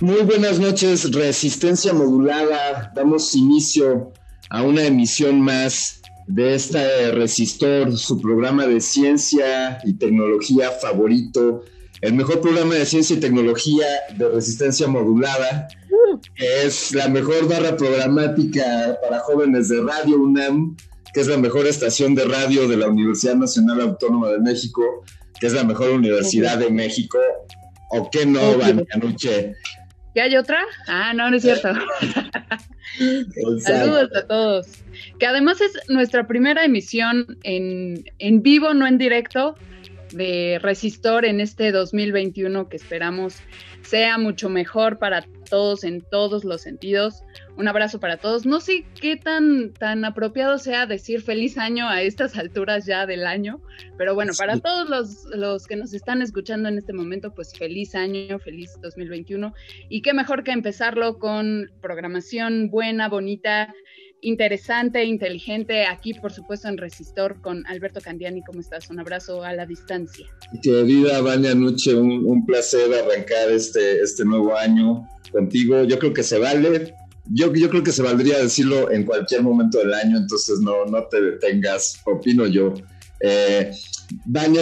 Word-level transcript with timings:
Muy 0.00 0.22
buenas 0.22 0.58
noches, 0.58 1.12
Resistencia 1.12 1.92
Modulada. 1.92 2.92
Damos 2.96 3.36
inicio 3.36 4.12
a 4.50 4.62
una 4.62 4.84
emisión 4.84 5.40
más 5.40 6.02
de 6.26 6.56
este 6.56 7.12
Resistor, 7.12 7.96
su 7.96 8.20
programa 8.20 8.66
de 8.66 8.80
ciencia 8.80 9.78
y 9.84 9.94
tecnología 9.94 10.72
favorito, 10.72 11.62
el 12.00 12.14
mejor 12.14 12.40
programa 12.40 12.74
de 12.74 12.86
ciencia 12.86 13.16
y 13.16 13.20
tecnología 13.20 13.86
de 14.16 14.28
resistencia 14.30 14.88
modulada, 14.88 15.68
que 16.34 16.64
es 16.64 16.92
la 16.92 17.08
mejor 17.08 17.48
barra 17.48 17.76
programática 17.76 18.98
para 19.00 19.20
jóvenes 19.20 19.68
de 19.68 19.80
Radio 19.80 20.16
UNAM, 20.16 20.76
que 21.12 21.20
es 21.20 21.28
la 21.28 21.38
mejor 21.38 21.68
estación 21.68 22.16
de 22.16 22.24
radio 22.24 22.66
de 22.66 22.78
la 22.78 22.88
Universidad 22.88 23.36
Nacional 23.36 23.80
Autónoma 23.80 24.28
de 24.30 24.40
México, 24.40 24.82
que 25.38 25.46
es 25.46 25.52
la 25.52 25.62
mejor 25.62 25.90
universidad 25.90 26.58
de 26.58 26.70
México. 26.70 27.18
¿O 27.90 28.10
qué 28.10 28.26
no, 28.26 28.58
Vanianuche? 28.58 29.54
¿Ya 30.14 30.24
hay 30.24 30.36
otra? 30.36 30.60
Ah, 30.86 31.12
no, 31.12 31.28
no 31.28 31.36
es 31.36 31.42
cierto. 31.42 31.68
Saludos 33.60 34.10
a 34.14 34.26
todos. 34.26 34.66
Que 35.18 35.26
además 35.26 35.60
es 35.60 35.72
nuestra 35.88 36.26
primera 36.26 36.64
emisión 36.64 37.38
en, 37.42 38.04
en 38.18 38.42
vivo, 38.42 38.74
no 38.74 38.86
en 38.86 38.98
directo, 38.98 39.56
de 40.14 40.58
Resistor 40.62 41.24
en 41.24 41.40
este 41.40 41.72
2021 41.72 42.68
que 42.68 42.76
esperamos 42.76 43.40
sea 43.82 44.16
mucho 44.18 44.48
mejor 44.48 44.98
para 44.98 45.24
todos 45.50 45.84
en 45.84 46.00
todos 46.00 46.44
los 46.44 46.62
sentidos. 46.62 47.22
Un 47.56 47.68
abrazo 47.68 48.00
para 48.00 48.16
todos. 48.16 48.46
No 48.46 48.60
sé 48.60 48.84
qué 49.00 49.16
tan, 49.16 49.72
tan 49.72 50.04
apropiado 50.04 50.58
sea 50.58 50.86
decir 50.86 51.22
feliz 51.22 51.58
año 51.58 51.88
a 51.88 52.02
estas 52.02 52.36
alturas 52.38 52.86
ya 52.86 53.06
del 53.06 53.26
año, 53.26 53.60
pero 53.98 54.14
bueno, 54.14 54.32
para 54.36 54.58
todos 54.58 54.88
los, 54.88 55.24
los 55.36 55.66
que 55.66 55.76
nos 55.76 55.92
están 55.92 56.22
escuchando 56.22 56.68
en 56.68 56.78
este 56.78 56.92
momento, 56.92 57.34
pues 57.34 57.52
feliz 57.56 57.94
año, 57.94 58.38
feliz 58.38 58.72
2021. 58.80 59.52
Y 59.88 60.02
qué 60.02 60.14
mejor 60.14 60.44
que 60.44 60.52
empezarlo 60.52 61.18
con 61.18 61.70
programación 61.80 62.70
buena, 62.70 63.08
bonita, 63.08 63.72
interesante, 64.24 65.04
inteligente, 65.04 65.86
aquí 65.86 66.14
por 66.14 66.32
supuesto 66.32 66.68
en 66.68 66.78
Resistor 66.78 67.40
con 67.40 67.66
Alberto 67.66 68.00
Candiani. 68.00 68.42
¿Cómo 68.42 68.60
estás? 68.60 68.90
Un 68.90 68.98
abrazo 68.98 69.44
a 69.44 69.52
la 69.52 69.66
distancia. 69.66 70.26
Querida 70.62 71.20
Vania 71.20 71.54
Nuche, 71.54 71.94
un, 71.94 72.24
un, 72.24 72.44
placer 72.46 72.92
arrancar 72.92 73.50
este, 73.50 74.00
este 74.00 74.24
nuevo 74.24 74.56
año 74.56 75.06
contigo. 75.30 75.84
Yo 75.84 75.98
creo 75.98 76.12
que 76.12 76.22
se 76.22 76.38
vale. 76.38 76.94
Yo, 77.26 77.52
yo 77.54 77.70
creo 77.70 77.82
que 77.82 77.92
se 77.92 78.02
valdría 78.02 78.38
decirlo 78.38 78.90
en 78.90 79.04
cualquier 79.04 79.42
momento 79.42 79.78
del 79.78 79.94
año, 79.94 80.18
entonces 80.18 80.60
no, 80.60 80.84
no 80.86 81.04
te 81.04 81.20
detengas, 81.20 82.00
opino 82.04 82.46
yo. 82.46 82.74
Eh, 83.20 83.72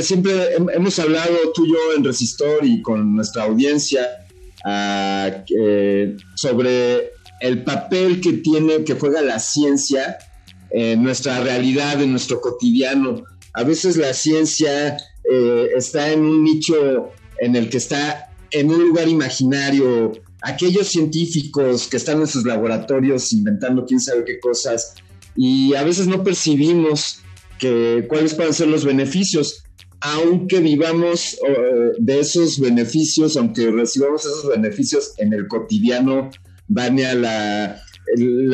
siempre 0.03 0.33
hemos 0.73 0.99
hablado 0.99 1.35
tú 1.55 1.67
y 1.67 1.71
yo 1.71 1.97
en 1.97 2.05
Resistor 2.05 2.65
y 2.65 2.81
con 2.81 3.17
nuestra 3.17 3.45
audiencia 3.45 4.07
uh, 4.65 5.43
eh, 5.59 6.17
sobre 6.37 7.11
el 7.43 7.65
papel 7.65 8.21
que 8.21 8.35
tiene, 8.35 8.85
que 8.85 8.95
juega 8.95 9.21
la 9.21 9.39
ciencia 9.41 10.17
en 10.71 11.03
nuestra 11.03 11.41
realidad, 11.41 12.01
en 12.01 12.13
nuestro 12.13 12.41
cotidiano. 12.41 13.25
A 13.53 13.65
veces 13.65 13.97
la 13.97 14.15
ciencia 14.15 14.97
eh, 15.31 15.69
está 15.77 16.11
en 16.13 16.21
un 16.21 16.45
nicho 16.45 17.11
en 17.39 17.57
el 17.57 17.69
que 17.69 17.79
está 17.79 18.31
en 18.53 18.71
un 18.71 18.81
lugar 18.89 19.09
imaginario. 19.09 20.13
Aquellos 20.43 20.89
científicos 20.89 21.89
que 21.89 21.97
están 21.97 22.21
en 22.21 22.29
sus 22.29 22.45
laboratorios 22.45 23.33
inventando 23.33 23.85
quién 23.85 24.01
sabe 24.01 24.25
qué 24.25 24.39
cosas 24.39 24.95
y 25.37 25.75
a 25.75 25.83
veces 25.83 26.07
no 26.07 26.23
percibimos 26.23 27.23
cuáles 28.09 28.35
pueden 28.35 28.53
ser 28.53 28.69
los 28.69 28.85
beneficios, 28.85 29.63
aunque 30.01 30.59
vivamos 30.59 31.39
uh, 31.43 31.95
de 31.97 32.19
esos 32.19 32.59
beneficios, 32.59 33.37
aunque 33.37 33.71
recibamos 33.71 34.23
esos 34.23 34.49
beneficios 34.49 35.13
en 35.19 35.33
el 35.33 35.47
cotidiano 35.47 36.31
Vania, 36.73 37.15
la, 37.15 37.83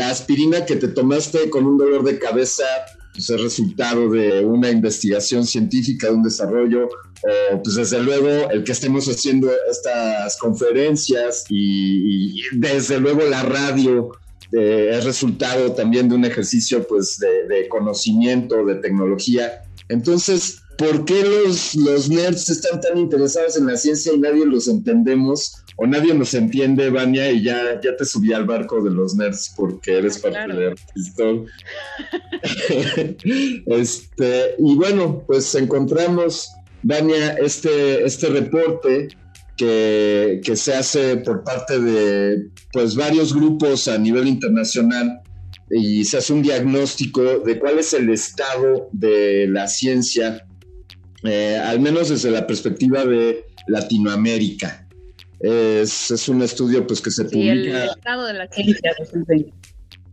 aspirina 0.08 0.64
que 0.64 0.76
te 0.76 0.88
tomaste 0.88 1.50
con 1.50 1.66
un 1.66 1.78
dolor 1.78 2.04
de 2.04 2.18
cabeza 2.18 2.64
pues 3.12 3.30
es 3.30 3.40
resultado 3.40 4.08
de 4.10 4.44
una 4.44 4.70
investigación 4.70 5.44
científica, 5.44 6.06
de 6.08 6.14
un 6.14 6.22
desarrollo, 6.22 6.88
o 7.52 7.62
pues 7.62 7.74
desde 7.74 8.00
luego 8.00 8.48
el 8.50 8.62
que 8.62 8.70
estemos 8.70 9.08
haciendo 9.08 9.50
estas 9.68 10.36
conferencias 10.36 11.44
y, 11.48 12.40
desde 12.52 13.00
luego 13.00 13.22
la 13.22 13.42
radio 13.42 14.12
eh, 14.52 14.90
es 14.92 15.04
resultado 15.04 15.72
también 15.72 16.08
de 16.08 16.14
un 16.14 16.24
ejercicio 16.24 16.86
pues 16.86 17.18
de, 17.18 17.48
de, 17.48 17.68
conocimiento, 17.68 18.64
de 18.64 18.76
tecnología. 18.76 19.64
Entonces, 19.88 20.60
¿por 20.76 21.04
qué 21.04 21.24
los, 21.24 21.74
los 21.74 22.08
nerds 22.08 22.48
están 22.50 22.80
tan 22.80 22.96
interesados 22.98 23.56
en 23.56 23.66
la 23.66 23.76
ciencia 23.76 24.12
y 24.12 24.18
nadie 24.18 24.46
los 24.46 24.68
entendemos? 24.68 25.64
O 25.80 25.86
nadie 25.86 26.12
nos 26.12 26.34
entiende, 26.34 26.90
Vania, 26.90 27.30
y 27.30 27.44
ya, 27.44 27.80
ya 27.80 27.96
te 27.96 28.04
subí 28.04 28.32
al 28.32 28.44
barco 28.44 28.82
de 28.82 28.90
los 28.90 29.14
nerds 29.14 29.54
porque 29.56 29.98
eres 29.98 30.18
parte 30.18 30.44
claro. 30.44 30.74
de 30.96 31.46
este, 33.66 34.56
y 34.58 34.74
bueno, 34.74 35.22
pues 35.24 35.54
encontramos, 35.54 36.50
Vania, 36.82 37.34
este, 37.34 38.04
este 38.04 38.28
reporte 38.28 39.06
que, 39.56 40.40
que, 40.42 40.56
se 40.56 40.74
hace 40.74 41.18
por 41.18 41.44
parte 41.44 41.78
de 41.78 42.48
pues 42.72 42.96
varios 42.96 43.32
grupos 43.32 43.86
a 43.86 43.98
nivel 43.98 44.26
internacional 44.26 45.20
y 45.70 46.04
se 46.04 46.18
hace 46.18 46.32
un 46.32 46.42
diagnóstico 46.42 47.22
de 47.38 47.56
cuál 47.60 47.78
es 47.78 47.94
el 47.94 48.10
estado 48.10 48.88
de 48.90 49.46
la 49.48 49.68
ciencia, 49.68 50.44
eh, 51.22 51.56
al 51.56 51.78
menos 51.78 52.08
desde 52.08 52.32
la 52.32 52.48
perspectiva 52.48 53.04
de 53.04 53.44
Latinoamérica. 53.68 54.87
Es, 55.40 56.10
es, 56.10 56.28
un 56.28 56.42
estudio 56.42 56.86
pues 56.86 57.00
que 57.00 57.10
se 57.10 57.28
sí, 57.28 57.36
publica. 57.36 57.84
El 57.84 57.90
estado 57.90 58.26
de 58.26 58.34
la 58.34 58.48
ciencia 58.48 58.92
2020. 58.98 59.52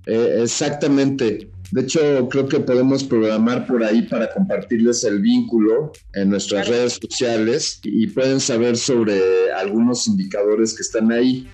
Eh, 0.08 0.40
exactamente. 0.44 1.50
De 1.72 1.82
hecho, 1.82 2.30
creo 2.30 2.48
que 2.48 2.60
podemos 2.60 3.04
programar 3.04 3.66
por 3.66 3.84
ahí 3.84 4.04
para 4.04 4.32
compartirles 4.32 5.04
el 5.04 5.20
vínculo 5.20 5.92
en 6.14 6.30
nuestras 6.30 6.68
claro. 6.68 6.78
redes 6.78 7.00
sociales 7.02 7.80
y 7.84 8.06
pueden 8.08 8.40
saber 8.40 8.78
sobre 8.78 9.52
algunos 9.52 10.08
indicadores 10.08 10.76
que 10.76 10.84
están 10.84 11.12
ahí. 11.12 11.50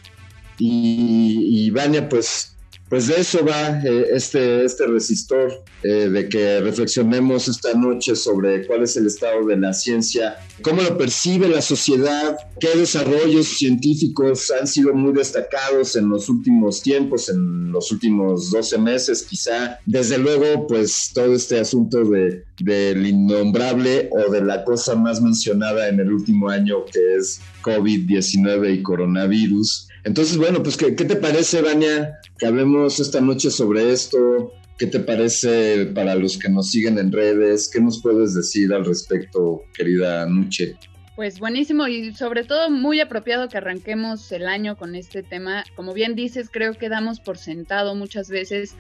Y, 0.60 1.66
y 1.66 1.70
Vania, 1.72 2.10
pues 2.10 2.56
pues 2.92 3.08
de 3.08 3.22
eso 3.22 3.46
va 3.46 3.80
eh, 3.86 4.08
este, 4.12 4.66
este 4.66 4.86
resistor, 4.86 5.64
eh, 5.82 6.10
de 6.10 6.28
que 6.28 6.60
reflexionemos 6.60 7.48
esta 7.48 7.74
noche 7.74 8.18
sobre 8.18 8.68
cuál 8.68 8.84
es 8.84 8.98
el 8.98 9.08
estado 9.08 9.46
de 9.46 9.56
la 9.56 9.72
ciencia, 9.72 10.36
cómo 10.62 10.82
lo 10.82 10.98
percibe 10.98 11.48
la 11.48 11.62
sociedad, 11.62 12.36
qué 12.60 12.78
desarrollos 12.78 13.48
científicos 13.48 14.52
han 14.60 14.68
sido 14.68 14.94
muy 14.94 15.14
destacados 15.14 15.96
en 15.96 16.10
los 16.10 16.28
últimos 16.28 16.82
tiempos, 16.82 17.30
en 17.30 17.72
los 17.72 17.94
últimos 17.94 18.52
12 18.52 18.78
meses 18.80 19.24
quizá. 19.24 19.80
Desde 19.86 20.18
luego, 20.18 20.68
pues 20.68 21.12
todo 21.14 21.34
este 21.34 21.62
asunto 21.62 22.04
de, 22.04 22.44
del 22.60 23.08
innombrable 23.08 24.10
o 24.12 24.30
de 24.30 24.42
la 24.42 24.66
cosa 24.66 24.96
más 24.96 25.22
mencionada 25.22 25.88
en 25.88 26.02
el 26.02 26.12
último 26.12 26.50
año 26.50 26.84
que 26.92 27.16
es 27.16 27.40
COVID-19 27.64 28.80
y 28.80 28.84
coronavirus. 28.84 29.88
Entonces, 30.04 30.38
bueno, 30.38 30.64
pues, 30.64 30.78
¿qué, 30.78 30.92
te 30.92 31.16
parece, 31.16 31.62
Vania, 31.62 32.20
que 32.38 32.48
hablemos 32.48 33.00
esta 33.00 33.22
noche 33.22 33.52
sobre 33.52 33.92
esto? 33.92 34.54
¿Qué 34.78 34.88
te 34.88 35.00
parece 35.00 35.86
para 35.94 36.16
los 36.16 36.40
que 36.40 36.50
nos 36.50 36.72
siguen 36.72 36.98
en 36.98 37.12
redes? 37.12 37.70
¿Qué 37.72 37.80
nos 37.80 38.02
puedes 38.02 38.34
decir 38.34 38.74
al 38.74 38.84
respecto, 38.84 39.62
querida 39.76 40.26
Nuche? 40.26 40.76
Pues 41.16 41.40
buenísimo 41.40 41.88
y 41.88 42.16
sobre 42.16 42.44
todo 42.46 42.72
muy 42.72 43.00
apropiado 43.00 43.48
que 43.48 43.58
arranquemos 43.58 44.32
el 44.32 44.48
año 44.48 44.76
con 44.76 44.96
este 44.96 45.22
tema. 45.22 45.64
Como 45.76 45.94
bien 45.94 46.16
dices, 46.16 46.50
creo 46.52 46.74
que 46.74 46.90
damos 46.90 47.20
por 47.20 47.38
sentado 47.38 47.94
muchas 47.94 48.30
veces 48.30 48.76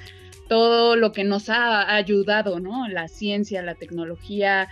todo 0.50 0.96
lo 0.96 1.12
que 1.12 1.24
nos 1.24 1.50
ha 1.50 1.94
ayudado, 1.96 2.60
¿no? 2.60 2.88
La 2.88 3.08
ciencia, 3.08 3.62
la 3.62 3.76
tecnología, 3.76 4.70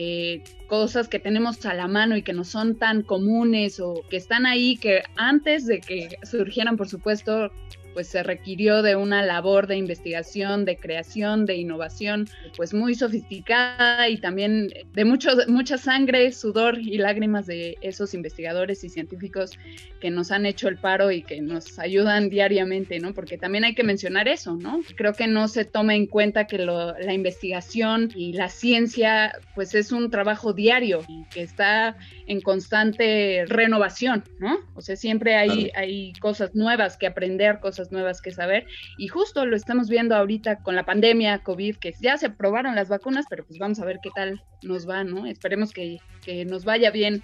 eh, 0.00 0.44
cosas 0.68 1.08
que 1.08 1.18
tenemos 1.18 1.66
a 1.66 1.74
la 1.74 1.88
mano 1.88 2.16
y 2.16 2.22
que 2.22 2.32
no 2.32 2.44
son 2.44 2.76
tan 2.76 3.02
comunes 3.02 3.80
o 3.80 4.04
que 4.08 4.16
están 4.16 4.46
ahí, 4.46 4.76
que 4.76 5.02
antes 5.16 5.66
de 5.66 5.80
que 5.80 6.10
surgieran, 6.22 6.76
por 6.76 6.88
supuesto, 6.88 7.50
pues 7.98 8.06
se 8.06 8.22
requirió 8.22 8.80
de 8.82 8.94
una 8.94 9.24
labor 9.24 9.66
de 9.66 9.76
investigación, 9.76 10.64
de 10.64 10.76
creación, 10.76 11.46
de 11.46 11.56
innovación, 11.56 12.28
pues 12.56 12.72
muy 12.72 12.94
sofisticada 12.94 14.08
y 14.08 14.18
también 14.18 14.72
de 14.92 15.04
mucho, 15.04 15.30
mucha 15.48 15.78
sangre, 15.78 16.30
sudor 16.30 16.78
y 16.78 16.96
lágrimas 16.98 17.46
de 17.46 17.76
esos 17.80 18.14
investigadores 18.14 18.84
y 18.84 18.88
científicos 18.88 19.58
que 20.00 20.10
nos 20.10 20.30
han 20.30 20.46
hecho 20.46 20.68
el 20.68 20.76
paro 20.76 21.10
y 21.10 21.22
que 21.22 21.40
nos 21.40 21.76
ayudan 21.80 22.28
diariamente, 22.28 23.00
¿no? 23.00 23.14
Porque 23.14 23.36
también 23.36 23.64
hay 23.64 23.74
que 23.74 23.82
mencionar 23.82 24.28
eso, 24.28 24.54
¿no? 24.54 24.78
Creo 24.94 25.12
que 25.12 25.26
no 25.26 25.48
se 25.48 25.64
toma 25.64 25.96
en 25.96 26.06
cuenta 26.06 26.46
que 26.46 26.58
la 26.58 27.12
investigación 27.12 28.12
y 28.14 28.32
la 28.32 28.48
ciencia, 28.48 29.32
pues 29.56 29.74
es 29.74 29.90
un 29.90 30.08
trabajo 30.08 30.52
diario 30.52 31.00
y 31.08 31.24
que 31.30 31.42
está 31.42 31.96
en 32.28 32.40
constante 32.42 33.44
renovación, 33.48 34.22
¿no? 34.38 34.58
O 34.74 34.82
sea, 34.82 34.94
siempre 34.94 35.34
hay, 35.34 35.72
hay 35.74 36.12
cosas 36.20 36.54
nuevas 36.54 36.96
que 36.96 37.08
aprender, 37.08 37.58
cosas 37.58 37.87
nuevas 37.92 38.20
que 38.20 38.32
saber. 38.32 38.66
Y 38.96 39.08
justo 39.08 39.46
lo 39.46 39.56
estamos 39.56 39.88
viendo 39.88 40.14
ahorita 40.14 40.56
con 40.62 40.76
la 40.76 40.84
pandemia 40.84 41.38
COVID, 41.40 41.76
que 41.76 41.94
ya 42.00 42.16
se 42.18 42.30
probaron 42.30 42.74
las 42.74 42.88
vacunas, 42.88 43.26
pero 43.28 43.44
pues 43.44 43.58
vamos 43.58 43.80
a 43.80 43.84
ver 43.84 43.98
qué 44.02 44.10
tal 44.14 44.42
nos 44.62 44.88
va, 44.88 45.04
¿no? 45.04 45.26
Esperemos 45.26 45.72
que, 45.72 45.98
que 46.24 46.44
nos 46.44 46.64
vaya 46.64 46.90
bien 46.90 47.22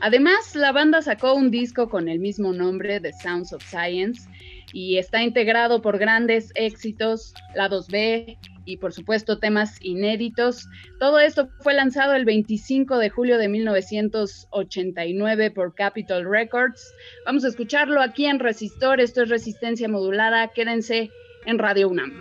Además, 0.00 0.54
la 0.54 0.72
banda 0.72 1.00
sacó 1.00 1.34
un 1.34 1.50
disco 1.50 1.88
con 1.88 2.08
el 2.08 2.18
mismo 2.18 2.52
nombre, 2.52 3.00
The 3.00 3.12
Sounds 3.12 3.52
of 3.52 3.64
Science, 3.64 4.28
y 4.72 4.98
está 4.98 5.22
integrado 5.22 5.82
por 5.82 5.98
grandes 5.98 6.52
éxitos, 6.54 7.34
la 7.54 7.68
2B, 7.68 8.38
y 8.64 8.76
por 8.76 8.92
supuesto 8.92 9.38
temas 9.38 9.76
inéditos. 9.80 10.68
Todo 10.98 11.18
esto 11.18 11.48
fue 11.60 11.74
lanzado 11.74 12.14
el 12.14 12.24
25 12.24 12.98
de 12.98 13.10
julio 13.10 13.38
de 13.38 13.48
1989 13.48 15.50
por 15.50 15.74
Capitol 15.74 16.24
Records. 16.28 16.94
Vamos 17.26 17.44
a 17.44 17.48
escucharlo 17.48 18.00
aquí 18.00 18.26
en 18.26 18.38
Resistor, 18.38 19.00
esto 19.00 19.22
es 19.22 19.28
Resistencia 19.28 19.88
Modulada, 19.88 20.48
quédense 20.48 21.10
en 21.46 21.58
Radio 21.58 21.88
UNAM. 21.88 22.20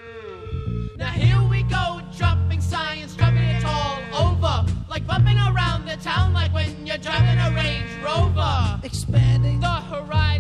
Like 4.89 5.07
bumping 5.07 5.37
around 5.37 5.87
the 5.87 5.95
town, 6.03 6.33
like 6.33 6.53
when 6.53 6.85
you're 6.85 6.97
driving 6.97 7.39
a 7.39 7.49
Range 7.55 7.89
Rover. 8.03 8.81
Expanding 8.83 9.61
the 9.61 9.67
horizon, 9.67 10.30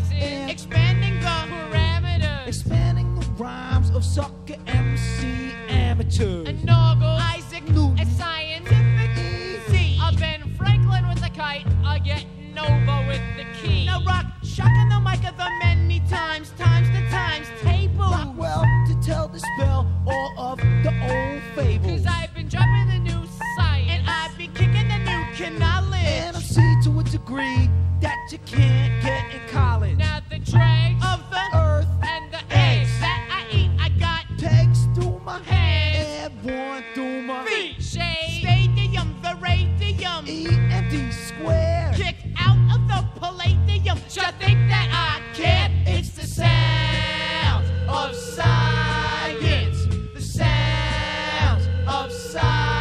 of 4.01 4.05
sucker 4.05 4.55
MC 4.65 5.51
amateurs. 5.69 6.47
And 6.47 6.59
Noggle, 6.59 7.19
Isaac 7.35 7.63
Newton, 7.69 7.99
and 7.99 8.09
scientific 8.09 9.11
easy. 9.17 9.97
I've 10.01 10.17
been 10.17 10.55
Franklin 10.55 11.07
with 11.07 11.21
the 11.21 11.29
kite, 11.29 11.67
I 11.85 11.99
get 11.99 12.25
Nova 12.55 13.05
with 13.07 13.21
the 13.37 13.45
key. 13.59 13.85
Now 13.85 14.03
rock, 14.03 14.25
shocking 14.43 14.89
the 14.89 14.99
mic 14.99 15.23
of 15.29 15.37
the 15.37 15.49
many 15.63 15.99
times, 16.09 16.51
times 16.57 16.87
the 16.89 17.07
times 17.15 17.47
table. 17.61 18.09
Rock 18.09 18.33
well 18.37 18.65
to 18.87 18.95
tell 19.05 19.27
the 19.27 19.39
spell 19.39 19.87
all 20.07 20.51
of 20.51 20.57
the 20.57 20.93
old 21.03 21.41
fables. 21.55 22.01
Cause 22.01 22.05
I've 22.07 22.33
been 22.33 22.47
dropping 22.47 22.87
the 22.87 22.99
new 22.99 23.27
science, 23.55 23.91
and 23.91 24.09
I've 24.09 24.35
been 24.35 24.51
kicking 24.53 24.87
the 24.87 24.97
new 24.97 25.59
knowledge. 25.59 26.01
And 26.01 26.35
I'm 26.35 26.41
see 26.41 26.75
to 26.85 26.99
a 26.99 27.03
degree 27.03 27.69
that 28.01 28.17
you 28.31 28.39
can't 28.47 29.03
get 29.03 29.25
in 29.35 29.47
college. 29.49 29.97
Now 29.97 30.21
the 30.27 30.39
dregs 30.39 31.05
of 31.05 31.19
the 31.29 31.60
through. 36.93 37.21
Shade, 37.79 38.41
stadium, 38.41 39.15
the 39.21 39.37
radium, 39.41 40.25
EMD 40.25 41.11
square. 41.13 41.91
Kick 41.95 42.15
out 42.37 42.57
of 42.73 42.87
the 42.87 43.19
palladium. 43.19 43.97
Just 44.09 44.35
think 44.35 44.59
that 44.69 44.89
I 44.91 45.21
can't. 45.35 45.87
It's 45.87 46.09
the 46.09 46.27
sound 46.27 47.65
of 47.89 48.15
science. 48.15 49.85
The 50.13 50.21
sound 50.21 51.67
of 51.87 52.11
science. 52.11 52.80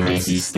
Newest 0.00 0.56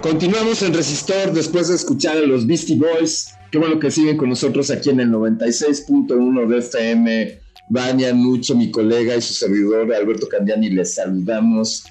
Continuamos 0.00 0.62
en 0.62 0.74
Resistor 0.74 1.32
después 1.32 1.68
de 1.68 1.76
escuchar 1.76 2.16
a 2.16 2.20
los 2.20 2.46
Beastie 2.46 2.76
Boys. 2.76 3.34
Qué 3.50 3.58
bueno 3.58 3.78
que 3.78 3.90
siguen 3.90 4.16
con 4.16 4.30
nosotros 4.30 4.70
aquí 4.70 4.90
en 4.90 5.00
el 5.00 5.10
96.1 5.10 6.48
de 6.48 6.58
FM. 6.58 7.38
Vania 7.68 8.12
Nucho, 8.12 8.56
mi 8.56 8.70
colega 8.70 9.14
y 9.16 9.22
su 9.22 9.32
servidor 9.34 9.92
Alberto 9.94 10.28
Candiani, 10.28 10.70
les 10.70 10.94
saludamos. 10.94 11.84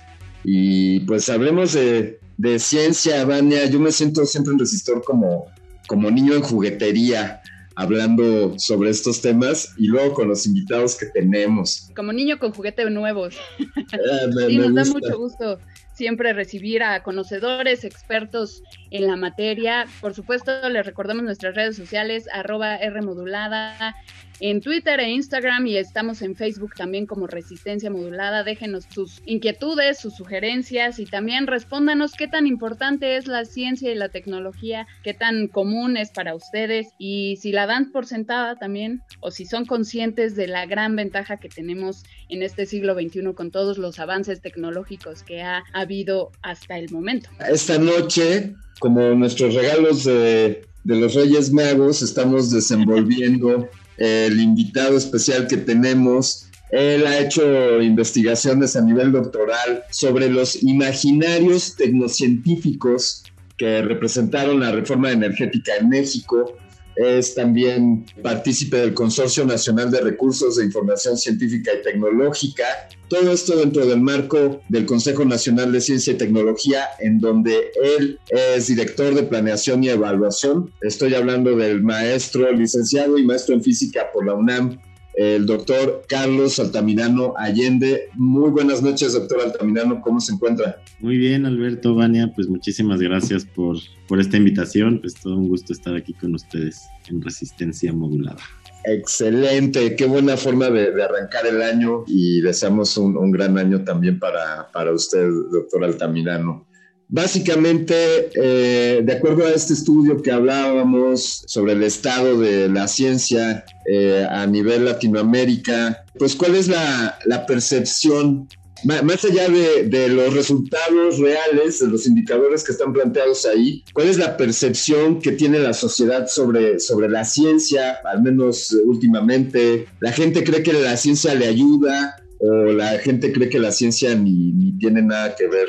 Y 0.44 1.00
pues 1.02 1.30
hablemos 1.30 1.74
de, 1.74 2.20
de 2.38 2.60
ciencia, 2.60 3.24
Vania. 3.24 3.66
Yo 3.68 3.80
me 3.80 3.92
siento 3.92 4.26
siempre 4.26 4.54
en 4.54 4.60
Resistor 4.60 5.04
como, 5.04 5.46
como 5.88 6.12
niño 6.12 6.34
en 6.34 6.42
juguetería 6.42 7.42
hablando 7.76 8.56
sobre 8.58 8.90
estos 8.90 9.22
temas 9.22 9.74
y 9.78 9.88
luego 9.88 10.14
con 10.14 10.28
los 10.28 10.46
invitados 10.46 10.98
que 10.98 11.08
tenemos. 11.08 11.90
Como 11.96 12.14
niño 12.14 12.40
con 12.40 12.54
juguete 12.54 12.90
nuevos. 12.90 13.36
Eh, 13.60 14.48
sí, 14.48 14.58
nos 14.58 14.74
da 14.74 14.86
mucho 14.86 15.18
gusto 15.18 15.60
siempre 15.94 16.34
recibir 16.34 16.82
a 16.84 17.04
conocedores, 17.04 17.84
expertos 17.84 18.64
en 18.92 19.08
la 19.08 19.16
materia. 19.16 19.88
Por 20.00 20.14
supuesto, 20.14 20.70
les 20.70 20.86
recordamos 20.86 21.24
nuestras 21.24 21.56
redes 21.56 21.76
sociales, 21.76 22.28
arroba 22.32 22.78
Rmodulada, 22.78 23.96
en 24.42 24.60
Twitter 24.60 25.00
e 25.00 25.10
Instagram 25.10 25.68
y 25.68 25.78
estamos 25.78 26.22
en 26.24 26.36
Facebook 26.36 26.74
también 26.76 27.06
como 27.06 27.28
Resistencia 27.28 27.92
Modulada. 27.92 28.44
Déjenos 28.44 28.86
sus 28.92 29.22
inquietudes, 29.26 30.00
sus 30.00 30.16
sugerencias 30.16 30.98
y 30.98 31.06
también 31.06 31.46
respóndanos 31.46 32.14
qué 32.14 32.28
tan 32.28 32.48
importante 32.48 33.18
es 33.18 33.28
la 33.28 33.46
ciencia 33.46 33.92
y 33.92 33.96
la 33.96 34.10
tecnología, 34.10 34.88
qué 35.04 35.14
tan 35.14 35.48
común 35.48 35.96
es 35.96 36.10
para 36.10 36.34
ustedes 36.34 36.88
y 36.98 37.38
si 37.40 37.52
la 37.52 37.68
dan 37.68 37.92
por 37.92 38.08
sentada 38.08 38.56
también 38.56 39.04
o 39.20 39.30
si 39.30 39.46
son 39.46 39.66
conscientes 39.66 40.36
de 40.36 40.48
la 40.48 40.66
gran 40.66 40.96
ventaja 40.96 41.38
que 41.38 41.48
tenemos 41.48 42.04
en 42.28 42.42
este 42.42 42.66
siglo 42.66 42.96
XXI 42.96 43.34
con 43.36 43.52
todos 43.52 43.78
los 43.78 44.00
avances 44.00 44.42
tecnológicos 44.42 45.22
que 45.22 45.44
ha 45.44 45.64
habido 45.72 46.32
hasta 46.42 46.80
el 46.80 46.90
momento. 46.90 47.30
Esta 47.48 47.78
noche, 47.78 48.56
como 48.82 49.14
nuestros 49.14 49.54
regalos 49.54 50.06
de, 50.06 50.66
los 50.84 51.14
Reyes 51.14 51.54
Magos, 51.54 52.02
estamos 52.02 52.50
desenvolviendo 52.50 53.70
el 53.98 54.42
invitado 54.42 54.98
especial 54.98 55.48
que 55.48 55.58
tenemos. 55.58 56.48
Él 56.72 57.06
ha 57.06 57.20
hecho 57.20 57.80
investigaciones 57.80 58.76
a 58.76 58.82
nivel 58.82 59.12
doctoral 59.12 59.84
sobre 59.92 60.30
los 60.30 60.64
imaginarios 60.64 61.76
tecnocientíficos 61.76 63.24
que 63.56 63.84
representaron 63.84 64.60
la 64.60 64.72
reforma 64.72 65.12
energética 65.12 65.74
en 65.80 65.90
México 65.90 66.58
es 66.96 67.36
también 67.36 68.06
partícipe 68.22 68.78
del 68.78 68.94
Consorcio 68.94 69.46
Nacional 69.46 69.92
de 69.92 70.02
Recursos 70.02 70.58
de 70.58 70.66
Información 70.66 71.18
Científica 71.18 71.72
y 71.74 71.84
Tecnológica. 71.84 72.66
Todo 73.08 73.32
esto 73.32 73.58
dentro 73.58 73.86
del 73.86 74.00
marco 74.00 74.62
del 74.70 74.86
Consejo 74.86 75.26
Nacional 75.26 75.72
de 75.72 75.82
Ciencia 75.82 76.14
y 76.14 76.18
Tecnología, 76.18 76.86
en 77.00 77.20
donde 77.20 77.72
él 77.98 78.20
es 78.30 78.68
director 78.68 79.14
de 79.14 79.24
planeación 79.24 79.84
y 79.84 79.90
evaluación. 79.90 80.72
Estoy 80.82 81.16
hablando 81.16 81.56
del 81.56 81.84
maestro 81.84 82.52
licenciado 82.52 83.18
y 83.18 83.26
maestro 83.26 83.56
en 83.56 83.64
física 83.64 84.10
por 84.14 84.26
la 84.26 84.34
UNAM, 84.34 84.80
el 85.14 85.46
doctor 85.46 86.04
Carlos 86.08 86.60
Altamirano 86.60 87.34
Allende. 87.38 88.10
Muy 88.16 88.50
buenas 88.50 88.82
noches, 88.82 89.14
doctor 89.14 89.42
Altamirano, 89.42 90.02
¿cómo 90.02 90.20
se 90.20 90.34
encuentra? 90.34 90.82
Muy 91.00 91.18
bien, 91.18 91.46
Alberto, 91.46 91.96
Vania, 91.96 92.32
pues 92.36 92.48
muchísimas 92.48 93.02
gracias 93.02 93.46
por, 93.46 93.78
por 94.08 94.20
esta 94.20 94.38
invitación, 94.38 95.00
pues 95.02 95.16
todo 95.16 95.36
un 95.36 95.48
gusto 95.48 95.74
estar 95.74 95.96
aquí 95.96 96.14
con 96.14 96.36
ustedes 96.36 96.82
en 97.10 97.22
Resistencia 97.22 97.92
Modulada. 97.94 98.42
Excelente, 98.84 99.96
qué 99.96 100.06
buena 100.06 100.38
forma 100.38 100.70
de, 100.70 100.88
arrancar 101.04 101.46
el 101.46 101.62
año 101.62 102.04
y 102.08 102.42
deseamos 102.42 102.98
un, 102.98 103.16
un, 103.16 103.32
gran 103.32 103.58
año 103.58 103.84
también 103.84 104.18
para, 104.18 104.72
para 104.72 104.92
usted, 104.92 105.28
doctor 105.52 105.84
Altamirano. 105.84 106.66
Básicamente, 107.12 108.30
eh, 108.36 109.02
de 109.04 109.14
acuerdo 109.14 109.46
a 109.46 109.50
este 109.50 109.74
estudio 109.74 110.22
que 110.22 110.32
hablábamos 110.32 111.44
sobre 111.46 111.74
el 111.74 111.84
estado 111.84 112.40
de 112.40 112.70
la 112.70 112.88
ciencia 112.88 113.66
eh, 113.86 114.26
a 114.30 114.48
nivel 114.48 114.86
Latinoamérica, 114.86 116.06
pues 116.18 116.38
cuál 116.38 116.56
es 116.56 116.70
la, 116.70 117.20
percepción, 117.46 118.48
más 118.86 119.26
allá 119.26 119.50
de, 119.50 120.08
los 120.08 120.34
resultados 120.34 121.20
reales, 121.20 121.80
de 121.80 121.88
los 121.88 122.08
indicadores 122.08 122.64
que 122.64 122.72
están 122.72 122.94
planteados 122.94 123.46
ahí, 123.46 123.84
cuál 123.92 124.08
es 124.08 124.18
la 124.18 124.38
percepción 124.38 125.20
que 125.20 125.34
tiene 125.34 125.60
la 125.60 125.74
sociedad 125.74 126.30
sobre, 126.30 126.80
sobre 126.80 127.10
la 127.10 127.26
ciencia, 127.26 127.98
al 128.06 128.22
menos 128.22 128.72
últimamente. 128.86 129.86
La 130.00 130.14
gente 130.14 130.46
cree 130.46 130.64
que 130.64 130.72
la 130.72 130.96
ciencia 130.96 131.36
le 131.36 131.48
ayuda 131.48 132.16
o 132.40 132.72
la 132.72 133.00
gente 133.00 133.34
cree 133.34 133.50
que 133.50 133.60
la 133.60 133.74
ciencia 133.74 134.16
ni, 134.16 134.54
ni 134.54 134.78
tiene 134.78 135.02
nada 135.02 135.36
que 135.36 135.48
ver. 135.48 135.68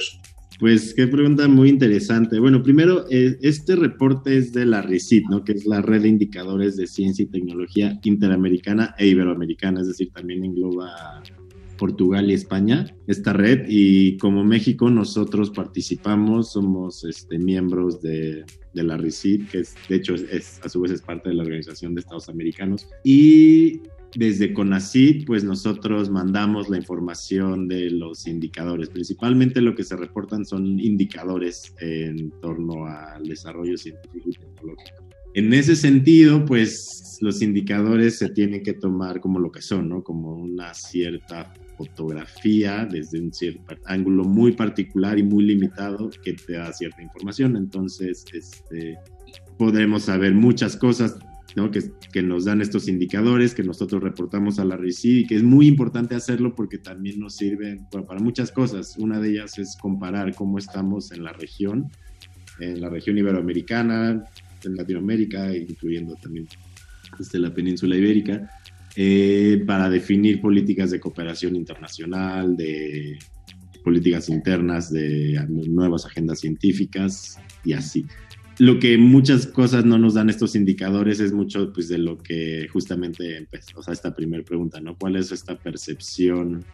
Pues 0.59 0.94
qué 0.94 1.06
pregunta 1.06 1.49
muy 1.49 1.68
interesante. 1.68 2.38
Bueno, 2.38 2.62
primero, 2.62 3.04
eh, 3.11 3.38
este 3.42 3.76
reporte 3.76 4.37
es 4.37 4.52
de 4.52 4.66
la 4.66 4.82
RICIT, 4.82 5.25
¿no? 5.28 5.44
Que 5.44 5.52
es 5.52 5.66
la 5.66 5.82
Red 5.82 6.02
de 6.02 6.09
Indicadores 6.09 6.76
de 6.76 6.87
Ciencia 6.87 7.25
y 7.25 7.26
Tecnología 7.26 7.99
Interamericana 8.04 8.94
e 8.99 9.09
Iberoamericana, 9.09 9.80
es 9.80 9.88
decir, 9.88 10.11
también 10.12 10.44
engloba 10.44 11.23
Portugal 11.82 12.30
y 12.30 12.35
España, 12.35 12.94
esta 13.09 13.32
red, 13.32 13.64
y 13.68 14.16
como 14.18 14.44
México 14.44 14.88
nosotros 14.88 15.50
participamos, 15.50 16.52
somos 16.52 17.02
este, 17.02 17.40
miembros 17.40 18.00
de, 18.00 18.44
la 18.73 18.97
RICIT, 18.97 19.50
que 19.50 19.59
es, 19.59 19.75
de 19.88 19.97
hecho 19.97 20.14
a 20.62 20.68
su 20.68 20.80
vez 20.80 20.92
es 20.92 21.02
parte 21.02 21.30
de 21.30 21.35
la 21.35 21.42
Organización 21.42 21.94
de 21.94 22.02
Estados 22.02 22.28
Americanos, 22.28 22.87
y 23.02 23.80
desde 24.14 24.52
CONACYT, 24.52 25.26
pues 25.26 25.45
nosotros 25.45 26.11
mandamos 26.11 26.69
la 26.69 26.76
información 26.76 27.69
de 27.69 27.90
los 27.90 28.26
indicadores. 28.26 28.88
Principalmente 28.88 29.61
lo 29.61 29.75
que 29.75 29.85
se 29.85 29.97
reportan 29.97 30.45
son 30.45 30.78
indicadores 30.78 31.75
en 31.81 32.31
torno 32.40 32.87
al 32.87 33.25
desarrollo 33.25 33.76
científico 33.76 34.31
y 34.31 34.33
tecnológico. 34.33 35.02
En 35.35 35.54
ese 35.54 35.76
sentido, 35.76 36.45
pues 36.45 37.19
los 37.23 37.40
indicadores 37.40 38.19
se 38.19 38.28
tienen 38.28 38.62
que 38.62 38.75
tomar 38.75 39.21
como 39.21 39.38
lo 39.38 39.50
que 39.50 39.62
son, 39.62 39.88
¿no? 39.88 40.02
Como 40.02 40.35
una 40.35 40.75
cierta 40.75 41.52
fotografía 41.78 42.85
desde 42.85 43.19
un 43.21 43.33
cierto 43.33 43.75
ángulo 43.87 44.25
muy 44.25 44.52
particular 44.52 45.19
y 45.19 45.23
muy 45.23 45.45
limitado 45.45 46.11
que 46.23 46.35
te 46.35 46.54
da 46.54 46.73
cierta 46.73 47.00
información. 47.00 47.57
Entonces, 47.57 48.26
este, 48.33 48.99
podremos 49.57 50.04
saber 50.04 50.35
muchas 50.35 50.76
cosas 50.76 51.16
que, 51.54 52.23
nos 52.23 52.44
dan 52.44 52.61
estos 52.61 52.88
indicadores 52.88 53.54
que 53.54 53.62
nosotros 53.62 54.02
reportamos 54.02 54.59
a 54.59 54.64
la 54.64 54.76
RICI 54.76 55.21
y 55.21 55.26
que 55.26 55.37
es 55.37 55.42
muy 55.42 55.66
importante 55.66 56.14
hacerlo 56.14 56.54
porque 56.54 56.78
también 56.78 57.21
nos 57.21 57.37
sirve 57.37 57.78
para 57.90 58.21
muchas 58.21 58.50
cosas. 58.50 58.97
Una 58.99 59.21
de 59.21 59.30
ellas 59.30 59.59
es 59.59 59.76
comparar 59.80 60.35
cómo 60.35 60.59
estamos 60.59 61.12
en 61.12 61.25
la 61.25 61.32
región, 61.32 61.90
en 62.59 62.80
la 62.80 62.88
región 62.88 63.18
iberoamericana, 63.18 64.25
en 64.64 64.76
Latinoamérica, 64.76 65.54
incluyendo 65.54 66.14
también 66.16 66.49
desde 67.18 67.38
la 67.38 67.52
península 67.52 67.97
ibérica, 67.97 68.49
eh, 68.97 69.62
para 69.66 69.90
definir 69.90 70.40
políticas 70.40 70.90
de 70.90 71.00
cooperación 71.00 71.56
internacional, 71.56 72.56
de 72.56 73.18
políticas 73.85 74.28
internas, 74.30 74.90
de 74.90 75.44
nuevas 75.49 76.06
agendas 76.06 76.40
científicas 76.40 77.38
y 77.64 77.75
así 77.75 78.06
lo 78.59 78.78
que 78.78 78.99
muchas 78.99 79.47
cosas 79.47 79.85
no 79.85 79.99
nos 79.99 80.14
dan 80.14 80.30
estos 80.30 80.54
indicadores 80.54 81.21
es 81.21 81.32
mucho 81.32 81.73
pues 81.73 81.88
de 81.88 81.99
lo 81.99 82.18
que 82.18 82.68
justamente 82.73 83.37
empezó, 83.37 83.80
o 83.80 83.82
sea, 83.82 83.94
esta 83.94 84.14
primera 84.14 84.44
pregunta, 84.44 84.80
¿no? 84.80 84.97
¿Cuál 84.97 85.16
es 85.16 85.32
esta 85.32 85.56
percepción 85.56 86.64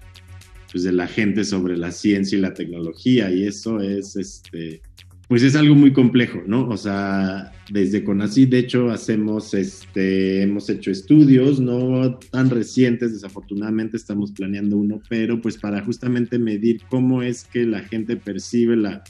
pues 0.70 0.84
de 0.84 0.92
la 0.92 1.06
gente 1.06 1.44
sobre 1.44 1.76
la 1.76 1.92
ciencia 1.92 2.36
y 2.36 2.40
la 2.40 2.54
tecnología? 2.54 3.30
Y 3.30 3.46
eso 3.46 3.80
es, 3.80 4.16
este, 4.16 4.82
pues 5.28 5.42
es 5.42 5.54
algo 5.54 5.74
muy 5.74 5.92
complejo, 5.92 6.42
¿no? 6.46 6.68
O 6.68 6.76
sea, 6.76 7.52
desde 7.70 8.02
CONACYT, 8.02 8.50
de 8.50 8.58
hecho, 8.58 8.90
hacemos, 8.90 9.52
este, 9.54 10.42
hemos 10.42 10.68
hecho 10.70 10.90
estudios, 10.90 11.60
no 11.60 12.18
tan 12.30 12.48
recientes, 12.48 13.12
desafortunadamente 13.12 13.98
estamos 13.98 14.32
planeando 14.32 14.78
uno, 14.78 15.02
pero 15.08 15.40
pues 15.40 15.58
para 15.58 15.82
justamente 15.84 16.38
medir 16.38 16.80
cómo 16.88 17.22
es 17.22 17.44
que 17.44 17.64
la 17.64 17.80
gente 17.80 18.16
percibe 18.16 18.76
la 18.76 19.04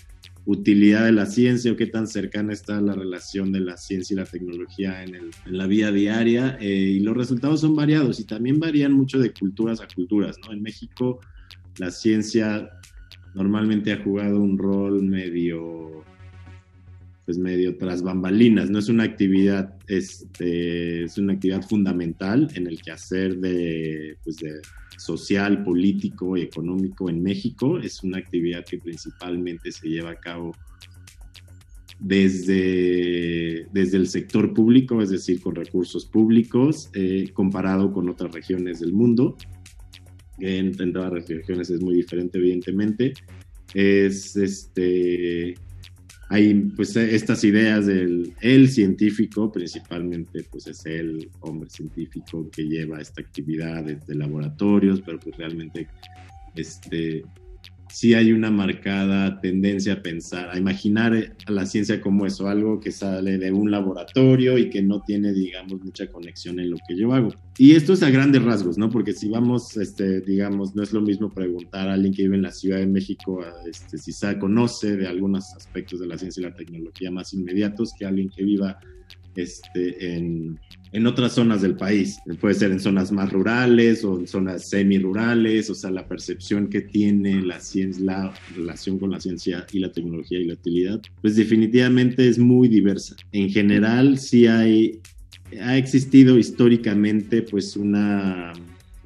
utilidad 0.48 1.04
de 1.04 1.12
la 1.12 1.26
ciencia 1.26 1.70
o 1.70 1.76
qué 1.76 1.86
tan 1.86 2.06
cercana 2.06 2.54
está 2.54 2.80
la 2.80 2.94
relación 2.94 3.52
de 3.52 3.60
la 3.60 3.76
ciencia 3.76 4.14
y 4.14 4.16
la 4.16 4.24
tecnología 4.24 5.04
en, 5.04 5.30
la 5.44 5.66
vida 5.66 5.92
diaria. 5.92 6.56
Eh, 6.58 6.94
y 6.96 7.00
los 7.00 7.14
resultados 7.14 7.60
son 7.60 7.76
variados 7.76 8.18
y 8.18 8.24
también 8.24 8.58
varían 8.58 8.92
mucho 8.92 9.18
de 9.18 9.30
culturas 9.30 9.82
a 9.82 9.86
culturas. 9.94 10.36
En 10.50 10.62
México 10.62 11.20
la 11.76 11.90
ciencia 11.90 12.70
normalmente 13.34 13.92
ha 13.92 14.02
jugado 14.02 14.40
un 14.40 14.56
rol 14.56 15.02
medio 15.02 16.02
pues 17.26 17.36
medio 17.36 17.76
tras 17.76 18.00
bambalinas, 18.00 18.70
no 18.70 18.78
es 18.78 18.88
una 18.88 19.02
actividad, 19.02 19.74
este, 19.86 21.04
es 21.04 21.18
una 21.18 21.34
actividad 21.34 21.60
fundamental 21.60 22.48
en 22.54 22.66
el 22.66 22.80
quehacer 22.80 23.36
de, 23.36 24.16
pues 24.24 24.38
de 24.38 24.54
social, 24.98 25.62
político 25.64 26.36
y 26.36 26.42
económico 26.42 27.08
en 27.08 27.22
México. 27.22 27.78
Es 27.78 28.02
una 28.02 28.18
actividad 28.18 28.64
que 28.64 28.78
principalmente 28.78 29.72
se 29.72 29.88
lleva 29.88 30.10
a 30.10 30.16
cabo 30.16 30.52
desde, 31.98 33.66
desde 33.72 33.96
el 33.96 34.06
sector 34.08 34.54
público, 34.54 35.02
es 35.02 35.10
decir, 35.10 35.40
con 35.40 35.54
recursos 35.54 36.06
públicos, 36.06 36.90
eh, 36.94 37.30
comparado 37.32 37.92
con 37.92 38.08
otras 38.08 38.32
regiones 38.32 38.80
del 38.80 38.92
mundo. 38.92 39.36
En, 40.38 40.80
en 40.80 40.92
todas 40.92 41.12
las 41.12 41.28
regiones 41.28 41.70
es 41.70 41.80
muy 41.80 41.94
diferente, 41.94 42.38
evidentemente. 42.38 43.14
Es 43.74 44.36
este 44.36 45.56
hay 46.30 46.54
pues 46.76 46.94
estas 46.96 47.42
ideas 47.44 47.86
del 47.86 48.34
el 48.40 48.68
científico, 48.68 49.50
principalmente 49.50 50.44
pues 50.50 50.66
es 50.66 50.84
el 50.86 51.30
hombre 51.40 51.70
científico 51.70 52.50
que 52.50 52.64
lleva 52.64 53.00
esta 53.00 53.22
actividad 53.22 53.84
de 53.84 54.14
laboratorios, 54.14 55.00
pero 55.00 55.18
pues 55.18 55.36
realmente 55.36 55.88
este, 56.54 57.24
sí 57.90 58.14
hay 58.14 58.32
una 58.32 58.50
marcada 58.50 59.40
tendencia 59.40 59.94
a 59.94 60.02
pensar, 60.02 60.50
a 60.50 60.58
imaginar 60.58 61.36
a 61.46 61.50
la 61.50 61.66
ciencia 61.66 62.00
como 62.00 62.26
eso, 62.26 62.48
algo 62.48 62.80
que 62.80 62.92
sale 62.92 63.38
de 63.38 63.52
un 63.52 63.70
laboratorio 63.70 64.58
y 64.58 64.70
que 64.70 64.82
no 64.82 65.02
tiene, 65.02 65.32
digamos, 65.32 65.82
mucha 65.82 66.06
conexión 66.10 66.60
en 66.60 66.70
lo 66.70 66.76
que 66.86 66.96
yo 66.96 67.12
hago. 67.12 67.34
Y 67.56 67.72
esto 67.72 67.92
es 67.92 68.02
a 68.02 68.10
grandes 68.10 68.42
rasgos, 68.42 68.78
¿no? 68.78 68.88
Porque 68.90 69.12
si 69.12 69.28
vamos, 69.28 69.76
este, 69.76 70.20
digamos, 70.20 70.74
no 70.74 70.82
es 70.82 70.92
lo 70.92 71.00
mismo 71.00 71.30
preguntar 71.30 71.88
a 71.88 71.94
alguien 71.94 72.14
que 72.14 72.22
vive 72.22 72.36
en 72.36 72.42
la 72.42 72.52
Ciudad 72.52 72.78
de 72.78 72.86
México 72.86 73.40
este, 73.68 73.98
si 73.98 74.12
se 74.12 74.38
conoce 74.38 74.96
de 74.96 75.06
algunos 75.06 75.52
aspectos 75.54 76.00
de 76.00 76.06
la 76.06 76.18
ciencia 76.18 76.40
y 76.40 76.44
la 76.44 76.54
tecnología 76.54 77.10
más 77.10 77.32
inmediatos 77.34 77.92
que 77.98 78.06
alguien 78.06 78.30
que 78.30 78.44
viva 78.44 78.78
este, 79.38 80.16
en, 80.16 80.58
en, 80.92 81.06
otras 81.06 81.32
zonas 81.32 81.62
del 81.62 81.76
país. 81.76 82.18
Puede 82.40 82.54
ser 82.54 82.72
en 82.72 82.80
zonas 82.80 83.12
más 83.12 83.32
rurales 83.32 84.04
o 84.04 84.18
en 84.18 84.26
zonas 84.26 84.68
semi-rurales, 84.68 85.70
o 85.70 85.74
sea, 85.74 85.90
la 85.90 86.06
percepción 86.06 86.68
que 86.68 86.80
tiene 86.80 87.40
la 87.42 87.60
ciencia, 87.60 88.04
la 88.04 88.34
relación 88.56 88.98
con 88.98 89.10
la 89.10 89.20
ciencia 89.20 89.66
y 89.72 89.78
la 89.78 89.92
tecnología 89.92 90.38
y 90.38 90.46
la 90.46 90.54
utilidad, 90.54 91.00
pues 91.20 91.36
definitivamente 91.36 92.28
es 92.28 92.38
muy 92.38 92.68
diversa. 92.68 93.14
En 93.32 93.48
general, 93.50 94.18
sí 94.18 94.46
hay, 94.46 95.00
ha 95.62 95.76
existido 95.76 96.36
históricamente 96.36 97.42
pues 97.42 97.76
una 97.76 98.52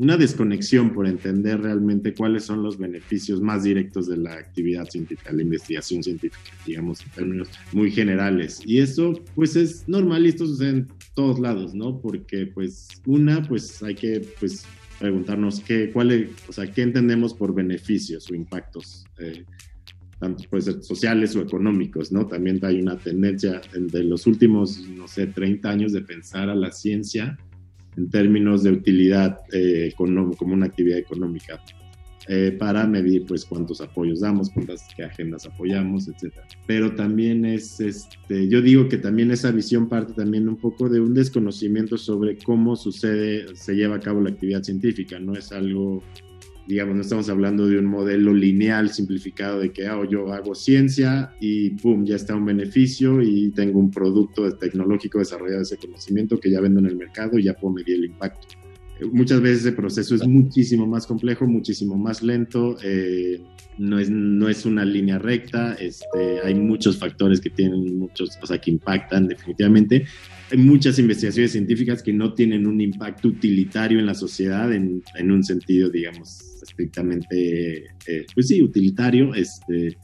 una 0.03 0.17
desconexión 0.17 0.93
por 0.93 1.07
entender 1.07 1.61
realmente 1.61 2.13
cuáles 2.13 2.43
son 2.43 2.61
los 2.61 2.77
beneficios 2.77 3.41
más 3.41 3.63
directos 3.63 4.09
de 4.09 4.17
la 4.17 4.33
actividad 4.33 4.85
científica, 4.87 5.33
la 5.33 5.43
investigación 5.43 6.03
científica, 6.03 6.51
digamos, 6.67 7.03
en 7.03 7.11
términos 7.11 7.49
muy 7.73 7.89
generales. 7.93 8.61
Y 8.67 8.81
eso, 8.81 9.15
pues, 9.37 9.55
es 9.55 9.89
normal 9.89 10.27
y 10.27 10.31
esto 10.31 10.45
sucede 10.45 10.71
en 10.71 10.89
todos 11.15 11.39
lados, 11.39 11.73
¿no? 11.73 12.01
Porque, 12.01 12.49
pues, 12.49 12.89
una, 13.07 13.47
pues, 13.47 13.81
hay 13.81 13.95
que, 13.95 14.27
pues, 14.41 14.65
preguntarnos 14.99 15.61
qué, 15.61 15.93
cuál 15.93 16.31
o 16.49 16.53
sea, 16.53 16.67
qué 16.67 16.83
entendemos 16.83 17.33
por 17.33 17.55
beneficios 17.55 18.29
o 18.29 18.35
impactos, 18.35 19.05
eh, 19.21 19.45
tanto 20.19 20.43
puede 20.51 20.65
ser 20.65 20.83
sociales 20.83 21.37
o 21.37 21.43
económicos, 21.43 22.11
¿no? 22.11 22.27
También 22.27 22.59
hay 22.63 22.81
una 22.81 22.99
tendencia 22.99 23.61
de 23.73 24.03
los 24.03 24.27
últimos, 24.27 24.81
no 24.81 25.07
sé, 25.07 25.29
30 25.29 25.71
años 25.71 25.93
de 25.93 26.01
pensar 26.01 26.51
a 26.51 26.57
la 26.57 26.73
ciencia 26.73 27.39
en 27.97 28.11
términos 28.11 28.63
de 28.63 28.71
utilidad 28.71 29.41
eh, 29.53 29.93
como 29.97 30.55
una 30.55 30.67
actividad 30.67 30.99
económica 30.99 31.61
eh, 32.29 32.57
para 32.57 32.87
medir 32.87 33.25
pues 33.27 33.45
cuántos 33.45 33.81
apoyos 33.81 34.21
damos, 34.21 34.51
cuántas 34.51 34.87
agendas 35.05 35.45
apoyamos, 35.45 36.07
etcétera. 36.07 36.47
Pero 36.69 36.95
también 36.95 37.45
es, 37.45 37.81
este, 37.81 38.49
yo 38.49 38.63
digo 38.63 38.89
que 38.89 38.99
también 38.99 39.33
esa 39.33 39.51
visión 39.51 39.89
parte 39.89 40.13
también 40.13 40.49
un 40.49 40.57
poco 40.57 40.89
de 40.89 41.01
un 41.01 41.15
desconocimiento 41.15 41.99
sobre 41.99 42.39
cómo 42.39 42.77
sucede, 42.77 43.57
se 43.57 43.75
lleva 43.75 43.97
a 43.97 44.01
cabo 44.01 44.21
la 44.21 44.31
actividad 44.31 44.63
científica, 44.63 45.19
no 45.19 45.35
es 45.35 45.51
algo 45.51 46.05
digamos, 46.67 46.95
no 46.95 47.03
estamos 47.03 47.29
hablando 47.29 47.67
de 47.67 47.79
un 47.79 47.87
modelo 47.87 48.33
lineal 48.33 48.91
simplificado 48.91 49.61
de 49.61 49.73
que 49.73 49.89
oh, 49.89 50.05
yo 50.05 50.33
hago 50.33 50.55
ciencia 50.55 51.35
y 51.41 51.71
pum, 51.71 52.05
ya 52.05 52.17
está 52.17 52.35
un 52.35 52.45
beneficio 52.45 53.21
y 53.21 53.51
tengo 53.51 53.79
un 53.79 53.91
producto 53.91 54.51
tecnológico 54.57 55.19
desarrollado 55.19 55.63
ese 55.63 55.77
conocimiento 55.77 56.39
que 56.39 56.51
ya 56.51 56.61
vendo 56.61 56.81
en 56.81 56.87
el 56.87 56.97
mercado 56.97 57.39
y 57.39 57.45
ya 57.45 57.55
puedo 57.55 57.75
medir 57.75 57.97
el 57.97 58.05
impacto. 58.07 58.49
Eh, 59.01 59.07
muchas 59.11 59.41
veces 59.41 59.61
ese 59.61 59.73
proceso 59.73 60.15
es 60.15 60.27
muchísimo 60.27 60.87
más 60.87 61.07
complejo, 61.07 61.47
muchísimo 61.47 61.97
más 61.97 62.23
lento, 62.23 62.77
eh, 62.83 63.41
no, 63.79 63.99
es, 63.99 64.11
no 64.11 64.49
es 64.49 64.65
una 64.65 64.85
línea 64.85 65.19
recta, 65.19 65.75
este, 65.75 66.41
hay 66.45 66.55
muchos 66.55 66.99
factores 66.99 67.41
que 67.41 67.51
tienen 67.51 67.99
muchos, 67.99 68.39
o 68.41 68.47
sea, 68.47 68.59
que 68.59 68.71
impactan 68.71 69.29
definitivamente. 69.29 70.07
Hay 70.53 70.59
muchas 70.59 70.99
investigaciones 70.99 71.53
científicas 71.53 72.03
que 72.03 72.13
no 72.13 72.35
tienen 72.35 72.67
un 72.67 72.79
impacto 72.79 73.29
utilitario 73.29 73.99
en 73.99 74.05
la 74.05 74.15
sociedad 74.15 74.71
en, 74.71 75.03
en 75.19 75.31
un 75.31 75.43
sentido, 75.43 75.89
digamos, 75.89 76.61
estrictamente, 76.63 77.87
eh, 78.07 78.27
pues 78.35 78.49
sí, 78.49 78.63
utilitario, 78.63 79.35
este, 79.35 79.97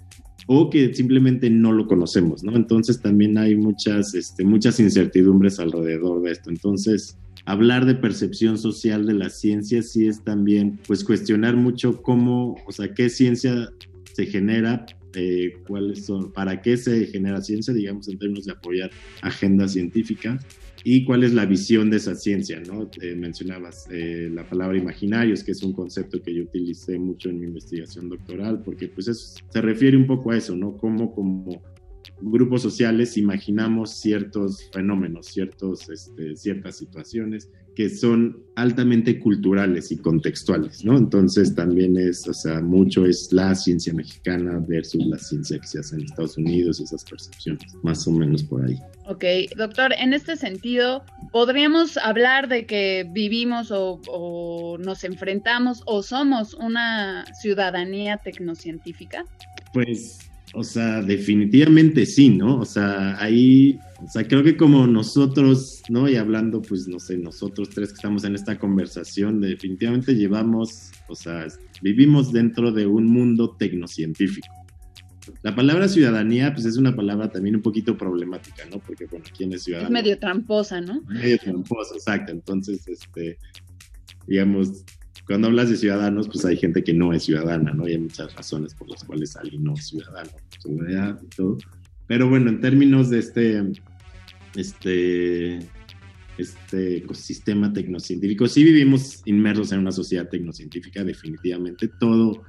o 0.47 0.71
que 0.71 0.95
simplemente 0.95 1.51
no 1.51 1.73
lo 1.73 1.87
conocemos, 1.87 2.43
¿no? 2.45 2.57
Entonces 2.57 2.99
también 3.03 3.37
hay 3.37 3.57
muchas, 3.57 4.15
este, 4.15 4.43
muchas 4.43 4.81
incertidumbres 4.81 5.61
alrededor 5.61 6.23
de 6.23 6.33
esto. 6.33 6.49
Entonces, 6.49 7.19
hablar 7.45 7.85
de 7.85 7.97
percepción 7.97 8.57
social 8.57 9.05
de 9.05 9.13
la 9.13 9.29
ciencia 9.29 9.83
sí 9.83 10.07
es 10.07 10.25
también, 10.25 10.81
pues, 10.87 11.05
cuestionar 11.05 11.57
mucho 11.57 12.01
cómo, 12.01 12.57
o 12.67 12.73
sea, 12.73 12.95
qué 12.95 13.11
ciencia 13.11 13.69
se 14.15 14.25
genera, 14.25 14.87
eh, 15.15 15.55
cuáles 15.67 16.05
son, 16.05 16.33
para 16.33 16.61
qué 16.61 16.77
se 16.77 17.07
genera 17.07 17.41
ciencia, 17.41 17.73
digamos, 17.73 18.09
en 18.09 18.19
términos 18.19 18.45
de 18.45 18.53
apoyar 18.53 18.91
agenda 19.23 19.69
científica 19.69 20.39
y 20.85 21.05
cuál 21.05 21.25
es 21.25 21.35
la 21.35 21.47
visión 21.47 21.91
de 21.91 21.97
esa 21.97 22.15
ciencia, 22.15 22.61
¿no? 22.61 22.91
Eh, 23.01 23.15
mencionabas 23.15 23.87
eh, 23.91 24.31
la 24.33 24.49
palabra 24.49 24.79
imaginarios, 24.79 25.43
que 25.43 25.53
es 25.53 25.63
un 25.63 25.73
concepto 25.73 26.23
que 26.23 26.35
yo 26.35 26.45
utilicé 26.45 26.99
mucho 26.99 27.31
en 27.31 27.41
mi 27.41 27.47
investigación 27.47 28.09
doctoral, 28.09 28.63
porque 28.63 28.89
pues 28.89 29.41
se 29.51 29.61
refiere 29.61 29.97
un 29.97 30.07
poco 30.07 30.31
a 30.31 30.37
eso, 30.37 30.55
¿no? 30.57 30.77
Cómo 30.77 31.15
como 31.15 31.63
grupos 32.21 32.63
sociales 32.63 33.17
imaginamos 33.17 33.91
ciertos 33.91 34.71
fenómenos, 34.73 35.27
ciertos, 35.27 35.89
este, 35.89 36.37
ciertas 36.37 36.77
situaciones 36.77 37.51
que 37.79 37.89
son 37.89 38.37
altamente 38.57 39.21
culturales 39.21 39.93
y 39.93 39.99
contextuales, 39.99 40.85
¿no? 40.85 40.97
Entonces 40.99 41.55
también 41.55 41.97
es, 41.97 42.27
o 42.27 42.35
sea, 42.35 42.61
mucho 42.61 43.07
es 43.07 43.33
la 43.33 43.55
ciencia 43.55 43.95
mexicana 43.95 44.61
versus 44.67 45.07
la 45.07 45.17
ciencia 45.17 45.61
que 45.61 45.67
se 45.69 45.79
hace 45.79 45.95
en 45.95 46.03
Estados 46.03 46.37
Unidos, 46.37 46.81
esas 46.81 47.05
percepciones, 47.05 47.73
más 47.85 48.05
o 48.09 48.11
menos 48.11 48.43
por 48.43 48.65
ahí. 48.65 48.77
Ok, 49.07 49.25
doctor, 49.57 49.93
en 49.97 50.13
este 50.13 50.37
sentido, 50.37 51.05
¿podríamos 51.31 51.97
hablar 51.99 52.49
de 52.49 52.67
que 52.67 53.09
vivimos 53.13 53.71
o, 53.71 54.01
o 54.09 54.77
nos 54.79 55.05
enfrentamos 55.05 55.83
o 55.87 56.03
somos 56.03 56.55
una 56.55 57.33
ciudadanía 57.41 58.17
tecnocientífica? 58.17 59.25
Pues 59.73 60.28
o 60.55 60.65
sea, 60.65 61.03
definitivamente 61.03 62.07
sí, 62.07 62.31
¿no? 62.31 62.61
O 62.61 62.65
sea, 62.65 63.21
ahí, 63.23 63.79
o 64.03 64.09
sea, 64.09 64.27
creo 64.27 64.43
que 64.43 64.57
como 64.57 64.87
nosotros, 64.87 65.83
¿no? 65.89 66.09
Y 66.09 66.17
hablando, 66.17 66.63
pues, 66.63 66.89
no 66.89 66.99
sé, 66.99 67.19
nosotros 67.19 67.71
tres 67.71 67.91
que 67.91 67.97
estamos 67.97 68.25
en 68.25 68.35
esta 68.35 68.59
conversación, 68.59 69.41
definitivamente 69.41 70.15
llevamos, 70.15 70.91
o 71.09 71.15
sea, 71.15 71.47
vivimos 71.83 72.33
dentro 72.33 72.73
de 72.73 72.87
un 72.87 73.07
mundo 73.07 73.57
tecnocientífico. 73.59 74.49
La 75.43 75.55
palabra 75.55 75.89
ciudadanía, 75.89 76.55
pues 76.55 76.65
es 76.65 76.77
una 76.79 76.97
palabra 76.97 77.31
también 77.31 77.57
un 77.57 77.63
poquito 77.63 77.97
problemática, 77.97 78.65
¿no? 78.71 78.79
Porque, 78.79 79.07
bueno, 79.07 79.27
¿quién 79.37 79.53
es 79.53 79.65
ciudadano? 79.65 79.89
Es 79.89 79.93
medio 79.93 80.19
tramposa, 80.19 80.81
¿no? 80.81 81.03
Medio 81.03 81.39
tramposa, 81.39 81.95
exacto. 81.95 82.33
Entonces, 82.33 82.89
este, 82.89 83.37
digamos, 84.27 84.85
cuando 85.29 85.49
hablas 85.49 85.69
de 85.69 85.77
ciudadanos, 85.77 86.27
pues 86.27 86.43
hay 86.47 86.57
gente 86.57 86.83
que 86.83 86.95
no 86.95 87.13
es 87.13 87.25
ciudadana, 87.25 87.75
¿no? 87.75 87.87
Y 87.87 87.93
hay 87.93 87.99
muchas 87.99 88.35
razones 88.35 88.75
por 88.75 88.89
las 88.89 89.05
cuales 89.05 89.37
alguien 89.37 89.63
no 89.63 89.75
es 89.75 89.89
ciudadano, 89.89 90.31
seguridad 90.59 91.21
y 91.23 91.27
todo. 91.37 91.59
Pero 92.07 92.31
bueno, 92.31 92.49
en 92.49 92.63
términos 92.63 93.11
de 93.11 93.19
este, 93.19 93.63
este, 94.57 95.59
este 96.39 96.97
ecosistema 96.97 97.71
tecnocientífico, 97.75 98.49
sí 98.49 98.65
vivimos 98.65 99.21
inmersos 99.27 99.71
en 99.73 99.81
una 99.81 99.93
sociedad 99.93 100.27
tecnocientífica, 100.31 101.05
definitivamente. 101.05 101.89
Todo 102.01 102.43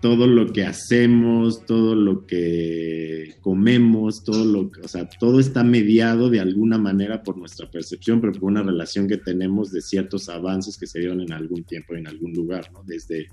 todo 0.00 0.26
lo 0.26 0.52
que 0.52 0.64
hacemos, 0.64 1.64
todo 1.64 1.94
lo 1.94 2.26
que 2.26 3.34
comemos, 3.40 4.24
todo 4.24 4.44
lo 4.44 4.70
que, 4.70 4.82
o 4.82 4.88
sea, 4.88 5.08
todo 5.08 5.40
está 5.40 5.64
mediado 5.64 6.28
de 6.28 6.40
alguna 6.40 6.78
manera 6.78 7.22
por 7.22 7.38
nuestra 7.38 7.70
percepción, 7.70 8.20
pero 8.20 8.34
por 8.34 8.44
una 8.44 8.62
relación 8.62 9.08
que 9.08 9.16
tenemos 9.16 9.72
de 9.72 9.80
ciertos 9.80 10.28
avances 10.28 10.76
que 10.76 10.86
se 10.86 11.00
dieron 11.00 11.20
en 11.22 11.32
algún 11.32 11.64
tiempo, 11.64 11.94
en 11.94 12.06
algún 12.06 12.32
lugar, 12.34 12.70
¿no? 12.72 12.82
Desde, 12.84 13.28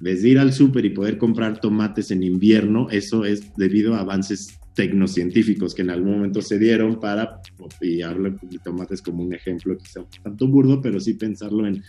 desde 0.00 0.28
ir 0.28 0.38
al 0.38 0.52
súper 0.52 0.84
y 0.84 0.90
poder 0.90 1.18
comprar 1.18 1.60
tomates 1.60 2.10
en 2.10 2.22
invierno, 2.22 2.88
eso 2.90 3.24
es 3.24 3.54
debido 3.56 3.94
a 3.94 4.00
avances 4.00 4.58
tecnocientíficos 4.74 5.74
que 5.74 5.82
en 5.82 5.90
algún 5.90 6.12
momento 6.12 6.42
se 6.42 6.58
dieron 6.58 7.00
para, 7.00 7.40
y 7.80 8.02
hablo 8.02 8.30
de 8.30 8.58
tomates 8.62 9.02
como 9.02 9.24
un 9.24 9.32
ejemplo 9.32 9.76
quizá 9.76 10.00
un 10.00 10.06
tanto 10.22 10.46
burdo, 10.46 10.80
pero 10.80 11.00
sí 11.00 11.14
pensarlo 11.14 11.66
en 11.66 11.82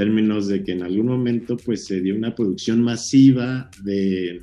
términos 0.00 0.48
de 0.48 0.64
que 0.64 0.72
en 0.72 0.82
algún 0.82 1.08
momento 1.08 1.58
pues 1.58 1.84
se 1.84 2.00
dio 2.00 2.16
una 2.16 2.34
producción 2.34 2.82
masiva 2.82 3.68
de 3.82 4.40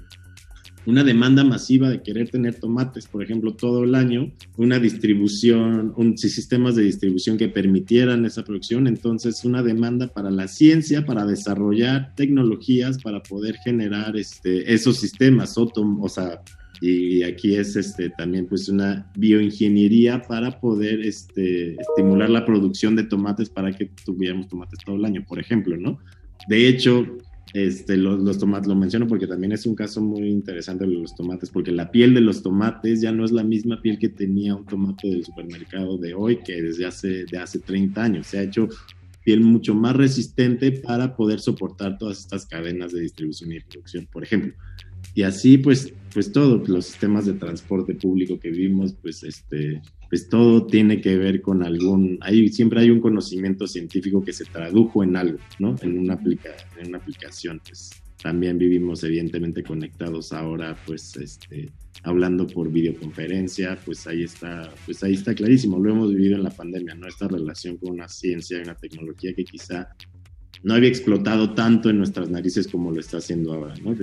una 0.86 1.04
demanda 1.04 1.44
masiva 1.44 1.90
de 1.90 2.04
querer 2.04 2.30
tener 2.30 2.60
tomates, 2.60 3.08
por 3.08 3.24
ejemplo, 3.24 3.56
todo 3.56 3.84
el 3.84 3.96
año, 3.96 4.32
una 4.56 4.78
distribución, 4.78 5.94
un, 5.98 6.16
sistemas 6.16 6.76
de 6.76 6.84
distribución 6.84 7.40
que 7.40 7.50
permitieran 7.50 8.24
esa 8.24 8.44
producción, 8.44 8.86
entonces 8.86 9.44
una 9.46 9.64
demanda 9.64 10.08
para 10.10 10.30
la 10.30 10.48
ciencia, 10.48 11.04
para 11.04 11.26
desarrollar 11.26 12.14
tecnologías, 12.16 13.02
para 13.02 13.24
poder 13.24 13.56
generar 13.66 14.16
este, 14.16 14.72
esos 14.72 14.98
sistemas, 14.98 15.58
o 15.58 16.08
sea, 16.08 16.40
y 16.82 17.24
aquí 17.24 17.56
es 17.56 17.76
este, 17.76 18.10
también 18.12 18.46
pues 18.46 18.70
una 18.70 19.12
bioingeniería 19.16 20.22
para 20.22 20.60
poder 20.60 21.02
este, 21.02 21.76
estimular 21.76 22.30
la 22.30 22.46
producción 22.46 22.96
de 22.96 23.04
tomates 23.04 23.50
para 23.50 23.72
que 23.72 23.90
tuviéramos 24.06 24.48
tomates 24.48 24.80
todo 24.86 24.96
el 24.96 25.06
año, 25.06 25.26
por 25.28 25.40
ejemplo, 25.40 25.76
¿no? 25.76 26.00
De 26.48 26.68
hecho, 26.68 27.18
este, 27.54 27.98
los, 27.98 28.20
los, 28.20 28.38
tomates, 28.38 28.68
lo 28.68 28.76
menciono 28.76 29.08
porque 29.08 29.26
también 29.26 29.54
es 29.54 29.66
un 29.66 29.74
caso 29.74 30.02
muy 30.02 30.30
interesante 30.30 30.86
de 30.86 30.94
los 30.94 31.16
tomates, 31.16 31.50
porque 31.50 31.72
la 31.72 31.90
piel 31.90 32.14
de 32.14 32.22
los 32.22 32.44
tomates 32.44 33.02
ya 33.02 33.12
no 33.12 33.26
es 33.26 33.32
la 33.32 33.44
misma 33.44 33.82
piel 33.82 33.98
que 33.98 34.10
tenía 34.10 34.56
un 34.56 34.66
tomate 34.66 35.08
del 35.08 35.26
supermercado 35.26 35.98
de 35.98 36.14
hoy 36.14 36.40
que 36.44 36.62
desde 36.62 36.86
hace, 36.86 37.26
de 37.26 37.38
hace 37.38 37.60
30 37.60 38.04
años. 38.04 38.28
Se 38.28 38.38
ha 38.38 38.44
hecho 38.44 38.70
piel 39.24 39.42
mucho 39.42 39.74
más 39.74 39.96
resistente 39.96 40.72
para 40.72 41.16
poder 41.16 41.40
soportar 41.40 41.98
todas 41.98 42.20
estas 42.20 42.46
cadenas 42.46 42.92
de 42.94 43.02
distribución 43.02 43.52
y 43.52 43.60
producción, 43.62 44.08
por 44.12 44.24
ejemplo. 44.24 44.54
Y 45.18 45.24
así, 45.24 45.58
pues, 45.58 45.92
pues 46.14 46.32
todo, 46.32 46.64
los 46.68 46.86
sistemas 46.86 47.26
de 47.26 47.34
transporte 47.34 47.96
público 47.96 48.40
que 48.40 48.52
vimos, 48.52 48.94
pues, 49.02 49.24
este, 49.24 49.82
pues 50.12 50.30
todo 50.30 50.68
tiene 50.68 51.02
que 51.02 51.18
ver 51.18 51.42
con 51.42 51.64
algún, 51.64 52.20
hay, 52.22 52.48
siempre 52.50 52.82
hay 52.82 52.92
un 52.92 53.02
conocimiento 53.02 53.66
científico 53.66 54.24
que 54.24 54.32
se 54.32 54.46
tradujo 54.46 55.04
en 55.04 55.16
algo, 55.16 55.40
¿no? 55.58 55.76
En 55.82 55.98
una, 55.98 56.14
aplica, 56.14 56.52
en 56.80 56.90
una 56.90 57.00
aplicación, 57.00 57.60
pues 57.68 57.90
también 58.22 58.60
vivimos 58.60 59.04
evidentemente 59.04 59.64
conectados 59.64 60.34
ahora, 60.34 60.78
pues, 60.86 61.18
este, 61.18 61.72
hablando 62.04 62.46
por 62.46 62.72
videoconferencia, 62.72 63.80
pues 63.84 64.06
ahí 64.06 64.22
está, 64.22 64.72
pues 64.86 65.04
ahí 65.04 65.16
está 65.16 65.34
clarísimo, 65.34 65.80
lo 65.80 65.94
hemos 65.94 66.14
vivido 66.14 66.36
en 66.36 66.44
la 66.44 66.52
pandemia, 66.52 66.94
¿no? 66.94 67.08
Esta 67.08 67.28
relación 67.28 67.78
con 67.78 67.94
una 67.94 68.08
ciencia 68.08 68.60
y 68.60 68.62
una 68.62 68.76
tecnología 68.76 69.34
que 69.34 69.46
quizá 69.46 69.90
no 70.62 70.76
había 70.76 70.90
explotado 70.90 71.56
tanto 71.56 71.90
en 71.90 71.98
nuestras 71.98 72.30
narices 72.30 72.68
como 72.68 72.92
lo 72.92 73.00
está 73.00 73.18
haciendo 73.18 73.56
ahora, 73.56 73.74
¿no? 73.84 73.96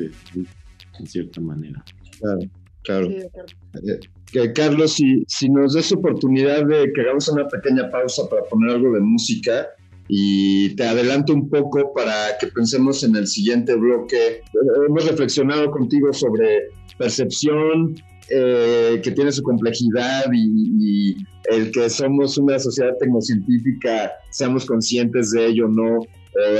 En 0.98 1.06
cierta 1.06 1.40
manera. 1.40 1.84
Claro, 2.20 2.40
claro. 2.82 3.08
Eh, 3.10 4.00
que 4.32 4.52
Carlos, 4.52 4.94
si, 4.94 5.24
si 5.28 5.48
nos 5.48 5.74
des 5.74 5.92
oportunidad 5.92 6.66
de 6.66 6.92
que 6.92 7.00
hagamos 7.02 7.28
una 7.28 7.46
pequeña 7.48 7.90
pausa 7.90 8.28
para 8.28 8.42
poner 8.44 8.70
algo 8.70 8.92
de 8.92 9.00
música, 9.00 9.68
y 10.08 10.74
te 10.76 10.84
adelanto 10.84 11.32
un 11.32 11.48
poco 11.48 11.92
para 11.94 12.36
que 12.38 12.48
pensemos 12.48 13.02
en 13.04 13.16
el 13.16 13.26
siguiente 13.26 13.74
bloque. 13.74 14.42
Hemos 14.86 15.06
reflexionado 15.06 15.70
contigo 15.70 16.12
sobre 16.12 16.68
percepción, 16.98 17.94
eh, 18.30 19.00
que 19.02 19.10
tiene 19.10 19.32
su 19.32 19.42
complejidad 19.42 20.24
y, 20.32 21.16
el 21.50 21.70
que 21.72 21.90
somos 21.90 22.38
una 22.38 22.58
sociedad 22.58 22.92
tecnocientífica, 22.98 24.12
seamos 24.30 24.64
conscientes 24.64 25.30
de 25.30 25.46
ello, 25.46 25.68
¿no? 25.68 26.00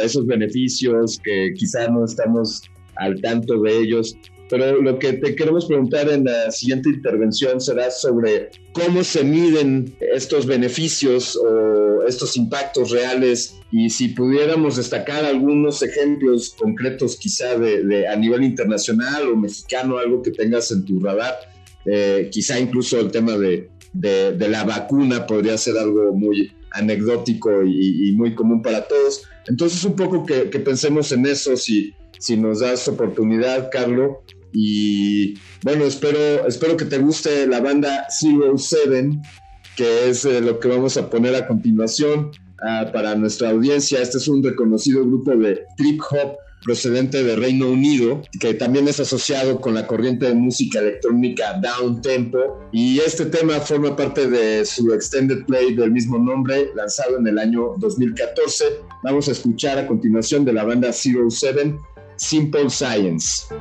esos 0.03 0.27
beneficios 0.27 1.18
que 1.25 1.53
quizá 1.57 1.88
no 1.88 2.05
estamos 2.05 2.62
al 2.96 3.20
tanto 3.20 3.61
de 3.61 3.78
ellos. 3.78 4.16
Pero 4.50 4.83
lo 4.83 4.98
que 4.98 5.14
te 5.14 5.35
queremos 5.35 5.66
preguntar 5.66 6.09
en 6.11 6.24
la 6.24 6.50
siguiente 6.50 6.90
intervención 6.90 7.61
será 7.61 7.90
sobre 7.90 8.50
cómo 8.72 9.02
se 9.02 9.24
miden 9.24 9.96
estos 10.14 10.46
beneficios 10.46 11.35
o 11.37 12.04
estos 12.07 12.37
impactos 12.37 12.90
reales 12.90 13.57
y 13.72 13.90
si 13.90 14.09
pudiéramos 14.09 14.76
destacar 14.76 15.24
algunos 15.24 15.83
ejemplos 15.83 16.54
concretos 16.59 17.16
quizá 17.16 17.59
de, 17.59 18.07
a 18.07 18.16
nivel 18.16 18.44
internacional 18.44 19.28
o 19.28 19.37
mexicano, 19.37 19.98
algo 19.98 20.22
que 20.22 20.30
tengas 20.30 20.70
en 20.70 20.85
tu 20.85 21.00
radar, 21.00 21.35
eh, 21.87 22.28
quizá 22.30 22.59
incluso 22.59 23.00
el 23.00 23.11
tema 23.11 23.37
de, 23.37 23.70
la 23.94 24.64
vacuna 24.64 25.26
podría 25.26 25.57
ser 25.57 25.76
algo 25.78 26.12
muy 26.12 26.52
anecdótico 26.72 27.62
y, 27.64 28.12
muy 28.16 28.35
común 28.35 28.62
para 28.62 28.87
todos. 28.87 29.22
Entonces 29.46 29.85
un 29.85 29.96
poco 29.96 30.24
que, 30.24 30.44
pensemos 30.61 31.12
en 31.12 31.26
eso, 31.26 31.57
si 31.57 31.94
si 32.24 32.38
nos 32.38 32.61
das 32.61 32.88
oportunidad, 32.88 33.68
Carlos. 33.70 34.16
Y 34.52 35.35
bueno, 35.62 35.85
espero, 35.85 36.46
espero 36.46 36.76
que 36.76 36.87
te 36.87 36.98
guste 36.98 37.46
la 37.46 37.61
banda 37.61 38.07
Zero 38.09 38.57
Seven, 38.57 39.20
que 39.76 40.09
es 40.09 40.24
eh, 40.24 40.40
lo 40.40 40.59
que 40.59 40.68
vamos 40.68 40.96
a 40.96 41.11
poner 41.11 41.35
a 41.35 41.46
continuación 41.46 42.30
ah, 42.62 42.88
para 42.92 43.14
nuestra 43.14 43.50
audiencia. 43.50 44.00
Este 44.00 44.18
es 44.18 44.28
un 44.28 44.42
reconocido 44.42 45.04
grupo 45.04 45.33
de 45.33 45.64
trip 45.76 46.00
hop 46.11 46.38
procedente 46.64 47.22
de 47.22 47.37
Reino 47.37 47.68
Unido, 47.68 48.22
que 48.40 48.54
también 48.54 48.88
es 48.88 48.98
asociado 48.98 49.61
con 49.61 49.74
la 49.74 49.87
corriente 49.87 50.26
de 50.26 50.35
música 50.35 50.78
electrónica 50.78 51.61
Down 51.61 52.00
Tempo. 52.00 52.38
Y 52.72 53.00
este 53.00 53.26
tema 53.26 53.61
forma 53.61 53.94
parte 53.94 54.28
de 54.28 54.64
su 54.64 54.94
extended 54.94 55.44
play 55.44 55.74
del 55.74 55.90
mismo 55.90 56.16
nombre, 56.18 56.70
lanzado 56.74 57.18
en 57.18 57.26
el 57.26 57.38
año 57.38 57.74
2014. 57.78 58.64
Vamos 59.05 59.29
a 59.29 59.33
escuchar 59.33 59.79
a 59.79 59.87
continuación 59.87 60.47
de 60.47 60.55
la 60.55 60.64
banda 60.64 60.90
Zero 60.90 61.31
Seven 61.31 61.79
Simple 62.17 62.71
Science. 62.71 63.55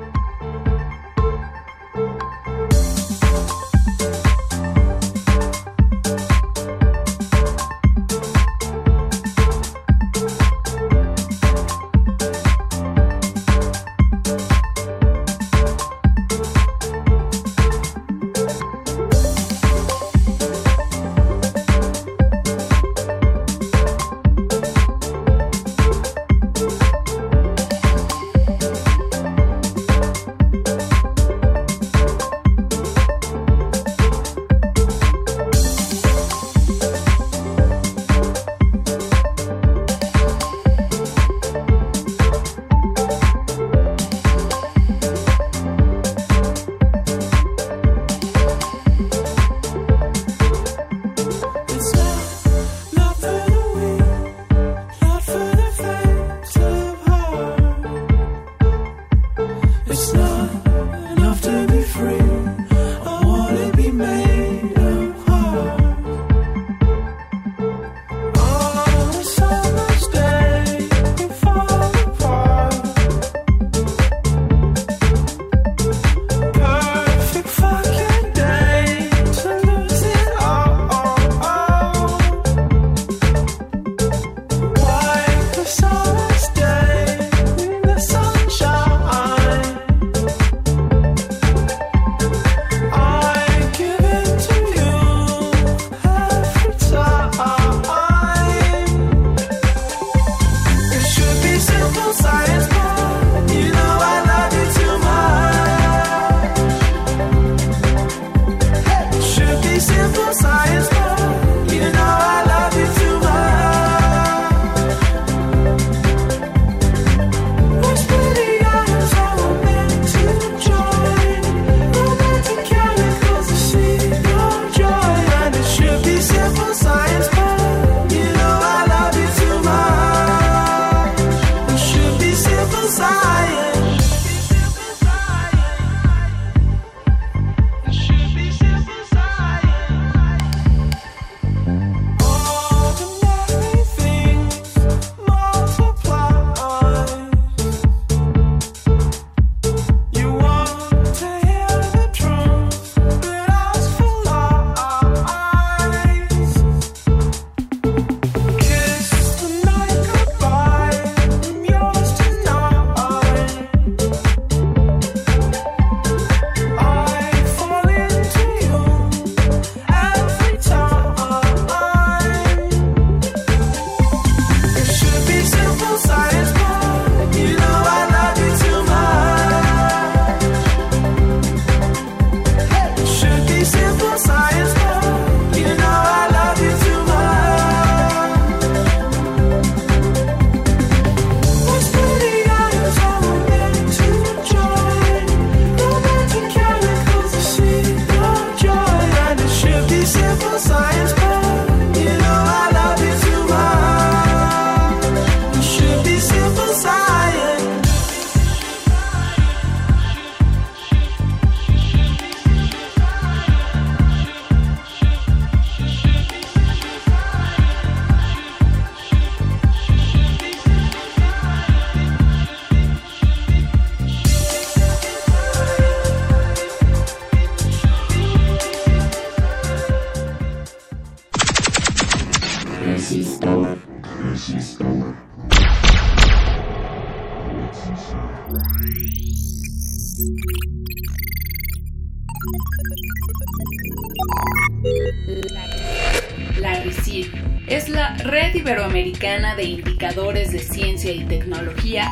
De 249.63 249.69
Indicadores 249.69 250.51
de 250.51 250.59
Ciencia 250.59 251.13
y 251.13 251.23
Tecnología, 251.23 252.11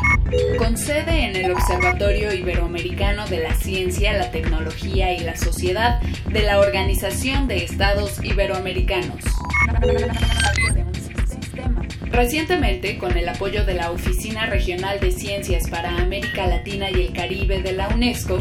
con 0.57 0.77
sede 0.77 1.25
en 1.25 1.35
el 1.35 1.51
Observatorio 1.51 2.33
Iberoamericano 2.33 3.27
de 3.27 3.39
la 3.39 3.53
Ciencia, 3.55 4.13
la 4.13 4.31
Tecnología 4.31 5.13
y 5.13 5.19
la 5.19 5.35
Sociedad 5.35 5.99
de 6.01 6.43
la 6.43 6.61
Organización 6.61 7.49
de 7.49 7.65
Estados 7.65 8.23
Iberoamericanos. 8.23 9.19
Recientemente, 12.09 12.97
con 12.97 13.17
el 13.17 13.27
apoyo 13.27 13.65
de 13.65 13.73
la 13.73 13.91
Oficina 13.91 14.45
Regional 14.45 15.01
de 15.01 15.11
Ciencias 15.11 15.69
para 15.69 15.97
América 15.97 16.47
Latina 16.47 16.89
y 16.89 17.01
el 17.01 17.11
Caribe 17.11 17.61
de 17.61 17.73
la 17.73 17.89
UNESCO, 17.89 18.39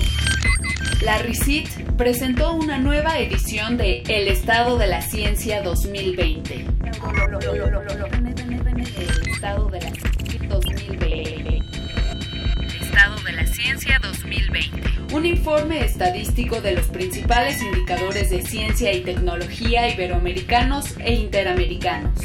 la 1.03 1.19
RICIT 1.19 1.69
presentó 1.97 2.53
una 2.53 2.79
nueva 2.79 3.19
edición 3.19 3.77
de 3.77 4.03
El 4.07 4.29
Estado 4.29 4.79
de 4.79 4.87
la 4.87 5.03
Ciencia 5.03 5.63
2020. 5.63 6.67
El 9.61 9.67
Estado 9.67 9.69
de 9.69 9.81
la 9.81 9.95
Ciencia 9.95 10.39
2020. 10.49 11.59
Estado 12.81 13.17
de 13.23 13.33
la 13.33 13.47
Ciencia 13.47 14.01
2020. 14.03 15.15
Un 15.15 15.27
informe 15.27 15.85
estadístico 15.85 16.63
de 16.63 16.73
los 16.77 16.87
principales 16.87 17.61
indicadores 17.61 18.31
de 18.31 18.41
ciencia 18.43 18.93
y 18.93 19.03
tecnología 19.03 19.93
iberoamericanos 19.93 20.97
e 20.99 21.15
interamericanos. 21.15 22.19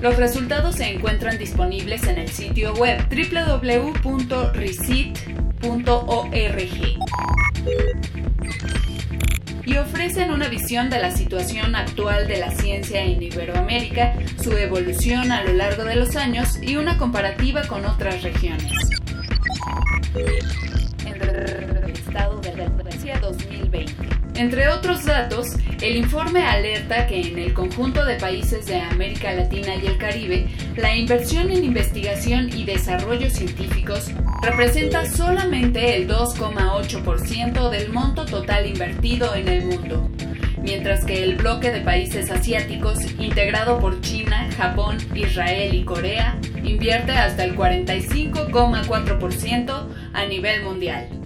Los 0.00 0.16
resultados 0.16 0.76
se 0.76 0.92
encuentran 0.92 1.38
disponibles 1.38 2.04
en 2.04 2.18
el 2.18 2.28
sitio 2.28 2.72
web 2.74 3.00
www.recit.org 3.10 4.12
y 9.64 9.76
ofrecen 9.76 10.30
una 10.30 10.48
visión 10.48 10.90
de 10.90 11.00
la 11.00 11.10
situación 11.10 11.74
actual 11.74 12.26
de 12.26 12.38
la 12.38 12.50
ciencia 12.50 13.02
en 13.02 13.22
Iberoamérica, 13.22 14.14
su 14.42 14.52
evolución 14.52 15.32
a 15.32 15.44
lo 15.44 15.52
largo 15.52 15.84
de 15.84 15.96
los 15.96 16.16
años 16.16 16.60
y 16.60 16.76
una 16.76 16.98
comparativa 16.98 17.62
con 17.66 17.84
otras 17.84 18.22
regiones. 18.22 18.72
El 21.04 21.90
estado 21.90 22.40
de 22.40 22.56
la 22.56 22.68
2020. 23.20 23.51
Entre 24.34 24.66
otros 24.68 25.04
datos, 25.04 25.56
el 25.82 25.96
informe 25.96 26.42
alerta 26.42 27.06
que 27.06 27.20
en 27.20 27.38
el 27.38 27.52
conjunto 27.52 28.02
de 28.04 28.16
países 28.16 28.64
de 28.66 28.80
América 28.80 29.32
Latina 29.32 29.74
y 29.74 29.86
el 29.86 29.98
Caribe, 29.98 30.46
la 30.76 30.96
inversión 30.96 31.50
en 31.50 31.64
investigación 31.64 32.48
y 32.56 32.64
desarrollo 32.64 33.28
científicos 33.28 34.10
representa 34.40 35.04
solamente 35.04 35.96
el 35.96 36.08
2,8% 36.08 37.68
del 37.68 37.92
monto 37.92 38.24
total 38.24 38.66
invertido 38.66 39.34
en 39.34 39.48
el 39.48 39.66
mundo, 39.66 40.08
mientras 40.62 41.04
que 41.04 41.24
el 41.24 41.36
bloque 41.36 41.70
de 41.70 41.82
países 41.82 42.30
asiáticos, 42.30 43.02
integrado 43.18 43.78
por 43.80 44.00
China, 44.00 44.48
Japón, 44.56 44.96
Israel 45.14 45.74
y 45.74 45.84
Corea, 45.84 46.38
invierte 46.64 47.12
hasta 47.12 47.44
el 47.44 47.54
45,4% 47.54 49.88
a 50.14 50.24
nivel 50.24 50.62
mundial. 50.62 51.21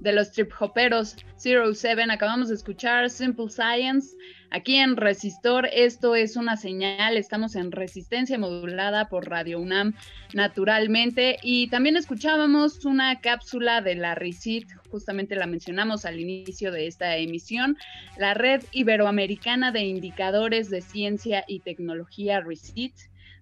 De 0.00 0.12
los 0.12 0.32
trip 0.32 0.50
hoperos 0.58 1.16
Zero 1.36 1.74
Seven. 1.74 2.10
Acabamos 2.10 2.48
de 2.48 2.54
escuchar 2.54 3.08
Simple 3.10 3.48
Science. 3.50 4.16
Aquí 4.50 4.76
en 4.76 4.96
Resistor, 4.96 5.68
esto 5.72 6.14
es 6.14 6.36
una 6.36 6.56
señal. 6.56 7.18
Estamos 7.18 7.54
en 7.54 7.70
resistencia 7.70 8.38
modulada 8.38 9.08
por 9.08 9.28
Radio 9.28 9.60
UNAM 9.60 9.94
naturalmente. 10.32 11.38
Y 11.42 11.68
también 11.68 11.96
escuchábamos 11.98 12.86
una 12.86 13.20
cápsula 13.20 13.82
de 13.82 13.94
la 13.94 14.14
RICIT, 14.14 14.68
justamente 14.90 15.36
la 15.36 15.46
mencionamos 15.46 16.06
al 16.06 16.18
inicio 16.18 16.72
de 16.72 16.86
esta 16.86 17.16
emisión, 17.18 17.76
la 18.16 18.32
Red 18.32 18.62
Iberoamericana 18.72 19.70
de 19.70 19.82
Indicadores 19.82 20.70
de 20.70 20.80
Ciencia 20.80 21.44
y 21.46 21.60
Tecnología 21.60 22.40
RICIT 22.40 22.94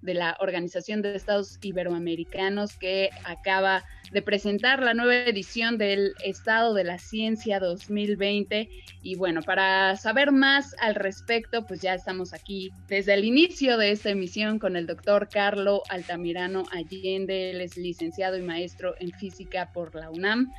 de 0.07 0.15
la 0.15 0.37
Organización 0.41 1.03
de 1.03 1.15
Estados 1.15 1.59
Iberoamericanos 1.61 2.79
que 2.79 3.11
acaba 3.25 3.85
de 4.13 4.23
presentar 4.23 4.83
la 4.83 4.95
nueva 4.95 5.17
edición 5.29 5.77
del 5.77 6.15
Estado 6.25 6.73
de 6.73 6.85
la 6.85 6.99
Ciencia 6.99 7.59
2020. 7.59 8.71
Y 9.03 9.17
bueno, 9.17 9.43
para 9.43 9.97
saber 9.97 10.33
más 10.33 10.75
al 10.81 10.95
respecto, 10.95 11.67
pues 11.67 11.81
ya 11.81 11.95
estamos 11.95 12.33
aquí 12.33 12.71
desde 12.89 13.15
el 13.15 13.25
inicio 13.25 13.77
de 13.77 13.91
esta 13.91 14.11
emisión 14.11 14.59
con 14.59 14.77
el 14.77 14.87
doctor 14.87 15.29
Carlo 15.29 15.83
Altamirano 15.89 16.65
Allende, 16.73 17.51
él 17.51 17.61
es 17.61 17.77
licenciado 17.77 18.39
y 18.39 18.43
maestro 18.43 18.95
en 19.01 19.11
física 19.13 19.73
por 19.73 19.95
la 19.95 20.11
UNAM. 20.11 20.53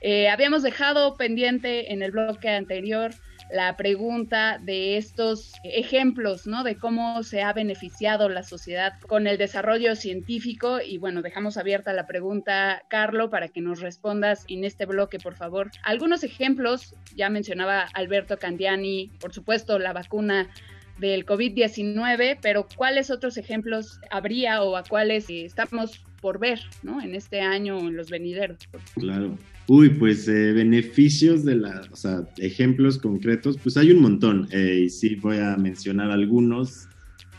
Eh, 0.00 0.28
habíamos 0.28 0.62
dejado 0.62 1.16
pendiente 1.16 1.92
en 1.92 2.02
el 2.02 2.12
bloque 2.12 2.48
anterior 2.48 3.12
la 3.52 3.76
pregunta 3.76 4.58
de 4.58 4.96
estos 4.96 5.52
ejemplos, 5.62 6.46
¿no? 6.46 6.64
De 6.64 6.76
cómo 6.76 7.22
se 7.22 7.42
ha 7.42 7.52
beneficiado 7.52 8.28
la 8.28 8.42
sociedad 8.42 8.94
con 9.06 9.26
el 9.26 9.36
desarrollo 9.36 9.94
científico 9.94 10.80
y 10.80 10.98
bueno, 10.98 11.22
dejamos 11.22 11.58
abierta 11.58 11.92
la 11.92 12.06
pregunta, 12.06 12.82
Carlo, 12.88 13.28
para 13.30 13.48
que 13.48 13.60
nos 13.60 13.80
respondas 13.80 14.44
en 14.48 14.64
este 14.64 14.86
bloque, 14.86 15.18
por 15.18 15.34
favor. 15.34 15.70
Algunos 15.84 16.24
ejemplos, 16.24 16.94
ya 17.14 17.28
mencionaba 17.28 17.86
Alberto 17.94 18.38
Candiani, 18.38 19.10
por 19.20 19.34
supuesto, 19.34 19.78
la 19.78 19.92
vacuna 19.92 20.48
del 20.98 21.26
COVID-19, 21.26 22.38
pero 22.40 22.66
¿cuáles 22.76 23.10
otros 23.10 23.36
ejemplos 23.36 24.00
habría 24.10 24.62
o 24.62 24.76
a 24.76 24.82
cuáles 24.82 25.28
estamos 25.28 26.04
por 26.20 26.38
ver, 26.38 26.60
¿no? 26.82 27.02
En 27.02 27.14
este 27.14 27.40
año 27.40 27.78
en 27.80 27.96
los 27.96 28.08
venideros. 28.08 28.58
Claro. 28.94 29.36
Uy, 29.74 29.88
pues 29.88 30.28
eh, 30.28 30.52
beneficios 30.52 31.46
de 31.46 31.54
la, 31.54 31.80
o 31.90 31.96
sea, 31.96 32.28
ejemplos 32.36 32.98
concretos, 32.98 33.56
pues 33.56 33.78
hay 33.78 33.90
un 33.90 34.02
montón 34.02 34.46
eh, 34.50 34.82
y 34.84 34.90
sí 34.90 35.14
voy 35.14 35.38
a 35.38 35.56
mencionar 35.56 36.10
algunos, 36.10 36.88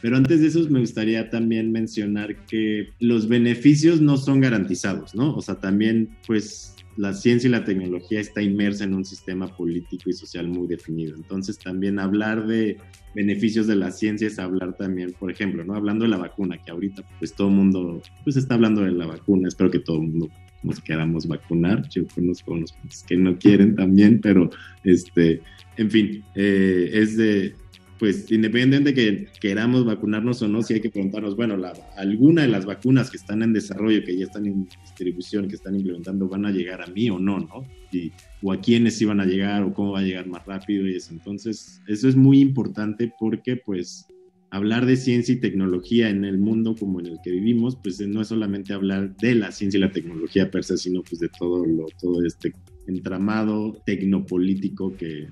pero 0.02 0.18
antes 0.18 0.42
de 0.42 0.48
eso 0.48 0.68
me 0.68 0.80
gustaría 0.80 1.30
también 1.30 1.72
mencionar 1.72 2.36
que 2.48 2.90
los 3.00 3.28
beneficios 3.28 4.02
no 4.02 4.18
son 4.18 4.42
garantizados, 4.42 5.14
¿no? 5.14 5.36
O 5.36 5.44
sea, 5.44 5.60
también 5.60 6.10
pues 6.26 6.73
la 6.98 7.14
ciencia 7.14 7.48
y 7.48 7.52
la 7.52 7.64
tecnología 7.64 8.20
está 8.20 8.42
inmersa 8.42 8.84
en 8.84 8.94
un 8.94 9.06
sistema 9.06 9.48
político 9.48 10.10
y 10.10 10.14
social 10.14 10.48
muy 10.48 10.68
definido. 10.68 11.16
Entonces 11.16 11.58
también 11.58 12.00
hablar 12.00 12.46
de 12.48 12.78
beneficios 13.16 13.68
de 13.68 13.76
la 13.76 13.92
ciencia 13.92 14.28
es 14.28 14.40
hablar 14.40 14.76
también, 14.78 15.14
por 15.14 15.32
ejemplo, 15.32 15.64
¿no? 15.64 15.76
Hablando 15.76 16.04
de 16.04 16.10
la 16.10 16.18
vacuna, 16.18 16.58
que 16.58 16.72
ahorita 16.72 17.04
pues 17.20 17.34
todo 17.34 17.48
el 17.48 17.56
mundo 17.56 18.02
pues 18.24 18.38
está 18.38 18.56
hablando 18.56 18.82
de 18.82 18.92
la 18.92 19.06
vacuna, 19.06 19.48
espero 19.48 19.72
que 19.72 19.80
todo 19.80 19.98
el 19.98 20.04
mundo 20.04 20.30
nos 20.64 20.80
queramos 20.80 21.28
vacunar, 21.28 21.88
yo 21.90 22.04
conozco 22.08 22.54
unos 22.54 22.74
que 23.06 23.18
no 23.18 23.38
quieren 23.38 23.76
también, 23.76 24.22
pero 24.22 24.50
este, 24.84 25.42
en 25.78 25.92
fin, 25.92 26.24
eh, 26.36 26.90
es 26.94 27.18
de, 27.18 27.56
pues 28.04 28.30
independientemente 28.34 28.92
de 28.92 28.94
que 28.94 29.40
queramos 29.40 29.86
vacunarnos 29.86 30.42
o 30.42 30.50
no, 30.50 30.62
sí 30.62 30.74
hay 30.74 30.82
que 30.82 30.90
preguntarnos, 30.90 31.38
bueno, 31.38 31.56
la, 31.56 31.72
alguna 31.96 32.42
de 32.42 32.50
las 32.50 32.66
vacunas 32.66 33.10
que 33.10 33.16
están 33.16 33.42
en 33.42 33.54
desarrollo, 33.54 34.04
que 34.04 34.18
ya 34.18 34.26
están 34.26 34.46
en 34.46 34.68
distribución, 34.82 35.48
que 35.48 35.56
están 35.56 35.78
implementando, 35.78 36.28
van 36.28 36.46
a 36.46 36.52
llegar 36.52 36.82
a 36.82 36.88
mí 36.88 37.10
o 37.10 37.18
no, 37.18 37.40
¿no? 37.40 37.66
Y, 37.94 38.12
o 38.42 38.52
a 38.52 38.60
quiénes 38.60 39.02
iban 39.02 39.22
a 39.22 39.26
llegar 39.26 39.64
o 39.64 39.74
cómo 39.74 39.94
va 39.94 40.00
a 40.00 40.04
llegar 40.04 40.28
más 40.28 40.46
rápido 40.46 40.86
y 40.86 40.98
eso. 40.98 41.14
Entonces, 41.14 41.82
eso 41.88 42.10
es 42.10 42.18
muy 42.18 42.42
importante 42.42 43.10
porque 43.18 43.56
pues 43.56 44.06
hablar 44.50 44.86
de 44.86 44.98
ciencia 44.98 45.36
y 45.36 45.40
tecnología 45.40 46.10
en 46.10 46.26
el 46.26 46.38
mundo 46.40 46.76
como 46.78 47.00
en 47.00 47.06
el 47.06 47.20
que 47.24 47.32
vivimos, 47.32 47.78
pues 47.82 48.06
no 48.06 48.20
es 48.20 48.28
solamente 48.28 48.74
hablar 48.74 49.16
de 49.16 49.36
la 49.36 49.54
ciencia 49.54 49.78
y 49.78 49.82
la 49.82 49.94
tecnología 49.94 50.52
per 50.52 50.66
se, 50.66 50.76
sino 50.76 51.04
pues 51.04 51.22
de 51.22 51.30
todo, 51.30 51.66
lo, 51.66 51.86
todo 52.02 52.22
este 52.26 52.54
entramado 52.86 53.82
tecnopolítico 53.86 54.94
que, 54.98 55.30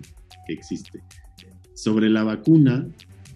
que 0.47 0.53
existe. 0.53 1.01
Sobre 1.81 2.11
la 2.11 2.23
vacuna, 2.23 2.87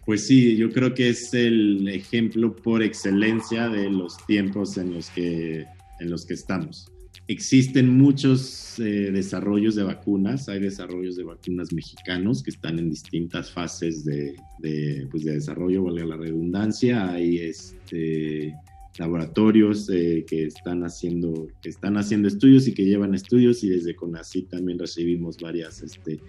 pues 0.06 0.28
sí, 0.28 0.56
yo 0.56 0.70
creo 0.70 0.94
que 0.94 1.10
es 1.10 1.34
el 1.34 1.88
ejemplo 1.88 2.56
por 2.56 2.84
excelencia 2.84 3.70
de 3.70 3.90
los 3.90 4.18
tiempos 4.28 4.78
en 4.78 4.94
los 4.94 5.10
que, 5.10 5.66
en 6.00 6.10
los 6.12 6.28
que 6.28 6.36
estamos. 6.36 6.92
Existen 7.28 7.90
muchos 7.90 8.78
eh, 8.78 9.10
desarrollos 9.12 9.74
de 9.74 9.82
vacunas, 9.82 10.48
hay 10.48 10.60
desarrollos 10.60 11.16
de 11.16 11.24
vacunas 11.24 11.74
mexicanos 11.74 12.44
que 12.44 12.52
están 12.52 12.78
en 12.78 12.92
distintas 12.92 13.50
fases 13.50 14.06
de, 14.06 14.36
de, 14.60 15.08
pues 15.10 15.24
de 15.24 15.34
desarrollo, 15.34 15.86
valga 15.86 16.06
la 16.06 16.18
redundancia, 16.18 17.10
hay 17.10 17.40
este, 17.40 18.54
laboratorios 19.00 19.90
eh, 19.90 20.24
que, 20.28 20.46
están 20.46 20.84
haciendo, 20.84 21.48
están 21.64 21.98
haciendo 21.98 22.28
estudios 22.28 22.68
y 22.68 22.76
que 22.76 22.86
llevan 22.86 23.16
estudios 23.16 23.64
y 23.64 23.70
desde 23.70 23.96
CONACYT 23.96 24.50
también 24.50 24.78
recibimos 24.78 25.38
varias 25.38 25.82
este, 25.82 26.20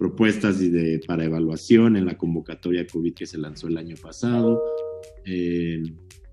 propuestas 0.00 0.58
de, 0.58 0.98
para 1.06 1.26
evaluación 1.26 1.94
en 1.94 2.06
la 2.06 2.16
convocatoria 2.16 2.86
COVID 2.86 3.12
que 3.12 3.26
se 3.26 3.36
lanzó 3.36 3.68
el 3.68 3.76
año 3.76 3.96
pasado. 4.02 4.58
Eh, 5.26 5.82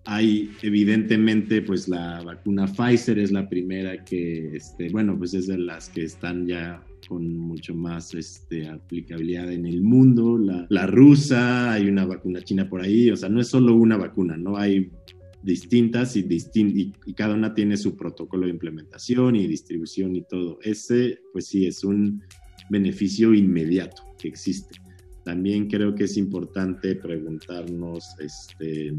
hay 0.05 0.49
evidentemente 0.61 1.61
pues 1.61 1.89
la 1.89 2.21
vacuna 2.23 2.65
Pfizer 2.65 3.19
es 3.19 3.33
la 3.33 3.49
primera 3.49 4.05
que, 4.05 4.55
este, 4.55 4.87
bueno, 4.87 5.17
pues 5.17 5.33
es 5.33 5.47
de 5.47 5.57
las 5.57 5.89
que 5.89 6.05
están 6.05 6.47
ya 6.47 6.81
con 7.09 7.37
mucho 7.37 7.75
más 7.75 8.13
este, 8.13 8.69
aplicabilidad 8.69 9.51
en 9.51 9.65
el 9.65 9.81
mundo. 9.81 10.37
La, 10.37 10.65
la 10.69 10.87
rusa, 10.87 11.73
hay 11.73 11.89
una 11.89 12.05
vacuna 12.05 12.41
china 12.41 12.69
por 12.69 12.81
ahí, 12.81 13.11
o 13.11 13.17
sea, 13.17 13.27
no 13.27 13.41
es 13.41 13.49
solo 13.49 13.75
una 13.75 13.97
vacuna, 13.97 14.37
no 14.37 14.55
hay 14.55 14.89
distintas 15.43 16.15
y, 16.15 16.25
y, 16.53 17.13
cada 17.15 17.35
una 17.35 17.53
tiene 17.53 17.75
su 17.75 17.97
protocolo 17.97 18.45
de 18.45 18.53
implementación 18.53 19.35
y 19.35 19.45
distribución 19.45 20.15
y 20.15 20.21
todo. 20.21 20.57
Ese, 20.63 21.19
pues 21.33 21.47
sí, 21.47 21.67
es 21.67 21.83
un 21.83 22.23
beneficio 22.69 23.33
inmediato 23.33 24.03
que 24.19 24.27
existe. 24.27 24.79
También 25.23 25.67
creo 25.67 25.93
que 25.93 26.05
es 26.05 26.17
importante 26.17 26.95
preguntarnos, 26.95 28.05
este, 28.19 28.93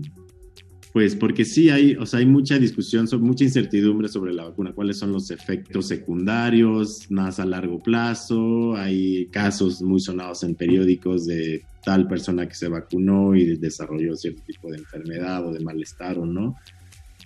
pues 0.92 1.14
porque 1.14 1.44
sí 1.44 1.70
hay, 1.70 1.94
o 1.96 2.06
sea, 2.06 2.20
hay 2.20 2.26
mucha 2.26 2.58
discusión, 2.58 3.06
mucha 3.20 3.44
incertidumbre 3.44 4.08
sobre 4.08 4.34
la 4.34 4.44
vacuna, 4.44 4.72
cuáles 4.72 4.98
son 4.98 5.12
los 5.12 5.30
efectos 5.30 5.88
secundarios 5.88 7.10
más 7.10 7.38
a 7.40 7.46
largo 7.46 7.78
plazo, 7.78 8.74
hay 8.76 9.26
casos 9.26 9.80
muy 9.82 10.00
sonados 10.00 10.42
en 10.42 10.54
periódicos 10.54 11.26
de 11.26 11.62
tal 11.84 12.08
persona 12.08 12.48
que 12.48 12.54
se 12.54 12.68
vacunó 12.68 13.34
y 13.34 13.56
desarrolló 13.56 14.16
cierto 14.16 14.42
tipo 14.46 14.70
de 14.70 14.78
enfermedad 14.78 15.46
o 15.46 15.52
de 15.52 15.60
malestar 15.60 16.18
o 16.18 16.26
no. 16.26 16.56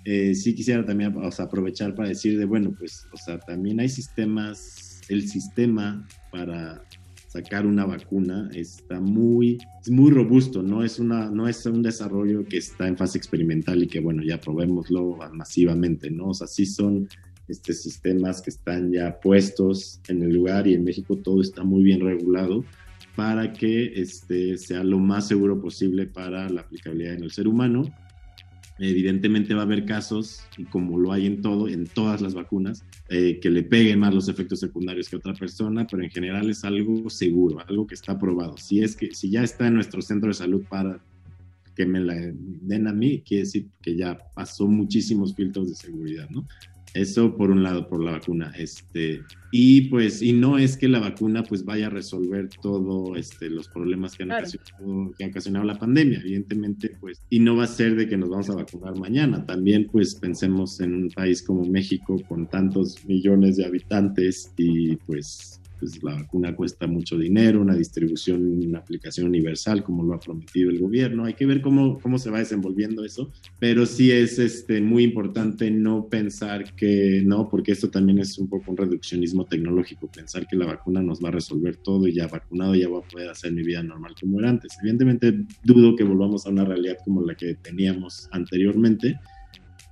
Eh, 0.04 0.34
sí 0.34 0.54
quisiera 0.54 0.84
también 0.84 1.14
aprovechar 1.38 1.94
para 1.94 2.08
decir 2.08 2.38
de, 2.38 2.44
bueno, 2.44 2.74
pues, 2.76 3.06
o 3.12 3.16
sea, 3.16 3.38
también 3.38 3.78
hay 3.80 3.88
sistemas, 3.88 4.91
el 5.12 5.28
sistema 5.28 6.06
para 6.30 6.82
sacar 7.32 7.66
una 7.66 7.86
vacuna 7.86 8.50
está 8.52 9.00
muy, 9.00 9.58
es 9.80 9.90
muy 9.90 10.10
robusto, 10.10 10.62
no 10.62 10.84
es, 10.84 10.98
una, 10.98 11.30
no 11.30 11.48
es 11.48 11.64
un 11.64 11.82
desarrollo 11.82 12.44
que 12.44 12.58
está 12.58 12.86
en 12.86 12.96
fase 12.96 13.16
experimental 13.16 13.82
y 13.82 13.86
que 13.86 14.00
bueno, 14.00 14.22
ya 14.22 14.38
probémoslo 14.38 15.18
masivamente, 15.32 16.10
¿no? 16.10 16.28
O 16.28 16.34
sea, 16.34 16.46
sí 16.46 16.66
son 16.66 17.08
este, 17.48 17.72
sistemas 17.72 18.42
que 18.42 18.50
están 18.50 18.92
ya 18.92 19.18
puestos 19.18 20.00
en 20.08 20.22
el 20.22 20.34
lugar 20.34 20.66
y 20.66 20.74
en 20.74 20.84
México 20.84 21.16
todo 21.16 21.40
está 21.40 21.64
muy 21.64 21.82
bien 21.82 22.00
regulado 22.00 22.64
para 23.16 23.52
que 23.52 23.94
este, 24.00 24.58
sea 24.58 24.84
lo 24.84 24.98
más 24.98 25.28
seguro 25.28 25.60
posible 25.60 26.06
para 26.06 26.48
la 26.50 26.62
aplicabilidad 26.62 27.14
en 27.14 27.24
el 27.24 27.30
ser 27.30 27.48
humano 27.48 27.84
Evidentemente 28.78 29.54
va 29.54 29.62
a 29.62 29.64
haber 29.64 29.84
casos, 29.84 30.40
y 30.56 30.64
como 30.64 30.98
lo 30.98 31.12
hay 31.12 31.26
en 31.26 31.42
todo, 31.42 31.68
en 31.68 31.86
todas 31.86 32.20
las 32.20 32.34
vacunas, 32.34 32.84
eh, 33.08 33.38
que 33.40 33.50
le 33.50 33.62
peguen 33.62 34.00
más 34.00 34.14
los 34.14 34.28
efectos 34.28 34.60
secundarios 34.60 35.08
que 35.08 35.16
otra 35.16 35.34
persona, 35.34 35.86
pero 35.86 36.02
en 36.02 36.10
general 36.10 36.50
es 36.50 36.64
algo 36.64 37.08
seguro, 37.10 37.60
algo 37.66 37.86
que 37.86 37.94
está 37.94 38.18
probado. 38.18 38.56
Si 38.56 38.82
es 38.82 38.96
que 38.96 39.14
si 39.14 39.30
ya 39.30 39.42
está 39.42 39.66
en 39.68 39.74
nuestro 39.74 40.02
centro 40.02 40.28
de 40.28 40.34
salud 40.34 40.62
para 40.68 41.00
que 41.74 41.86
me 41.86 42.00
la 42.00 42.14
den 42.34 42.86
a 42.86 42.92
mí, 42.92 43.22
quiere 43.26 43.44
decir 43.44 43.66
que 43.82 43.96
ya 43.96 44.18
pasó 44.34 44.66
muchísimos 44.66 45.34
filtros 45.34 45.68
de 45.68 45.74
seguridad, 45.74 46.28
¿no? 46.30 46.46
Eso 46.94 47.36
por 47.36 47.50
un 47.50 47.62
lado, 47.62 47.88
por 47.88 48.02
la 48.02 48.12
vacuna. 48.12 48.52
Este, 48.56 49.22
y 49.50 49.82
pues, 49.82 50.20
y 50.20 50.32
no 50.32 50.58
es 50.58 50.76
que 50.76 50.88
la 50.88 50.98
vacuna 50.98 51.42
pues 51.42 51.64
vaya 51.64 51.86
a 51.86 51.90
resolver 51.90 52.48
todos 52.60 53.16
este, 53.16 53.48
los 53.48 53.68
problemas 53.68 54.14
que 54.14 54.24
han, 54.24 54.32
ocasionado, 54.32 55.12
que 55.16 55.24
ha 55.24 55.28
ocasionado 55.28 55.64
la 55.64 55.78
pandemia, 55.78 56.20
evidentemente, 56.20 56.96
pues, 57.00 57.22
y 57.30 57.38
no 57.40 57.56
va 57.56 57.64
a 57.64 57.68
ser 57.68 57.96
de 57.96 58.08
que 58.08 58.16
nos 58.16 58.28
vamos 58.28 58.50
a 58.50 58.56
vacunar 58.56 58.98
mañana. 58.98 59.44
También 59.46 59.88
pues 59.90 60.14
pensemos 60.14 60.80
en 60.80 60.94
un 60.94 61.10
país 61.10 61.42
como 61.42 61.64
México 61.64 62.20
con 62.28 62.46
tantos 62.46 63.04
millones 63.06 63.56
de 63.56 63.64
habitantes 63.64 64.52
y 64.56 64.96
pues 64.96 65.61
pues 65.82 66.00
la 66.00 66.14
vacuna 66.14 66.54
cuesta 66.54 66.86
mucho 66.86 67.18
dinero, 67.18 67.60
una 67.60 67.74
distribución, 67.74 68.46
una 68.64 68.78
aplicación 68.78 69.26
universal 69.26 69.82
como 69.82 70.04
lo 70.04 70.14
ha 70.14 70.20
prometido 70.20 70.70
el 70.70 70.78
gobierno. 70.78 71.24
Hay 71.24 71.34
que 71.34 71.44
ver 71.44 71.60
cómo, 71.60 71.98
cómo 71.98 72.18
se 72.18 72.30
va 72.30 72.38
desenvolviendo 72.38 73.04
eso, 73.04 73.32
pero 73.58 73.84
sí 73.84 74.12
es 74.12 74.38
este, 74.38 74.80
muy 74.80 75.02
importante 75.02 75.72
no 75.72 76.06
pensar 76.08 76.76
que 76.76 77.22
no, 77.24 77.48
porque 77.48 77.72
esto 77.72 77.90
también 77.90 78.20
es 78.20 78.38
un 78.38 78.48
poco 78.48 78.70
un 78.70 78.76
reduccionismo 78.76 79.44
tecnológico, 79.44 80.06
pensar 80.06 80.46
que 80.46 80.54
la 80.54 80.66
vacuna 80.66 81.02
nos 81.02 81.18
va 81.18 81.30
a 81.30 81.32
resolver 81.32 81.74
todo 81.78 82.06
y 82.06 82.14
ya 82.14 82.28
vacunado 82.28 82.76
ya 82.76 82.86
voy 82.86 83.02
a 83.04 83.08
poder 83.08 83.30
hacer 83.30 83.52
mi 83.52 83.64
vida 83.64 83.82
normal 83.82 84.14
como 84.20 84.38
era 84.38 84.50
antes. 84.50 84.78
Evidentemente 84.80 85.46
dudo 85.64 85.96
que 85.96 86.04
volvamos 86.04 86.46
a 86.46 86.50
una 86.50 86.64
realidad 86.64 86.98
como 87.04 87.22
la 87.22 87.34
que 87.34 87.56
teníamos 87.56 88.28
anteriormente 88.30 89.18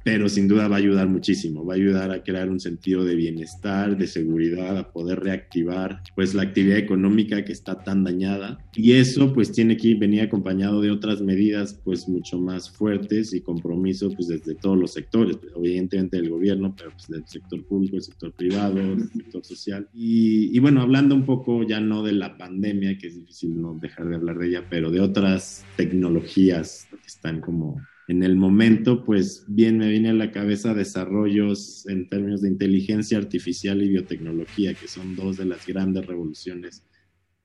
pero 0.02 0.28
sin 0.28 0.48
duda 0.48 0.68
va 0.68 0.76
a 0.76 0.78
ayudar 0.78 1.08
muchísimo, 1.08 1.64
va 1.64 1.74
a 1.74 1.76
ayudar 1.76 2.10
a 2.10 2.22
crear 2.22 2.48
un 2.48 2.60
sentido 2.60 3.04
de 3.04 3.14
bienestar, 3.14 3.96
de 3.96 4.06
seguridad, 4.06 4.78
a 4.78 4.92
poder 4.92 5.20
reactivar 5.20 6.02
pues 6.14 6.34
la 6.34 6.42
actividad 6.42 6.78
económica 6.78 7.44
que 7.44 7.52
está 7.52 7.82
tan 7.82 8.04
dañada. 8.04 8.58
Y 8.74 8.92
eso 8.92 9.32
pues 9.32 9.52
tiene 9.52 9.76
que 9.76 9.94
venir 9.94 10.22
acompañado 10.22 10.80
de 10.80 10.90
otras 10.90 11.20
medidas 11.20 11.78
pues 11.84 12.08
mucho 12.08 12.38
más 12.38 12.70
fuertes 12.70 13.34
y 13.34 13.40
compromiso 13.40 14.10
pues 14.10 14.28
desde 14.28 14.54
todos 14.54 14.78
los 14.78 14.92
sectores, 14.92 15.38
evidentemente 15.56 16.16
del 16.16 16.30
gobierno, 16.30 16.74
pero 16.76 16.90
pues 16.92 17.08
del 17.08 17.26
sector 17.26 17.62
público, 17.64 17.96
el 17.96 18.02
sector 18.02 18.32
privado, 18.32 18.78
el 18.78 19.10
sector 19.10 19.44
social. 19.44 19.88
Y, 19.92 20.56
y 20.56 20.58
bueno, 20.60 20.80
hablando 20.80 21.14
un 21.14 21.24
poco 21.24 21.62
ya 21.62 21.80
no 21.80 22.02
de 22.02 22.12
la 22.12 22.38
pandemia, 22.38 22.96
que 22.98 23.08
es 23.08 23.16
difícil 23.16 23.60
no 23.60 23.78
dejar 23.80 24.08
de 24.08 24.16
hablar 24.16 24.38
de 24.38 24.48
ella, 24.48 24.64
pero 24.68 24.90
de 24.90 25.00
otras 25.00 25.64
tecnologías 25.76 26.88
que 26.90 27.06
están 27.06 27.40
como 27.40 27.80
en 28.10 28.24
el 28.24 28.34
momento, 28.34 29.04
pues 29.04 29.44
bien 29.46 29.78
me 29.78 29.88
viene 29.88 30.08
a 30.10 30.14
la 30.14 30.32
cabeza 30.32 30.74
desarrollos 30.74 31.86
en 31.86 32.08
términos 32.08 32.42
de 32.42 32.48
inteligencia 32.48 33.16
artificial 33.16 33.80
y 33.84 33.88
biotecnología, 33.88 34.74
que 34.74 34.88
son 34.88 35.14
dos 35.14 35.36
de 35.36 35.44
las 35.44 35.64
grandes 35.64 36.06
revoluciones 36.06 36.82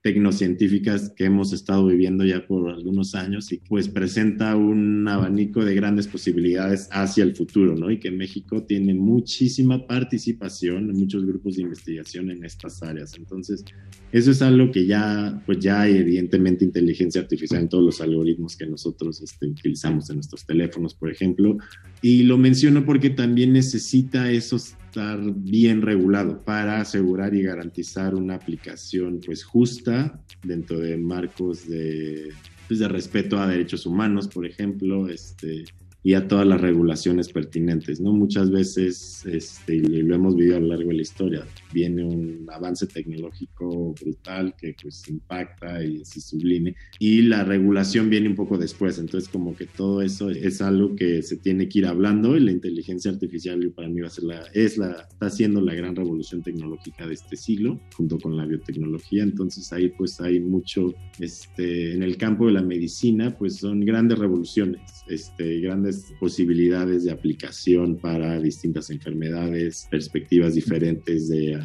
tecnocientíficas 0.05 1.11
que 1.15 1.25
hemos 1.25 1.51
estado 1.51 1.87
viviendo 1.87 2.23
ya 2.23 2.45
por 2.45 2.69
algunos 2.69 3.15
años 3.15 3.51
y 3.51 3.57
pues 3.57 3.89
presenta 3.89 4.55
un 4.55 5.07
abanico 5.07 5.65
de 5.65 5.73
grandes 5.73 6.05
posibilidades 6.05 6.87
hacia 6.91 7.23
el 7.23 7.35
futuro, 7.35 7.75
¿no? 7.75 7.89
Y 7.89 7.99
que 7.99 8.11
México 8.11 8.61
tiene 8.61 8.93
muchísima 8.93 9.87
participación 9.87 10.91
en 10.91 10.95
muchos 10.95 11.25
grupos 11.25 11.55
de 11.55 11.63
investigación 11.63 12.29
en 12.29 12.45
estas 12.45 12.83
áreas. 12.83 13.17
Entonces, 13.17 13.65
eso 14.11 14.29
es 14.29 14.43
algo 14.43 14.69
que 14.69 14.85
ya, 14.85 15.41
pues 15.43 15.57
ya 15.57 15.81
hay 15.81 15.95
evidentemente 15.95 16.65
inteligencia 16.65 17.21
artificial 17.21 17.63
en 17.63 17.69
todos 17.69 17.83
los 17.83 17.99
algoritmos 17.99 18.55
que 18.55 18.67
nosotros 18.67 19.23
este, 19.23 19.47
utilizamos 19.47 20.07
en 20.11 20.17
nuestros 20.17 20.45
teléfonos, 20.45 20.93
por 20.93 21.09
ejemplo. 21.09 21.57
Y 22.03 22.21
lo 22.21 22.37
menciono 22.37 22.85
porque 22.85 23.09
también 23.09 23.53
necesita 23.53 24.29
esos 24.29 24.75
estar 24.95 25.19
bien 25.21 25.81
regulado 25.81 26.41
para 26.43 26.79
asegurar 26.79 27.35
y 27.35 27.43
garantizar 27.43 28.15
una 28.15 28.35
aplicación 28.35 29.19
pues 29.25 29.43
justa 29.43 30.21
dentro 30.41 30.79
de 30.79 30.95
marcos 30.97 31.67
de, 31.67 32.29
pues, 32.67 32.79
de 32.79 32.87
respeto 32.87 33.37
a 33.37 33.47
derechos 33.47 33.85
humanos, 33.85 34.29
por 34.29 34.45
ejemplo, 34.45 35.09
este, 35.09 35.65
y 36.05 36.13
a 36.13 36.27
todas 36.27 36.45
las 36.45 36.61
regulaciones 36.61 37.29
pertinentes, 37.29 37.99
¿no? 37.99 38.13
Muchas 38.13 38.51
veces, 38.51 39.25
este, 39.25 39.77
y 39.77 39.81
lo 40.03 40.13
hemos 40.13 40.35
vivido 40.35 40.57
a 40.57 40.59
lo 40.59 40.67
largo 40.67 40.89
de 40.89 40.97
la 40.97 41.01
historia, 41.01 41.43
viene 41.73 42.05
un 42.05 42.45
avance 42.53 42.85
tecnológico 42.85 43.95
brutal 43.99 44.53
que 44.55 44.75
pues 44.79 45.01
impacta 45.09 45.83
y 45.83 46.01
es 46.01 46.09
sublime, 46.09 46.75
y 46.99 47.23
la 47.23 47.43
regulación 47.43 48.07
viene 48.11 48.29
un 48.29 48.35
poco 48.35 48.55
después, 48.59 48.99
entonces 48.99 49.27
como 49.27 49.55
que 49.55 49.65
todo 49.65 50.03
eso 50.03 50.29
es 50.29 50.61
algo 50.61 50.95
que 50.95 51.23
se 51.23 51.37
tiene 51.37 51.67
que 51.67 51.79
ir 51.79 51.87
hablando 51.87 52.37
y 52.37 52.39
la 52.41 52.51
inteligencia 52.51 53.09
artificial 53.09 53.71
para 53.75 53.89
mí 53.89 54.01
va 54.01 54.07
a 54.07 54.11
ser 54.11 54.25
la, 54.25 54.43
es 54.53 54.77
la, 54.77 55.07
está 55.09 55.31
siendo 55.31 55.59
la 55.59 55.73
gran 55.73 55.95
revolución 55.95 56.43
tecnológica 56.43 57.07
de 57.07 57.15
este 57.15 57.35
siglo, 57.35 57.81
junto 57.97 58.19
con 58.19 58.37
la 58.37 58.45
biotecnología, 58.45 59.23
entonces 59.23 59.73
ahí 59.73 59.89
pues 59.89 60.21
hay 60.21 60.39
mucho, 60.39 60.93
este, 61.19 61.93
en 61.95 62.03
el 62.03 62.17
campo 62.17 62.45
de 62.45 62.51
la 62.51 62.61
medicina, 62.61 63.35
pues 63.35 63.55
son 63.55 63.79
grandes 63.79 64.19
revoluciones, 64.19 64.81
este, 65.07 65.61
grandes 65.61 65.94
posibilidades 66.19 67.03
de 67.03 67.11
aplicación 67.11 67.97
para 67.97 68.39
distintas 68.39 68.89
enfermedades, 68.89 69.87
perspectivas 69.89 70.55
diferentes 70.55 71.29
de 71.29 71.59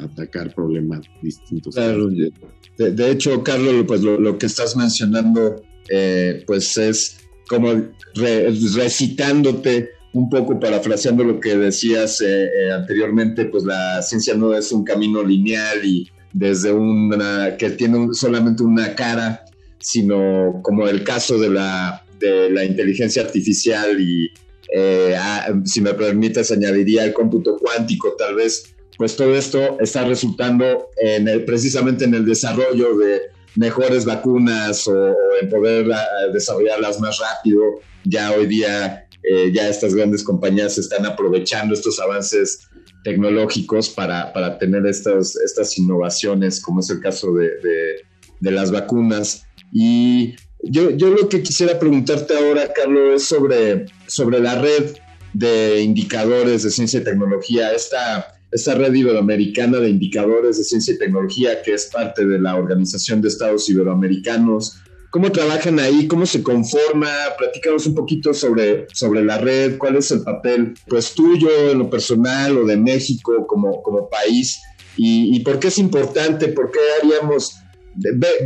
atacar 0.00 0.54
problemas 0.54 1.00
distintos. 1.22 1.74
de, 1.74 3.10
hecho, 3.10 3.42
Carlos, 3.42 3.84
pues 3.86 4.02
lo, 4.02 4.38
que 4.38 4.46
estás 4.46 4.76
mencionando, 4.76 5.62
eh, 5.88 6.42
pues 6.46 6.76
es 6.76 7.18
como 7.48 7.70
recitándote 8.14 9.90
un 10.12 10.30
poco 10.30 10.58
parafraseando 10.58 11.24
lo 11.24 11.40
que 11.40 11.56
decías 11.56 12.20
eh, 12.22 12.44
eh, 12.44 12.72
anteriormente, 12.72 13.44
pues 13.46 13.64
la 13.64 14.00
ciencia 14.02 14.34
no 14.34 14.54
es 14.54 14.72
un 14.72 14.82
camino 14.82 15.22
lineal 15.22 15.84
y 15.84 16.08
desde 16.32 16.72
una 16.72 17.56
que 17.58 17.70
tiene 17.70 18.08
solamente 18.12 18.62
una 18.62 18.94
cara, 18.94 19.44
sino 19.78 20.60
como 20.62 20.88
el 20.88 21.04
caso 21.04 21.38
de 21.38 21.50
la 21.50 22.05
de 22.18 22.50
la 22.50 22.64
inteligencia 22.64 23.22
artificial 23.22 24.00
y, 24.00 24.30
eh, 24.74 25.16
si 25.64 25.80
me 25.80 25.94
permites, 25.94 26.50
añadiría 26.50 27.04
el 27.04 27.12
cómputo 27.12 27.56
cuántico, 27.56 28.14
tal 28.16 28.34
vez, 28.34 28.74
pues 28.98 29.16
todo 29.16 29.34
esto 29.36 29.78
está 29.80 30.04
resultando 30.04 30.88
en 30.96 31.44
precisamente 31.44 32.04
en 32.04 32.14
el 32.14 32.24
desarrollo 32.24 32.96
de 32.96 33.22
mejores 33.56 34.04
vacunas 34.04 34.86
o, 34.88 35.14
en 35.40 35.48
poder 35.48 35.90
ah, 35.92 36.04
desarrollarlas 36.32 37.00
más 37.00 37.18
rápido. 37.18 37.62
Ya 38.04 38.32
hoy 38.32 38.46
día, 38.46 39.06
eh, 39.22 39.50
ya 39.52 39.68
estas 39.68 39.94
grandes 39.94 40.22
compañías 40.22 40.78
están 40.78 41.04
aprovechando 41.04 41.74
estos 41.74 41.98
avances 42.00 42.68
tecnológicos 43.04 43.88
para, 43.88 44.32
para 44.32 44.58
tener 44.58 44.86
estas, 44.86 45.36
estas 45.36 45.76
innovaciones, 45.78 46.60
como 46.60 46.80
es 46.80 46.90
el 46.90 47.00
caso 47.00 47.32
de, 47.34 47.48
de, 47.62 48.02
de 48.40 48.50
las 48.50 48.70
vacunas. 48.70 49.44
Y 49.72 50.36
Yo, 50.62 50.90
yo 50.90 51.10
lo 51.10 51.28
que 51.28 51.42
quisiera 51.42 51.78
preguntarte 51.78 52.36
ahora, 52.36 52.72
Carlos, 52.72 53.22
es 53.22 53.28
sobre, 53.28 53.86
sobre 54.06 54.40
la 54.40 54.60
red 54.60 54.96
de 55.32 55.82
indicadores 55.82 56.62
de 56.62 56.70
ciencia 56.70 57.00
y 57.00 57.04
tecnología, 57.04 57.72
esta, 57.72 58.34
esta 58.50 58.74
red 58.74 58.94
iberoamericana 58.94 59.78
de 59.78 59.90
indicadores 59.90 60.56
de 60.58 60.64
ciencia 60.64 60.94
y 60.94 60.98
tecnología 60.98 61.62
que 61.62 61.74
es 61.74 61.86
parte 61.86 62.24
de 62.24 62.40
la 62.40 62.56
Organización 62.56 63.20
de 63.20 63.28
Estados 63.28 63.68
Iberoamericanos. 63.68 64.78
¿Cómo 65.10 65.30
trabajan 65.30 65.78
ahí? 65.78 66.08
¿Cómo 66.08 66.26
se 66.26 66.42
conforma? 66.42 67.08
Platícanos 67.38 67.86
un 67.86 67.94
poquito 67.94 68.34
sobre, 68.34 68.86
sobre 68.92 69.24
la 69.24 69.38
red, 69.38 69.78
cuál 69.78 69.96
es 69.96 70.10
el 70.10 70.22
papel 70.22 70.74
pues 70.88 71.12
tuyo 71.12 71.70
en 71.70 71.78
lo 71.78 71.90
personal 71.90 72.56
o 72.58 72.64
de 72.64 72.76
México 72.76 73.46
como, 73.46 73.82
como 73.82 74.08
país 74.08 74.58
y, 74.96 75.36
y 75.36 75.40
por 75.40 75.58
qué 75.58 75.68
es 75.68 75.78
importante, 75.78 76.48
por 76.48 76.70
qué 76.70 76.78
haríamos 77.00 77.56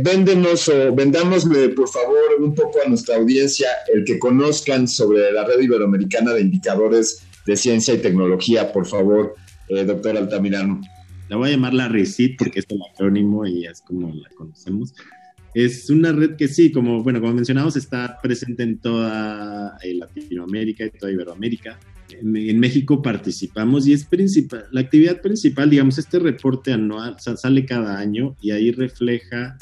véndenos 0.03 0.67
o 0.69 0.93
vendámosle 0.95 1.69
por 1.69 1.89
favor 1.89 2.39
un 2.39 2.53
poco 2.55 2.79
a 2.85 2.89
nuestra 2.89 3.17
audiencia 3.17 3.67
el 3.93 4.03
que 4.03 4.19
conozcan 4.19 4.87
sobre 4.87 5.31
la 5.31 5.45
red 5.45 5.59
iberoamericana 5.59 6.33
de 6.33 6.41
indicadores 6.41 7.23
de 7.45 7.55
ciencia 7.57 7.93
y 7.93 7.97
tecnología, 7.97 8.71
por 8.71 8.85
favor, 8.85 9.35
eh, 9.69 9.83
doctor 9.83 10.17
Altamirano. 10.17 10.81
La 11.29 11.37
voy 11.37 11.49
a 11.49 11.51
llamar 11.51 11.73
la 11.73 11.87
RECIT 11.87 12.37
porque 12.37 12.59
es 12.59 12.65
el 12.69 12.79
acrónimo 12.91 13.45
y 13.45 13.65
es 13.65 13.81
como 13.81 14.13
la 14.13 14.29
conocemos. 14.35 14.93
Es 15.53 15.89
una 15.89 16.11
red 16.11 16.35
que 16.35 16.47
sí, 16.47 16.71
como, 16.71 17.03
bueno, 17.03 17.19
como 17.19 17.33
mencionamos, 17.33 17.75
está 17.75 18.19
presente 18.21 18.63
en 18.63 18.79
toda 18.79 19.77
eh, 19.83 19.95
Latinoamérica 19.95 20.85
y 20.85 20.91
toda 20.91 21.11
Iberoamérica 21.11 21.77
en 22.19 22.59
México 22.59 23.01
participamos 23.01 23.87
y 23.87 23.93
es 23.93 24.05
principal, 24.05 24.65
la 24.71 24.81
actividad 24.81 25.21
principal, 25.21 25.69
digamos, 25.69 25.97
este 25.97 26.19
reporte 26.19 26.73
anual 26.73 27.17
sale 27.19 27.65
cada 27.65 27.99
año 27.99 28.35
y 28.41 28.51
ahí 28.51 28.71
refleja, 28.71 29.57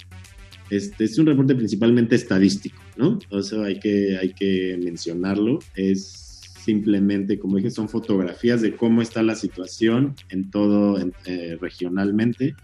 este 0.70 1.04
es 1.06 1.18
un 1.18 1.26
reporte 1.26 1.56
principalmente 1.56 2.16
estadístico, 2.16 2.82
¿no? 2.98 3.20
O 3.30 3.42
sea, 3.42 3.64
hay 3.64 3.80
que, 3.80 4.18
hay 4.18 4.34
que 4.34 4.80
mencionarlo, 4.84 5.60
es 5.76 6.42
simplemente, 6.64 7.40
como 7.40 7.58
dije, 7.58 7.72
son 7.72 7.90
fotografías 7.90 8.62
de 8.62 8.76
cómo 8.76 9.02
está 9.02 9.24
la 9.24 9.36
situación 9.36 10.16
en 10.30 10.52
todo, 10.52 11.00
eh, 11.26 11.58
regionalmente 11.60 12.56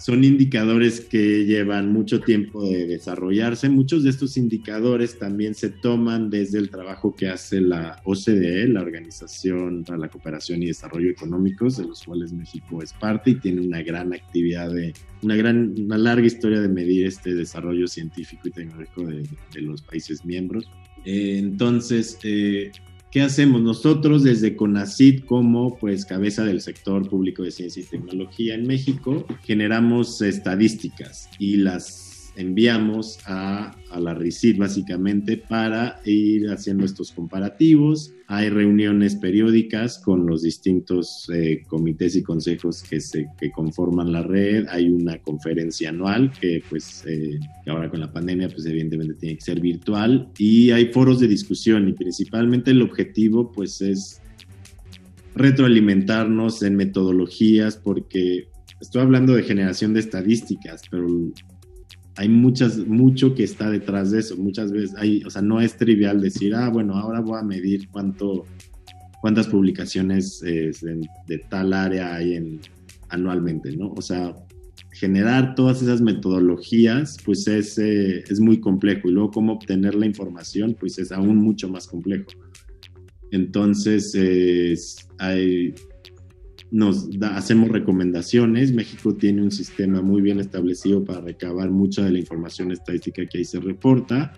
son 0.00 0.24
indicadores 0.24 1.02
que 1.02 1.44
llevan 1.44 1.92
mucho 1.92 2.20
tiempo 2.20 2.66
de 2.66 2.86
desarrollarse. 2.86 3.68
Muchos 3.68 4.02
de 4.02 4.10
estos 4.10 4.38
indicadores 4.38 5.18
también 5.18 5.54
se 5.54 5.68
toman 5.68 6.30
desde 6.30 6.58
el 6.58 6.70
trabajo 6.70 7.14
que 7.14 7.28
hace 7.28 7.60
la 7.60 8.00
OCDE, 8.04 8.66
la 8.68 8.80
Organización 8.80 9.84
para 9.84 9.98
la 9.98 10.08
Cooperación 10.08 10.62
y 10.62 10.66
Desarrollo 10.66 11.10
Económicos, 11.10 11.76
de 11.76 11.84
los 11.84 12.02
cuales 12.02 12.32
México 12.32 12.82
es 12.82 12.94
parte 12.94 13.32
y 13.32 13.34
tiene 13.34 13.60
una 13.60 13.82
gran 13.82 14.14
actividad 14.14 14.72
de, 14.72 14.94
una 15.20 15.36
gran, 15.36 15.74
una 15.78 15.98
larga 15.98 16.26
historia 16.26 16.60
de 16.60 16.68
medir 16.68 17.06
este 17.06 17.34
desarrollo 17.34 17.86
científico 17.86 18.48
y 18.48 18.52
tecnológico 18.52 19.04
de, 19.04 19.28
los 19.60 19.82
países 19.82 20.24
miembros. 20.24 20.64
Eh, 21.04 21.36
entonces, 21.38 22.18
eh, 22.24 22.72
¿Qué 23.10 23.22
hacemos 23.22 23.60
nosotros 23.60 24.22
desde 24.22 24.54
CONACID 24.54 25.24
como 25.24 25.76
pues 25.78 26.04
cabeza 26.04 26.44
del 26.44 26.60
sector 26.60 27.08
público 27.08 27.42
de 27.42 27.50
ciencia 27.50 27.82
y 27.82 27.86
tecnología 27.86 28.54
en 28.54 28.68
México? 28.68 29.26
Generamos 29.42 30.22
estadísticas 30.22 31.28
y 31.36 31.56
las 31.56 32.09
enviamos 32.40 33.18
a, 33.26 33.76
la 33.98 34.14
RICID 34.14 34.58
básicamente 34.58 35.36
para 35.36 36.00
ir 36.04 36.48
haciendo 36.48 36.84
estos 36.84 37.10
comparativos. 37.12 38.14
Hay 38.28 38.48
reuniones 38.48 39.16
periódicas 39.16 39.98
con 39.98 40.26
los 40.26 40.42
distintos 40.42 41.28
eh, 41.34 41.62
comités 41.66 42.14
y 42.14 42.22
consejos 42.22 42.82
que, 42.82 43.00
se, 43.00 43.26
que 43.38 43.50
conforman 43.50 44.12
la 44.12 44.22
red. 44.22 44.66
Hay 44.68 44.88
una 44.88 45.18
conferencia 45.18 45.88
anual 45.88 46.30
que 46.40 46.62
pues 46.70 47.04
eh, 47.06 47.40
ahora 47.66 47.90
con 47.90 48.00
la 48.00 48.12
pandemia 48.12 48.48
pues 48.48 48.64
evidentemente 48.66 49.14
tiene 49.14 49.36
que 49.36 49.44
ser 49.44 49.60
virtual 49.60 50.30
y 50.38 50.70
hay 50.70 50.86
foros 50.86 51.18
de 51.20 51.28
discusión 51.28 51.88
y 51.88 51.92
principalmente 51.92 52.70
el 52.70 52.82
objetivo 52.82 53.50
pues 53.50 53.80
es 53.80 54.22
retroalimentarnos 55.34 56.62
en 56.62 56.76
metodologías 56.76 57.76
porque 57.76 58.48
estoy 58.80 59.02
hablando 59.02 59.34
de 59.34 59.42
generación 59.42 59.94
de 59.94 60.00
estadísticas, 60.00 60.82
pero 60.90 61.06
hay 62.16 62.28
muchas, 62.28 62.78
mucho 62.78 63.34
que 63.34 63.44
está 63.44 63.70
detrás 63.70 64.10
de 64.10 64.20
eso. 64.20 64.36
Muchas 64.36 64.72
veces 64.72 64.94
hay, 64.96 65.22
o 65.24 65.30
sea, 65.30 65.42
no 65.42 65.60
es 65.60 65.76
trivial 65.76 66.20
decir, 66.20 66.54
ah, 66.54 66.68
bueno, 66.68 66.94
ahora 66.94 67.20
voy 67.20 67.38
a 67.38 67.42
medir 67.42 67.88
cuánto, 67.88 68.46
cuántas 69.20 69.46
publicaciones 69.46 70.42
eh, 70.44 70.72
de, 71.26 71.38
tal 71.48 71.72
área 71.72 72.14
hay 72.14 72.34
en, 72.34 72.60
anualmente, 73.08 73.76
¿no? 73.76 73.92
O 73.96 74.02
sea, 74.02 74.34
generar 74.92 75.54
todas 75.54 75.82
esas 75.82 76.00
metodologías, 76.00 77.16
pues 77.24 77.46
es, 77.46 77.78
eh, 77.78 78.24
es 78.28 78.40
muy 78.40 78.60
complejo. 78.60 79.08
Y 79.08 79.12
luego 79.12 79.30
cómo 79.30 79.54
obtener 79.54 79.94
la 79.94 80.06
información, 80.06 80.76
pues 80.78 80.98
es 80.98 81.12
aún 81.12 81.36
mucho 81.36 81.68
más 81.68 81.86
complejo. 81.86 82.26
Entonces, 83.30 85.06
hay, 85.18 85.74
nos 86.70 87.08
hacemos 87.22 87.68
recomendaciones. 87.70 88.72
México 88.72 89.14
tiene 89.14 89.42
un 89.42 89.50
sistema 89.50 90.02
muy 90.02 90.22
bien 90.22 90.40
establecido 90.40 91.04
para 91.04 91.20
recabar 91.20 91.70
mucha 91.70 92.04
de 92.04 92.12
la 92.12 92.18
información 92.18 92.70
estadística 92.70 93.26
que 93.26 93.38
ahí 93.38 93.44
se 93.44 93.60
reporta. 93.60 94.32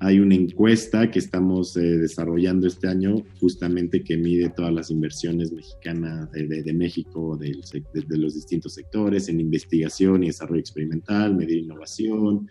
Hay 0.00 0.20
una 0.20 0.36
encuesta 0.36 1.10
que 1.10 1.18
estamos 1.18 1.76
eh, 1.76 1.80
desarrollando 1.80 2.68
este 2.68 2.86
año 2.86 3.24
justamente 3.40 4.04
que 4.04 4.16
mide 4.16 4.48
todas 4.50 4.72
las 4.72 4.90
inversiones 4.90 5.52
mexicanas 5.52 6.30
de, 6.30 6.72
México, 6.72 7.36
de, 7.36 7.58
los 8.16 8.34
distintos 8.34 8.74
sectores, 8.74 9.28
en 9.28 9.40
investigación 9.40 10.22
y 10.22 10.28
desarrollo 10.28 10.60
experimental, 10.60 11.34
medir 11.34 11.58
innovación, 11.58 12.46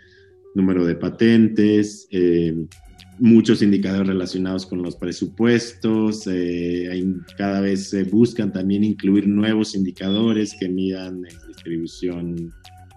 número 0.56 0.86
de 0.86 0.96
patentes, 0.96 2.08
eh, 2.12 2.54
muchos 3.20 3.62
indicadores 3.62 4.08
relacionados 4.08 4.66
con 4.66 4.82
los 4.82 4.96
presupuestos, 4.96 6.28
eh, 6.28 6.90
cada 7.38 7.62
vez 7.62 7.90
se 7.90 8.04
buscan 8.04 8.52
también 8.52 8.84
incluir 8.84 9.28
nuevos 9.28 9.76
indicadores 9.76 10.56
que 10.60 10.70
midan 10.70 11.22
la 11.22 11.48
distribución 11.48 12.54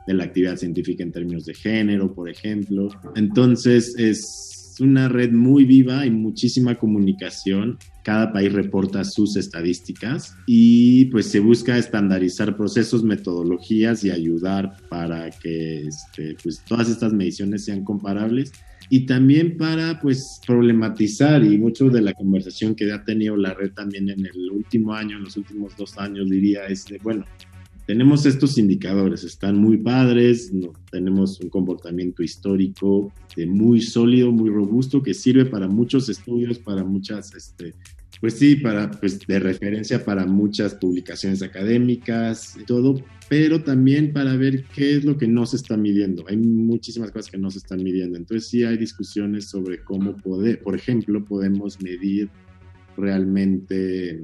de 0.07 0.15
la 0.15 0.25
actividad 0.25 0.57
científica 0.57 1.03
en 1.03 1.13
términos 1.13 1.47
de 1.47 1.55
género, 1.55 2.15
por 2.15 2.29
ejemplo. 2.29 2.89
Entonces 3.15 3.95
es 3.99 4.77
una 4.81 5.09
red 5.09 5.31
muy 5.33 5.65
viva 5.65 6.07
y 6.07 6.11
muchísima 6.11 6.79
comunicación. 6.79 7.79
Cada 8.03 8.33
país 8.33 8.53
reporta 8.53 9.05
sus 9.05 9.37
estadísticas 9.37 10.35
y 10.47 11.07
pues 11.07 11.27
se 11.27 11.41
busca 11.41 11.77
estandarizar 11.77 12.57
procesos, 12.57 13.05
metodologías 13.05 14.05
y 14.05 14.11
ayudar 14.11 14.77
para 14.89 15.31
que 15.31 15.87
este, 15.87 16.37
pues, 16.43 16.63
todas 16.67 16.89
estas 16.89 17.13
mediciones 17.13 17.65
sean 17.65 17.85
comparables 17.85 18.53
y 18.91 19.07
también 19.07 19.57
para 19.57 20.01
pues 20.01 20.41
problematizar 20.45 21.43
y 21.45 21.57
mucho 21.57 21.89
de 21.89 22.03
la 22.03 22.13
conversación 22.13 22.75
que 22.75 22.93
ha 22.93 23.05
tenido 23.05 23.37
la 23.37 23.55
red 23.55 23.73
también 23.73 24.11
en 24.11 24.27
el 24.27 24.51
último 24.51 24.93
año, 24.93 25.17
en 25.17 25.23
los 25.23 25.37
últimos 25.37 25.77
dos 25.77 25.97
años 25.97 26.29
diría 26.29 26.67
es 26.67 26.85
de 26.87 26.99
bueno, 26.99 27.25
tenemos 27.87 28.27
estos 28.27 28.59
indicadores, 28.59 29.25
están 29.25 29.57
muy 29.57 29.77
padres, 29.77 30.53
no, 30.53 30.73
tenemos 30.91 31.41
un 31.41 31.49
comportamiento 31.49 32.23
histórico 32.23 33.13
de 33.37 33.47
muy 33.47 33.81
sólido, 33.81 34.31
muy 34.33 34.51
robusto, 34.51 35.03
que 35.03 35.15
sirve 35.15 35.45
para 35.47 35.67
muchos 35.67 36.09
estudios, 36.09 36.59
para 36.59 36.85
muchas, 36.85 37.35
este, 37.35 37.75
pues 38.21 38.35
sí, 38.35 38.57
para, 38.57 38.91
pues 38.91 39.19
de 39.27 39.39
referencia 39.39 40.05
para 40.05 40.27
muchas 40.27 40.75
publicaciones 40.75 41.43
académicas 41.43 42.57
y 42.61 42.65
todo, 42.65 43.03
pero 43.29 43.63
también 43.63 44.13
para 44.13 44.37
ver 44.37 44.65
qué 44.75 44.97
es 44.97 45.05
lo 45.05 45.17
que 45.17 45.27
no 45.27 45.47
se 45.47 45.57
está 45.57 45.77
midiendo. 45.77 46.25
Hay 46.29 46.37
muchísimas 46.37 47.11
cosas 47.11 47.31
que 47.31 47.39
no 47.39 47.51
se 47.51 47.59
están 47.59 47.83
midiendo. 47.83 48.19
Entonces 48.19 48.49
sí 48.49 48.63
hay 48.65 48.77
discusiones 48.77 49.47
sobre 49.47 49.83
cómo 49.83 50.17
poder, 50.17 50.63
por 50.63 50.77
ejemplo, 50.77 51.25
podemos 51.25 51.81
medir 51.81 52.29
realmente 52.97 54.21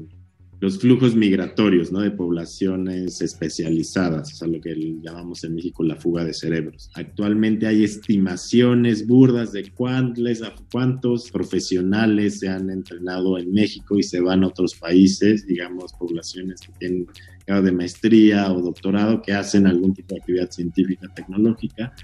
los 0.61 0.79
flujos 0.79 1.15
migratorios 1.15 1.93
¿no? 1.93 2.01
de 2.01 2.11
poblaciones 2.11 3.21
especializadas, 3.21 4.33
o 4.33 4.37
sea, 4.37 4.49
lo 4.49 4.61
que 4.61 4.75
llamamos 5.03 5.45
en 5.45 5.55
México 5.55 5.83
la 5.83 5.97
fuga 5.97 6.25
de 6.25 6.33
cerebros. 6.33 6.91
Actualmente 6.95 7.67
hay 7.67 7.85
estimaciones 7.85 9.07
burdas 9.07 9.53
de 9.53 9.71
cuántos, 9.73 10.41
cuántos 10.73 11.31
profesionales 11.31 12.39
se 12.39 12.49
han 12.49 12.71
entrenado 12.71 13.39
en 13.39 13.53
México 13.53 13.99
y 13.99 14.03
se 14.03 14.21
van 14.21 14.45
a 14.45 14.49
otros 14.49 14.75
países, 14.75 15.47
digamos, 15.47 15.93
poblaciones 15.93 16.61
que 16.61 16.73
tienen 16.79 17.07
grado 17.47 17.63
de 17.63 17.73
maestría 17.73 18.51
o 18.53 18.63
doctorado 18.63 19.21
que 19.21 19.33
hacen 19.33 19.67
algún 19.67 19.93
tipo 19.93 20.15
de 20.15 20.21
actividad 20.21 20.51
científica, 20.51 21.07
tecnológica. 21.15 21.95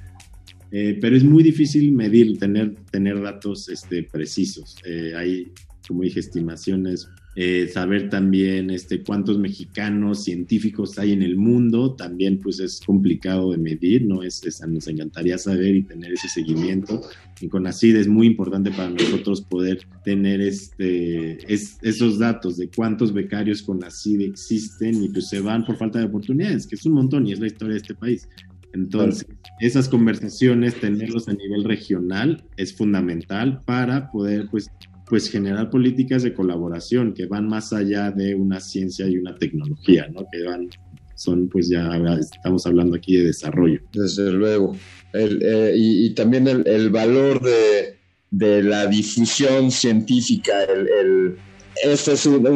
Eh, 0.70 0.98
pero 1.00 1.16
es 1.16 1.24
muy 1.24 1.42
difícil 1.42 1.92
medir, 1.92 2.38
tener, 2.38 2.74
tener 2.90 3.20
datos 3.20 3.68
este, 3.68 4.04
precisos. 4.04 4.76
Eh, 4.86 5.12
hay, 5.14 5.52
como 5.86 6.02
dije, 6.02 6.20
estimaciones 6.20 7.08
eh, 7.34 7.70
saber 7.72 8.10
también 8.10 8.68
este, 8.68 9.02
cuántos 9.02 9.38
mexicanos 9.38 10.24
científicos 10.24 10.98
hay 10.98 11.12
en 11.12 11.22
el 11.22 11.36
mundo, 11.36 11.94
también 11.94 12.38
pues 12.38 12.60
es 12.60 12.80
complicado 12.84 13.52
de 13.52 13.58
medir, 13.58 14.04
¿no? 14.04 14.22
Es, 14.22 14.42
nos 14.68 14.86
encantaría 14.86 15.38
saber 15.38 15.74
y 15.74 15.82
tener 15.82 16.12
ese 16.12 16.28
seguimiento. 16.28 17.00
Y 17.40 17.48
con 17.48 17.66
ACID 17.66 17.96
es 17.96 18.08
muy 18.08 18.26
importante 18.26 18.70
para 18.70 18.90
nosotros 18.90 19.40
poder 19.40 19.80
tener 20.04 20.42
este, 20.42 21.38
esos 21.48 22.18
datos 22.18 22.58
de 22.58 22.68
cuántos 22.68 23.12
becarios 23.12 23.62
con 23.62 23.82
ACID 23.82 24.20
existen 24.20 25.02
y 25.02 25.08
pues 25.08 25.28
se 25.28 25.40
van 25.40 25.64
por 25.64 25.76
falta 25.76 25.98
de 25.98 26.04
oportunidades, 26.04 26.66
que 26.66 26.74
es 26.74 26.84
un 26.84 26.92
montón 26.92 27.26
y 27.26 27.32
es 27.32 27.40
la 27.40 27.46
historia 27.46 27.72
de 27.72 27.80
este 27.80 27.94
país. 27.94 28.28
Entonces, 28.74 29.26
esas 29.60 29.88
conversaciones, 29.88 30.80
tenerlos 30.80 31.28
a 31.28 31.34
nivel 31.34 31.64
regional, 31.64 32.44
es 32.56 32.74
fundamental 32.74 33.62
para 33.64 34.10
poder, 34.10 34.48
pues, 34.50 34.70
pues 35.12 35.28
generar 35.28 35.68
políticas 35.68 36.22
de 36.22 36.32
colaboración 36.32 37.12
que 37.12 37.26
van 37.26 37.46
más 37.46 37.74
allá 37.74 38.10
de 38.10 38.34
una 38.34 38.60
ciencia 38.60 39.06
y 39.06 39.18
una 39.18 39.36
tecnología, 39.36 40.08
¿no? 40.10 40.24
Que 40.32 40.42
van, 40.42 40.70
son, 41.16 41.50
pues 41.50 41.68
ya 41.68 42.00
estamos 42.18 42.64
hablando 42.64 42.96
aquí 42.96 43.18
de 43.18 43.24
desarrollo. 43.24 43.82
Desde 43.92 44.32
luego. 44.32 44.74
Eh, 45.12 45.74
y, 45.76 46.14
también 46.14 46.48
el, 46.48 46.88
valor 46.88 47.42
de, 47.42 47.98
de, 48.30 48.62
la 48.62 48.86
difusión 48.86 49.70
científica, 49.70 50.64
el, 50.64 51.36
esta 51.84 52.12
es 52.12 52.24
una, 52.24 52.48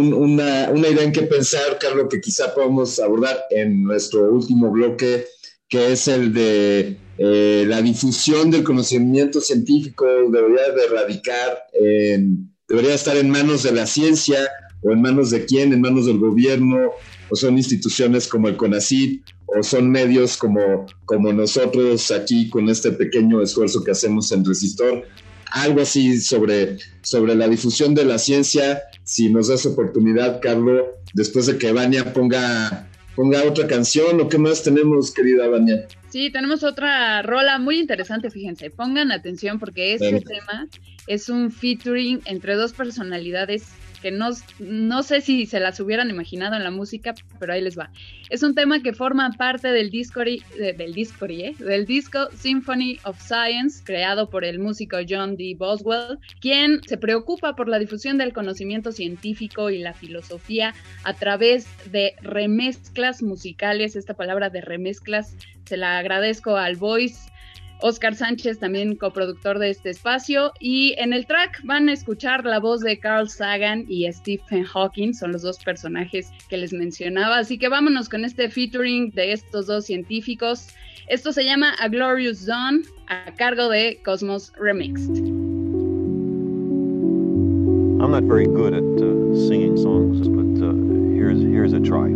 una, 0.70 0.88
idea 0.88 1.02
en 1.02 1.12
que 1.12 1.24
pensar, 1.24 1.76
Carlos, 1.78 2.06
que 2.08 2.22
quizá 2.22 2.54
podamos 2.54 2.98
abordar 2.98 3.36
en 3.50 3.82
nuestro 3.82 4.32
último 4.32 4.70
bloque, 4.70 5.26
que 5.68 5.92
es 5.92 6.08
el 6.08 6.32
de 6.32 6.96
eh, 7.18 7.64
la 7.66 7.82
difusión 7.82 8.50
del 8.50 8.62
conocimiento 8.62 9.40
científico 9.40 10.06
debería 10.30 10.70
de 10.72 10.86
radicar, 10.88 11.58
debería 12.68 12.94
estar 12.94 13.16
en 13.16 13.30
manos 13.30 13.62
de 13.62 13.72
la 13.72 13.86
ciencia 13.86 14.38
o 14.82 14.92
en 14.92 15.00
manos 15.00 15.30
de 15.30 15.44
quién, 15.44 15.72
en 15.72 15.80
manos 15.80 16.06
del 16.06 16.18
gobierno, 16.18 16.92
o 17.28 17.36
son 17.36 17.56
instituciones 17.56 18.28
como 18.28 18.48
el 18.48 18.56
CONACYT, 18.56 19.22
o 19.46 19.62
son 19.62 19.90
medios 19.90 20.36
como, 20.36 20.86
como 21.04 21.32
nosotros 21.32 22.10
aquí 22.10 22.48
con 22.50 22.68
este 22.68 22.92
pequeño 22.92 23.42
esfuerzo 23.42 23.82
que 23.82 23.92
hacemos 23.92 24.30
en 24.32 24.44
Resistor. 24.44 25.04
Algo 25.52 25.80
así 25.80 26.20
sobre, 26.20 26.78
sobre 27.02 27.34
la 27.34 27.48
difusión 27.48 27.94
de 27.94 28.04
la 28.04 28.18
ciencia, 28.18 28.82
si 29.04 29.28
nos 29.28 29.48
das 29.48 29.64
oportunidad, 29.66 30.40
Carlos, 30.40 30.82
después 31.14 31.46
de 31.46 31.58
que 31.58 31.72
Vania 31.72 32.12
ponga 32.12 32.88
ponga 33.16 33.42
otra 33.44 33.66
canción 33.66 34.20
o 34.20 34.28
qué 34.28 34.38
más 34.38 34.62
tenemos, 34.62 35.12
querida 35.12 35.48
Vania. 35.48 35.88
Sí, 36.10 36.30
tenemos 36.30 36.62
otra 36.62 37.22
rola 37.22 37.58
muy 37.58 37.80
interesante, 37.80 38.30
fíjense, 38.30 38.70
pongan 38.70 39.10
atención 39.10 39.58
porque 39.58 39.94
este 39.94 40.20
tema 40.20 40.68
es 41.06 41.28
un 41.28 41.50
featuring 41.50 42.20
entre 42.26 42.54
dos 42.54 42.72
personalidades 42.72 43.64
que 44.00 44.10
no, 44.10 44.30
no 44.58 45.02
sé 45.02 45.20
si 45.20 45.46
se 45.46 45.60
las 45.60 45.80
hubieran 45.80 46.10
imaginado 46.10 46.56
en 46.56 46.64
la 46.64 46.70
música, 46.70 47.14
pero 47.38 47.52
ahí 47.52 47.60
les 47.60 47.78
va. 47.78 47.90
Es 48.30 48.42
un 48.42 48.54
tema 48.54 48.82
que 48.82 48.92
forma 48.92 49.30
parte 49.32 49.68
del 49.68 49.90
disco, 49.90 50.20
del, 50.20 50.92
disco 50.94 51.26
¿eh? 51.26 51.54
del 51.58 51.86
disco 51.86 52.28
Symphony 52.32 52.98
of 53.04 53.20
Science, 53.20 53.82
creado 53.84 54.28
por 54.28 54.44
el 54.44 54.58
músico 54.58 54.98
John 55.08 55.36
D. 55.36 55.54
Boswell, 55.56 56.18
quien 56.40 56.80
se 56.86 56.96
preocupa 56.96 57.54
por 57.54 57.68
la 57.68 57.78
difusión 57.78 58.18
del 58.18 58.32
conocimiento 58.32 58.92
científico 58.92 59.70
y 59.70 59.78
la 59.78 59.94
filosofía 59.94 60.74
a 61.04 61.14
través 61.14 61.66
de 61.90 62.14
remezclas 62.22 63.22
musicales. 63.22 63.96
Esta 63.96 64.14
palabra 64.14 64.50
de 64.50 64.60
remezclas 64.60 65.36
se 65.64 65.76
la 65.76 65.98
agradezco 65.98 66.56
al 66.56 66.76
Voice 66.76 67.30
Oscar 67.80 68.14
Sánchez, 68.14 68.58
también 68.58 68.96
coproductor 68.96 69.58
de 69.58 69.70
este 69.70 69.90
espacio. 69.90 70.52
Y 70.60 70.94
en 70.98 71.12
el 71.12 71.26
track 71.26 71.60
van 71.64 71.88
a 71.88 71.92
escuchar 71.92 72.44
la 72.44 72.58
voz 72.58 72.80
de 72.80 72.98
Carl 72.98 73.28
Sagan 73.28 73.84
y 73.88 74.10
Stephen 74.12 74.64
Hawking, 74.64 75.12
son 75.14 75.32
los 75.32 75.42
dos 75.42 75.58
personajes 75.58 76.30
que 76.48 76.56
les 76.56 76.72
mencionaba. 76.72 77.38
Así 77.38 77.58
que 77.58 77.68
vámonos 77.68 78.08
con 78.08 78.24
este 78.24 78.48
featuring 78.48 79.10
de 79.10 79.32
estos 79.32 79.66
dos 79.66 79.86
científicos. 79.86 80.68
Esto 81.08 81.32
se 81.32 81.44
llama 81.44 81.74
A 81.78 81.88
Glorious 81.88 82.46
Dawn, 82.46 82.82
a 83.08 83.32
cargo 83.34 83.68
de 83.68 84.00
Cosmos 84.04 84.52
Remixed. 84.58 85.18
I'm 87.98 88.10
not 88.10 88.24
very 88.24 88.46
good 88.46 88.74
at 88.74 88.82
uh, 88.82 89.48
singing 89.48 89.76
songs, 89.76 90.28
but 90.28 90.64
uh, 90.64 90.72
here's, 91.14 91.40
here's 91.40 91.72
a 91.72 91.80
try. 91.80 92.10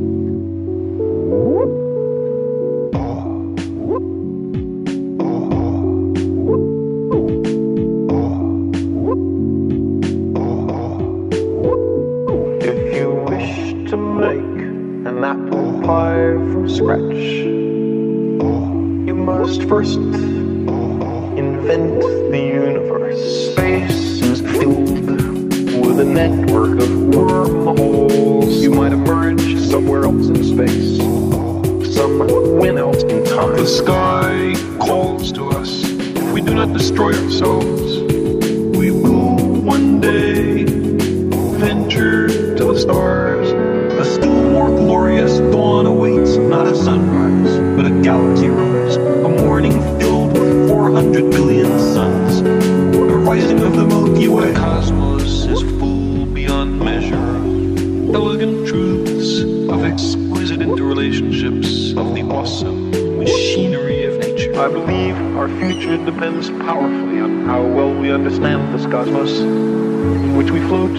Scratch. 16.80 17.24
You 19.06 19.14
must 19.14 19.62
first 19.64 19.96
invent 21.36 22.00
the 22.32 22.38
universe. 22.38 23.20
Space 23.52 24.22
is 24.22 24.40
filled 24.40 24.88
with 25.86 26.00
a 26.00 26.04
network 26.04 26.80
of 26.80 27.14
wormholes. 27.14 28.62
You 28.62 28.70
might 28.70 28.92
emerge 28.92 29.58
somewhere 29.58 30.04
else 30.04 30.28
in 30.28 30.42
space. 30.42 30.96
Some 31.94 32.18
win 32.56 32.78
out 32.78 33.02
in 33.02 33.24
time. 33.24 33.56
The 33.56 33.66
sky 33.66 34.54
calls 34.78 35.32
to 35.32 35.50
us. 35.50 35.82
If 35.84 36.32
we 36.32 36.40
do 36.40 36.54
not 36.54 36.72
destroy 36.72 37.12
ourselves, 37.12 37.89
400 51.20 51.30
billion 51.30 51.78
suns. 51.78 52.42
The 52.42 53.18
rising 53.18 53.60
of 53.60 53.76
the 53.76 53.86
Milky 53.86 54.28
Way. 54.28 54.52
The 54.52 54.58
Cosmos 54.58 55.44
is 55.44 55.60
full 55.78 56.24
beyond 56.26 56.78
measure. 56.78 57.16
Elegant 58.16 58.66
truths 58.66 59.42
of 59.70 59.84
exquisite 59.84 60.60
interrelationships 60.60 61.94
of 61.98 62.14
the 62.14 62.22
awesome 62.22 62.90
machinery 63.18 64.04
of 64.04 64.18
nature. 64.18 64.58
I 64.58 64.68
believe 64.68 65.14
our 65.36 65.48
future 65.60 66.02
depends 66.06 66.48
powerfully 66.48 67.20
on 67.20 67.44
how 67.44 67.62
well 67.66 67.92
we 67.92 68.10
understand 68.10 68.74
this 68.74 68.86
cosmos, 68.86 69.40
in 69.40 70.36
which 70.36 70.50
we 70.50 70.60
float 70.68 70.96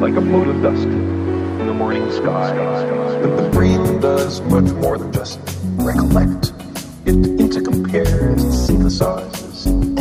like 0.00 0.16
a 0.16 0.20
mote 0.20 0.48
of 0.48 0.62
dust 0.62 0.82
in 0.84 1.66
the 1.66 1.74
morning 1.74 2.10
sky. 2.10 2.52
But 3.22 3.36
the 3.36 3.48
brain 3.50 4.00
does 4.00 4.40
much 4.40 4.72
more 4.82 4.98
than 4.98 5.12
just 5.12 5.38
recollect. 5.76 6.33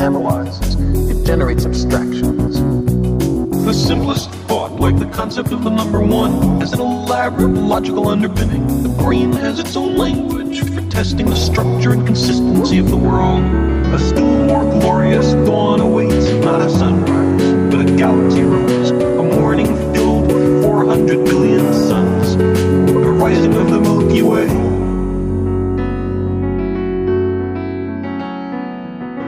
Analyzes, 0.03 0.75
it 1.09 1.25
generates 1.25 1.65
abstractions. 1.65 2.59
The 3.65 3.73
simplest 3.73 4.29
thought, 4.49 4.73
like 4.73 4.99
the 4.99 5.05
concept 5.05 5.53
of 5.53 5.63
the 5.63 5.69
number 5.69 6.01
one, 6.01 6.59
has 6.59 6.73
an 6.73 6.81
elaborate 6.81 7.53
logical 7.53 8.09
underpinning. 8.09 8.83
The 8.83 8.89
brain 8.89 9.31
has 9.31 9.59
its 9.59 9.77
own 9.77 9.95
language 9.95 10.59
for 10.73 10.81
testing 10.89 11.27
the 11.27 11.37
structure 11.37 11.93
and 11.93 12.05
consistency 12.05 12.79
of 12.79 12.89
the 12.89 12.97
world. 12.97 13.43
A 13.93 13.99
still 13.99 14.27
more 14.45 14.63
glorious 14.81 15.31
dawn 15.47 15.79
awaits, 15.79 16.29
not 16.43 16.59
a 16.61 16.69
sunrise, 16.69 17.71
but 17.71 17.87
a 17.87 17.95
galaxy 17.95 18.41
rise, 18.41 18.89
a 18.91 19.23
morning 19.23 19.67
filled 19.93 20.27
with 20.33 20.63
400 20.63 21.23
billion 21.23 21.73
suns, 21.73 22.35
the 22.35 23.13
rising 23.23 23.53
of 23.55 23.69
the 23.69 23.79
Milky 23.79 24.21
Way. 24.21 24.72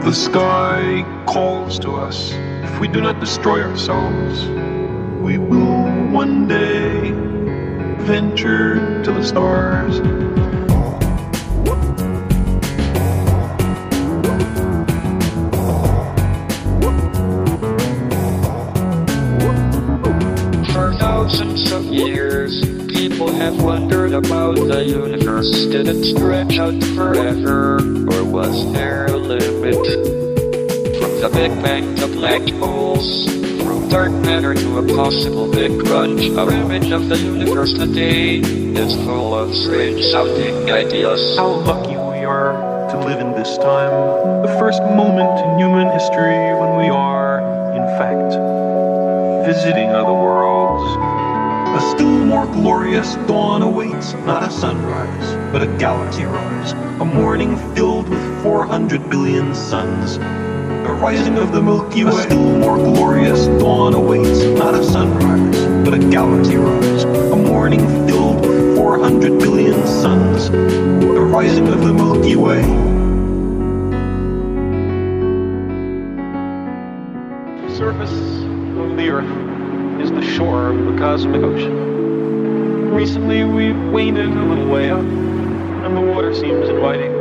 The 0.05 0.13
sky 0.13 1.03
calls 1.25 1.79
to 1.79 1.93
us. 1.95 2.31
If 2.31 2.79
we 2.79 2.87
do 2.87 3.01
not 3.01 3.19
destroy 3.19 3.63
ourselves, 3.63 4.45
we 5.19 5.39
will 5.39 5.89
one 6.11 6.47
day 6.47 7.09
venture 8.05 9.03
to 9.03 9.11
the 9.11 9.23
stars. 9.23 9.97
For 20.71 20.93
thousands 20.99 21.71
of 21.71 21.85
years, 21.85 22.61
people 22.89 23.33
have 23.33 23.59
wondered 23.59 24.13
about 24.13 24.53
the 24.57 24.85
universe. 24.85 25.65
Did 25.65 25.87
it 25.87 26.03
stretch 26.05 26.59
out 26.59 26.83
forever, 26.93 27.77
or 27.79 28.23
was 28.23 28.71
there 28.71 29.07
Big 31.35 31.51
Bang 31.61 31.93
to 31.97 32.07
black 32.07 32.47
holes, 32.63 33.25
from 33.61 33.89
dark 33.89 34.09
matter 34.23 34.53
to 34.53 34.77
a 34.77 34.95
possible 34.95 35.51
big 35.51 35.85
crunch, 35.85 36.29
our 36.37 36.49
image 36.49 36.91
of 36.91 37.09
the 37.09 37.17
universe 37.17 37.73
today 37.73 38.37
is 38.37 38.95
full 39.03 39.35
of 39.35 39.53
strange 39.53 40.01
sounding 40.11 40.71
ideas. 40.71 41.35
How 41.35 41.49
lucky 41.49 41.97
we 41.97 42.23
are 42.23 42.53
to 42.89 42.97
live 42.99 43.19
in 43.19 43.33
this 43.33 43.57
time, 43.57 44.43
the 44.43 44.55
first 44.57 44.81
moment 44.83 45.37
in 45.43 45.59
human 45.59 45.91
history 45.91 46.55
when 46.55 46.77
we 46.77 46.87
are, 46.87 47.41
in 47.75 47.85
fact, 47.99 48.31
visiting 49.45 49.89
other 49.89 50.13
worlds. 50.13 50.89
A 51.75 51.91
still 51.91 52.07
more 52.07 52.45
glorious 52.45 53.15
dawn 53.27 53.61
awaits, 53.61 54.13
not 54.25 54.43
a 54.43 54.49
sunrise, 54.49 55.51
but 55.51 55.61
a 55.61 55.67
galaxy 55.77 56.23
rise. 56.23 56.71
A 57.01 57.05
morning 57.05 57.57
filled 57.75 58.07
with 58.07 58.41
400 58.41 59.09
billion 59.09 59.53
suns 59.53 60.17
rising 60.95 61.37
of 61.37 61.51
the 61.51 61.61
Milky 61.61 62.03
Way. 62.03 62.11
A 62.11 62.23
still 62.23 62.57
more 62.59 62.77
glorious 62.77 63.47
dawn 63.59 63.93
awaits, 63.93 64.43
not 64.57 64.73
a 64.73 64.83
sunrise, 64.83 65.85
but 65.85 65.93
a 65.93 65.99
galaxy 66.09 66.55
rise. 66.55 67.03
A 67.03 67.35
morning 67.35 67.81
filled 68.07 68.45
with 68.45 68.77
400 68.77 69.39
billion 69.39 69.85
suns. 69.85 70.49
The 70.49 71.21
rising 71.21 71.67
of 71.67 71.83
the 71.83 71.93
Milky 71.93 72.35
Way. 72.35 72.61
The 77.67 77.75
surface 77.75 78.11
of 78.11 78.97
the 78.97 79.09
Earth 79.09 80.01
is 80.01 80.11
the 80.11 80.23
shore 80.35 80.69
of 80.69 80.93
the 80.93 80.97
cosmic 80.97 81.43
ocean. 81.43 82.93
Recently, 82.93 83.43
we've 83.43 83.91
waded 83.91 84.27
a 84.27 84.43
little 84.43 84.69
way 84.69 84.89
up, 84.89 84.99
and 84.99 85.95
the 85.97 86.01
water 86.01 86.33
seems 86.33 86.69
inviting. 86.69 87.14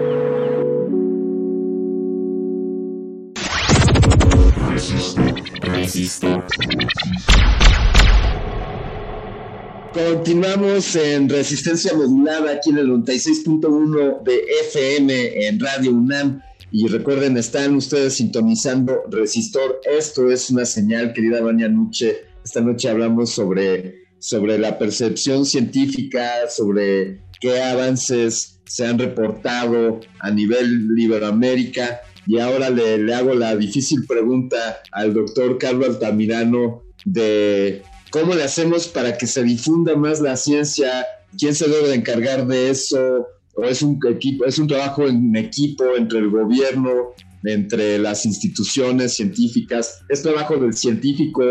Continuamos 9.95 10.97
en 10.97 11.29
Resistencia 11.29 11.95
Modulada 11.95 12.51
aquí 12.51 12.71
en 12.71 12.79
el 12.79 12.89
96.1 12.89 14.25
de 14.25 14.45
FM 14.69 15.47
en 15.47 15.61
Radio 15.61 15.93
UNAM. 15.93 16.41
Y 16.73 16.89
recuerden, 16.89 17.37
están 17.37 17.77
ustedes 17.77 18.15
sintonizando 18.15 19.05
Resistor. 19.09 19.81
Esto 19.85 20.33
es 20.33 20.51
una 20.51 20.65
señal, 20.65 21.13
querida 21.13 21.41
Doña 21.41 21.69
Nuche. 21.69 22.25
Esta 22.45 22.61
noche 22.61 22.89
hablamos 22.89 23.31
sobre, 23.31 24.09
sobre 24.19 24.59
la 24.59 24.79
percepción 24.79 25.47
científica, 25.47 26.51
sobre 26.51 27.21
qué 27.41 27.63
avances 27.63 28.59
se 28.67 28.87
han 28.87 28.99
reportado 28.99 30.01
a 30.19 30.29
nivel 30.33 30.89
Iberoamérica. 30.99 32.01
Y 32.27 32.41
ahora 32.41 32.69
le, 32.69 32.99
le 32.99 33.15
hago 33.15 33.33
la 33.35 33.55
difícil 33.55 34.05
pregunta 34.09 34.81
al 34.91 35.15
doctor 35.15 35.57
Carlos 35.57 35.89
Altamirano 35.91 36.83
de 37.05 37.83
cómo 38.15 38.33
le 38.33 38.45
hacemos 38.45 38.87
para 38.87 39.19
que 39.19 39.27
se 39.27 39.43
difunda 39.43 39.97
más 39.97 40.21
la 40.21 40.37
ciencia, 40.37 41.05
quién 41.37 41.53
se 41.53 41.69
debe 41.69 41.89
de 41.89 41.97
encargar 41.97 42.47
de 42.47 42.71
eso, 42.71 43.27
o 43.57 43.65
es 43.65 43.83
un 43.83 43.99
equipo, 44.09 44.45
es 44.45 44.57
un 44.61 44.69
trabajo 44.69 45.09
en 45.09 45.35
equipo 45.35 45.97
entre 45.97 46.21
el 46.21 46.31
gobierno, 46.31 47.13
entre 47.43 47.99
las 47.99 48.25
instituciones 48.25 49.17
científicas, 49.17 49.99
es 50.09 50.23
trabajo 50.23 50.57
del 50.59 50.75
científico, 50.75 51.43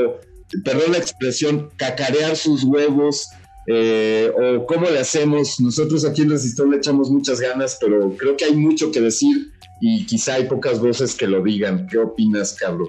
perdón 0.63 0.93
la 0.93 0.99
expresión, 0.99 1.69
cacarear 1.75 2.37
sus 2.37 2.63
huevos, 2.63 3.27
eh, 3.67 4.31
o 4.33 4.65
cómo 4.65 4.89
le 4.89 4.99
hacemos. 4.99 5.59
Nosotros 5.59 6.05
aquí 6.05 6.21
en 6.21 6.29
Resistor 6.29 6.69
le 6.69 6.77
echamos 6.77 7.09
muchas 7.09 7.41
ganas, 7.41 7.77
pero 7.81 8.15
creo 8.15 8.37
que 8.37 8.45
hay 8.45 8.55
mucho 8.55 8.89
que 8.89 9.01
decir 9.01 9.51
y 9.81 10.05
quizá 10.05 10.35
hay 10.35 10.45
pocas 10.45 10.79
voces 10.79 11.13
que 11.13 11.27
lo 11.27 11.43
digan. 11.43 11.87
¿Qué 11.87 11.97
opinas, 11.97 12.53
Carlos? 12.53 12.87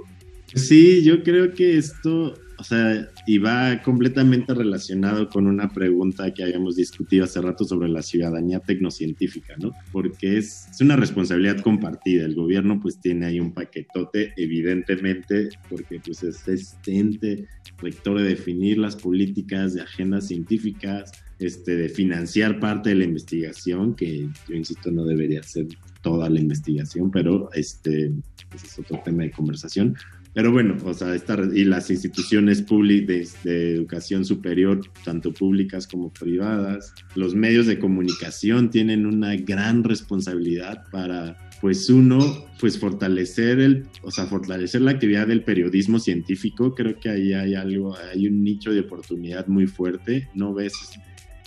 Sí, 0.54 1.02
yo 1.02 1.22
creo 1.22 1.52
que 1.52 1.76
esto 1.76 2.34
o 2.58 2.62
sea, 2.62 3.08
y 3.26 3.38
va 3.38 3.82
completamente 3.82 4.54
relacionado 4.54 5.28
con 5.28 5.46
una 5.46 5.68
pregunta 5.68 6.32
que 6.32 6.44
habíamos 6.44 6.76
discutido 6.76 7.24
hace 7.24 7.40
rato 7.40 7.64
sobre 7.64 7.88
la 7.88 8.02
ciudadanía 8.02 8.60
tecnocientífica, 8.60 9.54
¿no? 9.58 9.72
Porque 9.92 10.38
es, 10.38 10.68
una 10.80 10.96
responsabilidad 10.96 11.60
compartida. 11.60 12.24
El 12.24 12.34
gobierno 12.34 12.78
pues 12.80 13.00
tiene 13.00 13.26
ahí 13.26 13.40
un 13.40 13.52
paquetote, 13.52 14.32
evidentemente, 14.36 15.48
porque 15.68 16.00
pues 16.04 16.22
es 16.22 16.46
este 16.46 16.98
ente 16.98 17.48
rector 17.78 18.18
de 18.18 18.28
definir 18.30 18.78
las 18.78 18.96
políticas 18.96 19.74
de 19.74 19.82
agendas 19.82 20.28
científicas, 20.28 21.12
este, 21.38 21.76
de 21.76 21.88
financiar 21.88 22.60
parte 22.60 22.90
de 22.90 22.96
la 22.96 23.04
investigación, 23.04 23.94
que 23.94 24.28
yo 24.48 24.54
insisto 24.54 24.90
no 24.90 25.04
debería 25.04 25.42
ser 25.42 25.66
toda 26.02 26.30
la 26.30 26.40
investigación, 26.40 27.10
pero 27.10 27.50
este, 27.52 28.12
ese 28.54 28.66
es 28.66 28.78
otro 28.78 29.00
tema 29.04 29.24
de 29.24 29.30
conversación 29.32 29.96
pero 30.34 30.50
bueno, 30.50 30.76
o 30.84 30.92
sea, 30.92 31.14
esta, 31.14 31.38
y 31.54 31.64
las 31.64 31.90
instituciones 31.90 32.60
públicas 32.60 33.36
de, 33.44 33.50
de, 33.50 33.74
educación 33.76 34.24
superior, 34.24 34.80
tanto 35.04 35.32
públicas 35.32 35.86
como 35.86 36.12
privadas, 36.12 36.92
los 37.14 37.34
medios 37.34 37.66
de 37.66 37.78
comunicación 37.78 38.68
tienen 38.70 39.06
una 39.06 39.36
gran 39.36 39.84
responsabilidad 39.84 40.84
para, 40.90 41.38
pues 41.60 41.88
uno, 41.88 42.18
pues 42.58 42.78
fortalecer 42.78 43.60
el, 43.60 43.86
o 44.02 44.10
sea, 44.10 44.26
fortalecer 44.26 44.80
la 44.80 44.90
actividad 44.90 45.26
del 45.26 45.44
periodismo 45.44 45.98
científico. 45.98 46.74
Creo 46.74 46.98
que 46.98 47.10
ahí 47.10 47.32
hay 47.32 47.54
algo, 47.54 47.96
hay 47.96 48.26
un 48.26 48.42
nicho 48.42 48.72
de 48.72 48.80
oportunidad 48.80 49.46
muy 49.46 49.66
fuerte. 49.66 50.28
No 50.34 50.52
ves 50.52 50.72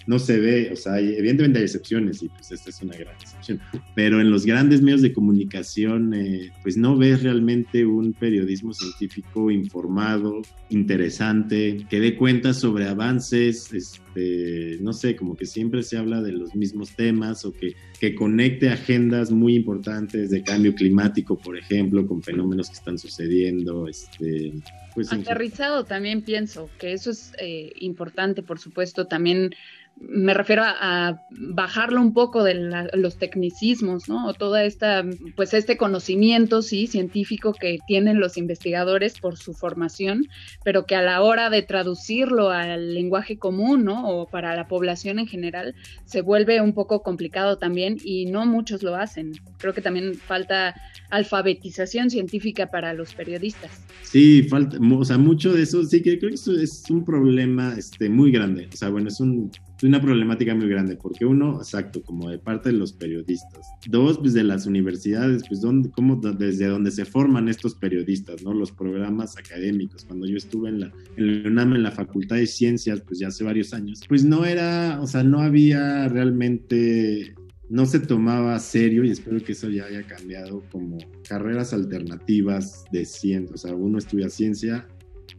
no 0.07 0.19
se 0.19 0.39
ve, 0.39 0.69
o 0.71 0.75
sea, 0.75 0.99
evidentemente 0.99 1.59
hay 1.59 1.65
excepciones 1.65 2.23
y 2.23 2.29
pues 2.29 2.51
esta 2.51 2.69
es 2.69 2.81
una 2.81 2.95
gran 2.95 3.13
excepción, 3.15 3.59
pero 3.93 4.21
en 4.21 4.31
los 4.31 4.45
grandes 4.45 4.81
medios 4.81 5.01
de 5.01 5.11
comunicación 5.11 6.13
eh, 6.13 6.51
pues 6.63 6.77
no 6.77 6.97
ves 6.97 7.23
realmente 7.23 7.85
un 7.85 8.13
periodismo 8.13 8.73
científico 8.73 9.51
informado, 9.51 10.41
interesante, 10.69 11.85
que 11.89 11.99
dé 11.99 12.15
cuenta 12.15 12.53
sobre 12.53 12.87
avances, 12.87 13.73
este, 13.73 14.77
no 14.81 14.93
sé, 14.93 15.17
como 15.17 15.35
que 15.35 15.45
siempre 15.45 15.83
se 15.83 15.97
habla 15.97 16.21
de 16.21 16.31
los 16.31 16.55
mismos 16.55 16.95
temas 16.95 17.43
o 17.43 17.51
que, 17.51 17.75
que 17.99 18.15
conecte 18.15 18.69
agendas 18.69 19.29
muy 19.29 19.55
importantes 19.55 20.29
de 20.29 20.41
cambio 20.41 20.73
climático, 20.73 21.37
por 21.37 21.57
ejemplo, 21.57 22.07
con 22.07 22.23
fenómenos 22.23 22.69
que 22.69 22.75
están 22.75 22.97
sucediendo, 22.97 23.87
este, 23.87 24.53
pues, 24.95 25.11
aterrizado 25.13 25.83
también 25.83 26.21
pienso 26.21 26.69
que 26.79 26.93
eso 26.93 27.11
es 27.11 27.33
eh, 27.39 27.71
importante, 27.79 28.41
por 28.41 28.57
supuesto, 28.57 29.05
también 29.05 29.51
me 29.99 30.33
refiero 30.33 30.63
a, 30.65 31.21
bajarlo 31.29 32.01
un 32.01 32.13
poco 32.13 32.43
de 32.43 32.53
los 32.93 33.17
tecnicismos, 33.17 34.07
¿no? 34.07 34.27
O 34.27 34.33
toda 34.33 34.63
esta, 34.63 35.03
pues 35.35 35.53
este 35.53 35.77
conocimiento, 35.77 36.61
sí, 36.61 36.87
científico 36.87 37.53
que 37.53 37.79
tienen 37.87 38.19
los 38.19 38.37
investigadores 38.37 39.19
por 39.19 39.37
su 39.37 39.53
formación, 39.53 40.27
pero 40.63 40.85
que 40.85 40.95
a 40.95 41.01
la 41.01 41.21
hora 41.21 41.49
de 41.49 41.61
traducirlo 41.61 42.49
al 42.49 42.93
lenguaje 42.93 43.37
común, 43.37 43.85
¿no? 43.85 44.07
O 44.07 44.27
para 44.27 44.55
la 44.55 44.67
población 44.67 45.19
en 45.19 45.27
general, 45.27 45.75
se 46.05 46.21
vuelve 46.21 46.61
un 46.61 46.73
poco 46.73 47.01
complicado 47.01 47.57
también 47.57 47.97
y 48.03 48.25
no 48.25 48.45
muchos 48.45 48.83
lo 48.83 48.95
hacen. 48.95 49.33
Creo 49.57 49.73
que 49.73 49.81
también 49.81 50.15
falta 50.15 50.75
alfabetización 51.09 52.09
científica 52.09 52.67
para 52.67 52.93
los 52.93 53.13
periodistas. 53.13 53.71
Sí, 54.03 54.43
falta, 54.43 54.77
o 54.79 55.05
sea, 55.05 55.17
mucho 55.17 55.53
de 55.53 55.63
eso, 55.63 55.83
sí, 55.83 56.01
que 56.01 56.17
creo 56.17 56.29
que 56.29 56.35
eso 56.35 56.53
es 56.53 56.89
un 56.89 57.03
problema 57.03 57.75
este, 57.77 58.09
muy 58.09 58.31
grande. 58.31 58.69
O 58.71 58.75
sea, 58.75 58.89
bueno, 58.89 59.09
es 59.09 59.19
un 59.19 59.51
una 59.83 60.01
problemática 60.01 60.55
muy 60.55 60.67
grande, 60.67 60.95
porque 60.95 61.25
uno, 61.25 61.57
exacto, 61.57 62.01
como 62.01 62.29
de 62.29 62.39
parte 62.39 62.69
de 62.69 62.77
los 62.77 62.93
periodistas. 62.93 63.67
Dos, 63.87 64.17
pues 64.17 64.33
de 64.33 64.43
las 64.43 64.65
universidades, 64.65 65.43
pues 65.47 65.61
donde, 65.61 65.91
como 65.91 66.15
desde 66.15 66.67
donde 66.67 66.91
se 66.91 67.05
forman 67.05 67.47
estos 67.47 67.75
periodistas, 67.75 68.43
¿no? 68.43 68.53
Los 68.53 68.71
programas 68.71 69.37
académicos. 69.37 70.05
Cuando 70.05 70.25
yo 70.25 70.37
estuve 70.37 70.69
en 70.69 70.79
la, 70.79 70.91
en 71.15 71.43
la 71.43 71.49
UNAM, 71.49 71.75
en 71.75 71.83
la 71.83 71.91
Facultad 71.91 72.37
de 72.37 72.47
Ciencias, 72.47 73.01
pues 73.01 73.19
ya 73.19 73.27
hace 73.27 73.43
varios 73.43 73.73
años, 73.73 74.01
pues 74.07 74.23
no 74.23 74.45
era, 74.45 74.99
o 75.01 75.07
sea, 75.07 75.23
no 75.23 75.41
había 75.41 76.07
realmente 76.07 77.35
no 77.69 77.85
se 77.85 77.99
tomaba 77.99 78.57
serio 78.59 79.03
y 79.03 79.11
espero 79.11 79.43
que 79.43 79.51
eso 79.51 79.69
ya 79.69 79.85
haya 79.85 80.03
cambiado 80.03 80.63
como 80.71 80.97
carreras 81.27 81.73
alternativas 81.73 82.85
de 82.93 83.05
ciencia, 83.05 83.53
o 83.53 83.57
sea, 83.57 83.75
uno 83.75 83.97
estudia 83.97 84.29
ciencia 84.29 84.87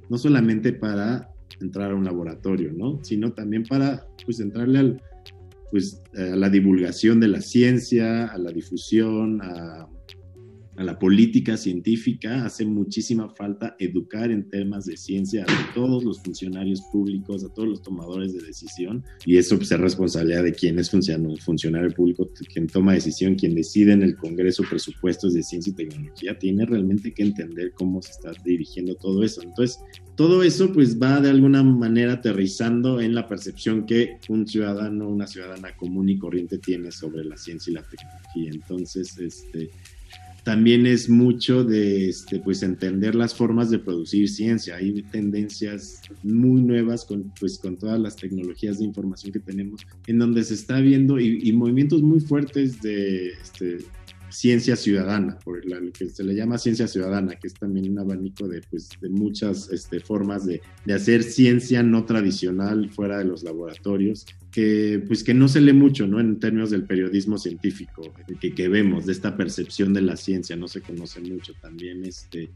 no 0.09 0.19
solamente 0.19 0.73
para 0.73 1.31
entrar 1.61 1.91
a 1.91 1.95
un 1.95 2.05
laboratorio, 2.05 2.73
¿no? 2.73 3.01
Sino 3.03 3.33
también 3.33 3.65
para, 3.65 4.07
pues, 4.25 4.41
entrarle 4.41 4.79
al, 4.79 5.03
pues, 5.71 6.03
a 6.17 6.37
la 6.37 6.49
divulgación 6.49 7.21
de 7.21 7.29
la 7.29 7.41
ciencia, 7.41 8.27
a 8.27 8.39
la 8.39 8.51
difusión, 8.51 9.41
a 9.43 9.89
a 10.79 10.85
la 10.85 10.97
política 10.97 11.57
científica, 11.57 12.45
hace 12.45 12.65
muchísima 12.65 13.29
falta 13.29 13.75
educar 13.81 14.31
en 14.31 14.49
temas 14.49 14.87
de 14.87 14.97
ciencia 14.97 15.45
a 15.49 15.75
todos 15.75 16.05
los 16.05 16.23
funcionarios 16.23 16.83
públicos, 16.93 17.43
a 17.43 17.53
todos 17.53 17.69
los 17.69 17.83
tomadores 17.83 18.33
de 18.33 18.47
decisión, 18.47 19.03
y 19.27 19.39
eso 19.39 19.57
pues, 19.57 19.73
es 19.73 19.81
responsabilidad 19.81 20.45
de 20.45 20.53
quien 20.53 20.79
es 20.79 20.89
funcionario 20.89 21.91
público, 21.91 22.31
quien 22.53 22.69
toma 22.69 22.93
decisión, 22.93 23.35
quien 23.35 23.57
decide 23.57 23.93
en 23.93 24.03
el 24.03 24.17
Congreso 24.17 24.63
presupuestos 24.71 25.35
de 25.35 25.43
ciencia 25.43 25.73
y 25.73 25.75
tecnología, 25.75 26.39
tiene 26.39 26.65
realmente 26.65 27.13
que 27.13 27.25
entender 27.25 27.73
cómo 27.73 28.01
se 28.01 28.13
está 28.13 28.31
dirigiendo 28.45 28.95
todo 28.95 29.25
eso. 29.25 29.43
Entonces, 29.43 29.81
todo 30.15 30.45
eso 30.45 30.73
pues 30.73 31.01
va 31.01 31.21
de 31.21 31.31
alguna 31.31 31.65
manera 31.65 32.15
aterrizando 32.15 33.01
en 33.01 33.17
la 33.17 33.27
percepción 33.27 33.85
que 33.85 34.19
un 34.29 34.47
ciudadano, 34.47 35.09
una 35.09 35.27
ciudadana 35.27 35.77
común 35.77 36.09
y 36.09 36.19
corriente 36.19 36.59
tiene 36.59 36.93
sobre 36.93 37.25
la 37.25 37.37
ciencia 37.37 37.73
y 37.73 37.75
la 37.75 37.83
tecnología. 37.83 38.51
Entonces, 38.53 39.19
este 39.19 39.71
también 40.49 40.87
es 40.87 41.11
mucho 41.11 41.63
de 41.63 42.09
este, 42.09 42.41
pues, 42.41 42.63
entender 42.63 43.15
las 43.15 43.35
formas 43.35 43.69
de 43.69 43.79
producir 43.79 44.31
ciencia. 44.31 44.77
Hay 44.77 45.03
tendencias 45.03 46.01
muy 46.23 46.63
nuevas 46.63 47.05
con, 47.05 47.31
pues, 47.39 47.59
con 47.59 47.77
todas 47.77 48.01
las 48.01 48.17
tecnologías 48.17 48.79
de 48.79 48.87
información 48.87 49.31
que 49.31 49.41
tenemos, 49.41 49.87
en 50.07 50.19
donde 50.19 50.43
se 50.43 50.55
está 50.55 50.81
viendo 50.81 51.21
y, 51.21 51.53
movimientos 51.53 52.01
muy 52.01 52.21
fuertes 52.21 52.81
de 52.81 53.29
este, 53.29 53.77
ciencia 54.31 54.77
ciudadana, 54.77 55.39
por 55.39 55.65
lo 55.65 55.93
que 55.93 56.09
se 56.09 56.25
le 56.25 56.35
llama 56.35 56.59
ciencia 56.59 56.87
ciudadana, 56.87 57.37
que 57.37 57.47
es 57.47 57.55
también 57.55 57.91
un 57.91 57.99
abanico 57.99 58.49
de, 58.49 58.63
pues, 58.71 58.91
de 59.01 59.09
muchas 59.09 59.71
este, 59.71 60.01
formas 60.01 60.47
de, 60.47 60.61
de, 60.85 60.95
hacer 60.95 61.23
ciencia 61.23 61.83
no 61.83 62.05
tradicional 62.05 62.91
fuera 62.91 63.19
de 63.19 63.25
los 63.25 63.43
laboratorios, 63.43 64.27
que, 64.51 65.03
pues, 65.07 65.25
que 65.25 65.35
no 65.35 65.49
se 65.49 65.61
lee 65.61 65.73
mucho 65.73 66.07
¿no? 66.07 66.21
en 66.21 66.39
términos 66.39 66.71
del 66.71 66.85
periodismo 66.85 67.39
científico 67.39 68.03
que, 68.41 68.55
que 68.55 68.69
vemos, 68.69 69.07
de 69.07 69.13
esta 69.13 69.37
percepción 69.37 69.93
de 69.93 70.03
la 70.03 70.17
ciencia, 70.17 70.57
no 70.57 70.69
se 70.69 70.81
conoce 70.81 71.21
mucho 71.21 71.53
también. 71.61 72.05
Este, 72.05 72.51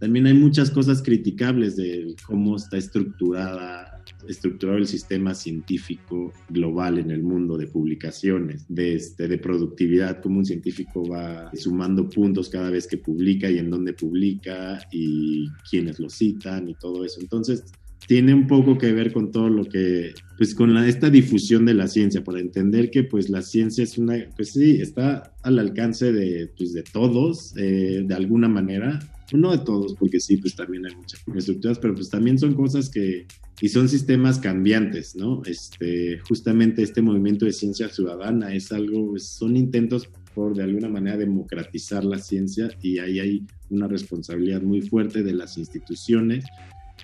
también 0.00 0.26
hay 0.26 0.34
muchas 0.34 0.70
cosas 0.70 1.02
criticables 1.02 1.76
de 1.76 2.14
cómo 2.26 2.56
está 2.56 2.78
estructurada 2.78 4.02
estructurado 4.28 4.78
el 4.78 4.86
sistema 4.86 5.34
científico 5.34 6.32
global 6.48 6.98
en 6.98 7.10
el 7.10 7.22
mundo 7.22 7.56
de 7.56 7.66
publicaciones, 7.66 8.66
de, 8.68 8.94
este, 8.94 9.28
de 9.28 9.38
productividad, 9.38 10.20
cómo 10.20 10.38
un 10.38 10.44
científico 10.44 11.08
va 11.08 11.50
sumando 11.54 12.08
puntos 12.08 12.48
cada 12.48 12.70
vez 12.70 12.86
que 12.86 12.98
publica 12.98 13.50
y 13.50 13.58
en 13.58 13.70
dónde 13.70 13.92
publica 13.92 14.80
y 14.92 15.48
quiénes 15.68 15.98
lo 16.00 16.10
citan 16.10 16.68
y 16.68 16.74
todo 16.74 17.04
eso. 17.04 17.20
Entonces, 17.20 17.64
tiene 18.06 18.34
un 18.34 18.46
poco 18.46 18.76
que 18.76 18.92
ver 18.92 19.12
con 19.12 19.30
todo 19.30 19.48
lo 19.48 19.64
que, 19.64 20.12
pues 20.36 20.54
con 20.54 20.74
la, 20.74 20.86
esta 20.88 21.10
difusión 21.10 21.64
de 21.66 21.74
la 21.74 21.86
ciencia, 21.86 22.24
para 22.24 22.40
entender 22.40 22.90
que 22.90 23.04
pues 23.04 23.30
la 23.30 23.42
ciencia 23.42 23.84
es 23.84 23.98
una, 23.98 24.16
pues 24.36 24.52
sí, 24.52 24.80
está 24.80 25.34
al 25.42 25.58
alcance 25.58 26.12
de, 26.12 26.50
pues, 26.56 26.72
de 26.72 26.82
todos, 26.82 27.54
eh, 27.56 28.02
de 28.04 28.14
alguna 28.14 28.48
manera, 28.48 28.98
no 29.38 29.52
de 29.52 29.58
todos, 29.58 29.94
porque 29.94 30.20
sí, 30.20 30.36
pues 30.36 30.54
también 30.54 30.86
hay 30.86 30.94
muchas 30.94 31.22
estructuras, 31.34 31.78
pero 31.78 31.94
pues 31.94 32.08
también 32.08 32.38
son 32.38 32.54
cosas 32.54 32.88
que, 32.88 33.26
y 33.60 33.68
son 33.68 33.88
sistemas 33.88 34.38
cambiantes, 34.38 35.16
¿no? 35.16 35.42
Este, 35.44 36.18
justamente 36.28 36.82
este 36.82 37.02
movimiento 37.02 37.44
de 37.44 37.52
ciencia 37.52 37.88
ciudadana 37.88 38.54
es 38.54 38.72
algo, 38.72 39.18
son 39.18 39.56
intentos 39.56 40.08
por 40.34 40.54
de 40.54 40.62
alguna 40.62 40.88
manera 40.88 41.16
democratizar 41.16 42.04
la 42.04 42.18
ciencia 42.18 42.70
y 42.82 42.98
ahí 42.98 43.18
hay 43.18 43.46
una 43.68 43.88
responsabilidad 43.88 44.62
muy 44.62 44.80
fuerte 44.80 45.22
de 45.22 45.34
las 45.34 45.58
instituciones, 45.58 46.44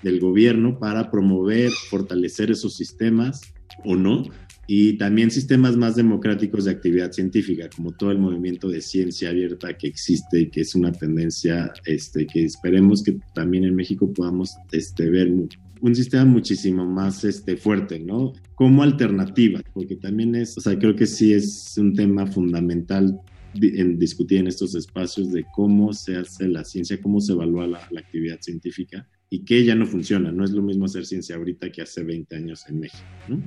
del 0.02 0.20
gobierno 0.20 0.78
para 0.78 1.10
promover, 1.10 1.70
fortalecer 1.70 2.50
esos 2.50 2.74
sistemas 2.74 3.40
o 3.84 3.96
no, 3.96 4.24
y 4.66 4.94
también 4.94 5.30
sistemas 5.30 5.76
más 5.76 5.94
democráticos 5.94 6.64
de 6.64 6.72
actividad 6.72 7.12
científica, 7.12 7.68
como 7.74 7.92
todo 7.92 8.10
el 8.10 8.18
movimiento 8.18 8.68
de 8.68 8.80
ciencia 8.80 9.30
abierta 9.30 9.76
que 9.76 9.86
existe 9.86 10.40
y 10.40 10.50
que 10.50 10.62
es 10.62 10.74
una 10.74 10.92
tendencia 10.92 11.72
este, 11.84 12.26
que 12.26 12.44
esperemos 12.44 13.02
que 13.02 13.18
también 13.34 13.64
en 13.64 13.76
México 13.76 14.12
podamos 14.12 14.56
este, 14.72 15.08
ver 15.08 15.32
un 15.80 15.94
sistema 15.94 16.24
muchísimo 16.24 16.84
más 16.84 17.22
este, 17.24 17.56
fuerte, 17.56 18.00
¿no? 18.00 18.32
Como 18.54 18.82
alternativa, 18.82 19.60
porque 19.72 19.96
también 19.96 20.34
es, 20.34 20.56
o 20.58 20.60
sea, 20.60 20.78
creo 20.78 20.96
que 20.96 21.06
sí 21.06 21.32
es 21.32 21.74
un 21.78 21.94
tema 21.94 22.26
fundamental 22.26 23.20
en 23.54 23.98
discutir 23.98 24.38
en 24.38 24.48
estos 24.48 24.74
espacios 24.74 25.32
de 25.32 25.46
cómo 25.54 25.92
se 25.92 26.16
hace 26.16 26.48
la 26.48 26.64
ciencia, 26.64 27.00
cómo 27.00 27.20
se 27.20 27.32
evalúa 27.32 27.66
la, 27.66 27.80
la 27.90 28.00
actividad 28.00 28.38
científica 28.40 29.08
y 29.30 29.44
que 29.44 29.64
ya 29.64 29.74
no 29.74 29.86
funciona. 29.86 30.32
No 30.32 30.44
es 30.44 30.50
lo 30.50 30.62
mismo 30.62 30.86
hacer 30.86 31.06
ciencia 31.06 31.36
ahorita 31.36 31.70
que 31.70 31.82
hace 31.82 32.02
20 32.02 32.36
años 32.36 32.64
en 32.68 32.80
México, 32.80 33.04
¿no? 33.28 33.40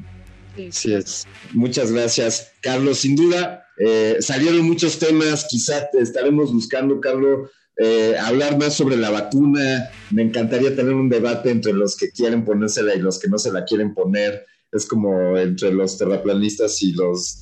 Sí, 0.72 0.94
es. 0.94 1.26
Muchas 1.54 1.92
gracias, 1.92 2.52
Carlos. 2.62 3.00
Sin 3.00 3.16
duda, 3.16 3.66
eh, 3.80 4.18
salieron 4.20 4.62
muchos 4.62 5.00
temas. 5.00 5.46
Quizá 5.50 5.90
estaremos 5.94 6.54
buscando, 6.54 7.00
Carlos, 7.00 7.50
eh, 7.78 8.16
hablar 8.20 8.58
más 8.58 8.74
sobre 8.74 8.98
la 8.98 9.10
vacuna. 9.10 9.90
Me 10.12 10.24
encantaría 10.24 10.76
tener 10.76 10.94
un 10.94 11.10
debate 11.10 11.50
entre 11.50 11.74
los 11.74 11.96
que 11.96 12.12
quieren 12.12 12.44
ponérsela 12.44 12.94
y 12.96 13.00
los 13.00 13.20
que 13.20 13.30
no 13.30 13.38
se 13.38 13.52
la 13.52 13.64
quieren 13.64 13.94
poner. 13.94 14.46
Es 14.72 14.86
como 14.86 15.38
entre 15.38 15.72
los 15.74 15.98
terraplanistas 15.98 16.82
y 16.84 16.92
los 16.94 17.42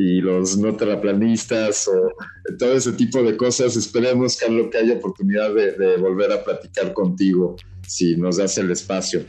y 0.00 0.20
los 0.20 0.56
no 0.56 0.76
terraplanistas 0.76 1.88
o 1.88 2.12
todo 2.56 2.74
ese 2.74 2.92
tipo 2.92 3.20
de 3.22 3.36
cosas. 3.36 3.74
Esperemos, 3.76 4.36
Carlos, 4.36 4.68
que 4.70 4.78
haya 4.78 4.94
oportunidad 4.94 5.52
de, 5.52 5.72
de 5.72 5.96
volver 5.96 6.30
a 6.30 6.44
platicar 6.44 6.92
contigo 6.92 7.56
si 7.84 8.14
nos 8.16 8.36
das 8.36 8.58
el 8.58 8.70
espacio. 8.70 9.24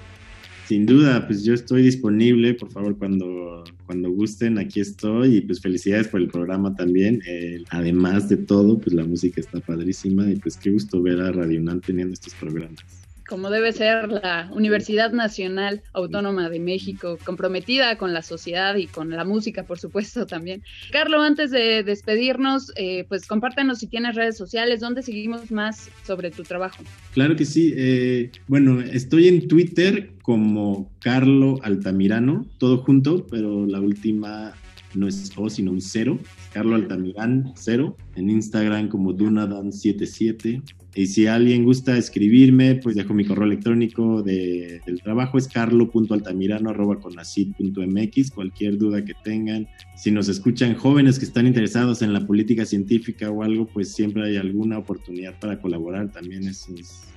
Sin 0.69 0.85
duda, 0.85 1.25
pues 1.25 1.43
yo 1.43 1.55
estoy 1.55 1.81
disponible, 1.81 2.53
por 2.53 2.69
favor, 2.69 2.95
cuando, 2.95 3.63
cuando 3.87 4.11
gusten, 4.11 4.59
aquí 4.59 4.79
estoy 4.79 5.37
y 5.37 5.41
pues 5.41 5.59
felicidades 5.59 6.09
por 6.09 6.21
el 6.21 6.27
programa 6.27 6.75
también. 6.75 7.23
Eh, 7.25 7.63
además 7.71 8.29
de 8.29 8.37
todo, 8.37 8.77
pues 8.77 8.93
la 8.93 9.03
música 9.03 9.41
está 9.41 9.59
padrísima 9.61 10.29
y 10.29 10.35
pues 10.35 10.57
qué 10.57 10.69
gusto 10.69 11.01
ver 11.01 11.21
a 11.21 11.31
Radio 11.31 11.59
UNAM 11.59 11.81
teniendo 11.81 12.13
estos 12.13 12.35
programas 12.35 13.08
como 13.29 13.51
debe 13.51 13.71
ser 13.71 14.09
la 14.09 14.49
Universidad 14.51 15.11
Nacional 15.11 15.83
Autónoma 15.93 16.49
de 16.49 16.59
México, 16.59 17.19
comprometida 17.23 17.95
con 17.97 18.11
la 18.11 18.23
sociedad 18.23 18.75
y 18.75 18.87
con 18.87 19.11
la 19.11 19.23
música, 19.23 19.63
por 19.63 19.77
supuesto, 19.79 20.25
también. 20.25 20.63
Carlos, 20.91 21.21
antes 21.23 21.51
de 21.51 21.83
despedirnos, 21.83 22.73
eh, 22.75 23.05
pues 23.07 23.27
compártanos 23.27 23.79
si 23.79 23.87
tienes 23.87 24.15
redes 24.15 24.35
sociales, 24.35 24.79
¿dónde 24.79 25.03
seguimos 25.03 25.51
más 25.51 25.91
sobre 26.05 26.31
tu 26.31 26.41
trabajo? 26.41 26.83
Claro 27.13 27.35
que 27.35 27.45
sí. 27.45 27.71
Eh, 27.77 28.31
bueno, 28.47 28.81
estoy 28.81 29.27
en 29.27 29.47
Twitter 29.47 30.11
como 30.23 30.91
Carlo 30.99 31.59
Altamirano, 31.61 32.47
todo 32.57 32.79
junto, 32.79 33.27
pero 33.27 33.67
la 33.67 33.79
última 33.79 34.53
no 34.95 35.07
es 35.07 35.31
O, 35.37 35.49
sino 35.51 35.71
un 35.71 35.81
cero. 35.81 36.17
Carlo 36.51 36.75
Altamirán, 36.75 37.53
cero. 37.55 37.95
En 38.15 38.29
Instagram 38.31 38.89
como 38.89 39.13
Dunadan77 39.13 40.63
y 40.95 41.07
si 41.07 41.27
alguien 41.27 41.63
gusta 41.63 41.97
escribirme, 41.97 42.75
pues 42.75 42.95
dejo 42.95 43.13
mi 43.13 43.23
correo 43.23 43.45
electrónico 43.45 44.23
de, 44.23 44.81
del 44.85 45.01
trabajo, 45.01 45.37
es 45.37 45.47
carlo.altamirano.conacid.mx, 45.47 48.31
cualquier 48.31 48.77
duda 48.77 49.05
que 49.05 49.13
tengan. 49.23 49.67
Si 49.95 50.09
nos 50.09 50.27
escuchan 50.29 50.73
jóvenes 50.75 51.19
que 51.19 51.25
están 51.25 51.45
interesados 51.45 52.01
en 52.01 52.11
la 52.11 52.25
política 52.25 52.65
científica 52.65 53.29
o 53.29 53.43
algo, 53.43 53.67
pues 53.67 53.93
siempre 53.93 54.25
hay 54.25 54.37
alguna 54.37 54.79
oportunidad 54.79 55.39
para 55.39 55.61
colaborar. 55.61 56.11
También 56.11 56.47
es, 56.47 56.67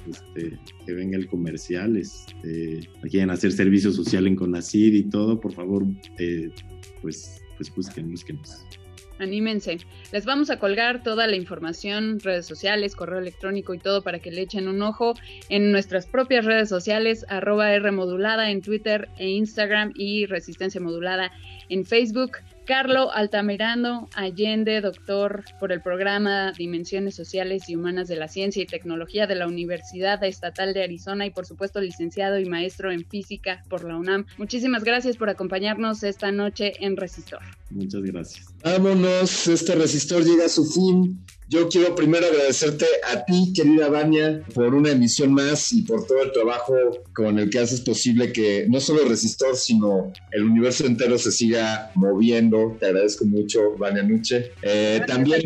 este, 0.08 0.58
que 0.84 0.92
venga 0.92 1.16
el 1.16 1.26
comercial, 1.26 1.96
este, 1.96 2.90
quieren 3.10 3.30
hacer 3.30 3.52
servicio 3.52 3.90
social 3.90 4.26
en 4.26 4.36
Conacid 4.36 4.92
y 4.92 5.04
todo, 5.04 5.40
por 5.40 5.52
favor, 5.52 5.86
eh, 6.18 6.50
pues, 7.00 7.40
pues 7.56 7.74
busquen, 7.74 8.10
búsquenos 8.10 8.66
anímense. 9.22 9.78
Les 10.12 10.24
vamos 10.24 10.50
a 10.50 10.58
colgar 10.58 11.02
toda 11.02 11.26
la 11.26 11.36
información, 11.36 12.20
redes 12.20 12.46
sociales, 12.46 12.96
correo 12.96 13.18
electrónico 13.18 13.74
y 13.74 13.78
todo 13.78 14.02
para 14.02 14.18
que 14.18 14.30
le 14.30 14.42
echen 14.42 14.68
un 14.68 14.82
ojo 14.82 15.14
en 15.48 15.72
nuestras 15.72 16.06
propias 16.06 16.44
redes 16.44 16.68
sociales, 16.68 17.24
arroba 17.28 17.72
R 17.72 17.90
modulada 17.92 18.50
en 18.50 18.62
Twitter 18.62 19.08
e 19.18 19.28
Instagram 19.28 19.92
y 19.94 20.26
Resistencia 20.26 20.80
Modulada 20.80 21.32
en 21.68 21.84
Facebook. 21.84 22.38
Carlo 22.66 23.12
Altamirano 23.12 24.08
Allende, 24.14 24.80
doctor 24.80 25.44
por 25.58 25.72
el 25.72 25.80
programa 25.80 26.52
Dimensiones 26.52 27.14
Sociales 27.14 27.68
y 27.68 27.76
Humanas 27.76 28.08
de 28.08 28.16
la 28.16 28.28
Ciencia 28.28 28.62
y 28.62 28.66
Tecnología 28.66 29.26
de 29.26 29.34
la 29.34 29.46
Universidad 29.46 30.22
Estatal 30.22 30.72
de 30.72 30.84
Arizona 30.84 31.26
y 31.26 31.30
por 31.30 31.44
supuesto 31.44 31.80
licenciado 31.80 32.38
y 32.38 32.44
maestro 32.44 32.92
en 32.92 33.04
física 33.04 33.62
por 33.68 33.84
la 33.84 33.96
UNAM. 33.96 34.26
Muchísimas 34.38 34.84
gracias 34.84 35.16
por 35.16 35.28
acompañarnos 35.28 36.02
esta 36.04 36.30
noche 36.30 36.72
en 36.78 36.96
Resistor. 36.96 37.40
Muchas 37.70 38.02
gracias. 38.02 38.46
Vámonos, 38.62 39.48
este 39.48 39.74
Resistor 39.74 40.24
llega 40.24 40.46
a 40.46 40.48
su 40.48 40.64
fin. 40.64 41.24
Yo 41.52 41.68
quiero 41.68 41.94
primero 41.94 42.26
agradecerte 42.26 42.86
a 43.12 43.26
ti, 43.26 43.52
querida 43.54 43.90
Vania, 43.90 44.42
por 44.54 44.74
una 44.74 44.92
emisión 44.92 45.34
más 45.34 45.70
y 45.70 45.82
por 45.82 46.06
todo 46.06 46.22
el 46.22 46.32
trabajo 46.32 46.74
con 47.14 47.38
el 47.38 47.50
que 47.50 47.58
haces 47.58 47.82
posible 47.82 48.32
que 48.32 48.64
no 48.70 48.80
solo 48.80 49.06
Resistor, 49.06 49.54
sino 49.54 50.14
el 50.30 50.44
universo 50.44 50.86
entero 50.86 51.18
se 51.18 51.30
siga 51.30 51.92
moviendo. 51.94 52.74
Te 52.80 52.86
agradezco 52.86 53.26
mucho, 53.26 53.76
Vania 53.76 54.02
Nuche. 54.02 54.52
Eh, 54.62 55.02
también, 55.06 55.42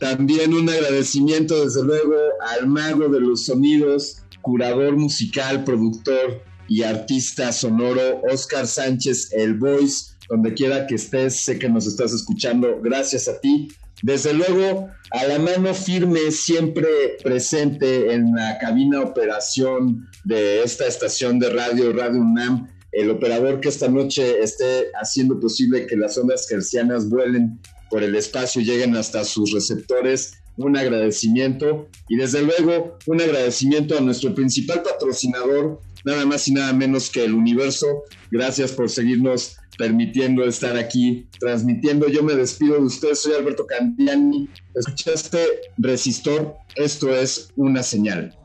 también 0.00 0.54
un 0.54 0.66
agradecimiento, 0.66 1.62
desde 1.62 1.84
luego, 1.84 2.16
al 2.56 2.66
mago 2.66 3.10
de 3.10 3.20
los 3.20 3.44
sonidos, 3.44 4.22
curador 4.40 4.96
musical, 4.96 5.62
productor 5.62 6.42
y 6.70 6.84
artista 6.84 7.52
sonoro, 7.52 8.22
Oscar 8.32 8.66
Sánchez, 8.66 9.30
el 9.34 9.58
Voice 9.58 10.16
donde 10.30 10.54
quiera 10.54 10.86
que 10.86 10.94
estés, 10.94 11.42
sé 11.42 11.58
que 11.58 11.68
nos 11.68 11.86
estás 11.86 12.14
escuchando, 12.14 12.80
gracias 12.82 13.28
a 13.28 13.38
ti. 13.38 13.68
Desde 14.02 14.34
luego, 14.34 14.90
a 15.10 15.24
la 15.24 15.38
mano 15.38 15.72
firme, 15.72 16.30
siempre 16.30 16.88
presente 17.22 18.12
en 18.12 18.34
la 18.34 18.58
cabina 18.58 19.00
operación 19.00 20.08
de 20.24 20.62
esta 20.62 20.86
estación 20.86 21.38
de 21.38 21.50
radio, 21.50 21.92
Radio 21.92 22.20
UNAM, 22.20 22.68
el 22.92 23.10
operador 23.10 23.60
que 23.60 23.68
esta 23.68 23.88
noche 23.88 24.42
esté 24.42 24.90
haciendo 25.00 25.38
posible 25.40 25.86
que 25.86 25.96
las 25.96 26.16
ondas 26.18 26.46
gercianas 26.48 27.08
vuelen 27.08 27.60
por 27.90 28.02
el 28.02 28.14
espacio 28.16 28.60
y 28.60 28.64
lleguen 28.64 28.96
hasta 28.96 29.24
sus 29.24 29.52
receptores. 29.52 30.34
Un 30.56 30.76
agradecimiento 30.76 31.88
y 32.08 32.16
desde 32.16 32.42
luego 32.42 32.96
un 33.06 33.20
agradecimiento 33.20 33.98
a 33.98 34.00
nuestro 34.00 34.34
principal 34.34 34.82
patrocinador, 34.82 35.80
nada 36.06 36.24
más 36.24 36.48
y 36.48 36.54
nada 36.54 36.72
menos 36.72 37.10
que 37.10 37.24
el 37.24 37.34
universo. 37.34 38.04
Gracias 38.30 38.72
por 38.72 38.88
seguirnos 38.88 39.56
permitiendo 39.78 40.44
estar 40.44 40.76
aquí 40.76 41.28
transmitiendo. 41.38 42.08
Yo 42.08 42.22
me 42.22 42.34
despido 42.34 42.74
de 42.74 42.82
ustedes, 42.82 43.22
soy 43.22 43.34
Alberto 43.34 43.66
Candiani. 43.66 44.48
Escuchaste 44.74 45.72
Resistor, 45.78 46.56
esto 46.74 47.14
es 47.14 47.50
una 47.56 47.82
señal. 47.82 48.36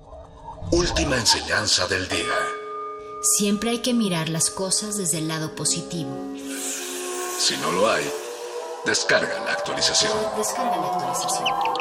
Última 0.71 1.17
enseñanza 1.17 1.87
del 1.87 2.07
día. 2.07 2.37
Siempre 3.37 3.71
hay 3.71 3.79
que 3.79 3.93
mirar 3.93 4.29
las 4.29 4.49
cosas 4.49 4.97
desde 4.97 5.19
el 5.19 5.27
lado 5.27 5.55
positivo. 5.55 6.09
Si 7.39 7.55
no 7.57 7.71
lo 7.71 7.89
hay, 7.89 8.03
descarga 8.85 9.43
la 9.45 9.53
actualización. 9.53 10.11
Descarga 10.37 10.77
la 10.77 10.87
actualización. 10.87 11.80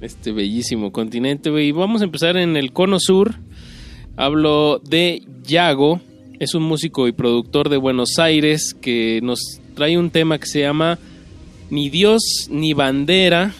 Este 0.00 0.32
bellísimo 0.32 0.92
continente, 0.92 1.50
y 1.62 1.72
vamos 1.72 2.02
a 2.02 2.04
empezar 2.04 2.36
en 2.36 2.56
el 2.56 2.72
cono 2.72 3.00
sur 3.00 3.34
Hablo 4.18 4.80
de 4.82 5.22
Yago, 5.42 6.00
es 6.40 6.54
un 6.54 6.62
músico 6.62 7.06
y 7.06 7.12
productor 7.12 7.68
de 7.68 7.76
Buenos 7.76 8.18
Aires 8.18 8.74
que 8.80 9.20
nos 9.22 9.60
trae 9.74 9.98
un 9.98 10.08
tema 10.08 10.38
que 10.38 10.46
se 10.46 10.60
llama 10.60 10.98
Ni 11.68 11.90
Dios 11.90 12.48
ni 12.50 12.72
Bandera. 12.72 13.52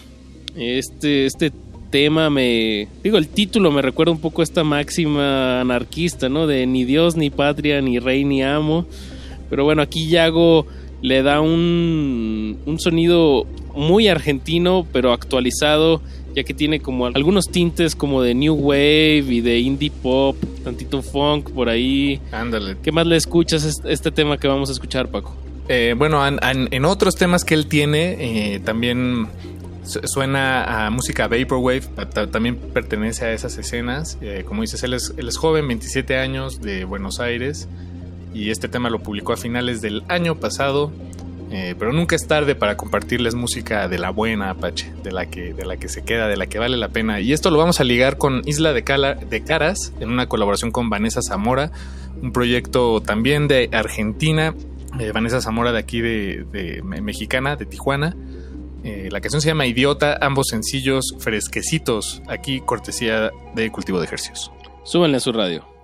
Este, 0.56 1.26
este 1.26 1.52
tema 1.90 2.30
me. 2.30 2.88
Digo, 3.04 3.18
el 3.18 3.28
título 3.28 3.70
me 3.70 3.82
recuerda 3.82 4.12
un 4.12 4.20
poco 4.20 4.40
a 4.40 4.44
esta 4.44 4.64
máxima 4.64 5.60
anarquista, 5.60 6.30
¿no? 6.30 6.46
De 6.46 6.66
ni 6.66 6.84
Dios, 6.84 7.16
ni 7.16 7.28
patria, 7.28 7.82
ni 7.82 7.98
rey, 7.98 8.24
ni 8.24 8.42
amo. 8.42 8.86
Pero 9.50 9.64
bueno, 9.64 9.82
aquí 9.82 10.08
Yago 10.08 10.66
le 11.02 11.22
da 11.22 11.42
un, 11.42 12.56
un 12.64 12.80
sonido 12.80 13.46
muy 13.74 14.08
argentino, 14.08 14.86
pero 14.90 15.12
actualizado 15.12 16.00
ya 16.36 16.44
que 16.44 16.52
tiene 16.52 16.80
como 16.80 17.06
algunos 17.06 17.46
tintes 17.46 17.96
como 17.96 18.20
de 18.20 18.34
New 18.34 18.54
Wave 18.54 19.24
y 19.26 19.40
de 19.40 19.58
indie 19.58 19.90
pop, 19.90 20.36
tantito 20.62 21.00
funk 21.00 21.50
por 21.50 21.70
ahí. 21.70 22.20
Ándale. 22.30 22.76
¿Qué 22.82 22.92
más 22.92 23.06
le 23.06 23.16
escuchas 23.16 23.80
este 23.84 24.10
tema 24.10 24.36
que 24.36 24.46
vamos 24.46 24.68
a 24.68 24.72
escuchar, 24.72 25.08
Paco? 25.08 25.34
Eh, 25.68 25.94
bueno, 25.96 26.22
en 26.26 26.84
otros 26.84 27.16
temas 27.16 27.42
que 27.42 27.54
él 27.54 27.66
tiene, 27.66 28.54
eh, 28.54 28.60
también 28.60 29.28
suena 29.82 30.86
a 30.86 30.90
música 30.90 31.26
Vaporwave, 31.26 31.82
también 32.30 32.56
pertenece 32.56 33.24
a 33.24 33.32
esas 33.32 33.56
escenas. 33.56 34.18
Eh, 34.20 34.44
como 34.46 34.60
dices, 34.60 34.82
él 34.82 34.92
es, 34.92 35.14
él 35.16 35.28
es 35.28 35.38
joven, 35.38 35.66
27 35.66 36.18
años, 36.18 36.60
de 36.60 36.84
Buenos 36.84 37.18
Aires, 37.18 37.66
y 38.34 38.50
este 38.50 38.68
tema 38.68 38.90
lo 38.90 38.98
publicó 38.98 39.32
a 39.32 39.38
finales 39.38 39.80
del 39.80 40.02
año 40.08 40.36
pasado. 40.36 40.92
Eh, 41.50 41.76
pero 41.78 41.92
nunca 41.92 42.16
es 42.16 42.26
tarde 42.26 42.54
para 42.54 42.76
compartirles 42.76 43.34
música 43.34 43.88
de 43.88 43.98
la 43.98 44.10
buena 44.10 44.50
Apache, 44.50 44.92
de 45.02 45.12
la, 45.12 45.26
que, 45.26 45.54
de 45.54 45.64
la 45.64 45.76
que 45.76 45.88
se 45.88 46.02
queda, 46.02 46.26
de 46.26 46.36
la 46.36 46.46
que 46.46 46.58
vale 46.58 46.76
la 46.76 46.88
pena. 46.88 47.20
Y 47.20 47.32
esto 47.32 47.50
lo 47.50 47.58
vamos 47.58 47.80
a 47.80 47.84
ligar 47.84 48.18
con 48.18 48.42
Isla 48.46 48.72
de, 48.72 48.82
de 48.82 49.44
Caras, 49.44 49.92
en 50.00 50.10
una 50.10 50.28
colaboración 50.28 50.72
con 50.72 50.90
Vanessa 50.90 51.20
Zamora, 51.22 51.70
un 52.20 52.32
proyecto 52.32 53.00
también 53.00 53.46
de 53.46 53.68
Argentina. 53.72 54.54
Eh, 54.98 55.12
Vanessa 55.12 55.40
Zamora 55.40 55.72
de 55.72 55.78
aquí 55.78 56.00
de, 56.00 56.82
mexicana, 56.82 57.56
de 57.56 57.66
Tijuana. 57.66 58.16
Eh, 58.82 59.08
la 59.10 59.20
canción 59.20 59.40
se 59.40 59.48
llama 59.48 59.66
Idiota, 59.66 60.18
ambos 60.20 60.48
sencillos 60.48 61.14
fresquecitos, 61.18 62.22
aquí 62.28 62.60
cortesía 62.60 63.30
de 63.54 63.70
Cultivo 63.70 63.98
de 63.98 64.06
Ejercicios. 64.06 64.52
Súbanle 64.84 65.16
a 65.16 65.20
su 65.20 65.32
radio. 65.32 65.75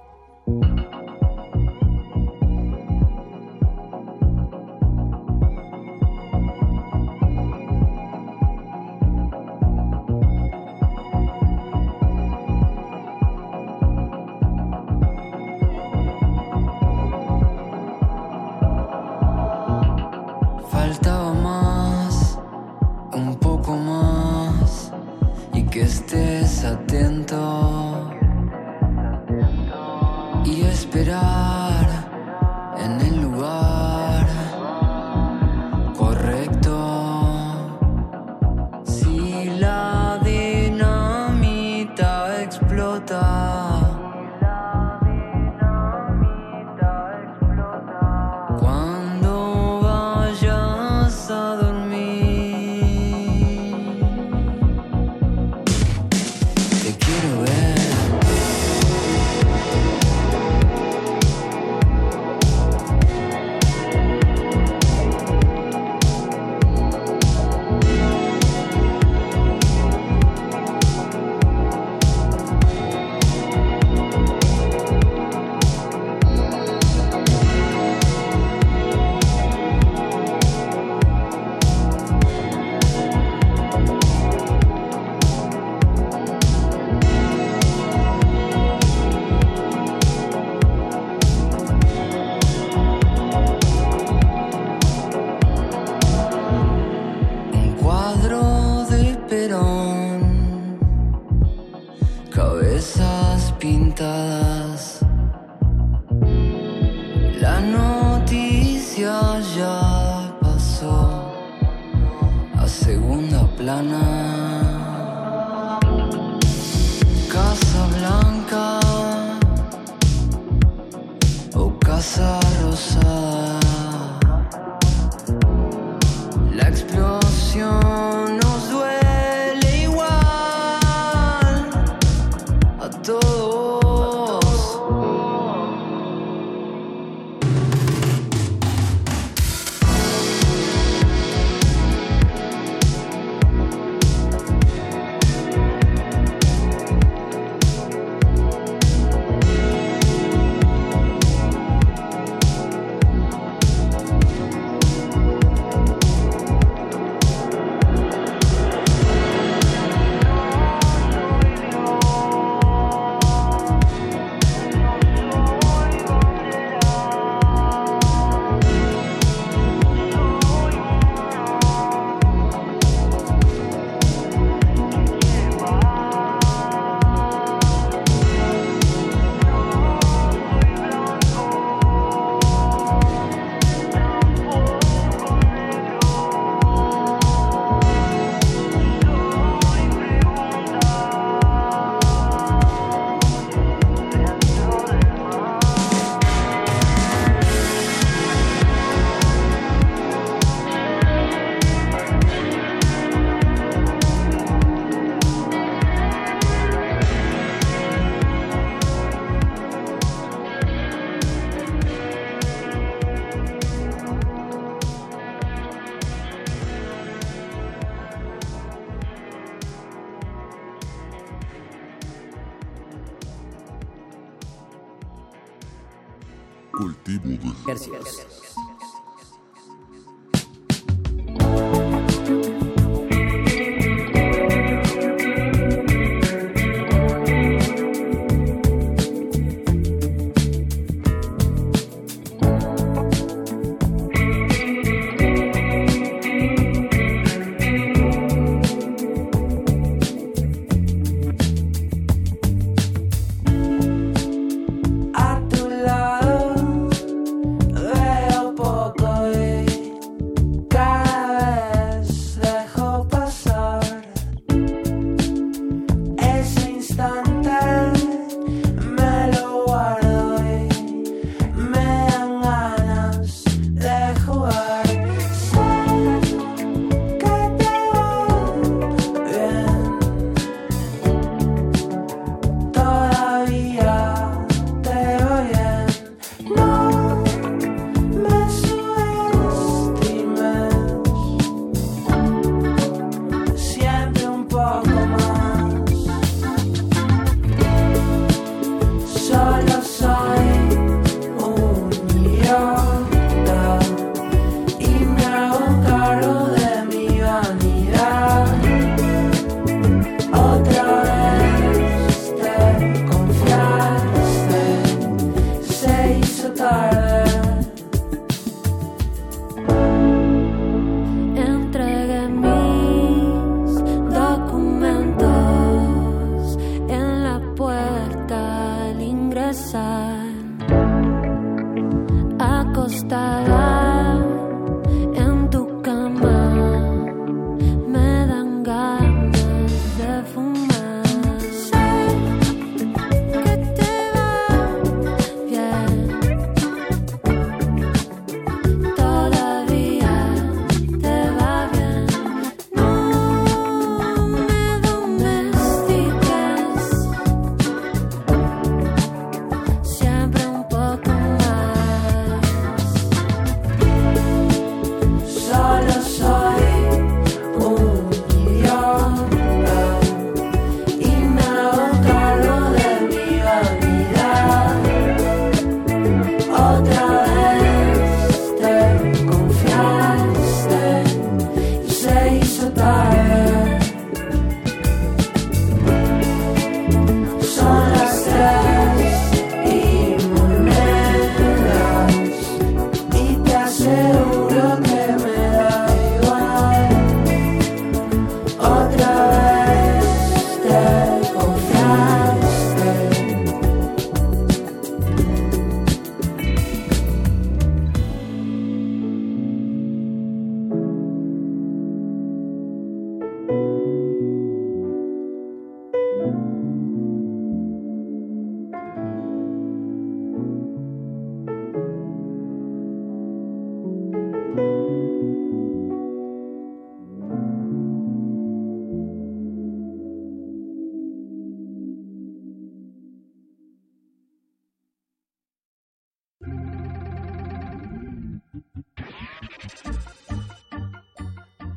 Cultivo 227.74 227.98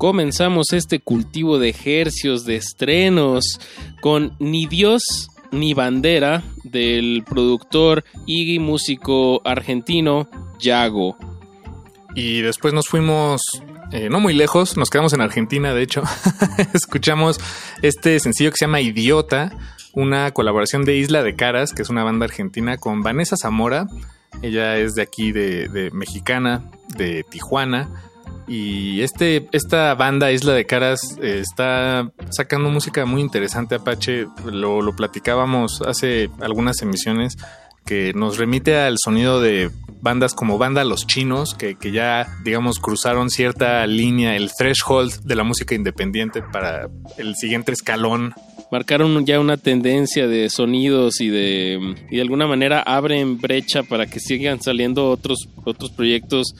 comenzamos 0.05 0.71
este 0.71 0.99
cultivo 0.99 1.57
de 1.57 1.69
ejercios, 1.69 2.45
de 2.45 2.57
estrenos, 2.57 3.59
con 4.01 4.35
Ni 4.37 4.67
Dios 4.67 5.31
ni 5.51 5.73
Bandera 5.73 6.43
del 6.63 7.23
productor 7.27 8.03
y 8.27 8.59
músico 8.59 9.41
argentino 9.43 10.29
Yago. 10.59 11.17
Y 12.13 12.41
después 12.41 12.71
nos 12.71 12.87
fuimos 12.87 13.41
eh, 13.91 14.09
no 14.11 14.19
muy 14.19 14.35
lejos, 14.35 14.77
nos 14.77 14.91
quedamos 14.91 15.11
en 15.13 15.21
Argentina, 15.21 15.73
de 15.73 15.81
hecho. 15.81 16.03
Escuchamos 16.75 17.39
este 17.81 18.19
sencillo 18.19 18.51
que 18.51 18.57
se 18.59 18.65
llama 18.65 18.81
Idiota, 18.81 19.57
una 19.93 20.29
colaboración 20.35 20.85
de 20.85 20.97
Isla 20.97 21.23
de 21.23 21.35
Caras, 21.35 21.73
que 21.73 21.81
es 21.81 21.89
una 21.89 22.03
banda 22.03 22.25
argentina, 22.25 22.77
con 22.77 23.01
Vanessa 23.01 23.37
Zamora. 23.37 23.87
Ella 24.43 24.77
es 24.77 24.93
de 24.93 25.01
aquí, 25.01 25.31
de, 25.31 25.67
de 25.67 25.89
mexicana, 25.89 26.69
de 26.95 27.23
Tijuana. 27.23 27.89
Y 28.47 29.01
este, 29.01 29.47
esta 29.51 29.95
banda 29.95 30.31
Isla 30.31 30.53
de 30.53 30.65
Caras 30.65 31.17
eh, 31.21 31.39
está 31.41 32.11
sacando 32.29 32.69
música 32.69 33.05
muy 33.05 33.21
interesante, 33.21 33.75
Apache. 33.75 34.27
Lo, 34.45 34.81
lo 34.81 34.95
platicábamos 34.95 35.81
hace 35.81 36.29
algunas 36.41 36.81
emisiones 36.81 37.37
que 37.85 38.13
nos 38.13 38.37
remite 38.37 38.77
al 38.77 38.97
sonido 38.97 39.39
de 39.41 39.69
bandas 40.01 40.33
como 40.33 40.57
Banda 40.57 40.83
Los 40.83 41.05
Chinos, 41.05 41.53
que, 41.53 41.75
que 41.75 41.91
ya, 41.91 42.27
digamos, 42.43 42.79
cruzaron 42.79 43.29
cierta 43.29 43.85
línea, 43.85 44.35
el 44.35 44.51
threshold 44.51 45.21
de 45.23 45.35
la 45.35 45.43
música 45.43 45.75
independiente 45.75 46.41
para 46.41 46.89
el 47.17 47.35
siguiente 47.35 47.71
escalón. 47.71 48.33
Marcaron 48.71 49.23
ya 49.25 49.39
una 49.39 49.57
tendencia 49.57 50.27
de 50.27 50.49
sonidos 50.49 51.21
y 51.21 51.29
de, 51.29 51.95
y 52.09 52.15
de 52.15 52.21
alguna 52.21 52.47
manera 52.47 52.81
abren 52.81 53.39
brecha 53.39 53.83
para 53.83 54.07
que 54.07 54.19
sigan 54.19 54.61
saliendo 54.61 55.09
otros, 55.09 55.47
otros 55.63 55.91
proyectos 55.91 56.55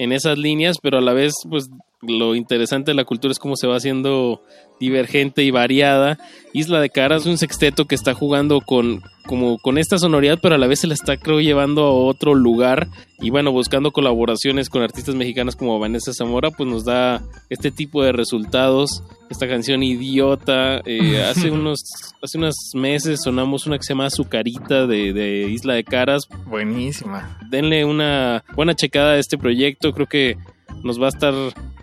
en 0.00 0.12
esas 0.12 0.38
líneas, 0.38 0.78
pero 0.82 0.96
a 0.96 1.02
la 1.02 1.12
vez, 1.12 1.34
pues 1.48 1.68
lo 2.00 2.34
interesante 2.34 2.90
de 2.90 2.94
la 2.94 3.04
cultura 3.04 3.32
es 3.32 3.38
cómo 3.38 3.54
se 3.54 3.66
va 3.66 3.76
haciendo 3.76 4.42
divergente 4.80 5.44
y 5.44 5.50
variada. 5.50 6.18
Isla 6.52 6.80
de 6.80 6.90
Caras 6.90 7.26
un 7.26 7.38
sexteto 7.38 7.84
que 7.84 7.94
está 7.94 8.14
jugando 8.14 8.60
con, 8.60 9.02
como 9.26 9.58
con 9.58 9.78
esta 9.78 9.98
sonoridad, 9.98 10.40
pero 10.42 10.56
a 10.56 10.58
la 10.58 10.66
vez 10.66 10.80
se 10.80 10.88
la 10.88 10.94
está, 10.94 11.16
creo, 11.16 11.40
llevando 11.40 11.84
a 11.84 11.92
otro 11.92 12.34
lugar. 12.34 12.88
Y 13.20 13.30
bueno, 13.30 13.52
buscando 13.52 13.92
colaboraciones 13.92 14.68
con 14.68 14.82
artistas 14.82 15.14
mexicanas 15.14 15.54
como 15.54 15.78
Vanessa 15.78 16.12
Zamora, 16.12 16.50
pues 16.50 16.68
nos 16.68 16.84
da 16.84 17.22
este 17.50 17.70
tipo 17.70 18.02
de 18.02 18.12
resultados. 18.12 19.04
Esta 19.28 19.46
canción 19.46 19.82
idiota. 19.82 20.80
eh, 20.86 21.22
hace 21.30 21.50
unos 21.50 21.84
hace 22.22 22.38
unos 22.38 22.56
meses 22.74 23.20
sonamos 23.22 23.66
una 23.66 23.76
que 23.76 23.84
se 23.84 23.92
llama 23.92 24.06
Azucarita 24.06 24.86
de, 24.86 25.12
de 25.12 25.48
Isla 25.50 25.74
de 25.74 25.84
Caras. 25.84 26.26
Buenísima. 26.46 27.38
Denle 27.48 27.84
una 27.84 28.42
buena 28.56 28.74
checada 28.74 29.12
a 29.12 29.18
este 29.18 29.38
proyecto. 29.38 29.92
Creo 29.92 30.06
que 30.06 30.36
nos 30.82 31.00
va 31.00 31.06
a 31.06 31.10
estar 31.10 31.34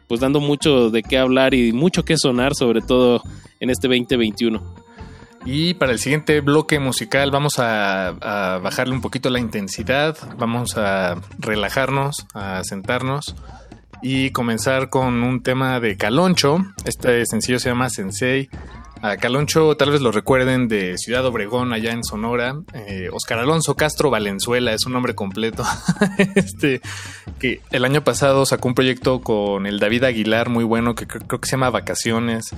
pues 0.08 0.22
dando 0.22 0.40
mucho 0.40 0.90
de 0.90 1.04
qué 1.04 1.18
hablar 1.18 1.54
y 1.54 1.74
mucho 1.74 2.06
que 2.06 2.18
sonar, 2.18 2.54
sobre 2.56 2.82
todo 2.82 3.22
en 3.60 3.70
este 3.70 3.88
2021. 3.88 4.88
Y 5.46 5.76
para 5.76 5.94
el 5.94 6.00
siguiente 6.00 6.42
bloque 6.42 6.80
musical 6.80 7.32
vamos 7.32 7.60
a, 7.60 8.10
a 8.10 8.58
bajarle 8.60 8.94
un 8.94 9.02
poquito 9.02 9.30
la 9.30 9.40
intensidad, 9.40 10.18
vamos 10.38 10.78
a 10.78 11.22
relajarnos, 11.40 12.28
a 12.34 12.62
sentarnos 12.64 13.36
y 14.02 14.32
comenzar 14.32 14.90
con 14.90 15.24
un 15.24 15.42
tema 15.42 15.80
de 15.80 15.98
Caloncho. 15.98 16.60
Este 16.86 17.26
sencillo 17.26 17.60
se 17.60 17.70
llama 17.70 17.90
Sensei. 17.90 18.50
A 19.02 19.18
Caloncho 19.18 19.78
tal 19.78 19.92
vez 19.92 20.02
lo 20.02 20.12
recuerden 20.12 20.68
de 20.68 20.98
Ciudad 20.98 21.26
Obregón, 21.26 21.74
allá 21.74 21.92
en 21.92 22.04
Sonora. 22.04 22.62
Eh, 22.74 23.10
Oscar 23.12 23.40
Alonso 23.40 23.76
Castro 23.76 24.10
Valenzuela 24.10 24.74
es 24.74 24.86
un 24.86 24.94
nombre 24.94 25.14
completo. 25.16 25.64
este, 26.36 26.82
que 27.40 27.62
el 27.72 27.86
año 27.86 28.04
pasado 28.04 28.46
sacó 28.46 28.68
un 28.68 28.76
proyecto 28.76 29.22
con 29.22 29.66
el 29.66 29.80
David 29.80 30.06
Aguilar 30.06 30.50
muy 30.50 30.64
bueno 30.64 30.96
que 30.96 31.06
creo, 31.08 31.28
que 31.28 31.48
se 31.48 31.52
llama 31.52 31.70
Vacaciones. 31.70 32.56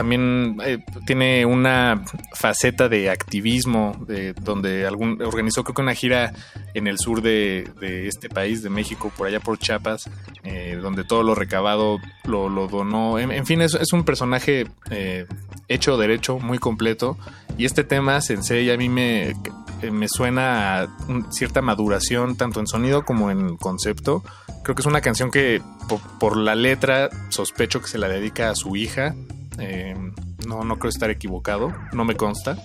También 0.00 0.56
eh, 0.64 0.78
tiene 1.04 1.44
una 1.44 2.02
faceta 2.32 2.88
de 2.88 3.10
activismo, 3.10 4.02
de, 4.08 4.32
donde 4.32 4.86
algún, 4.86 5.20
organizó 5.20 5.62
creo 5.62 5.74
que 5.74 5.82
una 5.82 5.92
gira 5.92 6.32
en 6.72 6.86
el 6.86 6.98
sur 6.98 7.20
de, 7.20 7.68
este 8.08 8.30
país, 8.30 8.62
de 8.62 8.70
México, 8.70 9.12
por 9.14 9.26
allá 9.26 9.40
por 9.40 9.58
Chiapas, 9.58 10.08
eh, 10.42 10.78
donde 10.80 11.04
todo 11.04 11.22
lo 11.22 11.34
recabado 11.34 11.98
lo, 12.24 12.48
donó. 12.66 13.18
En, 13.18 13.44
fin, 13.44 13.60
es, 13.60 13.92
un 13.92 14.04
personaje 14.04 14.68
eh, 14.90 15.26
hecho 15.68 15.98
derecho, 15.98 16.38
muy 16.38 16.56
completo. 16.56 17.18
Y 17.58 17.66
este 17.66 17.84
tema, 17.84 18.22
Sensei, 18.22 18.70
a 18.70 18.78
mí 18.78 18.88
me, 18.88 19.34
me 19.92 20.08
suena 20.08 20.80
a 20.80 20.88
cierta 21.30 21.60
maduración, 21.60 22.38
tanto 22.38 22.58
en 22.58 22.66
sonido 22.66 23.04
como 23.04 23.30
en 23.30 23.58
concepto. 23.58 24.24
Creo 24.62 24.74
que 24.74 24.80
es 24.80 24.86
una 24.86 25.02
canción 25.02 25.30
que 25.30 25.60
por, 25.90 26.00
por 26.18 26.38
la 26.38 26.54
letra 26.54 27.10
sospecho 27.28 27.82
que 27.82 27.88
se 27.88 27.98
la 27.98 28.08
dedica 28.08 28.48
a 28.48 28.54
su 28.54 28.76
hija. 28.76 29.14
Eh, 29.60 29.94
no, 30.46 30.64
no 30.64 30.78
creo 30.78 30.88
estar 30.88 31.10
equivocado, 31.10 31.72
no 31.92 32.04
me 32.04 32.16
consta. 32.16 32.56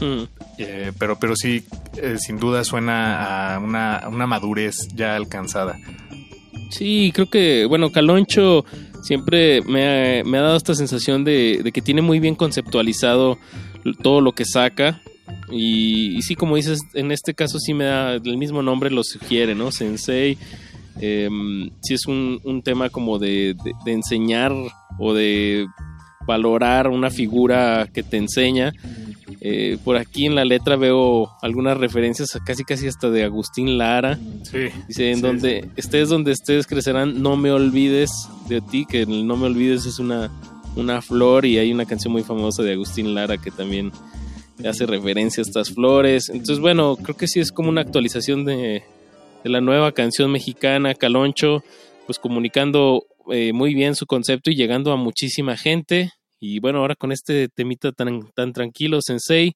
Hmm. 0.00 0.24
Eh, 0.58 0.92
pero, 0.98 1.18
pero 1.18 1.36
sí, 1.36 1.64
eh, 1.96 2.16
sin 2.18 2.38
duda 2.38 2.64
suena 2.64 3.54
a 3.54 3.58
una, 3.58 3.96
a 3.96 4.08
una, 4.08 4.26
madurez 4.26 4.88
ya 4.94 5.14
alcanzada. 5.16 5.78
Sí, 6.70 7.12
creo 7.14 7.30
que, 7.30 7.66
bueno, 7.66 7.92
Caloncho 7.92 8.64
siempre 9.02 9.62
me 9.62 10.20
ha, 10.20 10.24
me 10.24 10.38
ha 10.38 10.42
dado 10.42 10.56
esta 10.56 10.74
sensación 10.74 11.24
de, 11.24 11.60
de, 11.62 11.72
que 11.72 11.82
tiene 11.82 12.02
muy 12.02 12.18
bien 12.18 12.34
conceptualizado 12.34 13.38
todo 14.02 14.20
lo 14.20 14.32
que 14.32 14.44
saca. 14.44 15.00
Y, 15.50 16.16
y, 16.16 16.22
sí, 16.22 16.34
como 16.34 16.56
dices, 16.56 16.80
en 16.94 17.12
este 17.12 17.34
caso 17.34 17.58
sí 17.60 17.74
me 17.74 17.84
da 17.84 18.14
el 18.14 18.36
mismo 18.36 18.62
nombre, 18.62 18.90
lo 18.90 19.04
sugiere, 19.04 19.54
¿no? 19.54 19.70
Sensei. 19.70 20.36
Eh, 21.00 21.28
sí 21.82 21.94
es 21.94 22.06
un, 22.06 22.40
un 22.44 22.62
tema 22.62 22.88
como 22.88 23.18
de, 23.18 23.54
de, 23.64 23.72
de 23.84 23.92
enseñar 23.92 24.52
o 24.98 25.12
de 25.12 25.66
valorar 26.26 26.88
una 26.88 27.10
figura 27.10 27.88
que 27.92 28.02
te 28.02 28.16
enseña. 28.16 28.72
Eh, 29.40 29.78
por 29.84 29.96
aquí 29.96 30.24
en 30.24 30.34
la 30.34 30.44
letra 30.44 30.76
veo 30.76 31.30
algunas 31.42 31.76
referencias 31.76 32.38
casi 32.46 32.64
casi 32.64 32.86
hasta 32.88 33.10
de 33.10 33.24
Agustín 33.24 33.76
Lara. 33.76 34.18
Sí, 34.42 34.68
Dice, 34.88 35.10
en 35.10 35.16
sí, 35.16 35.22
donde 35.22 35.62
sí. 35.62 35.70
estés 35.76 36.08
donde 36.08 36.32
estés 36.32 36.66
crecerán, 36.66 37.22
no 37.22 37.36
me 37.36 37.50
olvides 37.50 38.10
de 38.48 38.60
ti, 38.60 38.86
que 38.86 39.02
el 39.02 39.26
no 39.26 39.36
me 39.36 39.46
olvides 39.46 39.84
es 39.86 39.98
una, 39.98 40.30
una 40.76 41.02
flor 41.02 41.44
y 41.44 41.58
hay 41.58 41.72
una 41.72 41.84
canción 41.84 42.12
muy 42.12 42.22
famosa 42.22 42.62
de 42.62 42.72
Agustín 42.72 43.14
Lara 43.14 43.36
que 43.36 43.50
también 43.50 43.92
hace 44.66 44.86
referencia 44.86 45.42
a 45.42 45.46
estas 45.46 45.70
flores. 45.70 46.28
Entonces, 46.30 46.60
bueno, 46.60 46.96
creo 46.96 47.16
que 47.16 47.26
sí 47.26 47.40
es 47.40 47.52
como 47.52 47.68
una 47.68 47.82
actualización 47.82 48.44
de, 48.44 48.82
de 49.42 49.50
la 49.50 49.60
nueva 49.60 49.92
canción 49.92 50.32
mexicana, 50.32 50.94
Caloncho, 50.94 51.62
pues 52.06 52.18
comunicando 52.18 53.04
eh, 53.30 53.52
muy 53.52 53.74
bien 53.74 53.94
su 53.94 54.06
concepto 54.06 54.50
y 54.50 54.56
llegando 54.56 54.92
a 54.92 54.96
muchísima 54.96 55.56
gente. 55.56 56.10
Y 56.40 56.60
bueno, 56.60 56.80
ahora 56.80 56.94
con 56.94 57.12
este 57.12 57.48
temita 57.48 57.92
tan, 57.92 58.30
tan 58.32 58.52
tranquilo, 58.52 59.00
Sensei. 59.00 59.54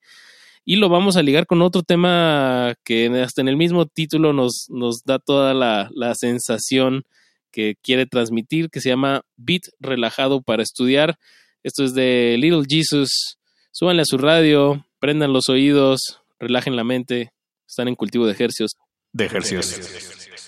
Y 0.64 0.76
lo 0.76 0.88
vamos 0.88 1.16
a 1.16 1.22
ligar 1.22 1.46
con 1.46 1.62
otro 1.62 1.82
tema 1.82 2.74
que 2.84 3.06
hasta 3.22 3.40
en 3.40 3.48
el 3.48 3.56
mismo 3.56 3.86
título 3.86 4.32
nos, 4.32 4.66
nos 4.68 5.02
da 5.04 5.18
toda 5.18 5.54
la, 5.54 5.90
la 5.94 6.14
sensación 6.14 7.04
que 7.50 7.76
quiere 7.82 8.06
transmitir, 8.06 8.68
que 8.70 8.80
se 8.80 8.90
llama 8.90 9.22
Beat 9.36 9.62
Relajado 9.80 10.42
para 10.42 10.62
Estudiar. 10.62 11.18
Esto 11.62 11.84
es 11.84 11.94
de 11.94 12.36
Little 12.38 12.64
Jesus. 12.68 13.38
Súbanle 13.70 14.02
a 14.02 14.06
su 14.06 14.18
radio, 14.18 14.84
prendan 14.98 15.32
los 15.32 15.48
oídos, 15.48 16.20
relajen 16.38 16.76
la 16.76 16.84
mente. 16.84 17.32
Están 17.66 17.88
en 17.88 17.94
cultivo 17.94 18.26
de 18.26 18.32
ejercios. 18.32 18.72
De 19.12 19.24
ejercios. 19.24 19.70
De. 19.70 20.38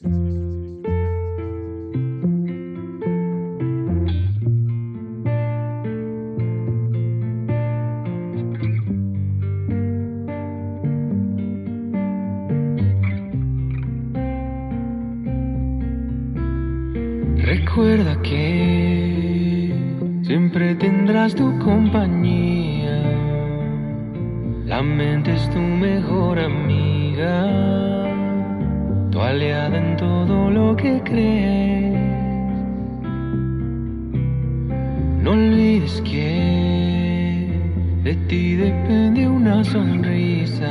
Recuerda 0.00 0.45
tu 21.34 21.58
compañía. 21.58 23.02
La 24.64 24.82
mente 24.82 25.34
es 25.34 25.50
tu 25.50 25.58
mejor 25.58 26.38
amiga, 26.38 27.48
tu 29.10 29.20
aliada 29.20 29.76
en 29.76 29.96
todo 29.96 30.50
lo 30.50 30.76
que 30.76 31.00
crees. 31.02 31.96
No 35.22 35.32
olvides 35.32 36.00
que 36.02 37.50
de 38.04 38.14
ti 38.28 38.54
depende 38.54 39.28
una 39.28 39.64
sonrisa. 39.64 40.70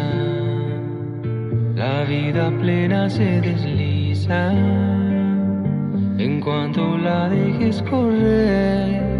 La 1.75 2.03
vida 2.05 2.49
plena 2.61 3.09
se 3.09 3.41
desliza 3.41 4.53
en 6.17 6.39
cuanto 6.39 6.97
la 6.97 7.27
dejes 7.27 7.81
correr. 7.83 9.14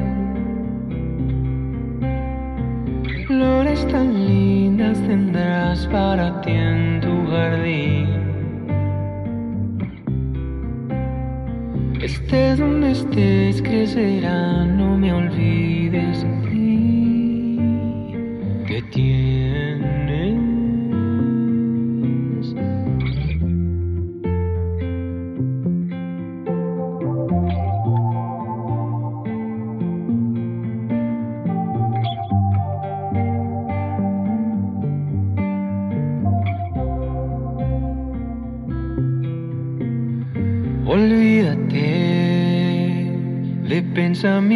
Tan 3.91 4.28
lindas 4.28 4.98
tendrás 5.07 5.88
para 5.88 6.41
ti 6.41 6.52
en 6.52 7.02
tu 7.02 7.28
jardín. 7.32 8.07
Estés 12.02 12.60
donde 12.60 12.91
estés, 12.91 13.62
crecerá, 13.62 14.66
no 14.66 14.98
me 14.98 15.14
olvides 15.14 16.22
de 16.22 16.28
mí. 16.49 17.57
¿Qué 18.68 18.82
tienes? 18.91 19.35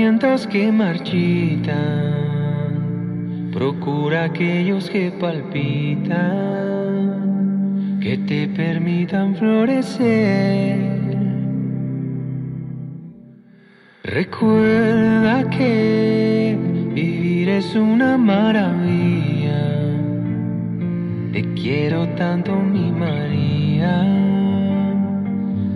Pensamientos 0.09 0.47
que 0.47 0.71
marchitan. 0.71 1.75
Procura 3.53 4.23
aquellos 4.25 4.89
que 4.89 5.11
palpitan, 5.11 6.09
que 8.01 8.17
te 8.17 8.47
permitan 8.47 9.35
florecer. 9.35 10.79
Recuerda 14.03 15.47
que 15.51 16.57
vivir 16.95 17.49
es 17.49 17.75
una 17.75 18.17
maravilla. 18.17 19.61
Te 21.33 21.43
quiero 21.53 22.07
tanto, 22.15 22.55
mi 22.55 22.91
María. 22.91 24.03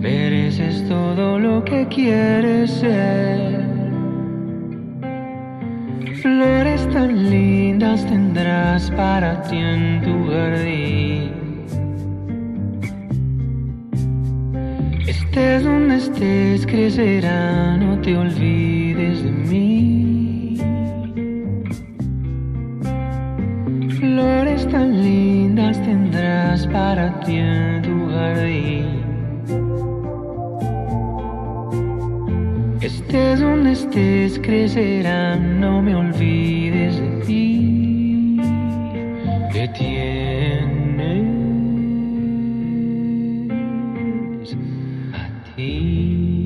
Mereces 0.00 0.88
todo 0.88 1.38
lo 1.38 1.64
que 1.64 1.86
quieres 1.86 2.72
ser. 2.72 3.53
Flores 6.24 6.88
tan 6.88 7.28
lindas 7.28 8.02
tendrás 8.06 8.90
para 8.92 9.42
ti 9.42 9.58
en 9.58 10.00
tu 10.00 10.26
jardín. 10.30 11.30
Estés 15.06 15.64
donde 15.64 15.96
estés, 15.96 16.64
crecerá, 16.64 17.76
no 17.76 18.00
te 18.00 18.16
olvides 18.16 19.22
de 19.22 19.30
mí. 19.50 20.56
Flores 23.98 24.66
tan 24.70 25.02
lindas 25.02 25.76
tendrás 25.82 26.66
para 26.68 27.20
ti 27.20 27.36
en 27.36 27.82
tu 27.82 28.08
jardín. 28.08 29.03
Estés 32.84 33.40
donde 33.40 33.72
estés, 33.72 34.38
crecerán, 34.40 35.58
no 35.58 35.80
me 35.80 35.94
olvides 35.94 37.00
de 37.00 37.08
ti. 37.24 38.36
¿Qué 39.50 39.66
tienes 39.78 41.24
a 45.14 45.54
ti? 45.56 46.44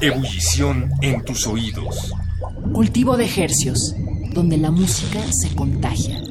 Ebullición 0.00 0.90
en 1.02 1.24
tus 1.24 1.46
oídos. 1.46 2.12
Cultivo 2.72 3.16
de 3.16 3.26
ejercios, 3.26 3.94
donde 4.36 4.58
la 4.58 4.70
música 4.70 5.18
se 5.32 5.54
contagia. 5.54 6.25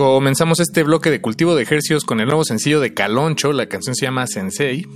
Comenzamos 0.00 0.60
este 0.60 0.82
bloque 0.82 1.10
de 1.10 1.20
cultivo 1.20 1.54
de 1.54 1.62
ejercicios 1.62 2.04
con 2.04 2.20
el 2.20 2.26
nuevo 2.26 2.42
sencillo 2.42 2.80
de 2.80 2.94
Caloncho. 2.94 3.52
La 3.52 3.68
canción 3.68 3.94
se 3.94 4.06
llama 4.06 4.26
Sensei. 4.26 4.86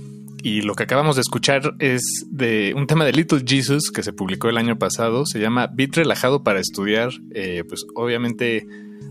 Y 0.41 0.63
lo 0.63 0.73
que 0.73 0.81
acabamos 0.81 1.15
de 1.15 1.21
escuchar 1.21 1.75
es 1.77 2.01
de 2.31 2.73
un 2.75 2.87
tema 2.87 3.05
de 3.05 3.11
Little 3.11 3.43
Jesus 3.45 3.91
que 3.91 4.01
se 4.01 4.13
publicó 4.13 4.49
el 4.49 4.57
año 4.57 4.79
pasado. 4.79 5.27
Se 5.27 5.39
llama 5.39 5.67
Beat 5.71 5.97
Relajado 5.97 6.41
para 6.43 6.59
Estudiar. 6.59 7.11
Eh, 7.35 7.63
pues 7.69 7.85
obviamente 7.93 8.65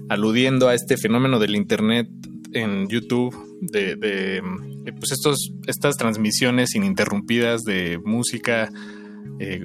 aludiendo 0.09 0.67
a 0.67 0.75
este 0.75 0.97
fenómeno 0.97 1.39
del 1.39 1.55
Internet 1.55 2.09
en 2.55 2.89
YouTube, 2.89 3.33
de, 3.61 3.95
de, 3.95 4.39
eh, 4.39 4.93
pues 4.99 5.13
estos, 5.13 5.53
estas 5.69 5.95
transmisiones 5.95 6.75
ininterrumpidas 6.75 7.63
de 7.63 8.01
música, 8.05 8.69
eh, 9.41 9.61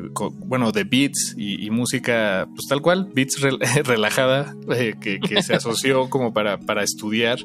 bueno, 0.46 0.72
de 0.72 0.84
beats 0.84 1.36
y, 1.38 1.66
y 1.66 1.70
música, 1.70 2.48
pues 2.56 2.68
tal 2.68 2.82
cual, 2.82 3.10
beats 3.14 3.42
rel- 3.42 3.60
relajada, 3.86 4.56
eh, 4.76 4.96
que, 5.00 5.20
que 5.20 5.42
se 5.44 5.56
asoció 5.56 6.10
como 6.10 6.34
para, 6.34 6.60
para 6.60 6.84
estudiar. 6.84 7.40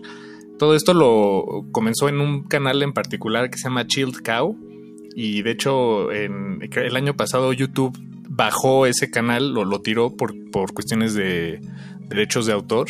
Todo 0.58 0.74
esto 0.76 0.94
lo 0.94 1.66
comenzó 1.72 2.08
en 2.08 2.20
un 2.20 2.44
canal 2.44 2.82
en 2.82 2.92
particular 2.92 3.50
que 3.50 3.58
se 3.58 3.64
llama 3.64 3.86
Chilled 3.86 4.22
Cow. 4.24 4.56
Y 5.16 5.42
de 5.42 5.50
hecho, 5.52 6.10
en, 6.12 6.58
el 6.62 6.96
año 6.96 7.14
pasado 7.14 7.52
YouTube 7.52 7.96
bajó 8.28 8.86
ese 8.86 9.10
canal, 9.10 9.52
lo, 9.52 9.64
lo 9.64 9.80
tiró 9.80 10.16
por, 10.16 10.32
por 10.50 10.72
cuestiones 10.74 11.14
de 11.14 11.60
derechos 12.08 12.46
de 12.46 12.52
autor. 12.52 12.88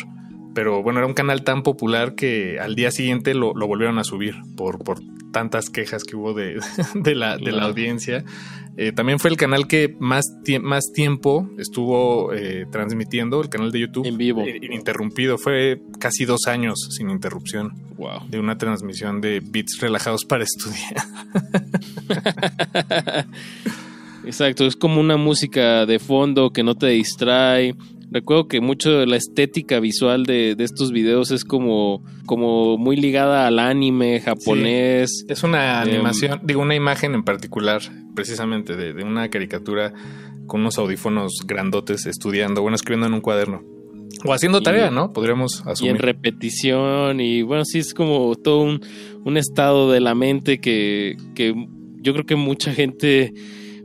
Pero 0.55 0.81
bueno, 0.81 0.99
era 0.99 1.05
un 1.07 1.13
canal 1.13 1.43
tan 1.43 1.61
popular 1.61 2.15
que 2.15 2.59
al 2.59 2.73
día 2.75 2.89
siguiente 2.89 3.35
lo, 3.35 3.53
lo 3.53 3.67
volvieron 3.67 3.99
a 3.99 4.03
subir 4.03 4.33
por, 4.57 4.79
por 4.83 4.99
tantas 5.31 5.69
quejas 5.69 6.03
que 6.05 6.15
hubo 6.15 6.33
de, 6.33 6.59
de 6.95 7.13
la, 7.13 7.37
de 7.37 7.51
la 7.51 7.63
audiencia. 7.65 8.23
Eh, 8.77 8.91
también 8.91 9.19
fue 9.19 9.29
el 9.29 9.37
canal 9.37 9.67
que 9.67 9.95
más, 9.99 10.25
tie- 10.43 10.59
más 10.61 10.83
tiempo 10.93 11.49
estuvo 11.57 12.33
eh, 12.33 12.65
transmitiendo, 12.71 13.41
el 13.41 13.47
canal 13.49 13.71
de 13.71 13.79
YouTube. 13.81 14.05
En 14.05 14.17
vivo. 14.17 14.43
Ininterrumpido. 14.47 15.37
Fue 15.37 15.79
casi 15.99 16.25
dos 16.25 16.47
años 16.47 16.87
sin 16.91 17.09
interrupción. 17.09 17.71
Wow. 17.97 18.27
De 18.29 18.39
una 18.39 18.57
transmisión 18.57 19.21
de 19.21 19.41
beats 19.41 19.77
relajados 19.79 20.25
para 20.25 20.43
estudiar. 20.45 21.05
Exacto, 24.25 24.65
es 24.65 24.75
como 24.75 24.99
una 24.99 25.17
música 25.17 25.85
de 25.85 25.99
fondo 25.99 26.51
que 26.51 26.63
no 26.63 26.75
te 26.75 26.87
distrae. 26.87 27.75
Recuerdo 28.11 28.47
que 28.47 28.61
mucho 28.61 28.91
de 28.91 29.07
la 29.07 29.17
estética 29.17 29.79
visual 29.79 30.23
de, 30.25 30.55
de 30.55 30.63
estos 30.63 30.91
videos 30.91 31.31
es 31.31 31.43
como, 31.43 32.03
como 32.25 32.77
muy 32.77 32.95
ligada 32.95 33.45
al 33.47 33.59
anime 33.59 34.21
japonés. 34.21 35.25
Es 35.27 35.43
una 35.43 35.81
Em, 35.83 35.89
animación, 35.89 36.39
digo, 36.43 36.61
una 36.61 36.75
imagen 36.75 37.13
en 37.15 37.23
particular, 37.23 37.81
precisamente, 38.15 38.75
de, 38.75 38.93
de 38.93 39.03
una 39.03 39.29
caricatura 39.29 39.91
con 40.47 40.61
unos 40.61 40.77
audífonos 40.77 41.39
grandotes 41.45 42.05
estudiando, 42.05 42.61
bueno, 42.61 42.75
escribiendo 42.75 43.07
en 43.07 43.13
un 43.15 43.21
cuaderno. 43.21 43.63
O 44.23 44.33
haciendo 44.33 44.59
Y- 44.59 44.63
tarea, 44.63 44.91
¿no? 44.91 45.11
Podríamos 45.11 45.59
y 45.59 45.63
en 45.63 45.69
asumir. 45.69 45.97
repetición 46.01 47.19
y 47.19 47.41
bueno, 47.41 47.65
sí 47.65 47.79
es 47.79 47.93
como 47.93 48.33
todo 48.35 48.61
un, 48.61 48.81
un 49.25 49.37
estado 49.37 49.91
de 49.91 49.99
la 49.99 50.15
mente 50.15 50.59
que, 50.59 51.17
que 51.35 51.53
yo 52.01 52.13
creo 52.13 52.25
que 52.25 52.35
mucha 52.35 52.73
gente 52.73 53.33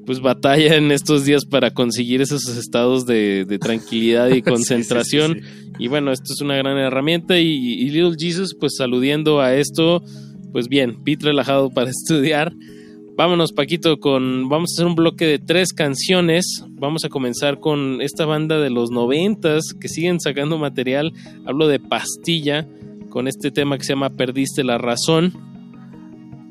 pues 0.06 0.20
batalla 0.20 0.76
en 0.76 0.92
estos 0.92 1.24
días 1.24 1.44
para 1.44 1.72
conseguir 1.72 2.20
esos 2.22 2.46
estados 2.48 3.06
de, 3.06 3.44
de 3.44 3.58
tranquilidad 3.58 4.28
y 4.28 4.30
Sí, 4.34 4.36
sí, 4.36 4.42
sí, 4.42 4.42
concentración. 4.42 5.40
Y 5.78 5.88
bueno, 5.88 6.12
esto 6.12 6.32
es 6.32 6.40
una 6.40 6.56
gran 6.56 6.76
herramienta 6.78 7.38
y, 7.38 7.46
y 7.48 7.90
Little 7.90 8.16
Jesus 8.18 8.54
pues 8.58 8.80
aludiendo 8.80 9.40
a 9.40 9.54
esto, 9.54 10.02
pues 10.52 10.68
bien, 10.68 11.02
beat 11.04 11.22
relajado 11.22 11.70
para 11.70 11.90
estudiar. 11.90 12.52
Vámonos 13.16 13.52
Paquito 13.52 14.00
con, 14.00 14.48
vamos 14.48 14.70
a 14.70 14.74
hacer 14.76 14.86
un 14.86 14.94
bloque 14.94 15.26
de 15.26 15.38
tres 15.38 15.74
canciones. 15.74 16.64
Vamos 16.70 17.04
a 17.04 17.10
comenzar 17.10 17.60
con 17.60 18.00
esta 18.00 18.24
banda 18.24 18.58
de 18.58 18.70
los 18.70 18.90
noventas 18.90 19.74
que 19.78 19.88
siguen 19.88 20.20
sacando 20.20 20.56
material. 20.56 21.12
Hablo 21.44 21.68
de 21.68 21.80
Pastilla 21.80 22.66
con 23.10 23.28
este 23.28 23.50
tema 23.50 23.76
que 23.76 23.84
se 23.84 23.92
llama 23.92 24.08
Perdiste 24.08 24.64
la 24.64 24.78
razón. 24.78 25.49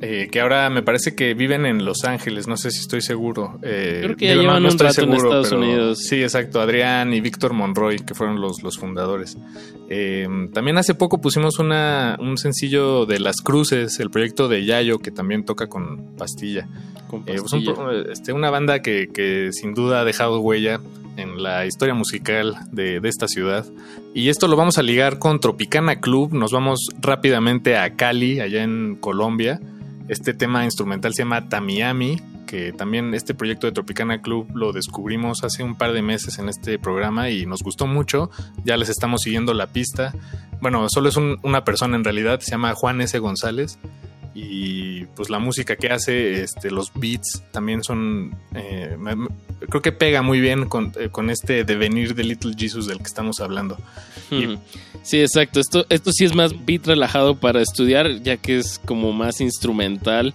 Eh, 0.01 0.30
que 0.31 0.39
ahora 0.39 0.69
me 0.69 0.81
parece 0.81 1.13
que 1.13 1.34
viven 1.34 1.65
en 1.65 1.84
Los 1.84 2.05
Ángeles, 2.05 2.47
no 2.47 2.55
sé 2.55 2.71
si 2.71 2.80
estoy 2.80 3.01
seguro. 3.01 3.59
Eh, 3.63 3.99
Creo 4.03 4.15
que 4.15 4.27
ya 4.27 4.31
digo, 4.31 4.43
llevan 4.43 4.63
un 4.63 4.69
estoy 4.69 4.88
rato 4.88 5.01
en 5.01 5.13
Estados 5.13 5.51
Unidos. 5.51 5.99
Sí, 5.99 6.23
exacto. 6.23 6.61
Adrián 6.61 7.13
y 7.13 7.19
Víctor 7.19 7.51
Monroy, 7.51 7.99
que 7.99 8.15
fueron 8.15 8.39
los, 8.39 8.63
los 8.63 8.77
fundadores. 8.77 9.38
Eh, 9.89 10.26
también 10.53 10.77
hace 10.77 10.95
poco 10.95 11.19
pusimos 11.19 11.59
una, 11.59 12.15
un 12.19 12.38
sencillo 12.38 13.05
de 13.05 13.19
Las 13.19 13.41
Cruces, 13.41 13.99
el 13.99 14.09
proyecto 14.09 14.47
de 14.47 14.63
Yayo, 14.63 14.99
que 14.99 15.11
también 15.11 15.43
toca 15.43 15.67
con 15.67 16.15
Pastilla. 16.15 16.69
Con 17.09 17.21
Eh, 17.21 17.35
pues 17.41 17.51
un 17.51 18.05
este, 18.09 18.31
una 18.31 18.49
banda 18.49 18.81
que, 18.81 19.09
que 19.13 19.49
sin 19.51 19.73
duda 19.73 19.99
ha 19.99 20.05
dejado 20.05 20.39
huella 20.39 20.80
en 21.17 21.43
la 21.43 21.65
historia 21.65 21.93
musical 21.93 22.55
de, 22.71 23.01
de 23.01 23.09
esta 23.09 23.27
ciudad. 23.27 23.65
Y 24.13 24.30
esto 24.30 24.47
lo 24.47 24.55
vamos 24.55 24.77
a 24.77 24.81
ligar 24.84 25.19
con 25.19 25.41
Tropicana 25.41 25.99
Club. 25.99 26.34
Nos 26.34 26.53
vamos 26.53 26.88
rápidamente 27.01 27.76
a 27.76 27.97
Cali, 27.97 28.39
allá 28.39 28.63
en 28.63 28.95
Colombia. 28.95 29.59
Este 30.10 30.34
tema 30.34 30.65
instrumental 30.65 31.14
se 31.14 31.22
llama 31.22 31.48
Tamiami, 31.48 32.19
que 32.48 32.73
también 32.73 33.14
este 33.14 33.36
proyecto 33.36 33.68
de 33.68 33.73
Tropicana 33.73 34.22
Club 34.22 34.48
lo 34.56 34.73
descubrimos 34.73 35.44
hace 35.44 35.64
un 35.64 35.76
par 35.77 35.94
de 35.94 36.02
meses 36.02 36.40
en 36.40 36.49
este 36.49 36.80
programa 36.80 37.30
y 37.30 37.45
nos 37.45 37.61
gustó 37.61 37.86
mucho. 37.88 38.31
Ya 38.65 38.76
les 38.76 38.90
estamos 38.90 39.22
siguiendo 39.22 39.53
la 39.53 39.68
pista. 39.68 40.14
Bueno, 40.61 40.88
solo 40.90 41.10
es 41.10 41.15
un- 41.15 41.38
una 41.44 41.64
persona 41.64 41.95
en 41.95 42.03
realidad, 42.03 42.40
se 42.40 42.52
llama 42.52 42.73
Juan 42.73 43.02
S. 43.02 43.18
González 43.19 43.77
y 44.41 45.06
pues 45.16 45.30
la 45.30 45.40
música 45.40 45.76
que 45.76 45.90
hace, 45.90 46.44
este, 46.44 46.72
los 46.72 46.91
beats 46.94 47.44
también 47.52 47.84
son, 47.84 48.36
eh, 48.56 48.95
creo 49.68 49.82
que 49.82 49.91
pega 49.91 50.22
muy 50.22 50.40
bien 50.40 50.66
con, 50.66 50.94
eh, 50.98 51.10
con 51.11 51.30
este 51.30 51.66
devenir 51.66 52.16
de 52.16 52.24
Little 52.24 52.53
Jesus 52.57 52.88
del 52.88 52.99
que 52.99 53.03
estamos 53.03 53.40
hablando. 53.41 53.78
Sí, 55.02 55.20
exacto. 55.20 55.60
Esto, 55.60 55.86
esto 55.90 56.11
sí 56.11 56.26
es 56.26 56.36
más 56.36 56.66
beat 56.66 56.86
relajado 56.86 57.36
para 57.36 57.61
estudiar, 57.61 58.22
ya 58.22 58.38
que 58.38 58.60
es 58.60 58.80
como 58.86 59.11
más 59.11 59.41
instrumental. 59.41 60.34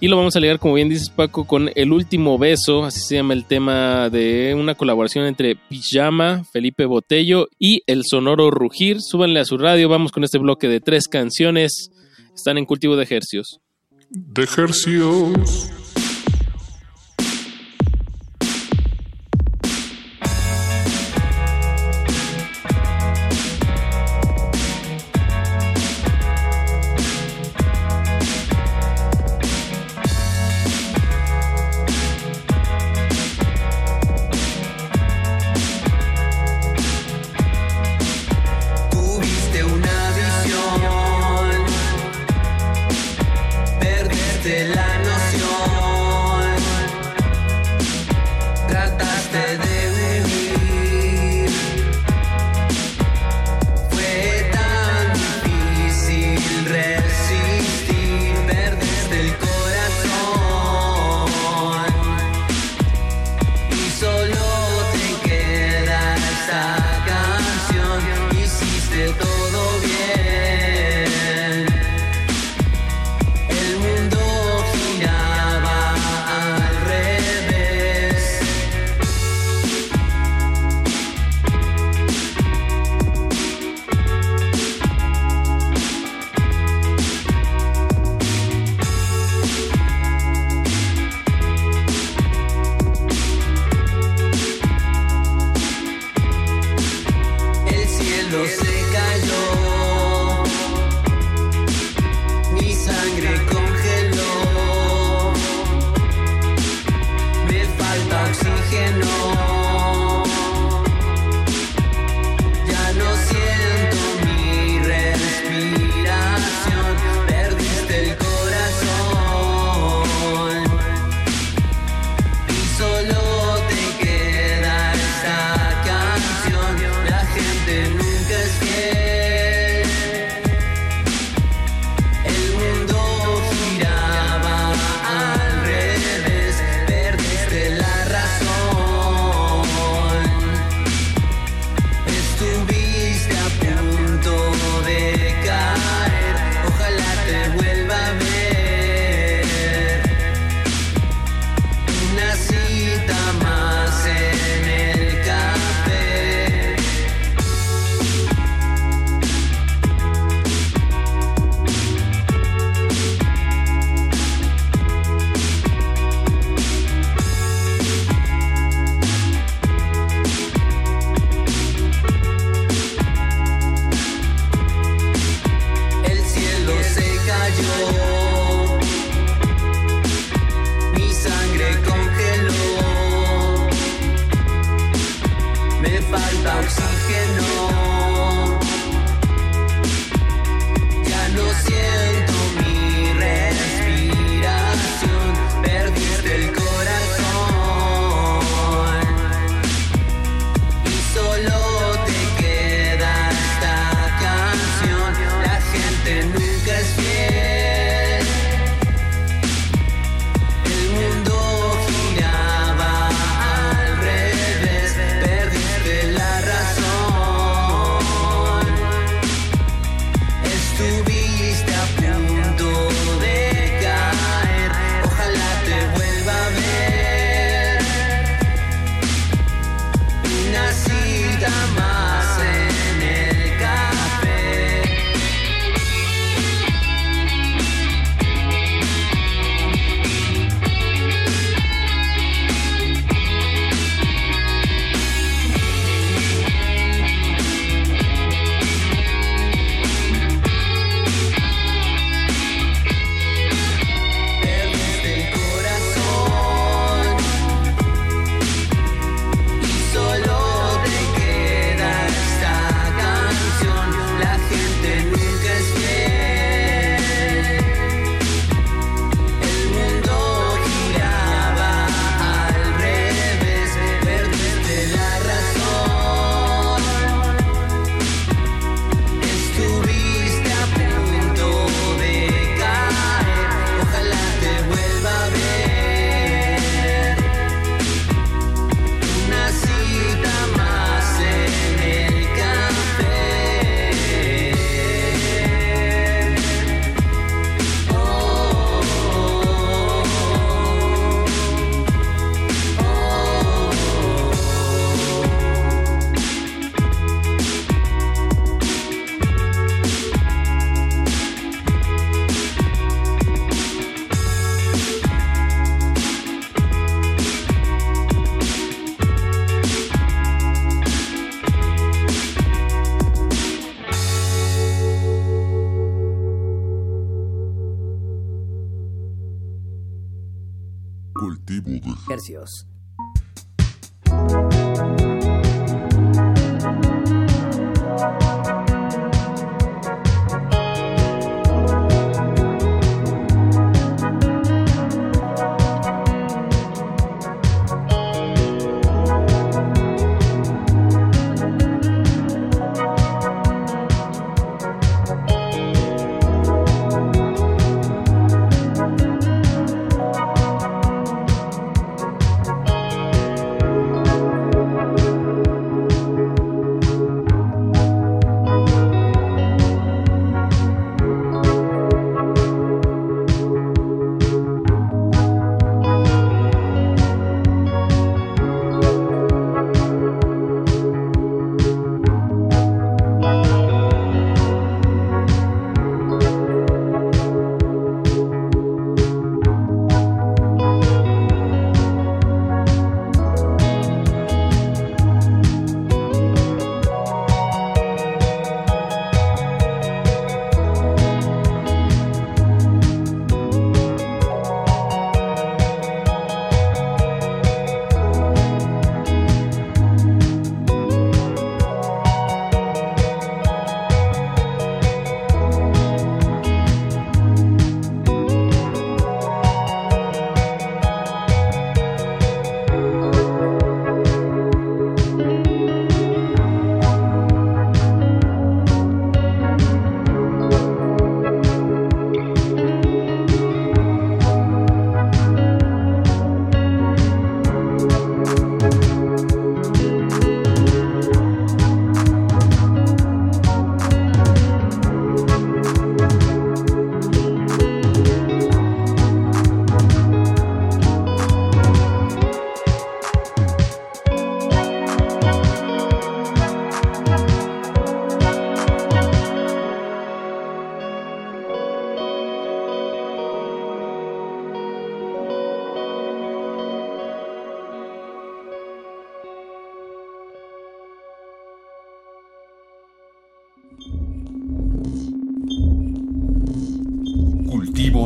Y 0.00 0.08
lo 0.08 0.16
vamos 0.16 0.36
a 0.36 0.40
ligar, 0.40 0.58
como 0.58 0.74
bien 0.74 0.88
dices 0.88 1.10
Paco, 1.10 1.46
con 1.46 1.70
El 1.74 1.92
Último 1.92 2.38
Beso, 2.38 2.84
así 2.84 3.00
se 3.00 3.16
llama 3.16 3.34
el 3.34 3.44
tema 3.44 4.10
de 4.10 4.54
una 4.54 4.74
colaboración 4.74 5.26
entre 5.26 5.56
Pijama, 5.56 6.44
Felipe 6.52 6.84
Botello 6.84 7.48
y 7.58 7.82
El 7.86 8.02
Sonoro 8.04 8.50
Rugir. 8.50 9.00
Súbanle 9.00 9.40
a 9.40 9.44
su 9.44 9.56
radio, 9.56 9.88
vamos 9.88 10.12
con 10.12 10.24
este 10.24 10.38
bloque 10.38 10.68
de 10.68 10.80
tres 10.80 11.08
canciones. 11.08 11.90
Están 12.34 12.58
en 12.58 12.66
cultivo 12.66 12.96
de 12.96 13.04
ejercios. 13.04 13.60
De 14.10 14.44
ejercicios. 14.44 15.70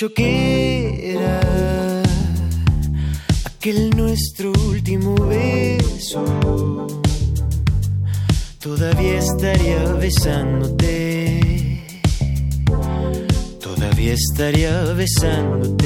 Dicho 0.00 0.14
que 0.14 1.12
era 1.12 2.02
aquel 3.44 3.90
nuestro 3.90 4.50
último 4.70 5.14
beso, 5.26 6.24
todavía 8.60 9.18
estaría 9.18 9.92
besándote, 9.92 11.84
todavía 13.60 14.14
estaría 14.14 14.84
besándote. 14.94 15.79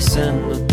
Estaría 0.00 0.69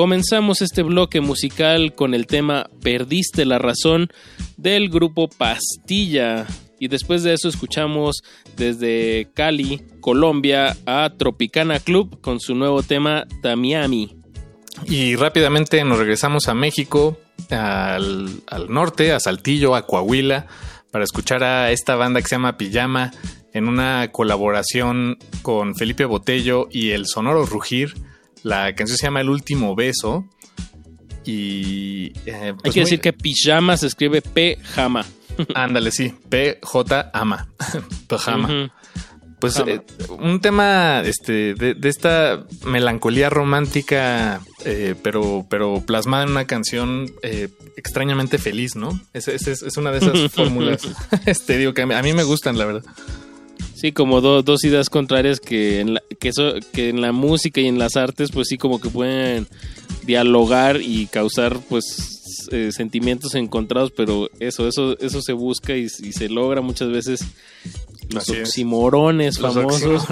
Comenzamos 0.00 0.62
este 0.62 0.82
bloque 0.82 1.20
musical 1.20 1.94
con 1.94 2.14
el 2.14 2.26
tema 2.26 2.70
Perdiste 2.82 3.44
la 3.44 3.58
razón 3.58 4.08
del 4.56 4.88
grupo 4.88 5.28
Pastilla. 5.28 6.46
Y 6.78 6.88
después 6.88 7.22
de 7.22 7.34
eso 7.34 7.50
escuchamos 7.50 8.22
desde 8.56 9.28
Cali, 9.34 9.82
Colombia, 10.00 10.74
a 10.86 11.12
Tropicana 11.18 11.80
Club 11.80 12.18
con 12.22 12.40
su 12.40 12.54
nuevo 12.54 12.82
tema 12.82 13.26
Tamiami. 13.42 14.16
Y 14.86 15.16
rápidamente 15.16 15.84
nos 15.84 15.98
regresamos 15.98 16.48
a 16.48 16.54
México, 16.54 17.18
al, 17.50 18.40
al 18.46 18.72
norte, 18.72 19.12
a 19.12 19.20
Saltillo, 19.20 19.74
a 19.74 19.86
Coahuila, 19.86 20.46
para 20.90 21.04
escuchar 21.04 21.44
a 21.44 21.72
esta 21.72 21.94
banda 21.96 22.22
que 22.22 22.28
se 22.28 22.36
llama 22.36 22.56
Pijama 22.56 23.10
en 23.52 23.68
una 23.68 24.08
colaboración 24.10 25.18
con 25.42 25.74
Felipe 25.74 26.06
Botello 26.06 26.68
y 26.70 26.92
el 26.92 27.04
Sonoro 27.06 27.44
Rugir. 27.44 27.92
La 28.42 28.74
canción 28.74 28.96
se 28.98 29.06
llama 29.06 29.20
El 29.20 29.30
último 29.30 29.74
beso. 29.74 30.26
Y. 31.24 32.12
eh, 32.26 32.34
Hay 32.34 32.52
pues 32.54 32.74
que 32.74 32.80
muy- 32.80 32.84
decir 32.84 33.00
que 33.00 33.12
pijama 33.12 33.76
se 33.76 33.86
escribe 33.86 34.22
P-jama. 34.22 35.04
Ándale, 35.54 35.90
sí. 35.90 36.14
PJ 36.28 37.10
ama. 37.12 37.48
Pajama. 38.08 38.48
Ujú. 38.48 38.72
Pues 39.38 39.58
eh, 39.66 39.80
un 40.18 40.40
tema 40.40 41.00
este, 41.02 41.54
de, 41.54 41.72
de 41.72 41.88
esta 41.88 42.44
melancolía 42.66 43.30
romántica, 43.30 44.42
eh, 44.66 44.94
pero, 45.02 45.46
pero 45.48 45.82
plasmada 45.86 46.24
en 46.24 46.30
una 46.32 46.44
canción 46.46 47.10
eh, 47.22 47.48
extrañamente 47.78 48.36
feliz, 48.36 48.76
¿no? 48.76 49.00
Es- 49.14 49.28
es 49.28 49.76
una 49.78 49.92
de 49.92 49.98
esas 49.98 50.30
fórmulas. 50.34 50.82
este, 51.24 51.56
digo 51.56 51.72
que 51.72 51.80
a 51.82 51.86
mí, 51.86 51.94
a 51.94 52.02
mí 52.02 52.12
me 52.12 52.22
gustan, 52.22 52.58
la 52.58 52.66
verdad. 52.66 52.82
Sí, 53.80 53.92
como 53.92 54.20
do- 54.20 54.42
dos 54.42 54.62
ideas 54.64 54.90
contrarias 54.90 55.40
que 55.40 55.80
en, 55.80 55.94
la, 55.94 56.02
que, 56.18 56.28
eso, 56.28 56.54
que 56.72 56.90
en 56.90 57.00
la 57.00 57.12
música 57.12 57.60
y 57.60 57.66
en 57.66 57.78
las 57.78 57.96
artes, 57.96 58.30
pues 58.30 58.48
sí, 58.48 58.58
como 58.58 58.80
que 58.80 58.90
pueden 58.90 59.46
dialogar 60.04 60.80
y 60.82 61.06
causar, 61.06 61.58
pues, 61.68 62.46
eh, 62.52 62.70
sentimientos 62.72 63.34
encontrados, 63.34 63.92
pero 63.96 64.28
eso, 64.38 64.66
eso, 64.68 64.98
eso 65.00 65.22
se 65.22 65.32
busca 65.32 65.76
y, 65.76 65.84
y 65.84 66.12
se 66.12 66.28
logra 66.28 66.60
muchas 66.60 66.90
veces 66.90 67.24
los 68.10 68.24
Así 68.24 68.32
es. 68.32 68.48
oximorones 68.48 69.38
Los 69.40 69.54
famosos. 69.54 70.04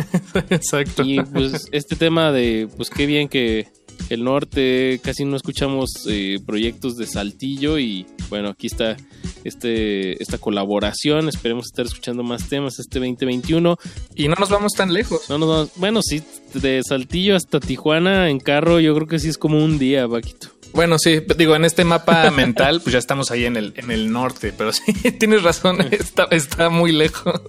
Exacto. 0.50 1.02
Y 1.04 1.20
pues 1.22 1.66
este 1.72 1.96
tema 1.96 2.30
de, 2.32 2.68
pues 2.76 2.90
qué 2.90 3.06
bien 3.06 3.28
que 3.28 3.68
el 4.10 4.24
norte 4.24 5.00
casi 5.02 5.24
no 5.24 5.36
escuchamos 5.36 5.90
eh, 6.08 6.38
proyectos 6.46 6.96
de 6.96 7.06
Saltillo 7.06 7.78
y 7.78 8.06
bueno, 8.28 8.48
aquí 8.50 8.66
está 8.66 8.96
este, 9.44 10.20
esta 10.22 10.38
colaboración. 10.38 11.28
Esperemos 11.28 11.66
estar 11.66 11.86
escuchando 11.86 12.22
más 12.22 12.48
temas 12.48 12.78
este 12.78 12.98
2021. 12.98 13.76
Y 14.14 14.28
no 14.28 14.34
nos 14.38 14.50
vamos 14.50 14.72
tan 14.72 14.92
lejos. 14.92 15.28
No 15.28 15.38
nos 15.38 15.48
vamos- 15.48 15.70
bueno, 15.76 16.00
sí, 16.02 16.22
de 16.54 16.80
Saltillo 16.86 17.36
hasta 17.36 17.60
Tijuana 17.60 18.30
en 18.30 18.40
carro, 18.40 18.80
yo 18.80 18.94
creo 18.94 19.06
que 19.06 19.18
sí 19.18 19.28
es 19.28 19.38
como 19.38 19.62
un 19.64 19.78
día, 19.78 20.08
Paquito. 20.08 20.48
Bueno, 20.76 20.98
sí, 20.98 21.20
digo, 21.36 21.56
en 21.56 21.64
este 21.64 21.84
mapa 21.84 22.30
mental, 22.36 22.80
pues 22.80 22.92
ya 22.92 22.98
estamos 22.98 23.30
ahí 23.30 23.44
en 23.46 23.56
el, 23.56 23.72
en 23.76 23.90
el 23.90 24.12
norte, 24.12 24.52
pero 24.56 24.72
sí, 24.72 24.92
tienes 25.18 25.42
razón, 25.42 25.80
está, 25.90 26.24
está 26.30 26.68
muy 26.70 26.92
lejos. 26.92 27.40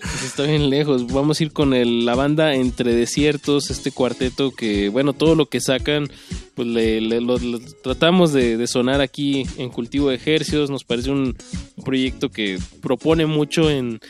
Pues 0.00 0.24
está 0.24 0.42
bien 0.44 0.70
lejos. 0.70 1.06
Vamos 1.06 1.38
a 1.38 1.42
ir 1.44 1.52
con 1.52 1.74
el- 1.74 2.04
la 2.06 2.14
banda 2.14 2.54
Entre 2.54 2.94
Desiertos, 2.94 3.70
este 3.70 3.92
cuarteto 3.92 4.50
que, 4.50 4.88
bueno, 4.88 5.12
todo 5.12 5.34
lo 5.34 5.46
que 5.46 5.60
sacan, 5.60 6.10
pues 6.54 6.66
le, 6.66 7.00
le- 7.00 7.20
lo, 7.20 7.38
lo 7.38 7.60
tratamos 7.82 8.32
de, 8.32 8.56
de 8.56 8.66
sonar 8.66 9.00
aquí 9.00 9.46
en 9.58 9.68
Cultivo 9.70 10.08
de 10.08 10.16
Ejercios. 10.16 10.70
Nos 10.70 10.84
parece 10.84 11.10
un, 11.10 11.36
un 11.76 11.84
proyecto 11.84 12.30
que 12.30 12.58
propone 12.80 13.26
mucho 13.26 13.70
en, 13.70 14.00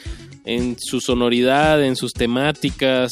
en 0.44 0.76
su 0.80 1.01
sonoridad, 1.01 1.84
en 1.84 1.97
sus 1.97 2.12
temáticas. 2.12 3.10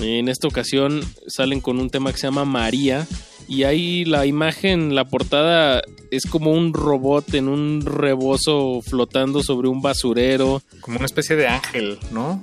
En 0.00 0.28
esta 0.28 0.46
ocasión 0.46 1.02
salen 1.26 1.60
con 1.60 1.80
un 1.80 1.90
tema 1.90 2.12
que 2.12 2.18
se 2.18 2.26
llama 2.26 2.44
María. 2.44 3.06
Y 3.48 3.62
ahí 3.62 4.04
la 4.04 4.26
imagen, 4.26 4.94
la 4.94 5.04
portada 5.04 5.82
es 6.10 6.26
como 6.26 6.50
un 6.52 6.72
robot 6.74 7.34
en 7.34 7.48
un 7.48 7.82
rebozo 7.84 8.82
flotando 8.82 9.42
sobre 9.42 9.68
un 9.68 9.82
basurero. 9.82 10.62
Como 10.80 10.96
una 10.96 11.06
especie 11.06 11.36
de 11.36 11.46
ángel, 11.46 11.98
¿no? 12.10 12.42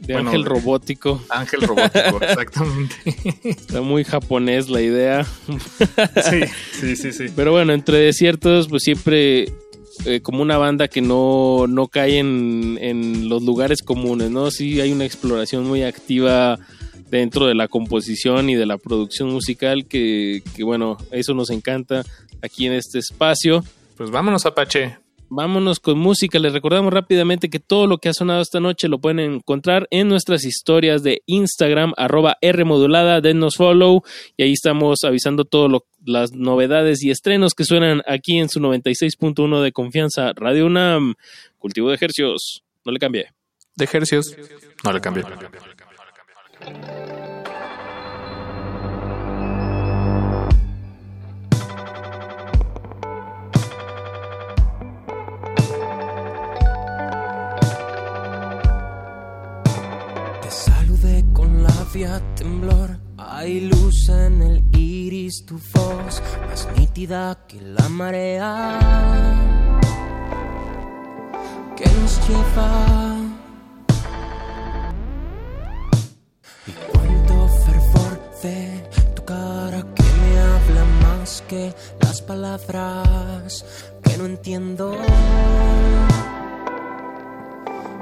De 0.00 0.12
Bueno, 0.12 0.28
ángel 0.30 0.44
robótico. 0.44 1.22
Ángel 1.30 1.62
robótico, 1.62 2.18
exactamente. 2.20 2.94
Está 3.44 3.80
muy 3.80 4.04
japonés 4.04 4.68
la 4.68 4.82
idea. 4.82 5.24
Sí, 6.28 6.40
sí, 6.80 6.96
sí, 6.96 7.12
sí. 7.12 7.26
Pero 7.34 7.52
bueno, 7.52 7.72
entre 7.72 7.98
desiertos, 7.98 8.68
pues 8.68 8.82
siempre 8.82 9.50
eh, 10.04 10.20
como 10.22 10.42
una 10.42 10.58
banda 10.58 10.88
que 10.88 11.00
no, 11.00 11.66
no 11.66 11.88
cae 11.88 12.18
en, 12.18 12.78
en 12.82 13.30
los 13.30 13.42
lugares 13.42 13.82
comunes, 13.82 14.30
¿no? 14.30 14.50
Sí 14.50 14.80
hay 14.80 14.92
una 14.92 15.06
exploración 15.06 15.66
muy 15.66 15.82
activa 15.84 16.58
dentro 17.18 17.46
de 17.46 17.54
la 17.54 17.68
composición 17.68 18.50
y 18.50 18.56
de 18.56 18.66
la 18.66 18.78
producción 18.78 19.30
musical 19.30 19.86
que, 19.86 20.42
que 20.56 20.64
bueno, 20.64 20.96
eso 21.10 21.34
nos 21.34 21.50
encanta 21.50 22.04
aquí 22.42 22.66
en 22.66 22.72
este 22.72 22.98
espacio. 22.98 23.64
Pues 23.96 24.10
vámonos, 24.10 24.44
Apache. 24.46 24.98
Vámonos 25.28 25.80
con 25.80 25.98
música. 25.98 26.38
Les 26.38 26.52
recordamos 26.52 26.92
rápidamente 26.92 27.48
que 27.48 27.60
todo 27.60 27.86
lo 27.86 27.98
que 27.98 28.08
ha 28.08 28.12
sonado 28.12 28.40
esta 28.40 28.60
noche 28.60 28.88
lo 28.88 29.00
pueden 29.00 29.20
encontrar 29.20 29.86
en 29.90 30.08
nuestras 30.08 30.44
historias 30.44 31.02
de 31.02 31.22
Instagram, 31.26 31.92
arroba 31.96 32.36
Rmodulada, 32.42 33.20
dennos 33.20 33.56
follow 33.56 34.02
y 34.36 34.42
ahí 34.42 34.52
estamos 34.52 34.98
avisando 35.04 35.44
todas 35.44 35.80
las 36.04 36.32
novedades 36.32 37.02
y 37.02 37.10
estrenos 37.10 37.54
que 37.54 37.64
suenan 37.64 38.02
aquí 38.06 38.38
en 38.38 38.48
su 38.48 38.60
96.1 38.60 39.62
de 39.62 39.72
confianza. 39.72 40.32
Radio 40.34 40.66
UNAM, 40.66 41.14
cultivo 41.58 41.88
de 41.88 41.94
ejercios. 41.94 42.64
No 42.84 42.92
le 42.92 42.98
cambie. 42.98 43.28
De 43.76 43.84
ejercios. 43.84 44.36
No 44.84 44.92
le 44.92 45.00
cambié. 45.00 45.24
Te 46.64 46.72
saludé 60.50 61.24
con 61.34 61.62
labia 61.62 62.22
temblor. 62.36 62.98
Hay 63.18 63.68
luz 63.68 64.08
en 64.08 64.42
el 64.42 64.64
iris, 64.72 65.44
tu 65.44 65.60
voz 65.74 66.22
más 66.48 66.66
nítida 66.78 67.38
que 67.46 67.60
la 67.60 67.88
marea 67.90 68.78
que 71.76 71.84
nos 71.84 72.28
lleva. 72.28 73.23
Y 76.66 76.72
cuánto 76.92 77.48
fervor 77.48 78.12
de 78.42 78.82
tu 79.14 79.24
cara 79.24 79.82
que 79.94 80.02
me 80.02 80.38
habla 80.40 80.84
más 81.02 81.42
que 81.46 81.74
las 82.00 82.22
palabras 82.22 83.64
que 84.02 84.16
no 84.16 84.24
entiendo. 84.24 84.96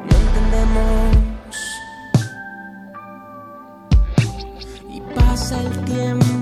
No 0.09 0.15
entendemos. 0.25 1.57
Y 4.91 5.01
pasa 5.15 5.61
el 5.61 5.85
tiempo, 5.85 6.42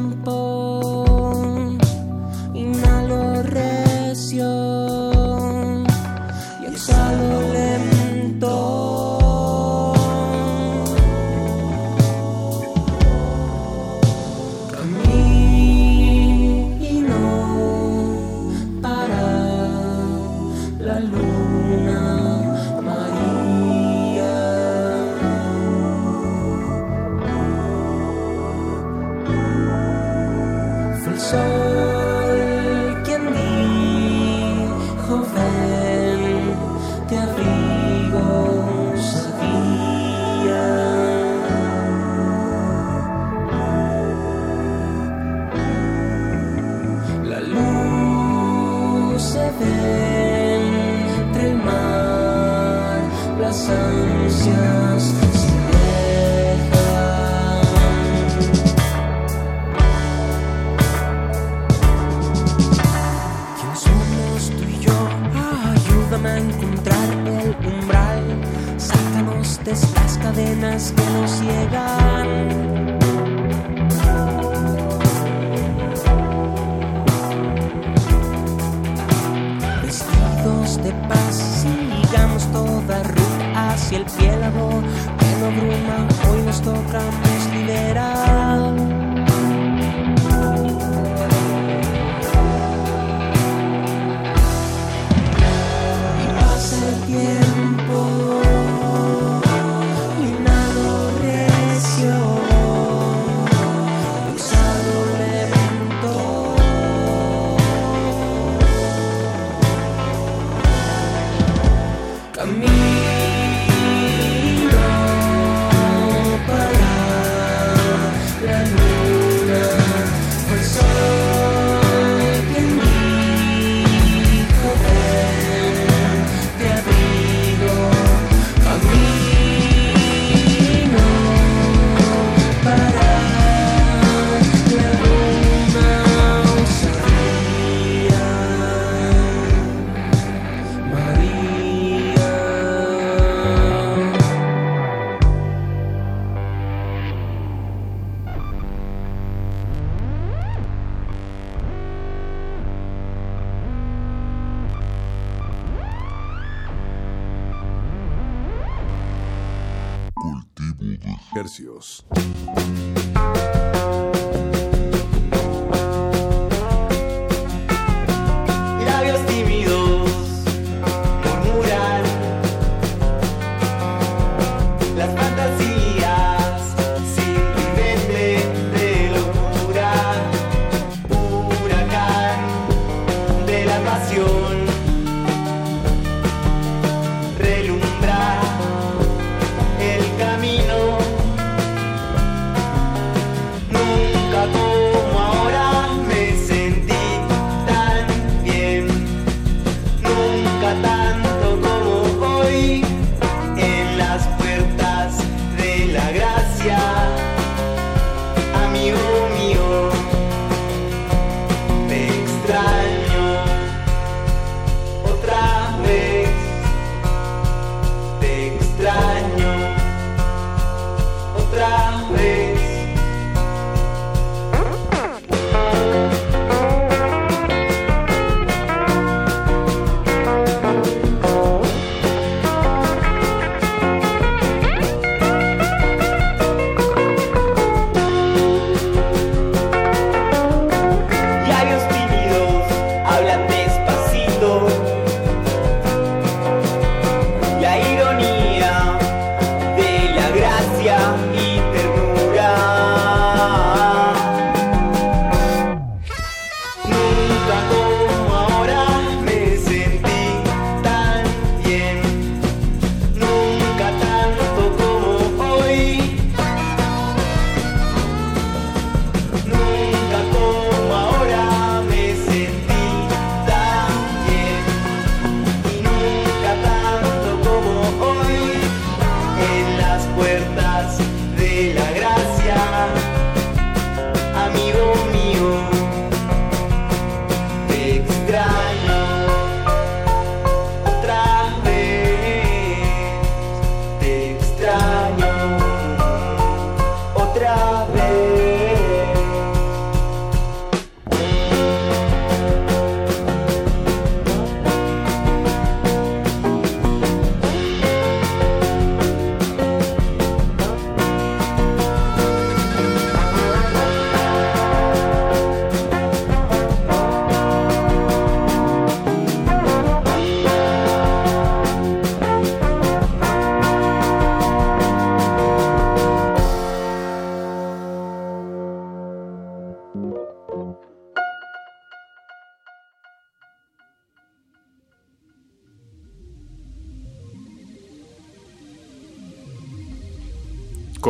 que 85.50 85.56
no 85.56 85.62
bruma. 85.62 86.08
Hoy 86.30 86.42
nos 86.42 86.60
toca 86.62 87.00
nos 87.22 88.39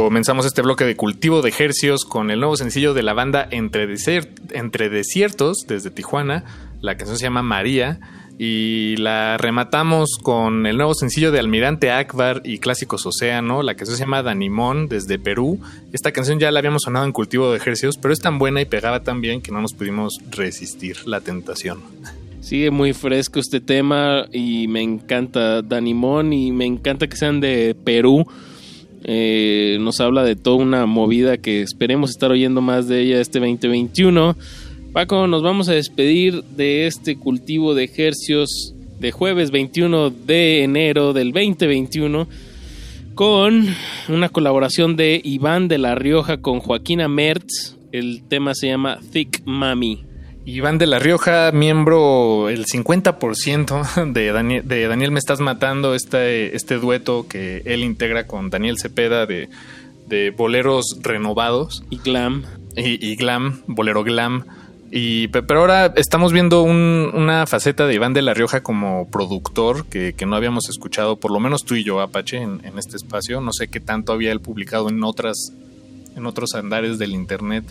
Comenzamos 0.05 0.47
este 0.47 0.63
bloque 0.63 0.85
de 0.87 0.97
cultivo 0.97 1.43
de 1.43 1.53
hercios 1.57 2.07
con 2.07 2.31
el 2.31 2.41
nuevo 2.41 2.57
sencillo 2.57 2.95
de 2.95 3.03
la 3.03 3.13
banda 3.13 3.47
Entre, 3.51 3.87
Desier- 3.87 4.31
Entre 4.53 4.89
Desiertos 4.89 5.59
desde 5.69 5.91
Tijuana. 5.91 6.43
La 6.81 6.97
canción 6.97 7.19
se 7.19 7.25
llama 7.25 7.43
María 7.43 8.01
y 8.39 8.97
la 8.97 9.37
rematamos 9.37 10.17
con 10.23 10.67
el 10.67 10.79
nuevo 10.79 10.95
sencillo 10.95 11.31
de 11.33 11.39
Almirante 11.39 11.91
Akbar 11.91 12.41
y 12.47 12.59
Clásicos 12.59 13.05
Océano. 13.05 13.63
La 13.63 13.75
canción 13.75 13.99
se 13.99 14.05
llama 14.05 14.23
Danimón 14.23 14.89
desde 14.89 15.19
Perú. 15.19 15.61
Esta 15.93 16.13
canción 16.13 16.41
ya 16.41 16.51
la 16.51 16.61
habíamos 16.61 16.81
sonado 16.83 17.05
en 17.05 17.13
cultivo 17.13 17.53
de 17.53 17.59
hercios, 17.59 17.99
pero 17.99 18.15
es 18.15 18.21
tan 18.21 18.39
buena 18.39 18.63
y 18.63 18.65
pegaba 18.65 19.03
tan 19.05 19.21
bien 19.21 19.43
que 19.43 19.53
no 19.53 19.61
nos 19.61 19.75
pudimos 19.75 20.19
resistir 20.31 21.07
la 21.07 21.21
tentación. 21.21 21.83
Sigue 22.41 22.71
muy 22.71 22.95
fresco 22.95 23.39
este 23.39 23.61
tema 23.61 24.25
y 24.33 24.67
me 24.67 24.81
encanta 24.81 25.61
Danimón 25.61 26.33
y 26.33 26.53
me 26.53 26.65
encanta 26.65 27.07
que 27.07 27.19
sean 27.19 27.41
de 27.41 27.77
Perú. 27.85 28.27
Eh, 29.13 29.79
nos 29.81 29.99
habla 29.99 30.23
de 30.23 30.37
toda 30.37 30.59
una 30.59 30.87
movida 30.87 31.37
que 31.37 31.63
esperemos 31.63 32.11
estar 32.11 32.31
oyendo 32.31 32.61
más 32.61 32.87
de 32.87 33.01
ella 33.01 33.21
este 33.21 33.41
2021. 33.41 34.37
Paco, 34.93 35.27
nos 35.27 35.43
vamos 35.43 35.69
a 35.69 35.73
despedir 35.73 36.45
de 36.45 36.87
este 36.87 37.17
cultivo 37.17 37.75
de 37.75 37.83
ejercios 37.83 38.73
de 39.01 39.11
jueves 39.11 39.51
21 39.51 40.11
de 40.11 40.63
enero 40.63 41.13
del 41.13 41.33
2021 41.33 42.29
con 43.17 43.67
una 44.09 44.29
colaboración 44.29 44.95
de 44.95 45.21
Iván 45.25 45.67
de 45.67 45.79
la 45.79 45.97
Rioja 45.97 46.41
con 46.41 46.61
Joaquina 46.61 47.09
Mertz. 47.09 47.77
El 47.91 48.23
tema 48.29 48.55
se 48.55 48.69
llama 48.69 49.01
Thick 49.13 49.43
Mami. 49.45 50.10
Iván 50.47 50.79
de 50.79 50.87
la 50.87 50.99
Rioja, 50.99 51.53
miembro 51.53 52.49
el 52.49 52.65
50% 52.67 54.13
de 54.13 54.33
Daniel, 54.33 54.67
de 54.67 54.87
Daniel 54.89 55.11
Me 55.13 55.19
Estás 55.19 55.41
Matando, 55.41 55.95
este, 55.95 56.57
este 56.57 56.77
dueto 56.77 57.27
que 57.29 57.63
él 57.67 57.85
integra 57.85 58.27
con 58.27 58.51
Daniel 58.51 58.79
Cepeda 58.79 59.27
de, 59.27 59.49
de 60.09 60.31
boleros 60.31 60.99
renovados. 61.03 61.85
Y 61.91 61.99
glam. 61.99 62.45
Y, 62.77 63.05
y 63.07 63.17
glam, 63.17 63.63
bolero 63.67 64.03
glam. 64.03 64.45
Y, 64.91 65.29
pe- 65.29 65.43
pero 65.45 65.61
ahora 65.61 65.93
estamos 65.97 66.33
viendo 66.33 66.63
un- 66.63 67.11
una 67.15 67.47
faceta 67.47 67.87
de 67.87 67.95
Iván 67.95 68.15
de 68.15 68.23
la 68.23 68.35
Rioja 68.35 68.63
como 68.63 69.09
productor 69.11 69.87
que, 69.87 70.15
que 70.15 70.27
no 70.27 70.35
habíamos 70.37 70.69
escuchado, 70.69 71.17
por 71.17 71.31
lo 71.31 71.39
menos 71.39 71.65
tú 71.65 71.75
y 71.77 71.85
yo, 71.85 72.01
Apache, 72.01 72.39
en, 72.39 72.61
en 72.65 72.77
este 72.79 72.97
espacio. 72.97 73.41
No 73.41 73.53
sé 73.53 73.69
qué 73.69 73.79
tanto 73.79 74.13
había 74.13 74.33
él 74.33 74.41
publicado 74.41 74.89
en 74.89 75.05
otras, 75.05 75.53
en 76.17 76.27
otros 76.27 76.55
andares 76.55 76.99
del 76.99 77.13
internet. 77.13 77.65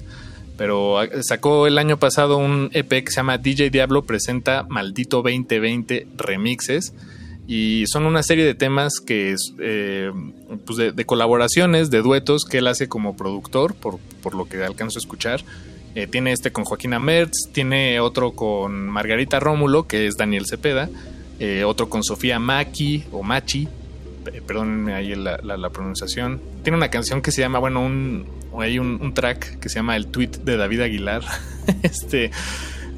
Pero 0.60 1.00
ah, 1.00 1.08
sacó 1.22 1.66
el 1.66 1.80
año 1.80 1.98
pasado 1.98 2.38
un 2.38 2.70
EP 2.74 2.90
que 3.04 3.10
se 3.10 3.16
llama 3.16 3.40
DJ 3.40 3.72
Diablo 3.72 4.04
presenta 4.04 4.66
Maldito 4.70 5.24
2020 5.24 6.06
Remixes. 6.18 6.94
Y 7.48 7.86
son 7.88 8.06
una 8.06 8.22
serie 8.22 8.46
de 8.46 8.54
temas 8.54 9.00
que 9.00 9.32
es 9.32 9.54
eh, 9.60 10.12
pues 10.68 10.78
de, 10.78 10.92
de 10.92 11.06
colaboraciones, 11.06 11.90
de 11.90 12.04
duetos 12.04 12.44
que 12.46 12.60
él 12.60 12.68
hace 12.68 12.88
como 12.88 13.18
productor, 13.18 13.74
por, 13.74 13.98
por 14.22 14.36
lo 14.36 14.48
que 14.48 14.64
alcanzo 14.64 15.00
a 15.00 15.02
escuchar. 15.02 15.42
Eh, 15.96 16.06
tiene 16.06 16.32
este 16.32 16.52
con 16.52 16.64
Joaquina 16.66 17.00
Mertz, 17.00 17.50
tiene 17.52 18.00
otro 18.02 18.34
con 18.34 18.88
Margarita 18.90 19.40
Rómulo, 19.40 19.88
que 19.88 20.06
es 20.06 20.16
Daniel 20.18 20.46
Cepeda, 20.46 20.90
eh, 21.40 21.64
otro 21.64 21.90
con 21.90 22.04
Sofía 22.04 22.38
Maki 22.38 23.06
o 23.12 23.24
Machi, 23.24 23.68
eh, 24.32 24.42
perdónenme 24.46 24.94
ahí 24.94 25.16
la- 25.16 25.38
la 25.42 25.70
pronunciación. 25.72 26.40
Tiene 26.62 26.78
una 26.78 26.90
canción 26.92 27.24
que 27.24 27.32
se 27.32 27.42
llama, 27.42 27.58
bueno, 27.58 27.84
un, 27.84 28.28
hay 28.62 28.80
un, 28.80 29.14
track 29.14 29.60
que 29.60 29.70
se 29.70 29.76
llama 29.76 29.96
El 29.96 30.08
Tweet 30.08 30.32
de 30.44 30.58
David 30.58 30.82
Aguilar. 30.82 31.24
este, 31.84 32.32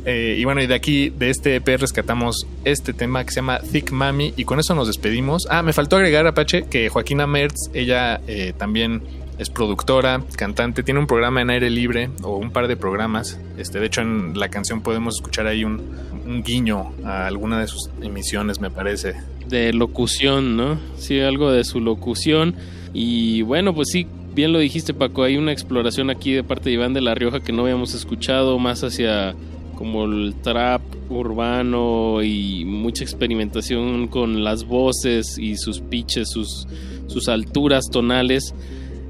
eh, 0.06 0.38
y 0.40 0.46
bueno, 0.46 0.62
y 0.62 0.68
de 0.68 0.76
aquí, 0.76 1.10
de 1.10 1.30
este 1.30 1.56
EP, 1.56 1.68
rescatamos 1.78 2.48
este 2.66 2.94
tema 2.94 3.24
que 3.24 3.32
se 3.32 3.38
llama 3.38 3.60
Thick 3.60 3.92
Mami. 3.92 4.34
Y 4.38 4.46
con 4.46 4.60
eso 4.60 4.76
nos 4.76 4.88
despedimos. 4.88 5.48
Ah, 5.50 5.64
me 5.64 5.74
faltó 5.74 5.98
agregar, 5.98 6.26
Apache, 6.28 6.64
que 6.64 6.90
Joaquina 6.90 7.28
Mertz, 7.28 7.70
ella 7.74 8.22
eh, 8.28 8.54
también 8.58 9.02
Es 9.38 9.50
productora, 9.50 10.22
cantante, 10.36 10.84
tiene 10.84 11.00
un 11.00 11.08
programa 11.08 11.42
en 11.42 11.50
aire 11.50 11.72
libre 11.72 12.10
o 12.22 12.38
un 12.38 12.52
par 12.52 12.68
de 12.68 12.78
programas. 12.78 13.40
Este, 13.58 13.80
de 13.80 13.88
hecho, 13.88 14.02
en 14.02 14.38
la 14.38 14.50
canción 14.50 14.82
podemos 14.82 15.16
escuchar 15.16 15.48
ahí 15.48 15.64
un 15.64 16.44
guiño 16.46 16.94
a 17.04 17.26
alguna 17.26 17.60
de 17.60 17.68
sus 17.68 17.90
emisiones, 18.04 18.60
me 18.60 18.70
parece. 18.70 19.16
de 19.48 19.74
locución, 19.74 20.56
¿no? 20.56 20.80
Sí, 20.98 21.20
algo 21.20 21.52
de 21.52 21.64
su 21.64 21.80
locución. 21.80 22.56
Y 22.94 23.42
bueno, 23.44 23.74
pues 23.74 23.90
sí, 23.92 24.08
bien 24.34 24.54
lo 24.54 24.60
dijiste 24.60 24.94
Paco, 24.94 25.24
hay 25.24 25.38
una 25.38 25.52
exploración 25.52 26.10
aquí 26.10 26.32
de 26.32 26.44
parte 26.44 26.70
de 26.70 26.76
Iván 26.76 26.94
de 26.94 27.02
la 27.02 27.16
Rioja 27.16 27.42
que 27.42 27.52
no 27.52 27.64
habíamos 27.64 27.94
escuchado, 27.94 28.60
más 28.60 28.84
hacia 28.84 29.36
como 29.76 30.06
el 30.06 30.36
trap 30.44 30.82
urbano 31.10 32.22
y 32.24 32.66
mucha 32.66 33.04
experimentación 33.04 34.08
con 34.08 34.44
las 34.44 34.66
voces 34.66 35.38
y 35.40 35.58
sus 35.58 35.80
pitches, 35.80 36.30
sus, 36.30 36.68
sus 37.08 37.28
alturas 37.28 37.90
tonales. 37.92 38.54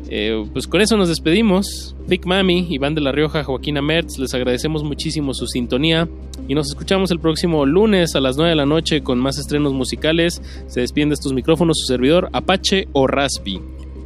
Eh, 0.10 0.46
pues 0.52 0.68
con 0.68 0.82
eso 0.82 0.98
nos 0.98 1.10
despedimos. 1.10 1.96
Big 2.08 2.26
Mami, 2.26 2.68
Iván 2.70 2.96
de 2.96 3.02
la 3.02 3.12
Rioja, 3.12 3.44
Joaquina 3.44 3.82
Mertz, 3.82 4.18
les 4.18 4.34
agradecemos 4.34 4.84
muchísimo 4.84 5.34
su 5.34 5.48
sintonía 5.48 6.10
y 6.48 6.56
nos 6.56 6.70
escuchamos 6.70 7.12
el 7.12 7.20
próximo 7.20 7.66
lunes 7.66 8.16
a 8.16 8.20
las 8.20 8.36
9 8.36 8.50
de 8.50 8.56
la 8.56 8.66
noche 8.66 9.04
con 9.04 9.20
más 9.20 9.38
estrenos 9.38 9.74
musicales. 9.74 10.42
Se 10.68 10.82
despiden 10.82 11.10
de 11.10 11.16
estos 11.16 11.34
micrófonos 11.34 11.78
su 11.80 11.86
servidor 11.86 12.30
Apache 12.34 12.88
o 12.94 13.08
Raspi. 13.08 13.62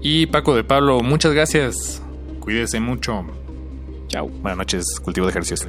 Y 0.07 0.27
Paco 0.27 0.55
de 0.55 0.63
Pablo, 0.63 0.99
muchas 0.99 1.33
gracias. 1.33 1.99
Cuídese 2.39 2.79
mucho. 2.79 3.25
Chao. 4.07 4.27
Buenas 4.27 4.59
noches, 4.59 4.99
cultivo 4.99 5.25
de 5.25 5.31
ejercicios. 5.31 5.65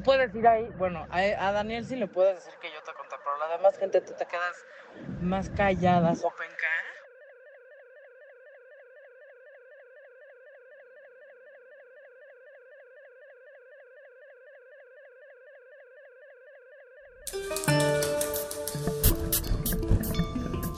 No 0.00 0.04
puedes 0.04 0.34
ir 0.34 0.46
ahí. 0.46 0.66
Bueno, 0.78 1.06
a, 1.10 1.18
a 1.18 1.52
Daniel 1.52 1.84
sí 1.86 1.96
le 1.96 2.06
puedes 2.06 2.36
decir 2.36 2.52
que 2.60 2.68
yo 2.68 2.82
te 2.84 2.92
conté, 2.92 3.16
pero 3.22 3.38
la 3.38 3.56
demás 3.56 3.78
gente 3.78 4.00
tú 4.00 4.12
te 4.18 4.26
quedas 4.26 4.56
más 5.20 5.50
callada, 5.50 6.14
sopenca. 6.14 6.56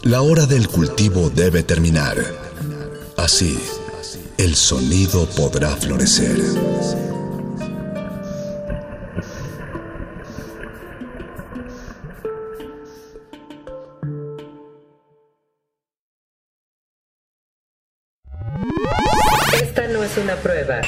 La 0.02 0.20
hora 0.20 0.46
del 0.46 0.66
cultivo 0.68 1.30
debe 1.30 1.62
terminar. 1.62 2.16
Así, 3.16 3.56
el 4.36 4.56
sonido 4.56 5.26
podrá 5.36 5.68
florecer. 5.76 7.11
Prueba. 20.42 20.80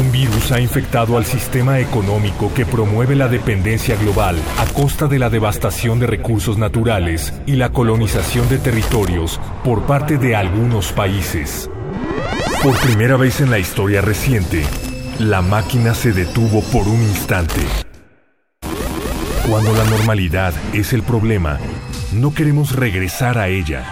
Un 0.00 0.10
virus 0.10 0.52
ha 0.52 0.60
infectado 0.60 1.18
al 1.18 1.26
sistema 1.26 1.78
económico 1.78 2.52
que 2.54 2.64
promueve 2.64 3.14
la 3.14 3.28
dependencia 3.28 3.94
global 3.96 4.36
a 4.58 4.64
costa 4.72 5.06
de 5.06 5.18
la 5.18 5.28
devastación 5.28 5.98
de 5.98 6.06
recursos 6.06 6.56
naturales 6.56 7.34
y 7.44 7.56
la 7.56 7.70
colonización 7.70 8.48
de 8.48 8.58
territorios 8.58 9.38
por 9.62 9.82
parte 9.82 10.16
de 10.16 10.34
algunos 10.34 10.92
países. 10.92 11.68
Por 12.62 12.74
primera 12.78 13.18
vez 13.18 13.40
en 13.40 13.50
la 13.50 13.58
historia 13.58 14.00
reciente, 14.00 14.64
la 15.18 15.42
máquina 15.42 15.94
se 15.94 16.12
detuvo 16.12 16.62
por 16.62 16.88
un 16.88 17.02
instante. 17.02 17.60
Cuando 19.48 19.74
la 19.74 19.84
normalidad 19.84 20.54
es 20.72 20.94
el 20.94 21.02
problema, 21.02 21.58
no 22.12 22.32
queremos 22.32 22.74
regresar 22.74 23.36
a 23.36 23.48
ella. 23.48 23.84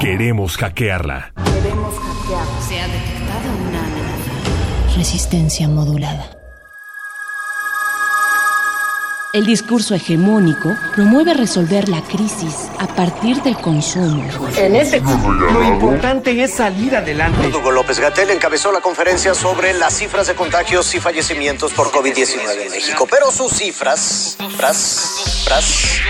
Queremos 0.00 0.56
hackearla. 0.56 1.32
Queremos 1.34 1.94
hackear 1.98 3.17
resistencia 4.98 5.68
modulada. 5.68 6.28
El 9.32 9.46
discurso 9.46 9.94
hegemónico 9.94 10.74
promueve 10.92 11.34
resolver 11.34 11.88
la 11.88 12.02
crisis 12.02 12.68
a 12.80 12.88
partir 12.88 13.40
del 13.42 13.56
consumo. 13.58 14.24
En 14.56 14.74
ese 14.74 15.00
caso, 15.00 15.30
lo 15.30 15.62
importante 15.62 16.42
es 16.42 16.54
salir 16.54 16.96
adelante. 16.96 17.46
Hugo 17.46 17.70
López 17.70 18.00
Gatel 18.00 18.30
encabezó 18.30 18.72
la 18.72 18.80
conferencia 18.80 19.34
sobre 19.34 19.72
las 19.72 19.94
cifras 19.94 20.26
de 20.26 20.34
contagios 20.34 20.92
y 20.96 20.98
fallecimientos 20.98 21.72
por 21.74 21.92
COVID-19 21.92 22.62
en 22.62 22.70
México, 22.72 23.06
pero 23.08 23.30
sus 23.30 23.52
cifras, 23.52 24.36
tras, 24.56 25.42
tras, 25.44 26.00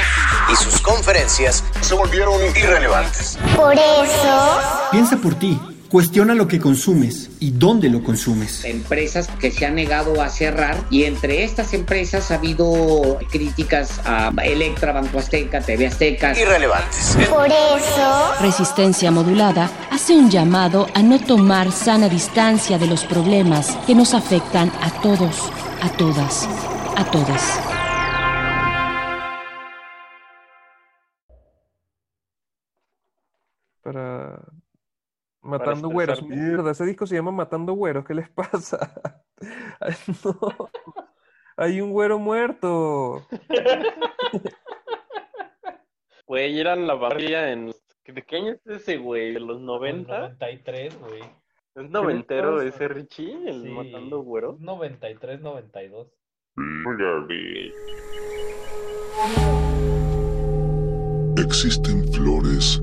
y 0.51 0.57
sus 0.57 0.81
conferencias 0.81 1.63
se 1.83 1.95
volvieron 1.95 2.41
irrelevantes. 2.57 3.39
Por 3.55 3.75
eso, 3.75 4.61
piensa 4.93 5.19
por 5.19 5.35
ti. 5.35 5.61
Cuestiona 5.91 6.35
lo 6.35 6.47
que 6.47 6.61
consumes 6.61 7.31
y 7.41 7.51
dónde 7.53 7.89
lo 7.89 8.03
consumes. 8.03 8.63
Empresas 8.67 9.27
que 9.41 9.51
se 9.51 9.65
han 9.65 9.75
negado 9.75 10.21
a 10.21 10.29
cerrar 10.29 10.77
y 10.91 11.05
entre 11.05 11.45
estas 11.45 11.73
empresas 11.73 12.31
ha 12.31 12.35
habido 12.35 13.19
críticas 13.31 13.99
a 14.05 14.31
Electra, 14.45 14.93
Banco 14.93 15.19
Azteca, 15.19 15.63
TV 15.63 15.87
Azteca. 15.87 16.39
Irrelevantes. 16.39 17.17
Por 17.31 17.47
eso... 17.47 18.35
Resistencia 18.43 19.11
modulada 19.11 19.71
hace 19.91 20.15
un 20.15 20.29
llamado 20.29 20.89
a 20.93 21.03
no 21.03 21.19
tomar 21.21 21.73
sana 21.73 22.11
distancia 22.11 22.77
de 22.77 22.87
los 22.87 23.07
problemas 23.07 23.79
que 23.87 23.95
nos 23.95 24.13
afectan 24.13 24.71
a 24.83 24.91
todos, 25.01 25.51
a 25.81 25.89
todas, 25.97 26.47
a 26.97 27.11
todas. 27.11 27.61
Para 33.83 34.58
Matando 35.49 35.89
güeros. 35.89 36.23
Mierda, 36.23 36.71
ese 36.73 36.85
disco 36.85 37.07
se 37.07 37.15
llama 37.15 37.33
Matando 37.33 37.73
güeros. 37.73 38.05
¿Qué 38.05 38.15
les 38.15 38.29
pasa? 38.29 38.93
Ay, 39.81 39.95
no. 40.25 40.71
Hay 41.57 41.81
un 41.81 41.91
güero 41.91 42.19
muerto. 42.19 43.27
Güey, 46.27 46.61
eran 46.61 46.87
la 46.87 46.95
barría 46.95 47.51
en... 47.51 47.73
¿De 48.07 48.23
qué 48.23 48.37
año 48.37 48.53
es 48.53 48.67
ese, 48.67 48.99
güey? 48.99 49.33
¿De 49.33 49.41
los 49.41 49.61
90? 49.61 50.19
93, 50.19 50.99
güey. 51.01 51.23
¿Es 51.75 51.91
noventero 51.91 52.61
ese 52.61 52.89
Richie? 52.89 53.49
¿El 53.49 53.63
Sí. 53.63 53.69
Matando 53.69 54.21
Güero? 54.23 54.57
93, 54.61 55.41
92. 55.41 56.09
Existen 61.37 62.13
flores 62.13 62.83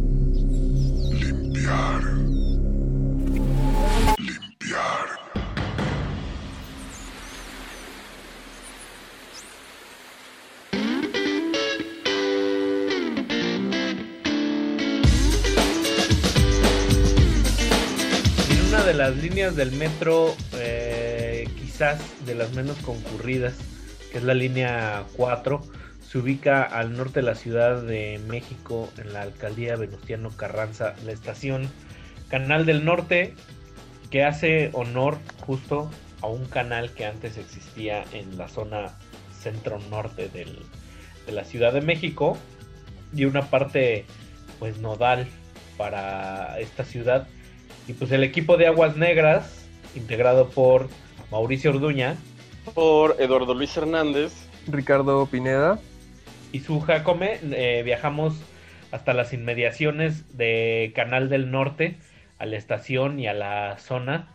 Limpiar. 1.61 2.03
Limpiar. 4.17 5.07
En 18.49 18.65
una 18.67 18.83
de 18.83 18.93
las 18.95 19.15
líneas 19.17 19.55
del 19.55 19.71
metro, 19.73 20.35
eh, 20.53 21.47
quizás 21.59 21.99
de 22.25 22.33
las 22.33 22.53
menos 22.53 22.77
concurridas, 22.77 23.53
que 24.11 24.17
es 24.17 24.23
la 24.23 24.33
línea 24.33 25.03
4, 25.15 25.61
se 26.11 26.17
ubica 26.17 26.63
al 26.63 26.97
norte 26.97 27.21
de 27.21 27.25
la 27.25 27.35
Ciudad 27.35 27.81
de 27.83 28.19
México, 28.27 28.89
en 28.97 29.13
la 29.13 29.21
alcaldía 29.21 29.77
Venustiano 29.77 30.29
Carranza, 30.35 30.93
la 31.05 31.13
estación 31.13 31.69
Canal 32.27 32.65
del 32.65 32.83
Norte, 32.83 33.33
que 34.09 34.25
hace 34.25 34.71
honor 34.73 35.17
justo 35.45 35.89
a 36.21 36.27
un 36.27 36.45
canal 36.45 36.91
que 36.91 37.05
antes 37.05 37.37
existía 37.37 38.03
en 38.11 38.37
la 38.37 38.49
zona 38.49 38.97
centro-norte 39.41 40.27
del- 40.27 40.59
de 41.25 41.31
la 41.31 41.45
Ciudad 41.45 41.71
de 41.71 41.79
México 41.81 42.37
y 43.15 43.23
una 43.23 43.49
parte 43.49 44.05
pues 44.59 44.79
nodal 44.79 45.27
para 45.77 46.59
esta 46.59 46.83
ciudad 46.83 47.27
y 47.87 47.93
pues 47.93 48.11
el 48.11 48.23
equipo 48.23 48.57
de 48.57 48.67
Aguas 48.67 48.97
Negras 48.97 49.65
integrado 49.95 50.49
por 50.49 50.89
Mauricio 51.31 51.71
Orduña 51.71 52.15
Por 52.75 53.15
Eduardo 53.19 53.53
Luis 53.53 53.75
Hernández. 53.77 54.33
Ricardo 54.67 55.25
Pineda. 55.25 55.79
Y 56.51 56.59
su 56.59 56.79
Jacome 56.81 57.39
eh, 57.53 57.81
viajamos 57.83 58.41
hasta 58.91 59.13
las 59.13 59.33
inmediaciones 59.33 60.37
de 60.37 60.91
Canal 60.95 61.29
del 61.29 61.51
Norte 61.51 61.95
a 62.39 62.45
la 62.45 62.57
estación 62.57 63.19
y 63.19 63.27
a 63.27 63.33
la 63.33 63.77
zona 63.77 64.27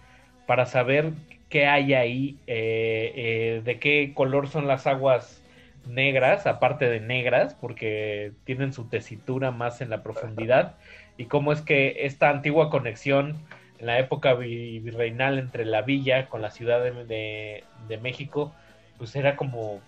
para 0.46 0.66
saber 0.66 1.12
qué 1.48 1.66
hay 1.66 1.94
ahí, 1.94 2.36
eh, 2.46 3.12
eh, 3.14 3.62
de 3.64 3.78
qué 3.78 4.12
color 4.14 4.48
son 4.48 4.66
las 4.66 4.86
aguas 4.86 5.42
negras, 5.86 6.46
aparte 6.46 6.88
de 6.88 7.00
negras, 7.00 7.54
porque 7.54 8.32
tienen 8.44 8.72
su 8.72 8.88
tesitura 8.88 9.50
más 9.50 9.80
en 9.80 9.90
la 9.90 10.02
profundidad, 10.02 10.74
y 11.16 11.26
cómo 11.26 11.52
es 11.52 11.60
que 11.60 12.06
esta 12.06 12.30
antigua 12.30 12.70
conexión 12.70 13.36
en 13.78 13.86
la 13.86 13.98
época 13.98 14.34
vi- 14.34 14.80
virreinal 14.80 15.38
entre 15.38 15.64
la 15.64 15.82
villa 15.82 16.28
con 16.28 16.42
la 16.42 16.50
ciudad 16.50 16.82
de- 16.82 17.64
de 17.88 17.98
México, 17.98 18.54
pues 18.98 19.14
era 19.14 19.36
como 19.36 19.80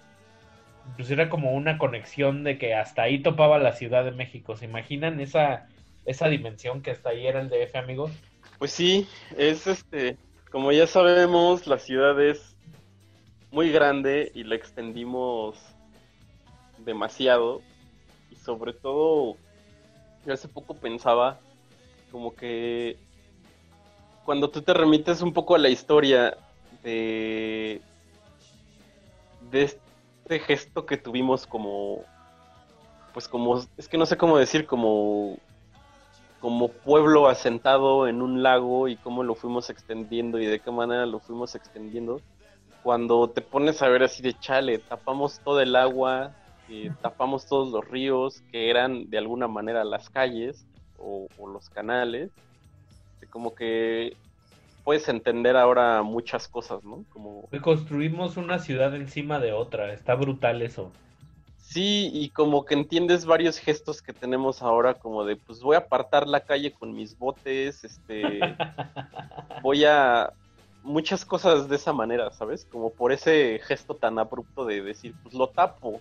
pues 0.97 1.11
era 1.11 1.29
como 1.29 1.53
una 1.53 1.79
conexión 1.79 2.45
de 2.45 2.59
que 2.59 2.75
hasta 2.75 3.03
ahí 3.03 3.23
topaba 3.23 3.59
la 3.59 3.73
Ciudad 3.73 4.05
de 4.05 4.13
México. 4.13 4.57
¿Se 4.57 4.65
imaginan 4.65 5.21
esa, 5.21 5.69
esa 6.05 6.29
dimensión 6.29 6.83
que 6.83 6.91
hasta 6.91 7.11
ahí 7.11 7.27
era 7.27 7.41
el 7.41 7.49
DF, 7.49 7.77
amigos? 7.77 8.11
Pues 8.59 8.73
sí, 8.73 9.07
es 9.37 9.67
este, 9.67 10.17
como 10.51 10.73
ya 10.73 10.87
sabemos, 10.87 11.67
la 11.67 11.79
ciudad 11.79 12.21
es 12.21 12.57
muy 13.51 13.71
grande 13.71 14.33
y 14.35 14.45
la 14.45 14.55
extendimos 14.57 15.59
demasiado. 16.85 17.63
Y 18.31 18.37
sobre 18.37 18.73
todo, 18.73 19.37
yo 20.27 20.33
hace 20.33 20.49
poco 20.49 20.75
pensaba 20.75 21.39
como 22.11 22.35
que 22.35 22.97
cuando 24.25 24.51
tú 24.51 24.63
te 24.63 24.75
remites 24.75 25.23
un 25.23 25.33
poco 25.33 25.55
a 25.55 25.59
la 25.59 25.69
historia 25.69 26.37
de, 26.83 27.81
de 29.51 29.63
este 30.29 30.41
gesto 30.41 30.85
que 30.85 30.99
tuvimos 30.99 31.47
como, 31.47 32.05
pues 33.15 33.27
como, 33.29 33.65
es 33.79 33.89
que 33.89 33.97
no 33.97 34.05
sé 34.05 34.19
cómo 34.19 34.37
decir, 34.37 34.67
como 34.67 35.39
como 36.41 36.69
pueblo 36.69 37.27
asentado 37.27 38.07
en 38.07 38.23
un 38.23 38.45
lago 38.45 38.87
y 38.87 38.95
cómo 38.95 39.25
lo 39.25 39.35
fuimos 39.35 39.71
extendiendo 39.71 40.39
y 40.39 40.47
de 40.47 40.61
qué 40.61 40.71
manera 40.71 41.05
lo 41.05 41.19
fuimos 41.19 41.57
extendiendo. 41.57 42.21
Cuando 42.85 43.29
te 43.31 43.41
pones 43.41 43.83
a 43.83 43.89
ver 43.89 44.05
así 44.05 44.23
de 44.23 44.39
chale, 44.39 44.79
tapamos 44.79 45.41
todo 45.41 45.61
el 45.61 45.75
agua, 45.75 46.33
eh, 46.69 46.93
tapamos 47.03 47.47
todos 47.47 47.73
los 47.73 47.89
ríos 47.89 48.41
que 48.53 48.71
eran 48.71 49.11
de 49.11 49.19
alguna 49.19 49.49
manera 49.49 49.83
las 49.83 50.11
calles 50.11 50.65
o, 50.97 51.27
los 51.53 51.69
canales, 51.71 52.31
como 53.31 53.55
que 53.55 54.17
puedes 54.89 55.07
entender 55.11 55.55
ahora 55.55 56.03
muchas 56.03 56.49
cosas, 56.49 56.83
¿no? 56.83 57.05
Como 57.11 57.47
construimos 57.61 58.39
una 58.39 58.59
ciudad 58.59 58.97
encima 58.97 59.39
de 59.39 59.53
otra. 59.53 59.93
Está 59.93 60.15
brutal 60.15 60.63
eso. 60.63 60.91
Sí, 61.59 62.09
y 62.11 62.31
como 62.31 62.65
que 62.65 62.73
entiendes 62.73 63.27
varios 63.27 63.59
gestos 63.59 64.01
que 64.01 64.15
tenemos 64.15 64.63
ahora, 64.63 64.95
como 64.95 65.27
de, 65.27 65.37
pues 65.37 65.61
voy 65.61 65.77
a 65.77 65.81
apartar 65.81 66.27
la 66.27 66.41
calle 66.41 66.73
con 66.73 66.95
mis 66.95 67.19
botes, 67.19 67.85
este, 67.85 68.41
voy 69.63 69.85
a 69.85 70.33
muchas 70.83 71.23
cosas 71.27 71.69
de 71.69 71.77
esa 71.77 71.93
manera, 71.93 72.31
¿sabes? 72.31 72.65
Como 72.65 72.89
por 72.89 73.13
ese 73.13 73.61
gesto 73.65 73.95
tan 73.95 74.19
abrupto 74.19 74.65
de 74.65 74.81
decir, 74.81 75.15
pues 75.23 75.35
lo 75.35 75.49
tapo, 75.49 76.01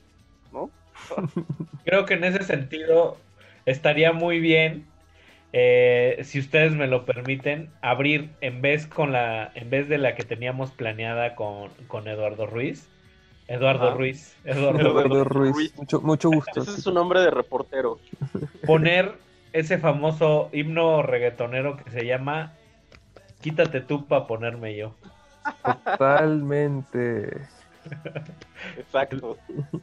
¿no? 0.53 0.69
Creo 1.83 2.05
que 2.05 2.13
en 2.13 2.23
ese 2.23 2.45
sentido 2.45 3.17
estaría 3.65 4.13
muy 4.13 4.39
bien, 4.39 4.87
eh, 5.53 6.19
si 6.23 6.39
ustedes 6.39 6.73
me 6.73 6.87
lo 6.87 7.05
permiten, 7.05 7.69
abrir 7.81 8.31
en 8.41 8.61
vez, 8.61 8.87
con 8.87 9.11
la, 9.11 9.51
en 9.55 9.69
vez 9.69 9.87
de 9.87 9.97
la 9.97 10.15
que 10.15 10.23
teníamos 10.23 10.71
planeada 10.71 11.35
con, 11.35 11.69
con 11.87 12.07
Eduardo 12.07 12.45
Ruiz. 12.45 12.89
Eduardo. 13.47 13.89
Ah. 13.89 13.93
Ruiz. 13.93 14.35
Eduardo, 14.43 14.79
Eduardo 14.79 15.23
Ruiz. 15.23 15.73
Mucho, 15.77 16.01
mucho 16.01 16.29
gusto. 16.29 16.61
Ese 16.61 16.71
es 16.71 16.83
su 16.83 16.91
nombre 16.91 17.21
de 17.21 17.31
reportero. 17.31 17.99
Poner 18.65 19.13
ese 19.53 19.77
famoso 19.77 20.49
himno 20.51 21.01
reggaetonero 21.01 21.77
que 21.77 21.89
se 21.91 22.05
llama 22.05 22.53
Quítate 23.41 23.81
tú 23.81 24.05
para 24.05 24.27
ponerme 24.27 24.75
yo. 24.75 24.95
Totalmente. 25.85 27.47
Exacto. 28.77 29.37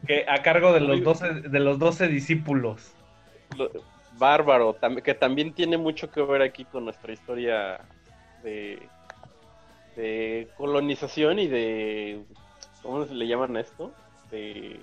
Que 0.07 0.27
a 0.28 0.43
cargo 0.43 0.73
de 0.73 0.81
los 0.81 1.03
12, 1.03 1.32
de 1.49 1.61
los 1.61 1.78
12 1.78 2.09
discípulos 2.09 2.93
bárbaro, 4.19 4.77
que 5.03 5.15
también 5.15 5.53
tiene 5.55 5.77
mucho 5.77 6.11
que 6.11 6.23
ver 6.23 6.43
aquí 6.43 6.65
con 6.65 6.85
nuestra 6.85 7.12
historia 7.12 7.81
de, 8.43 8.89
colonización 10.57 11.39
y 11.39 11.47
de... 11.47 12.24
¿Cómo 12.82 13.07
se 13.07 13.15
le 13.15 13.27
llaman 13.27 13.57
esto? 13.57 13.93
De... 14.31 14.81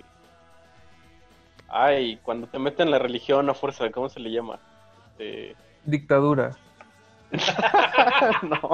Ay, 1.68 2.18
cuando 2.22 2.46
te 2.46 2.58
meten 2.58 2.90
la 2.90 2.98
religión 2.98 3.48
a 3.48 3.54
fuerza, 3.54 3.90
¿cómo 3.90 4.08
se 4.08 4.20
le 4.20 4.30
llama? 4.30 4.58
Este, 5.12 5.56
Dictadura. 5.84 6.56
no. 8.42 8.72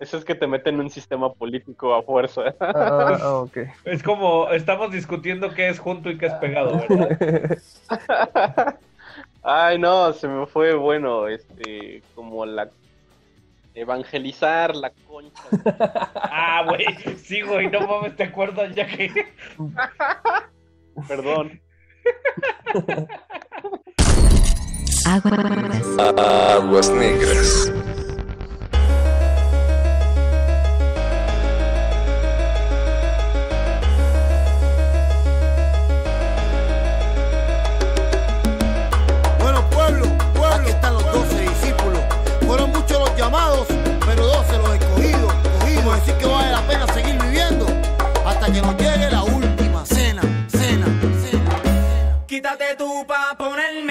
Eso 0.00 0.16
es 0.16 0.24
que 0.24 0.34
te 0.34 0.46
meten 0.46 0.76
en 0.76 0.80
un 0.80 0.90
sistema 0.90 1.32
político 1.32 1.94
a 1.94 2.02
fuerza. 2.02 2.54
Ah, 2.58 2.72
ah, 2.74 2.74
ah, 2.74 3.18
ah, 3.20 3.34
okay. 3.34 3.66
Es 3.84 4.02
como 4.02 4.48
estamos 4.50 4.90
discutiendo 4.90 5.52
qué 5.52 5.68
es 5.68 5.78
junto 5.78 6.10
y 6.10 6.16
qué 6.16 6.26
es 6.26 6.34
pegado, 6.34 6.82
¿verdad? 6.88 7.58
Ay, 9.42 9.78
no, 9.78 10.12
se 10.12 10.28
me 10.28 10.46
fue, 10.46 10.74
bueno, 10.74 11.26
este, 11.28 12.02
como 12.14 12.44
la 12.44 12.68
evangelizar 13.74 14.74
la 14.76 14.90
concha. 15.08 15.42
ah, 16.14 16.64
güey, 16.66 16.84
sí, 17.16 17.40
güey, 17.42 17.70
no 17.70 17.80
mames, 17.86 18.16
te 18.16 18.24
acuerdas 18.24 18.74
ya 18.74 18.86
que... 18.86 19.10
Perdón. 21.08 21.60
Aguas 25.06 25.44
negras. 25.44 25.86
Aguas 26.18 26.90
negras. 26.90 27.72
quítate 52.40 52.74
tú 52.76 53.04
pa' 53.06 53.36
ponerme. 53.36 53.89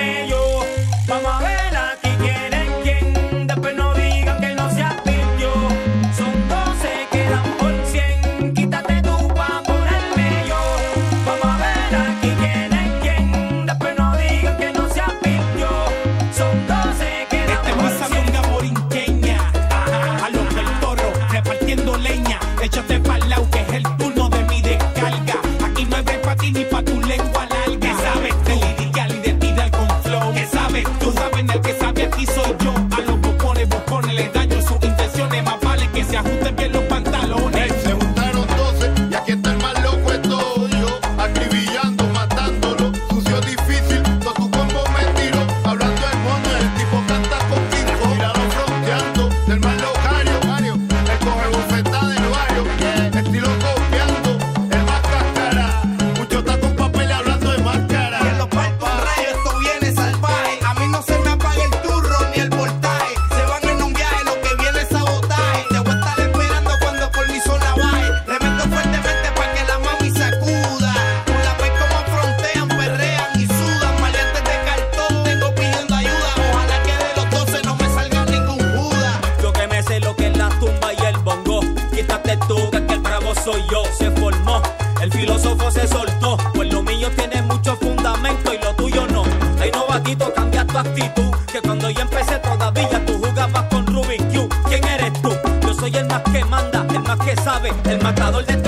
matador 98.03 98.45
de 98.45 98.58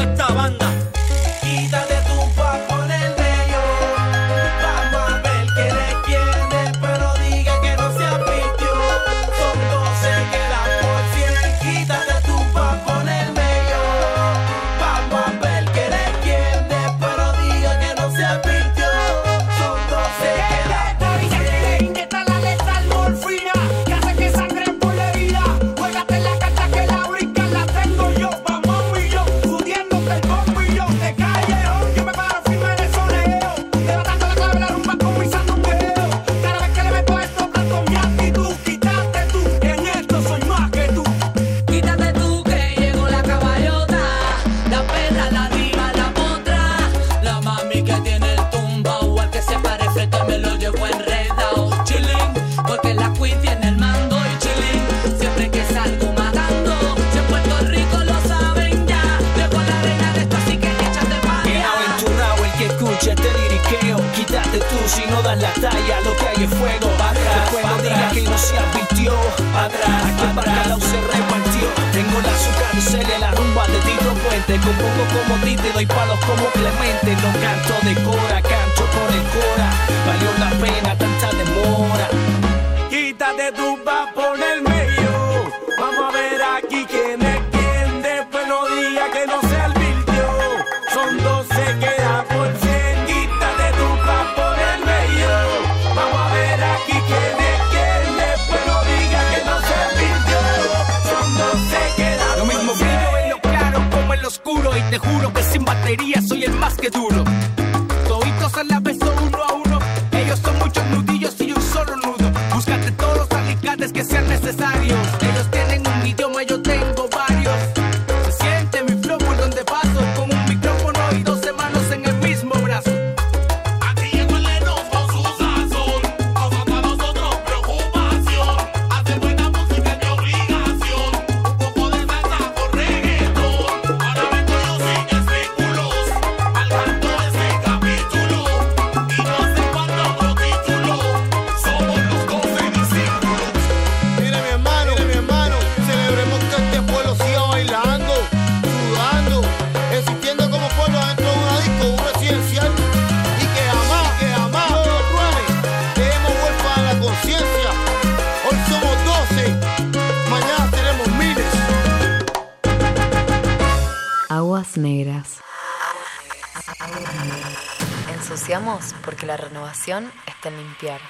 está 169.83 170.49
en 170.49 170.57
limpiar. 170.57 171.01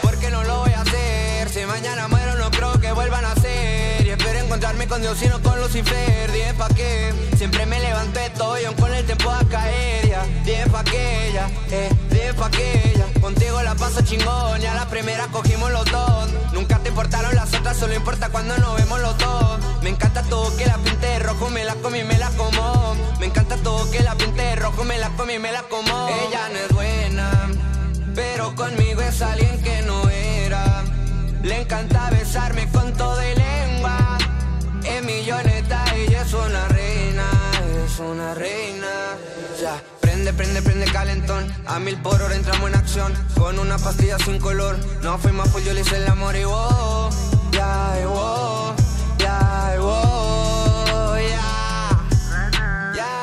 Porque 0.00 0.30
no 0.30 0.44
lo 0.44 0.60
voy 0.60 0.72
a 0.72 0.82
hacer. 0.82 1.48
Si 1.48 1.66
mañana 1.66 2.06
muero, 2.06 2.36
no 2.36 2.52
creo 2.52 2.78
que 2.80 2.92
vuelvan 2.92 3.24
a 3.24 3.34
ser. 3.34 4.06
Y 4.06 4.10
espero 4.10 4.38
encontrarme 4.38 4.86
con 4.86 5.00
Dios 5.00 5.20
y 5.22 5.26
no 5.26 5.42
con 5.42 5.60
Lucifer. 5.60 6.30
Dije 6.30 6.54
pa' 6.54 6.68
qué. 6.68 7.12
Siempre 7.36 7.63
solo 17.84 17.96
importa 17.96 18.30
cuando 18.30 18.56
nos 18.56 18.76
vemos 18.76 18.98
los 18.98 19.18
dos. 19.18 19.58
Me 19.82 19.90
encanta 19.90 20.22
todo 20.22 20.56
que 20.56 20.64
la 20.64 20.78
pinte 20.78 21.06
de 21.06 21.18
rojo, 21.18 21.50
me 21.50 21.64
la 21.64 21.74
comí, 21.74 22.02
me 22.02 22.16
la 22.16 22.30
como. 22.30 22.96
Me 23.20 23.26
encanta 23.26 23.56
todo 23.58 23.90
que 23.90 24.00
la 24.00 24.14
pinte 24.14 24.40
de 24.40 24.56
rojo, 24.56 24.84
me 24.84 24.96
la 24.96 25.10
comí, 25.10 25.38
me 25.38 25.52
la 25.52 25.62
como. 25.64 26.08
Ella 26.08 26.48
no 26.50 26.58
es 26.60 26.68
buena. 26.72 27.30
Pero 28.14 28.54
conmigo 28.54 29.02
es 29.02 29.20
alguien 29.20 29.62
que 29.62 29.82
no 29.82 30.08
era. 30.08 30.82
Le 31.42 31.60
encanta 31.60 32.08
besarme 32.08 32.66
con 32.70 32.94
todo 32.94 33.20
y 33.22 33.34
lengua. 33.34 34.16
Es 34.82 35.04
milloneta, 35.04 35.84
ella 35.94 36.22
es 36.22 36.32
una 36.32 36.66
reina, 36.68 37.26
es 37.84 37.98
una 37.98 38.32
reina. 38.32 38.92
Ya, 39.60 39.82
prende, 40.00 40.32
prende, 40.32 40.62
prende 40.62 40.86
calentón. 40.86 41.54
A 41.66 41.78
mil 41.78 42.00
por 42.00 42.22
hora 42.22 42.34
entramos 42.34 42.70
en 42.70 42.76
acción. 42.76 43.12
Con 43.38 43.58
una 43.58 43.76
pastilla 43.76 44.16
sin 44.18 44.38
color. 44.38 44.78
No 45.02 45.18
fuimos 45.18 45.50
full, 45.50 45.62
yo 45.64 45.74
le 45.74 45.82
hice 45.82 45.96
el 45.96 46.08
amor 46.08 46.34
y 46.34 46.44
wow. 46.44 47.10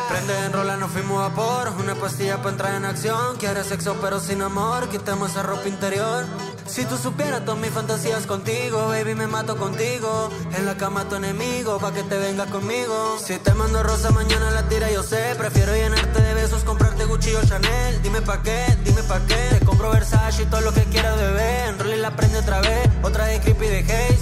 Prende 0.10 0.46
en 0.46 0.54
rola, 0.54 0.78
nos 0.78 0.92
fuimos 0.92 1.30
a 1.30 1.34
por 1.34 1.70
Una 1.80 1.96
pastilla 1.96 2.38
para 2.38 2.50
entrar 2.50 2.76
en 2.76 2.86
acción. 2.86 3.38
Quieres 3.38 3.68
sexo 3.68 3.98
pero 4.02 4.20
sin 4.20 4.42
amor. 4.42 4.90
Quitemos 4.90 5.32
esa 5.32 5.44
ropa 5.44 5.68
interior 5.68 6.26
Si 6.72 6.86
tú 6.86 6.96
supieras 6.96 7.44
todas 7.44 7.60
mis 7.60 7.70
fantasías 7.72 8.26
contigo 8.26 8.88
Baby, 8.88 9.14
me 9.14 9.28
mato 9.28 9.58
contigo. 9.58 10.30
En 10.58 10.66
la 10.66 10.78
cama 10.78 11.04
tu 11.10 11.16
enemigo 11.16 11.78
Pa' 11.80 11.92
que 11.92 12.02
te 12.04 12.18
vengas 12.18 12.50
conmigo. 12.50 13.18
Si 13.22 13.38
te 13.40 13.54
mando 13.54 13.84
rosa 13.84 14.10
mañana 14.12 14.52
la 14.52 14.64
tira 14.70 14.90
yo 14.90 15.04
sé. 15.04 15.36
Prefiero 15.38 15.76
llenarte 15.76 16.22
de 16.22 16.34
besos 16.34 16.64
Comprarte 16.64 17.04
Gucci 17.04 17.32
Chanel. 17.46 18.02
Dime 18.02 18.22
pa' 18.22 18.42
qué, 18.42 18.78
dime 18.86 19.04
pa' 19.04 19.20
qué. 19.28 19.50
Te 19.60 19.66
compro 19.66 19.92
Versace 19.92 20.44
y 20.44 20.46
todo 20.46 20.62
lo 20.62 20.74
que 20.74 20.86
quieras 20.86 21.18
bebé. 21.18 21.66
En 21.66 21.78
rola 21.78 21.96
y 21.98 22.00
la 22.00 22.16
prende 22.16 22.38
otra 22.38 22.62
vez. 22.62 22.90
Otra 23.04 23.26
de 23.26 23.42
Creepy 23.42 23.68
de 23.68 23.80
Haze 23.80 24.18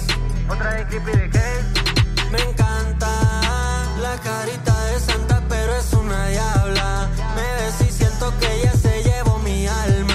Otra 0.48 0.74
de 0.74 0.86
Creepy 0.88 1.12
de 1.12 1.38
Haze 1.38 2.30
Me 2.32 2.42
encanta 2.50 3.86
la 4.02 4.16
carita 4.24 4.86
de 4.86 4.98
santa, 4.98 5.40
pero 5.48 5.76
es 5.76 5.92
una 5.92 6.26
diabla. 6.26 7.10
Me 7.36 7.42
ves 7.62 7.88
y 7.88 7.92
siento 7.92 8.32
que 8.40 8.52
ella 8.56 8.72
se 8.72 9.04
llevó 9.04 9.38
mi 9.38 9.68
alma. 9.68 10.09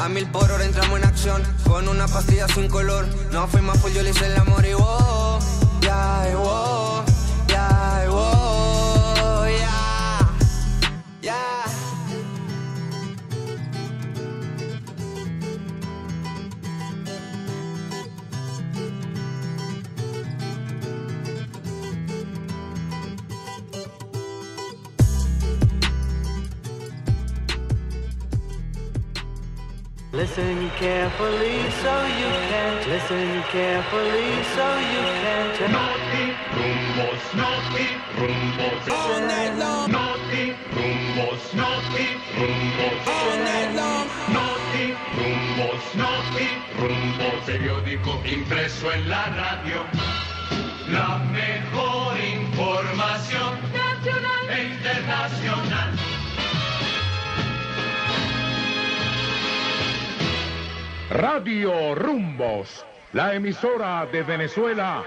A 0.00 0.08
mil 0.08 0.26
por 0.28 0.50
hora 0.50 0.64
entramos 0.64 0.98
en 0.98 1.04
acción. 1.04 1.42
Con 1.66 1.86
una 1.86 2.08
pastilla 2.08 2.48
sin 2.48 2.68
color. 2.68 3.06
No 3.32 3.46
fuimos 3.48 3.78
full, 3.80 3.92
yo 3.92 4.02
le 4.02 4.10
hice 4.10 4.26
el 4.26 4.36
amor 4.38 4.64
y. 4.64 4.70
Ya, 5.84 6.26
y 6.30 6.34
wow. 6.36 7.09
Listen 30.20 30.68
carefully 30.76 31.56
so 31.80 31.94
you 32.20 32.30
can 32.52 32.90
listen 32.90 33.42
carefully 33.48 34.28
so 34.54 34.66
you 34.92 35.04
can 35.24 35.72
Naughty 35.72 36.26
rumbos, 36.56 37.24
naughty 37.40 37.86
rumbos 38.20 38.84
all 38.90 39.20
night 39.32 39.56
long. 39.56 39.90
Naughty 39.90 40.52
rumbos, 40.76 41.54
naughty 41.54 42.06
rumbos 42.36 43.06
all 43.06 43.36
night 43.48 43.72
long. 43.80 44.06
Naughty 44.36 44.86
rumbos, 45.16 45.84
naughty 45.96 46.48
rumbos. 46.76 47.40
Periódico 47.46 48.20
impreso 48.26 48.92
en 48.92 49.08
la 49.08 49.24
radio. 49.24 49.86
La 50.90 51.16
mejor 51.32 52.12
información 52.20 53.58
nacional 53.72 54.50
e 54.50 54.64
internacional. 54.64 55.89
Radio 61.10 61.96
Rumbos, 61.96 62.86
la 63.14 63.34
emisora 63.34 64.06
de 64.12 64.22
Venezuela, 64.22 65.02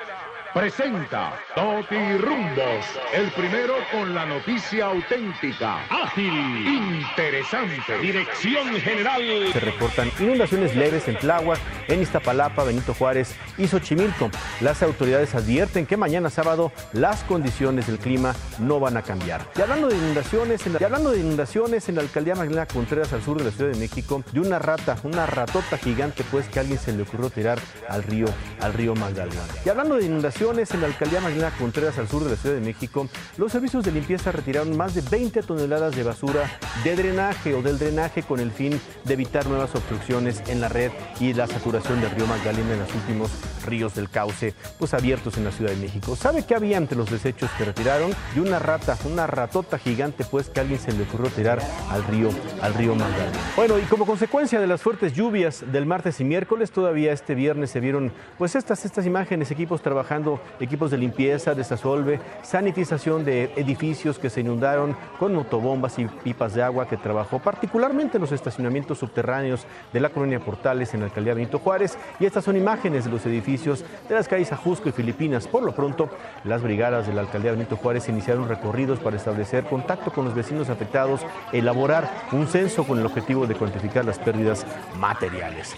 presenta 0.54 1.34
Noti 1.56 2.18
Rumbos, 2.18 2.86
el 3.12 3.32
primero 3.32 3.74
con 3.92 4.14
la 4.14 4.26
noticia 4.26 4.86
auténtica, 4.86 5.80
ágil, 5.90 6.32
interesante, 6.68 7.98
dirección 8.00 8.68
general. 8.76 9.22
Se 9.52 9.60
reportan 9.60 10.12
inundaciones 10.20 10.76
leves 10.76 11.08
en 11.08 11.18
Tláhuac, 11.18 11.60
en 11.88 12.04
Iztapalapa, 12.04 12.64
Benito 12.64 12.94
Juárez 12.94 13.36
y 13.58 13.68
Xochimilco. 13.68 14.30
Las 14.62 14.84
autoridades 14.84 15.34
advierten 15.34 15.88
que 15.88 15.98
mañana 15.98 16.30
sábado 16.30 16.72
las 16.92 17.24
condiciones 17.24 17.88
del 17.88 17.98
clima 17.98 18.36
no 18.60 18.80
van 18.80 18.98
a 18.98 19.02
cambiar. 19.02 19.42
Y 19.58 19.62
hablando 19.62 19.88
de 19.88 19.98
inundaciones, 19.98 20.68
en 20.68 20.74
la, 20.74 20.82
y 20.82 20.84
hablando 20.84 21.12
de 21.12 21.20
inundaciones 21.20 21.90
en 21.90 21.96
la 21.96 22.02
alcaldía 22.02 22.36
Magdalena 22.36 22.68
Contreras 22.68 23.12
al 23.12 23.24
sur 23.24 23.40
de 23.40 23.46
la 23.46 23.52
Ciudad 23.52 23.72
de 23.72 23.80
México, 23.80 24.24
de 24.32 24.40
una 24.40 24.60
rata, 24.60 24.98
una 25.04 25.26
ratota 25.26 25.78
gigante 25.78 26.24
pues 26.30 26.48
que 26.48 26.60
a 26.60 26.62
alguien 26.62 26.78
se 26.78 26.92
le 26.92 27.02
ocurrió 27.02 27.32
tirar 27.32 27.58
al 27.90 28.04
río, 28.04 28.28
al 28.62 28.74
río 28.74 28.94
Magdalena. 28.94 29.42
Y 29.66 29.70
hablando 29.70 29.96
de 29.96 30.06
inundaciones 30.06 30.43
en 30.52 30.82
la 30.82 30.88
alcaldía 30.88 31.22
Magdalena 31.22 31.52
Contreras 31.58 31.98
al 32.00 32.10
sur 32.10 32.26
de 32.26 32.32
la 32.32 32.36
Ciudad 32.36 32.56
de 32.56 32.62
México, 32.62 33.08
los 33.38 33.50
servicios 33.50 33.86
de 33.86 33.94
limpieza 33.94 34.30
retiraron 34.30 34.76
más 34.76 34.94
de 34.94 35.00
20 35.00 35.42
toneladas 35.42 35.96
de 35.96 36.04
basura 36.04 36.60
de 36.84 36.98
drenaje 36.98 37.54
o 37.54 37.62
del 37.62 37.80
drenaje 37.80 38.24
con 38.24 38.42
el 38.42 38.52
fin 38.52 38.78
de 39.06 39.14
evitar 39.14 39.48
nuevas 39.48 39.74
obstrucciones 39.74 40.44
en 40.48 40.60
la 40.60 40.68
red 40.68 40.92
y 41.22 41.34
la 41.34 41.48
saturación 41.48 42.02
del 42.02 42.12
río 42.12 42.28
Magdalena 42.28 42.74
en 42.74 42.80
los 42.80 42.94
últimos 42.94 43.32
ríos 43.66 43.96
del 43.96 44.10
cauce 44.10 44.54
pues 44.78 44.94
abiertos 44.94 45.38
en 45.38 45.46
la 45.46 45.52
Ciudad 45.52 45.72
de 45.72 45.78
México. 45.78 46.14
¿Sabe 46.18 46.46
qué 46.46 46.56
había 46.56 46.76
ante 46.76 46.96
los 46.96 47.10
desechos 47.10 47.50
que 47.58 47.64
retiraron? 47.64 48.12
De 48.36 48.42
una 48.42 48.60
rata, 48.60 48.98
una 49.06 49.26
ratota 49.28 49.80
gigante 49.80 50.26
pues 50.30 50.50
que 50.50 50.60
a 50.60 50.64
alguien 50.64 50.80
se 50.80 50.92
le 50.92 51.04
ocurrió 51.04 51.32
tirar 51.32 51.62
al 51.90 52.04
río, 52.04 52.30
al 52.62 52.74
río 52.74 52.96
Magdalena. 52.96 53.40
Bueno, 53.56 53.80
y 53.80 53.84
como 53.84 54.06
consecuencia 54.06 54.60
de 54.60 54.68
las 54.68 54.82
fuertes 54.82 55.14
lluvias 55.14 55.64
del 55.72 55.86
martes 55.86 56.20
y 56.20 56.26
miércoles, 56.26 56.72
todavía 56.72 57.14
este 57.14 57.34
viernes 57.34 57.72
se 57.72 57.80
vieron 57.80 58.12
pues 58.38 58.58
estas, 58.58 58.84
estas 58.84 59.06
imágenes, 59.06 59.50
equipos 59.50 59.82
trabajando 59.82 60.33
equipos 60.60 60.92
de 60.92 60.98
limpieza, 60.98 61.56
desasolve, 61.56 62.20
sanitización 62.42 63.26
de 63.26 63.52
edificios 63.56 64.20
que 64.20 64.30
se 64.30 64.42
inundaron 64.42 64.96
con 65.20 65.34
motobombas 65.34 66.00
y 66.00 66.06
pipas 66.06 66.54
de 66.54 66.64
agua 66.64 66.88
que 66.88 66.98
trabajó 66.98 67.40
particularmente 67.40 68.18
en 68.18 68.22
los 68.22 68.32
estacionamientos 68.32 69.00
subterráneos 69.00 69.66
de 69.92 70.00
la 70.00 70.10
colonia 70.10 70.40
Portales 70.40 70.94
en 70.94 71.02
la 71.02 71.08
alcaldía 71.08 71.34
Benito 71.34 71.60
Juárez. 71.60 71.98
Y 72.20 72.26
estas 72.26 72.44
son 72.44 72.58
imágenes 72.58 73.06
de 73.06 73.12
los 73.12 73.26
edificios 73.26 73.84
de 74.08 74.16
las 74.16 74.28
calles 74.28 74.52
Ajusco 74.52 74.90
y 74.90 74.92
Filipinas. 74.92 75.48
Por 75.48 75.64
lo 75.64 75.74
pronto, 75.74 76.10
las 76.44 76.62
brigadas 76.62 77.08
de 77.08 77.14
la 77.14 77.22
alcaldía 77.22 77.52
Benito 77.52 77.78
Juárez 77.78 78.10
iniciaron 78.10 78.48
recorridos 78.48 79.00
para 79.00 79.18
establecer 79.18 79.64
contacto 79.66 80.12
con 80.12 80.26
los 80.26 80.34
vecinos 80.34 80.70
afectados, 80.70 81.22
elaborar 81.52 82.10
un 82.32 82.48
censo 82.48 82.84
con 82.84 83.00
el 83.00 83.06
objetivo 83.06 83.48
de 83.48 83.56
cuantificar 83.56 84.06
las 84.06 84.20
pérdidas 84.20 84.66
materiales. 85.00 85.76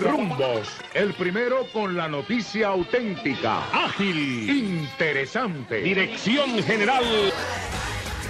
Rumbos, 0.00 0.68
el 0.94 1.14
primero 1.14 1.66
con 1.72 1.96
la 1.96 2.08
noticia 2.08 2.68
auténtica, 2.68 3.60
ágil, 3.84 4.50
interesante, 4.50 5.80
dirección 5.80 6.62
general. 6.62 7.04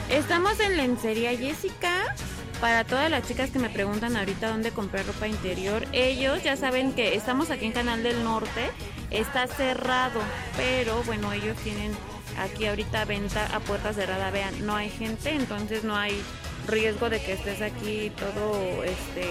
Estamos 0.08 0.60
en 0.60 0.76
Lencería 0.76 1.36
Jessica. 1.36 2.14
Para 2.60 2.84
todas 2.84 3.10
las 3.10 3.26
chicas 3.26 3.50
que 3.50 3.58
me 3.58 3.70
preguntan 3.70 4.16
ahorita 4.16 4.50
dónde 4.50 4.70
comprar 4.70 5.06
ropa 5.06 5.26
interior, 5.26 5.86
ellos 5.92 6.42
ya 6.42 6.56
saben 6.56 6.92
que 6.92 7.14
estamos 7.14 7.50
aquí 7.50 7.64
en 7.64 7.72
Canal 7.72 8.02
del 8.02 8.22
Norte. 8.22 8.70
Está 9.10 9.46
cerrado, 9.46 10.20
pero 10.56 11.02
bueno, 11.04 11.32
ellos 11.32 11.56
tienen 11.64 11.92
aquí 12.38 12.66
ahorita 12.66 13.04
venta 13.06 13.46
a 13.54 13.60
puerta 13.60 13.92
cerrada. 13.92 14.30
Vean, 14.30 14.66
no 14.66 14.76
hay 14.76 14.90
gente, 14.90 15.30
entonces 15.30 15.84
no 15.84 15.96
hay 15.96 16.20
riesgo 16.68 17.08
de 17.08 17.20
que 17.22 17.32
estés 17.32 17.62
aquí 17.62 18.12
todo 18.16 18.84
este 18.84 19.26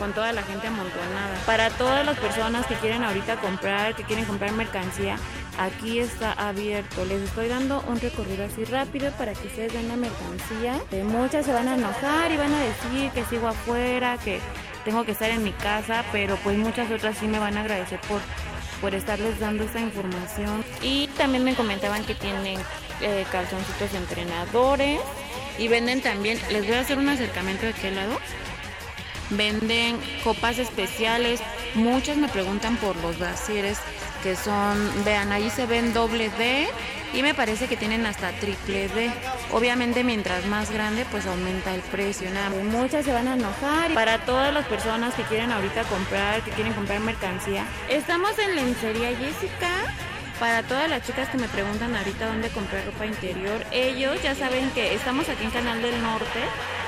con 0.00 0.14
toda 0.14 0.32
la 0.32 0.42
gente 0.42 0.66
amontonada. 0.66 1.36
Para 1.44 1.68
todas 1.68 2.04
las 2.06 2.18
personas 2.18 2.66
que 2.66 2.74
quieren 2.76 3.04
ahorita 3.04 3.36
comprar, 3.36 3.94
que 3.94 4.02
quieren 4.02 4.24
comprar 4.24 4.50
mercancía, 4.52 5.16
aquí 5.58 6.00
está 6.00 6.32
abierto. 6.32 7.04
Les 7.04 7.20
estoy 7.20 7.48
dando 7.48 7.84
un 7.86 8.00
recorrido 8.00 8.46
así 8.46 8.64
rápido 8.64 9.12
para 9.12 9.34
que 9.34 9.46
ustedes 9.46 9.74
vean 9.74 9.88
la 9.88 9.96
mercancía. 9.96 10.80
Muchas 11.04 11.44
se 11.44 11.52
van 11.52 11.68
a 11.68 11.74
enojar 11.74 12.32
y 12.32 12.38
van 12.38 12.52
a 12.52 12.60
decir 12.60 13.10
que 13.12 13.24
sigo 13.26 13.46
afuera, 13.46 14.16
que 14.24 14.40
tengo 14.86 15.04
que 15.04 15.12
estar 15.12 15.28
en 15.28 15.44
mi 15.44 15.52
casa, 15.52 16.02
pero 16.12 16.36
pues 16.36 16.56
muchas 16.56 16.90
otras 16.90 17.18
sí 17.18 17.26
me 17.26 17.38
van 17.38 17.58
a 17.58 17.60
agradecer 17.60 18.00
por, 18.08 18.22
por 18.80 18.94
estarles 18.94 19.38
dando 19.38 19.64
esta 19.64 19.80
información. 19.80 20.64
Y 20.80 21.08
también 21.18 21.44
me 21.44 21.54
comentaban 21.54 22.04
que 22.04 22.14
tienen 22.14 22.58
eh, 23.02 23.26
calzoncitos 23.30 23.92
entrenadores 23.92 24.98
y 25.58 25.68
venden 25.68 26.00
también, 26.00 26.38
les 26.50 26.66
voy 26.66 26.76
a 26.76 26.80
hacer 26.80 26.96
un 26.96 27.10
acercamiento 27.10 27.66
de 27.66 27.74
qué 27.74 27.90
lado. 27.90 28.18
Venden 29.30 29.98
copas 30.24 30.58
especiales. 30.58 31.40
Muchos 31.74 32.16
me 32.16 32.28
preguntan 32.28 32.76
por 32.76 32.96
los 32.96 33.18
brasieres 33.18 33.78
que 34.22 34.36
son, 34.36 35.04
vean, 35.04 35.32
ahí 35.32 35.48
se 35.50 35.66
ven 35.66 35.94
doble 35.94 36.30
D 36.30 36.68
y 37.12 37.22
me 37.22 37.34
parece 37.34 37.66
que 37.68 37.76
tienen 37.76 38.06
hasta 38.06 38.30
triple 38.32 38.88
D. 38.88 39.10
Obviamente 39.52 40.04
mientras 40.04 40.44
más 40.46 40.70
grande 40.70 41.06
pues 41.10 41.26
aumenta 41.26 41.74
el 41.74 41.80
precio. 41.80 42.30
Nada, 42.30 42.50
muchas 42.64 43.04
se 43.04 43.12
van 43.12 43.28
a 43.28 43.34
enojar. 43.34 43.94
Para 43.94 44.18
todas 44.24 44.52
las 44.52 44.66
personas 44.66 45.14
que 45.14 45.22
quieren 45.22 45.52
ahorita 45.52 45.84
comprar, 45.84 46.42
que 46.42 46.50
quieren 46.50 46.74
comprar 46.74 47.00
mercancía, 47.00 47.64
estamos 47.88 48.38
en 48.38 48.56
Lencería 48.56 49.16
Jessica. 49.16 49.70
Para 50.40 50.62
todas 50.62 50.88
las 50.88 51.02
chicas 51.02 51.28
que 51.28 51.36
me 51.36 51.46
preguntan 51.48 51.94
ahorita 51.94 52.26
dónde 52.26 52.48
comprar 52.48 52.86
ropa 52.86 53.04
interior, 53.04 53.62
ellos 53.72 54.22
ya 54.22 54.34
saben 54.34 54.70
que 54.70 54.94
estamos 54.94 55.28
aquí 55.28 55.44
en 55.44 55.50
Canal 55.50 55.82
del 55.82 56.02
Norte. 56.02 56.40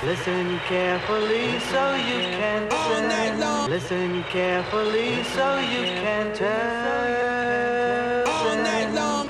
Listen 0.07 0.59
carefully 0.71 1.61
so 1.71 1.95
you 1.95 2.19
can 2.41 2.67
tell. 2.71 3.69
Listen 3.69 4.25
carefully 4.33 5.23
so 5.35 5.61
you 5.61 5.85
can 6.03 6.33
tell. 6.33 8.25
All 8.27 8.57
night 8.57 8.91
long. 8.95 9.29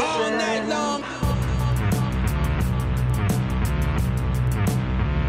All 0.00 0.30
night 0.30 0.64
long. 0.68 1.02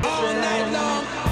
All 0.03 0.34
night 0.36 0.72
long. 0.72 1.28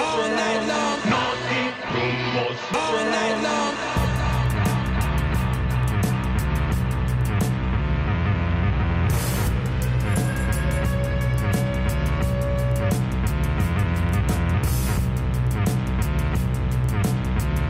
All 0.00 0.28
night 0.28 0.62
long. 0.70 0.98
Naughty 1.12 1.62
rumbos. 1.92 2.58
All 2.74 2.98
night 3.16 3.36
long. 3.46 3.74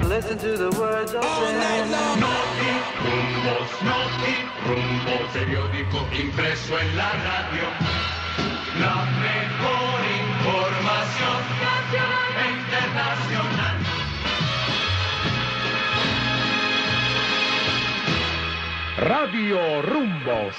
Listen 0.08 0.38
to 0.38 0.56
the 0.56 0.70
words 0.78 1.14
of 1.14 1.24
All 1.24 1.52
night 1.52 1.86
long. 1.94 2.20
Noti, 2.20 2.72
rumbos, 3.04 3.70
noti, 3.90 4.34
rumbos, 4.68 5.26
periódico 5.32 5.98
impreso 6.12 6.78
en 6.78 6.96
la 6.96 7.10
radio. 7.10 7.66
La 8.80 9.04
mejor 9.26 10.00
información 10.24 11.79
nacional 11.90 12.50
internacional. 12.50 13.76
Radio 18.98 19.82
Rumbos. 19.82 20.54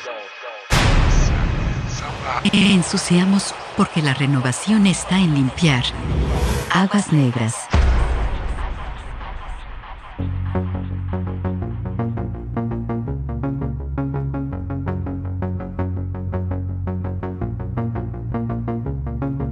Ensuciamos 2.52 3.54
porque 3.78 4.02
la 4.02 4.14
renovación 4.14 4.88
está 4.88 5.18
en 5.18 5.36
limpiar. 5.36 5.84
Aguas 6.74 7.14
negras. 7.14 7.68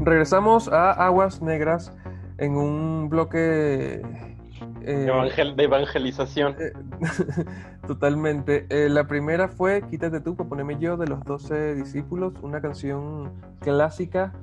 Regresamos 0.10 0.68
a 0.70 0.92
Aguas 1.06 1.40
Negras 1.40 1.94
en 2.40 2.56
un 2.58 3.10
bloque 3.10 4.02
eh, 4.82 5.06
Evangel- 5.08 5.56
de 5.56 5.64
evangelización. 5.66 6.56
Totalmente. 7.88 8.66
Eh, 8.70 8.90
la 8.90 9.06
primera 9.06 9.48
fue 9.50 9.84
Quítate 9.88 10.20
tú, 10.20 10.36
para 10.36 10.50
ponerme 10.50 10.78
yo, 10.80 10.98
de 10.98 11.06
los 11.08 11.24
12 11.26 11.76
discípulos, 11.76 12.34
una 12.42 12.60
canción 12.60 13.34
clásica. 13.60 14.34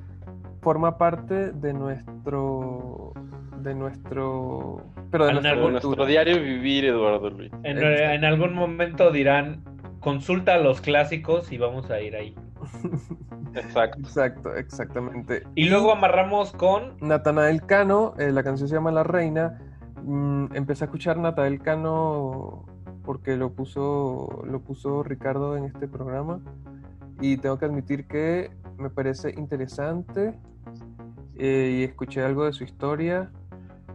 Forma 0.62 0.98
parte 0.98 1.50
de 1.52 1.72
nuestro. 1.72 3.12
de 3.58 3.74
nuestro. 3.74 4.84
pero 5.10 5.24
de 5.24 5.30
En 5.30 5.34
nuestra 5.36 5.52
algún- 5.52 5.72
cultura. 5.72 5.86
Nuestro 5.88 6.06
diario 6.06 6.40
vivir, 6.40 6.84
Eduardo 6.84 7.30
Luis. 7.30 7.50
En, 7.64 7.78
en 7.82 8.24
algún 8.24 8.54
momento 8.54 9.10
dirán, 9.10 9.62
consulta 9.98 10.58
los 10.58 10.80
clásicos 10.80 11.50
y 11.50 11.58
vamos 11.58 11.90
a 11.90 12.00
ir 12.00 12.14
ahí. 12.14 12.36
Exacto. 13.54 13.98
Exacto, 14.00 14.54
exactamente. 14.54 15.42
Y 15.54 15.68
luego 15.68 15.92
amarramos 15.92 16.52
con 16.52 16.96
Natanael 17.00 17.64
Cano, 17.64 18.14
eh, 18.18 18.30
la 18.32 18.42
canción 18.42 18.68
se 18.68 18.74
llama 18.74 18.90
La 18.92 19.02
Reina. 19.02 19.58
Mm, 20.02 20.54
empecé 20.54 20.84
a 20.84 20.86
escuchar 20.86 21.16
Natanael 21.18 21.60
Cano 21.60 22.64
porque 23.04 23.36
lo 23.36 23.52
puso, 23.52 24.42
lo 24.44 24.60
puso 24.60 25.02
Ricardo 25.02 25.56
en 25.56 25.64
este 25.64 25.88
programa. 25.88 26.40
Y 27.20 27.38
tengo 27.38 27.58
que 27.58 27.64
admitir 27.64 28.06
que 28.06 28.50
me 28.78 28.90
parece 28.90 29.30
interesante. 29.36 30.38
eh, 31.38 31.78
y 31.80 31.84
escuché 31.84 32.22
algo 32.22 32.44
de 32.44 32.52
su 32.52 32.64
historia. 32.64 33.30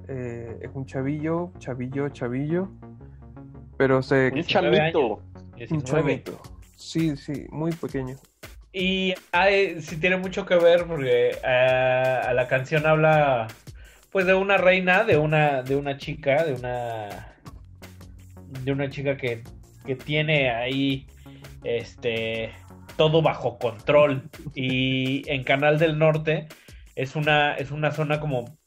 Eh, 0.07 0.59
es 0.61 0.69
un 0.73 0.85
chavillo, 0.85 1.51
chavillo, 1.59 2.09
chavillo. 2.09 2.67
Pero 3.77 4.01
se. 4.01 4.31
Un 4.33 4.43
chamito. 4.43 5.15
Un 5.15 5.55
19. 5.55 5.83
chamito. 5.83 6.41
Sí, 6.75 7.15
sí, 7.15 7.45
muy 7.51 7.71
pequeño. 7.71 8.15
Y 8.73 9.13
hay- 9.31 9.81
sí 9.81 9.97
tiene 9.97 10.17
mucho 10.17 10.45
que 10.45 10.55
ver 10.55 10.85
porque 10.85 11.31
eh, 11.43 12.21
a 12.25 12.33
la 12.33 12.47
canción 12.47 12.85
habla 12.85 13.47
pues 14.11 14.25
de 14.25 14.33
una 14.33 14.57
reina, 14.57 15.03
de 15.03 15.17
una, 15.17 15.61
de 15.63 15.75
una 15.75 15.97
chica, 15.97 16.43
de 16.43 16.53
una 16.53 17.27
de 18.63 18.71
una 18.71 18.89
chica 18.89 19.17
que, 19.17 19.43
que 19.85 19.95
tiene 19.95 20.51
ahí 20.51 21.07
este 21.63 22.51
todo 22.97 23.21
bajo 23.21 23.57
control. 23.57 24.29
Y 24.53 25.29
en 25.29 25.43
Canal 25.43 25.79
del 25.79 25.97
Norte 25.97 26.47
es 26.95 27.15
una, 27.15 27.55
es 27.55 27.71
una 27.71 27.91
zona 27.91 28.19
como 28.19 28.57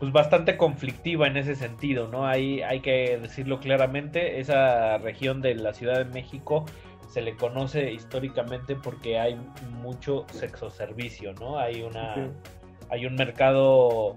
pues 0.00 0.12
bastante 0.12 0.56
conflictiva 0.56 1.26
en 1.26 1.36
ese 1.36 1.54
sentido, 1.54 2.08
¿no? 2.08 2.26
Hay, 2.26 2.62
hay 2.62 2.80
que 2.80 3.18
decirlo 3.20 3.60
claramente, 3.60 4.40
esa 4.40 4.98
región 4.98 5.42
de 5.42 5.56
la 5.56 5.74
Ciudad 5.74 5.98
de 5.98 6.04
México 6.04 6.64
se 7.08 7.22
le 7.22 7.36
conoce 7.36 7.92
históricamente 7.92 8.76
porque 8.76 9.18
hay 9.18 9.36
mucho 9.80 10.26
sexo 10.32 10.70
servicio, 10.70 11.32
¿no? 11.34 11.58
Hay 11.58 11.82
una 11.82 12.30
hay 12.90 13.06
un 13.06 13.16
mercado 13.16 14.16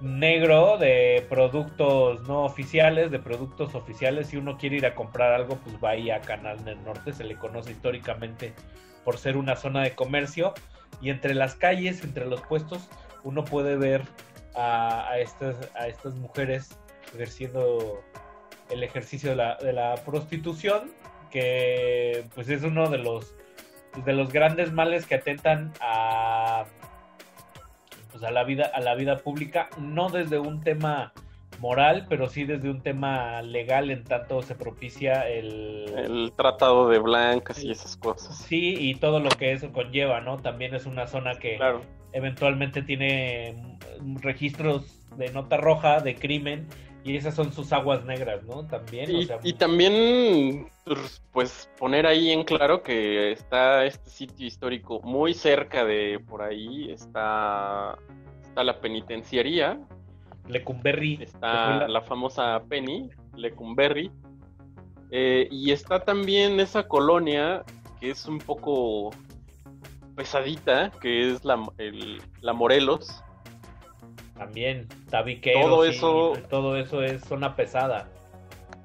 negro 0.00 0.78
de 0.78 1.26
productos 1.28 2.22
no 2.28 2.44
oficiales, 2.44 3.10
de 3.10 3.18
productos 3.18 3.74
oficiales. 3.74 4.28
Si 4.28 4.36
uno 4.36 4.56
quiere 4.56 4.76
ir 4.76 4.86
a 4.86 4.94
comprar 4.94 5.32
algo, 5.32 5.56
pues 5.56 5.76
va 5.82 5.90
ahí 5.90 6.10
a 6.10 6.20
Canal 6.20 6.64
del 6.64 6.82
Norte. 6.84 7.12
Se 7.12 7.24
le 7.24 7.36
conoce 7.36 7.72
históricamente 7.72 8.52
por 9.04 9.18
ser 9.18 9.36
una 9.36 9.56
zona 9.56 9.82
de 9.82 9.94
comercio. 9.94 10.54
Y 11.00 11.10
entre 11.10 11.34
las 11.34 11.54
calles, 11.54 12.04
entre 12.04 12.26
los 12.26 12.40
puestos, 12.42 12.88
uno 13.24 13.44
puede 13.44 13.76
ver 13.76 14.02
a, 14.54 15.08
a 15.08 15.18
estas, 15.18 15.56
a 15.74 15.88
estas 15.88 16.14
mujeres 16.14 16.78
ejerciendo 17.14 18.00
el 18.70 18.82
ejercicio 18.82 19.30
de 19.30 19.36
la, 19.36 19.56
de 19.56 19.72
la 19.72 19.94
prostitución, 20.04 20.92
que 21.30 22.24
pues 22.34 22.48
es 22.48 22.62
uno 22.62 22.88
de 22.88 22.98
los 22.98 23.34
de 24.04 24.12
los 24.12 24.32
grandes 24.32 24.72
males 24.72 25.06
que 25.06 25.16
atentan 25.16 25.72
a 25.80 26.64
pues 28.10 28.22
a 28.22 28.30
la 28.30 28.44
vida 28.44 28.70
a 28.72 28.80
la 28.80 28.94
vida 28.94 29.18
pública 29.18 29.68
no 29.78 30.08
desde 30.10 30.38
un 30.38 30.60
tema 30.62 31.12
moral 31.60 32.06
pero 32.08 32.28
sí 32.28 32.44
desde 32.44 32.70
un 32.70 32.82
tema 32.82 33.42
legal 33.42 33.90
en 33.90 34.04
tanto 34.04 34.42
se 34.42 34.54
propicia 34.54 35.28
el 35.28 35.86
El 35.96 36.32
tratado 36.36 36.88
de 36.88 36.98
blancas 36.98 37.62
y 37.64 37.70
esas 37.72 37.96
cosas. 37.96 38.36
sí 38.36 38.76
y 38.78 38.94
todo 38.94 39.20
lo 39.20 39.30
que 39.30 39.52
eso 39.52 39.72
conlleva 39.72 40.20
no 40.20 40.36
también 40.36 40.74
es 40.74 40.86
una 40.86 41.06
zona 41.06 41.34
que 41.38 41.58
eventualmente 42.12 42.82
tiene 42.82 43.56
registros 44.20 45.04
de 45.16 45.32
nota 45.32 45.56
roja 45.56 46.00
de 46.00 46.14
crimen 46.14 46.68
y 47.04 47.16
esas 47.16 47.34
son 47.34 47.52
sus 47.52 47.72
aguas 47.72 48.04
negras 48.04 48.42
no 48.44 48.66
también 48.66 49.14
o 49.14 49.18
Y, 49.20 49.26
sea, 49.26 49.38
y 49.42 49.52
también, 49.54 50.68
pues, 51.32 51.70
poner 51.78 52.06
ahí 52.06 52.30
en 52.30 52.44
claro 52.44 52.82
que 52.82 53.32
está 53.32 53.84
este 53.84 54.10
sitio 54.10 54.46
histórico 54.46 55.00
muy 55.02 55.32
cerca 55.34 55.84
de 55.84 56.20
por 56.28 56.42
ahí, 56.42 56.90
está, 56.90 57.96
está 58.42 58.64
la 58.64 58.80
penitenciaría, 58.80 59.78
Lecumberri, 60.48 61.18
está 61.22 61.86
la 61.88 62.00
famosa 62.02 62.62
Penny, 62.68 63.10
Lecumberri, 63.36 64.10
eh, 65.10 65.46
y 65.50 65.70
está 65.72 66.00
también 66.00 66.58
esa 66.60 66.88
colonia 66.88 67.64
que 68.00 68.10
es 68.10 68.26
un 68.26 68.38
poco 68.38 69.10
pesadita, 70.14 70.90
que 71.00 71.30
es 71.30 71.44
la, 71.44 71.66
el- 71.78 72.20
la 72.40 72.52
Morelos, 72.52 73.22
También, 74.38 74.86
tabiqueros. 75.10 75.62
Todo 75.62 75.84
eso- 75.84 76.32
todo 76.48 76.76
eso 76.76 77.02
es 77.02 77.22
zona 77.24 77.54
pesada. 77.56 78.08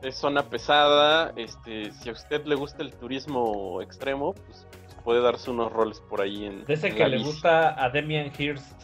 Es 0.02 0.18
zona 0.18 0.50
pesada, 0.50 1.32
este, 1.38 1.92
si 1.94 2.10
a 2.10 2.12
usted 2.12 2.44
le 2.46 2.56
gusta 2.56 2.84
el 2.84 2.92
turismo 2.94 3.82
extremo, 3.82 4.34
pues, 4.34 4.68
pues 4.72 4.96
puede 5.04 5.22
darse 5.22 5.50
unos 5.52 5.72
roles 5.72 6.02
por 6.02 6.22
ahí 6.22 6.46
en 6.46 6.66
De 6.66 6.74
ese 6.74 6.88
en 6.88 6.96
que 6.96 7.00
la 7.04 7.08
le 7.10 7.18
bici. 7.18 7.30
gusta 7.30 7.82
a 7.82 7.90
Demian 7.90 8.32
Hirst. 8.38 8.82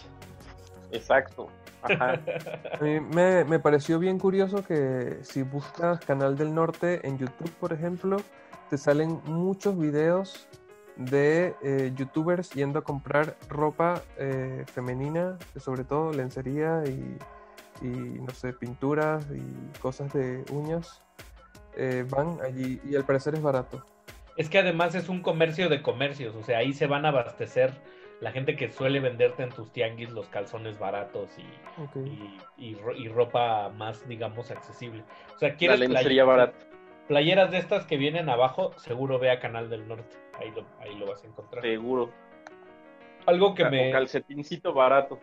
Exacto. 0.92 1.48
Ajá. 1.82 2.20
A 2.80 2.84
mí 2.84 3.00
me, 3.00 3.44
me 3.46 3.60
pareció 3.60 4.00
bien 4.00 4.20
curioso 4.20 4.64
que 4.66 5.18
si 5.24 5.44
buscas 5.44 6.00
Canal 6.00 6.38
del 6.38 6.54
Norte 6.54 7.06
en 7.08 7.18
YouTube, 7.18 7.52
por 7.60 7.74
ejemplo, 7.74 8.18
te 8.70 8.78
salen 8.78 9.22
muchos 9.26 9.78
videos 9.78 10.48
de 11.00 11.56
eh, 11.64 11.92
youtubers 11.96 12.52
yendo 12.52 12.80
a 12.80 12.84
comprar 12.84 13.36
ropa 13.48 14.02
eh, 14.18 14.66
femenina, 14.74 15.38
sobre 15.58 15.84
todo 15.86 16.12
lencería 16.12 16.84
y, 16.86 17.18
y, 17.82 17.88
no 17.88 18.30
sé, 18.32 18.52
pinturas 18.54 19.26
y 19.34 19.80
cosas 19.80 20.12
de 20.14 20.44
uñas. 20.52 21.02
Eh, 21.78 22.06
van 22.10 22.38
allí 22.44 22.82
y 22.84 22.96
al 22.98 23.06
parecer 23.06 23.36
es 23.36 23.42
barato. 23.42 23.86
Es 24.36 24.50
que 24.50 24.60
además 24.60 24.94
es 24.96 25.08
un 25.08 25.22
comercio 25.22 25.70
de 25.70 25.82
comercios, 25.82 26.36
o 26.36 26.44
sea, 26.44 26.58
ahí 26.60 26.74
se 26.74 26.88
van 26.88 27.06
a 27.06 27.10
abastecer 27.10 27.72
la 28.20 28.32
gente 28.34 28.58
que 28.58 28.70
suele 28.70 29.00
venderte 29.00 29.44
en 29.44 29.50
tus 29.50 29.72
tianguis 29.72 30.10
los 30.10 30.28
calzones 30.28 30.78
baratos 30.78 31.30
y, 31.38 32.00
y, 32.00 32.38
y 32.58 32.76
ro- 32.76 32.96
y 32.96 33.08
ropa 33.08 33.70
más, 33.70 34.06
digamos, 34.10 34.52
accesible. 34.52 35.04
O 35.36 35.40
sea, 35.40 35.50
La 35.50 35.56
quieres 35.56 35.80
lencería 35.80 36.26
playeras- 36.26 36.28
barata. 36.28 36.58
Playeras 37.10 37.50
de 37.50 37.58
estas 37.58 37.88
que 37.88 37.98
vienen 37.98 38.30
abajo, 38.30 38.72
seguro 38.78 39.18
ve 39.18 39.32
a 39.32 39.40
Canal 39.40 39.68
del 39.70 39.88
Norte, 39.88 40.16
ahí 40.40 40.52
lo, 40.52 40.64
ahí 40.80 40.96
lo 40.96 41.08
vas 41.08 41.24
a 41.24 41.28
encontrar. 41.28 41.64
Seguro. 41.64 42.12
Algo 43.26 43.56
que 43.56 43.64
Ca- 43.64 43.72
me... 43.72 43.90
o 43.90 43.92
calcetincito 43.92 44.74
barato. 44.74 45.20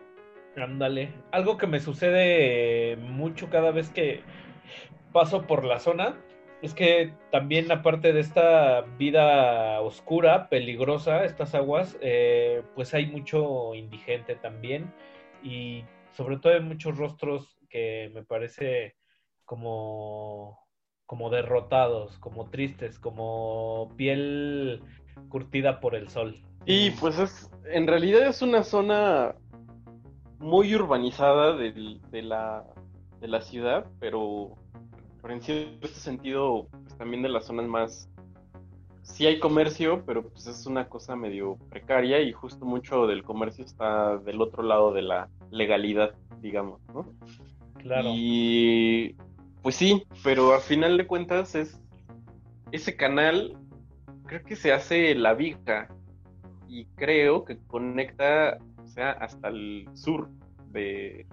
Ándale. 0.57 1.13
Algo 1.31 1.57
que 1.57 1.65
me 1.65 1.79
sucede 1.79 2.97
mucho 2.97 3.49
cada 3.49 3.71
vez 3.71 3.89
que 3.89 4.21
paso 5.13 5.47
por 5.47 5.63
la 5.63 5.79
zona 5.79 6.21
es 6.61 6.73
que 6.73 7.13
también 7.31 7.71
aparte 7.71 8.11
de 8.11 8.19
esta 8.19 8.81
vida 8.97 9.79
oscura, 9.79 10.49
peligrosa, 10.49 11.23
estas 11.23 11.55
aguas, 11.55 11.97
eh, 12.01 12.63
pues 12.75 12.93
hay 12.93 13.05
mucho 13.05 13.75
indigente 13.75 14.35
también 14.35 14.91
y 15.41 15.85
sobre 16.11 16.37
todo 16.37 16.53
hay 16.53 16.61
muchos 16.61 16.97
rostros 16.97 17.57
que 17.69 18.11
me 18.13 18.23
parece 18.23 18.95
como 19.45 20.66
como 21.07 21.29
derrotados, 21.29 22.19
como 22.19 22.49
tristes, 22.49 22.99
como 22.99 23.91
piel 23.95 24.83
curtida 25.29 25.79
por 25.79 25.95
el 25.95 26.09
sol. 26.09 26.39
Y 26.65 26.91
pues 26.91 27.17
es, 27.17 27.49
en 27.71 27.87
realidad 27.87 28.27
es 28.27 28.41
una 28.41 28.63
zona 28.63 29.33
muy 30.39 30.75
urbanizada 30.75 31.55
de, 31.55 31.99
la, 32.21 32.65
de 33.21 33.27
la 33.27 33.41
ciudad, 33.41 33.85
pero, 33.99 34.51
pero 35.21 35.33
en 35.33 35.41
cierto 35.41 35.87
sentido, 35.87 36.67
pues 36.83 36.97
también 36.97 37.23
de 37.23 37.29
las 37.29 37.45
zonas 37.45 37.67
más... 37.67 38.09
Sí 39.01 39.25
hay 39.25 39.39
comercio, 39.39 40.03
pero 40.05 40.27
pues 40.27 40.47
es 40.47 40.65
una 40.65 40.89
cosa 40.89 41.15
medio 41.15 41.57
precaria 41.69 42.19
y 42.19 42.33
justo 42.33 42.65
mucho 42.65 43.07
del 43.07 43.23
comercio 43.23 43.63
está 43.63 44.17
del 44.17 44.41
otro 44.41 44.63
lado 44.63 44.91
de 44.91 45.01
la 45.01 45.29
legalidad, 45.49 46.13
digamos, 46.41 46.81
¿no? 46.93 47.05
Claro. 47.77 48.09
Y 48.13 49.15
pues 49.67 49.75
sí, 49.75 50.07
pero 50.23 50.53
a 50.53 50.61
final 50.61 50.95
de 50.95 51.05
cuentas 51.05 51.53
es 51.53 51.77
ese 52.71 52.95
canal 52.95 53.57
creo 54.25 54.41
que 54.45 54.55
se 54.55 54.71
hace 54.71 55.13
la 55.13 55.33
viga 55.33 55.89
y 56.69 56.85
creo 56.95 57.43
que 57.43 57.57
conecta, 57.67 58.59
o 58.81 58.87
sea, 58.87 59.11
hasta 59.11 59.49
el 59.49 59.89
sur 59.93 60.29
de 60.71 61.27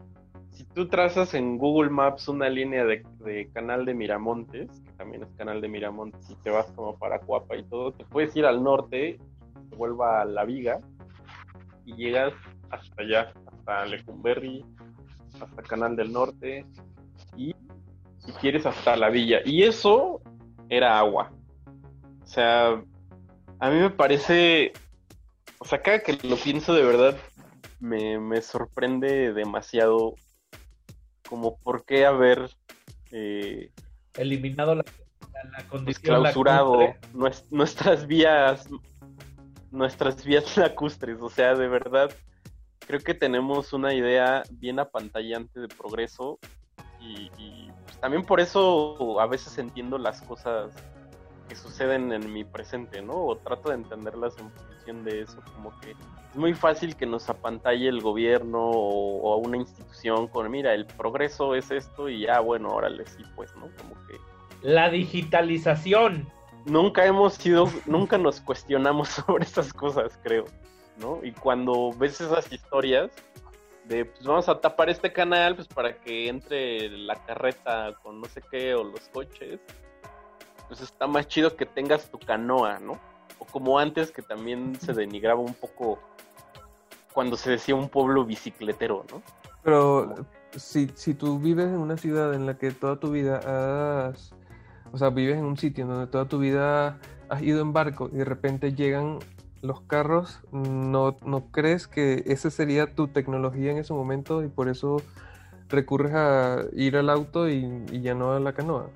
si 0.51 0.65
tú 0.65 0.89
trazas 0.89 1.35
en 1.35 1.59
Google 1.59 1.91
Maps 1.91 2.27
una 2.27 2.49
línea 2.49 2.85
de, 2.85 3.05
canal 3.53 3.85
de 3.85 3.95
Miramontes, 3.95 4.69
que 4.81 4.93
también 4.95 5.23
es 5.23 5.29
canal 5.37 5.61
de 5.61 5.69
Miramontes, 5.69 6.29
y 6.29 6.35
te 6.35 6.51
vas 6.51 6.67
como 6.73 6.99
para 6.99 7.21
Cuapa 7.21 7.57
y 7.57 7.63
todo, 7.63 7.93
te 7.93 8.05
puedes 8.05 8.35
ir 8.35 8.47
al 8.47 8.65
norte, 8.65 9.21
te 9.71 9.77
vuelva 9.77 10.23
a 10.23 10.25
la 10.25 10.45
viga 10.45 10.81
y 11.85 11.95
llegas 11.95 12.33
hasta 12.71 13.01
allá, 13.01 13.33
hasta 13.47 13.87
Lecumberri, 13.87 14.65
hasta 15.41 15.63
Canal 15.63 15.95
del 15.95 16.13
Norte 16.13 16.67
si 18.25 18.33
quieres 18.33 18.67
hasta 18.67 18.97
la 18.97 19.11
villa. 19.11 19.41
Y 19.45 19.63
eso 19.63 20.21
era 20.69 20.99
agua. 20.99 21.33
O 22.23 22.27
sea, 22.27 22.83
a 23.59 23.71
mí 23.71 23.77
me 23.79 23.91
parece, 23.91 24.73
o 25.59 25.65
sea, 25.65 25.83
cada 25.83 26.01
que 26.01 26.19
lo 26.27 26.37
pienso 26.37 26.75
de 26.75 26.83
verdad, 26.85 27.17
me, 27.81 28.19
me 28.19 28.41
sorprende 28.41 29.33
demasiado 29.33 30.15
como 31.29 31.57
por 31.59 31.85
qué 31.85 32.07
haber 32.07 32.51
eh, 33.13 33.71
Eliminado 34.17 34.75
la, 34.75 34.85
la- 35.33 35.51
la 35.59 35.69
condición 35.69 36.21
clausurado 36.23 36.95
nuestras 37.51 38.07
vías, 38.07 38.67
nuestras 39.71 40.25
vías 40.25 40.57
lacustres. 40.57 41.21
O 41.21 41.29
sea, 41.29 41.55
de 41.55 41.69
verdad, 41.69 42.11
creo 42.87 43.01
que 43.01 43.15
tenemos 43.15 43.73
una 43.73 43.93
idea 43.93 44.43
bien 44.53 44.79
apantallante 44.79 45.61
de 45.61 45.69
progreso 45.69 46.39
y, 47.01 47.31
y, 47.39 47.71
también 48.05 48.23
por 48.23 48.39
eso 48.39 49.19
a 49.19 49.27
veces 49.27 49.57
entiendo 49.57 49.97
las 49.97 50.21
cosas 50.21 50.75
que 51.49 51.57
suceden 51.57 52.13
en 52.13 52.31
mi 52.35 52.45
presente, 52.45 53.01
¿no? 53.01 53.15
O 53.15 53.37
trato 53.39 53.71
de 53.71 53.77
entenderlas 53.77 54.37
en 54.37 54.51
función 54.51 55.05
de 55.05 55.23
eso, 55.23 55.39
como 55.55 55.71
que 55.81 55.93
es 55.93 56.37
muy 56.37 56.53
fácil 56.53 56.97
que 56.97 57.07
nos 57.07 57.31
apantalle 57.31 57.89
el 57.89 58.03
gobierno 58.03 58.61
o, 58.61 59.23
o 59.23 59.37
una 59.39 59.57
institución 59.57 60.29
con, 60.29 60.51
mira, 60.51 60.75
el 60.75 60.85
progreso 60.85 61.55
es 61.55 61.71
esto 61.71 62.11
y 62.11 62.27
ya, 62.27 62.41
bueno, 62.41 62.75
órale, 62.75 63.07
sí, 63.07 63.23
pues, 63.37 63.57
¿no? 63.57 63.71
Como 63.79 63.95
que 64.07 64.19
La 64.61 64.91
digitalización. 64.91 66.29
nunca 66.67 67.07
hemos 67.07 67.33
sido, 67.33 67.71
nunca 67.87 68.19
nos 68.19 68.39
cuestionamos 68.43 69.09
sobre 69.25 69.45
esas 69.45 69.73
cosas, 69.73 70.21
creo, 70.23 70.45
¿no? 70.99 71.21
Y 71.25 71.33
cuando 71.33 71.91
ves 71.97 72.21
esas 72.21 72.53
historias 72.53 73.11
de, 73.85 74.05
pues 74.07 74.25
vamos 74.25 74.49
a 74.49 74.61
tapar 74.61 74.89
este 74.89 75.13
canal, 75.13 75.55
pues 75.57 75.69
para 75.69 75.99
que 76.01 76.29
entre 76.29 76.89
la 76.91 77.17
carreta 77.25 77.95
con 78.03 78.21
no 78.21 78.27
sé 78.27 78.43
qué 78.51 78.75
o 78.75 78.85
los 78.85 79.09
coches, 79.13 79.61
pues 80.69 80.81
está 80.81 81.07
más 81.07 81.29
chido 81.29 81.57
que 81.57 81.67
tengas 81.67 82.11
tu 82.11 82.19
canoa, 82.19 82.79
¿no? 82.79 82.99
O 83.39 83.45
como 83.45 83.79
antes 83.79 84.11
que 84.11 84.23
también 84.23 84.75
se 84.81 84.93
denigraba 84.93 85.41
un 85.41 85.55
poco 85.55 85.99
cuando 87.13 87.37
se 87.37 87.51
decía 87.51 87.75
un 87.75 87.89
pueblo 87.89 88.25
bicicletero, 88.25 89.05
¿no? 89.11 89.23
Pero 89.63 90.15
si, 90.57 90.89
si 90.95 91.15
tú 91.15 91.39
vives 91.39 91.67
en 91.67 91.79
una 91.79 91.97
ciudad 91.97 92.35
en 92.35 92.47
la 92.47 92.59
que 92.59 92.71
toda 92.71 92.99
tu 92.99 93.11
vida 93.11 94.09
has, 94.09 94.35
o 94.93 94.99
sea, 94.99 95.11
vives 95.11 95.39
en 95.39 95.45
un 95.45 95.57
sitio 95.57 95.87
donde 95.87 96.07
toda 96.07 96.27
tu 96.27 96.39
vida 96.39 96.99
has 97.29 97.43
ido 97.43 97.61
en 97.63 97.73
barco 97.73 98.11
y 98.13 98.17
de 98.17 98.25
repente 98.25 98.75
llegan 98.75 99.19
los 99.65 99.81
carros, 99.81 100.41
¿no, 100.53 101.17
no 101.25 101.51
crees 101.51 101.89
que 101.89 102.23
esa 102.27 102.51
sería 102.51 102.95
tu 102.95 103.09
tecnología 103.09 103.73
en 103.73 103.79
ese 103.79 103.95
momento 103.95 104.45
y 104.45 104.49
por 104.49 104.69
eso 104.69 104.99
recurres 105.69 106.13
a 106.15 106.65
ir 106.75 106.97
al 106.97 107.09
auto 107.09 107.49
y, 107.49 107.85
ya 108.03 108.15
no 108.15 108.33
a 108.33 108.41
la 108.41 108.53
canoa? 108.53 108.91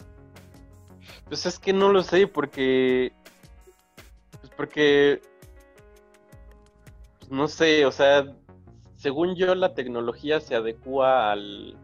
Pues 1.27 1.47
es 1.47 1.59
que 1.59 1.73
no 1.73 1.93
lo 1.93 2.03
sé, 2.03 2.27
porque. 2.27 3.13
Pues 4.41 4.53
porque. 4.57 5.23
pues 7.19 7.31
no 7.31 7.49
sé, 7.49 7.87
o 7.87 7.93
sea, 7.93 8.27
según 8.97 9.37
yo, 9.37 9.55
la 9.55 9.75
tecnología 9.75 10.41
se 10.41 10.55
adecua 10.55 11.33
al. 11.33 11.77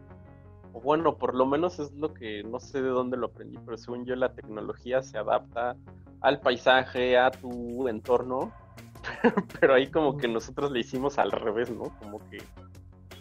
Bueno, 0.73 1.17
por 1.17 1.33
lo 1.33 1.45
menos 1.45 1.79
es 1.79 1.91
lo 1.93 2.13
que 2.13 2.43
no 2.43 2.59
sé 2.59 2.81
de 2.81 2.89
dónde 2.89 3.17
lo 3.17 3.27
aprendí, 3.27 3.57
pero 3.65 3.77
según 3.77 4.05
yo, 4.05 4.15
la 4.15 4.33
tecnología 4.33 5.01
se 5.01 5.17
adapta 5.17 5.75
al 6.21 6.39
paisaje, 6.41 7.17
a 7.17 7.31
tu 7.31 7.87
entorno. 7.87 8.51
pero 9.59 9.73
ahí, 9.73 9.87
como 9.91 10.17
que 10.17 10.27
nosotros 10.27 10.71
le 10.71 10.79
hicimos 10.79 11.17
al 11.17 11.31
revés, 11.31 11.69
¿no? 11.69 11.95
Como 11.99 12.19
que 12.29 12.37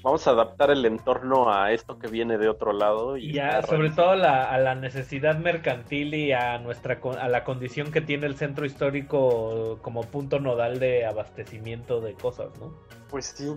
vamos 0.02 0.26
a 0.26 0.32
adaptar 0.32 0.70
el 0.70 0.84
entorno 0.84 1.50
a 1.52 1.72
esto 1.72 1.98
que 1.98 2.08
viene 2.08 2.36
de 2.36 2.48
otro 2.48 2.72
lado. 2.72 3.16
Y 3.16 3.32
Y 3.32 3.38
a- 3.38 3.60
está 3.60 3.68
sobre 3.74 3.90
todo 3.90 4.14
la- 4.16 4.50
a 4.50 4.58
la 4.58 4.74
necesidad 4.74 5.38
mercantil 5.38 6.12
y 6.14 6.32
a 6.32 6.58
nuestra 6.58 7.00
a 7.20 7.28
la 7.28 7.42
condición 7.44 7.90
que 7.90 8.00
tiene 8.02 8.26
el 8.26 8.36
centro 8.36 8.66
histórico 8.66 9.78
como 9.82 10.02
punto 10.02 10.40
nodal 10.40 10.78
de 10.78 11.06
abastecimiento 11.06 12.00
de 12.00 12.14
cosas, 12.14 12.48
¿no? 12.60 12.74
Pues 13.08 13.34
sí. 13.36 13.54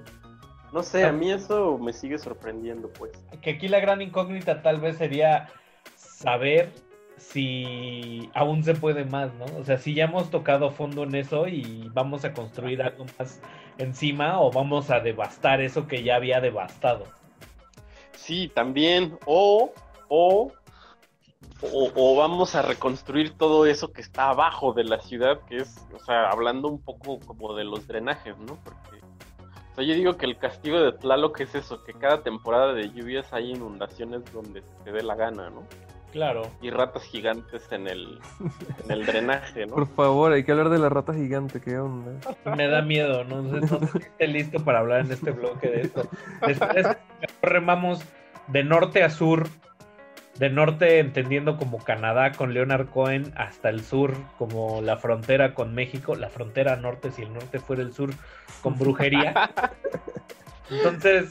No 0.74 0.84
sé, 0.84 1.06
a 1.06 1.12
mí 1.14 1.32
eso 1.32 1.78
me 1.78 1.94
sigue 1.94 2.18
sorprendiendo, 2.18 2.90
pues. 2.90 3.12
Que 3.42 3.52
aquí 3.52 3.68
la 3.70 3.80
gran 3.80 4.02
incógnita 4.02 4.62
tal 4.62 4.82
vez 4.82 4.98
sería 4.98 5.48
saber 5.96 6.72
si 7.18 8.30
aún 8.34 8.64
se 8.64 8.74
puede 8.74 9.06
más, 9.06 9.34
¿no? 9.36 9.46
O 9.60 9.64
sea, 9.64 9.78
si 9.78 9.94
ya 9.94 10.06
hemos 10.06 10.30
tocado 10.30 10.72
fondo 10.72 11.04
en 11.04 11.16
eso 11.16 11.48
y 11.48 11.90
vamos 11.94 12.26
a 12.26 12.34
construir 12.34 12.82
algo 12.82 13.06
más 13.18 13.42
encima 13.78 14.40
o 14.40 14.52
vamos 14.52 14.90
a 14.90 15.00
devastar 15.00 15.62
eso 15.62 15.88
que 15.88 16.04
ya 16.04 16.16
había 16.16 16.40
devastado. 16.40 17.06
Sí, 18.14 18.52
también. 18.54 19.18
O, 19.26 19.74
o, 20.08 20.52
o, 21.62 21.92
o 21.96 22.16
vamos 22.16 22.56
a 22.56 22.62
reconstruir 22.62 23.38
todo 23.38 23.66
eso 23.66 23.92
que 23.92 24.02
está 24.02 24.30
abajo 24.30 24.74
de 24.74 24.84
la 24.84 25.00
ciudad, 25.00 25.40
que 25.48 25.58
es, 25.58 25.86
o 25.94 26.00
sea, 26.00 26.30
hablando 26.30 26.68
un 26.68 26.82
poco 26.82 27.20
como 27.20 27.56
de 27.56 27.64
los 27.64 27.88
drenajes, 27.88 28.38
¿no? 28.38 28.58
Porque 28.64 28.88
sea, 29.78 29.86
yo 29.86 29.94
digo 29.94 30.18
que 30.18 30.26
el 30.26 30.38
castigo 30.38 30.80
de 30.80 30.92
Tlaloc 30.92 31.40
es 31.40 31.54
eso, 31.54 31.84
que 31.84 31.94
cada 31.94 32.24
temporada 32.24 32.74
de 32.74 32.90
lluvias 32.90 33.32
hay 33.32 33.52
inundaciones 33.52 34.22
donde 34.34 34.62
se 34.62 34.74
te 34.84 34.92
dé 34.92 35.04
la 35.04 35.16
gana, 35.16 35.50
¿no? 35.50 35.64
Claro. 36.18 36.50
Y 36.64 36.72
ratas 36.72 37.04
gigantes 37.04 37.72
en 37.72 37.88
el, 37.88 38.18
en 38.84 38.92
el 38.92 39.06
drenaje, 39.06 39.68
¿no? 39.68 39.76
Por 39.76 39.88
favor, 39.88 40.32
hay 40.32 40.44
que 40.44 40.52
hablar 40.52 40.70
de 40.70 40.80
la 40.80 40.90
rata 40.90 41.14
gigante, 41.14 41.62
¿qué 41.62 41.78
onda? 41.78 42.12
Me 42.58 42.68
da 42.68 42.82
miedo, 42.82 43.24
no 43.24 43.44
sé, 43.44 43.60
no 43.62 43.80
sé 43.82 43.88
si 43.92 43.98
esté 44.00 44.28
listo 44.28 44.66
para 44.66 44.80
hablar 44.80 45.02
en 45.02 45.12
este 45.12 45.30
bloque 45.30 45.70
de 45.70 45.82
esto. 45.82 46.10
Después 46.48 46.88
remamos 47.44 48.04
de 48.48 48.64
norte 48.64 49.04
a 49.04 49.12
sur, 49.12 49.48
de 50.40 50.50
norte 50.50 50.98
entendiendo 50.98 51.56
como 51.56 51.78
Canadá 51.78 52.32
con 52.32 52.52
Leonard 52.52 52.90
Cohen 52.90 53.32
hasta 53.36 53.70
el 53.70 53.82
sur 53.82 54.16
como 54.40 54.82
la 54.82 54.98
frontera 54.98 55.54
con 55.54 55.76
México, 55.76 56.16
la 56.16 56.30
frontera 56.30 56.78
norte 56.78 57.12
si 57.12 57.22
el 57.22 57.32
norte 57.32 57.60
fuera 57.60 57.84
el 57.84 57.94
sur 57.94 58.10
con 58.64 58.76
brujería. 58.76 59.52
Entonces, 60.72 61.30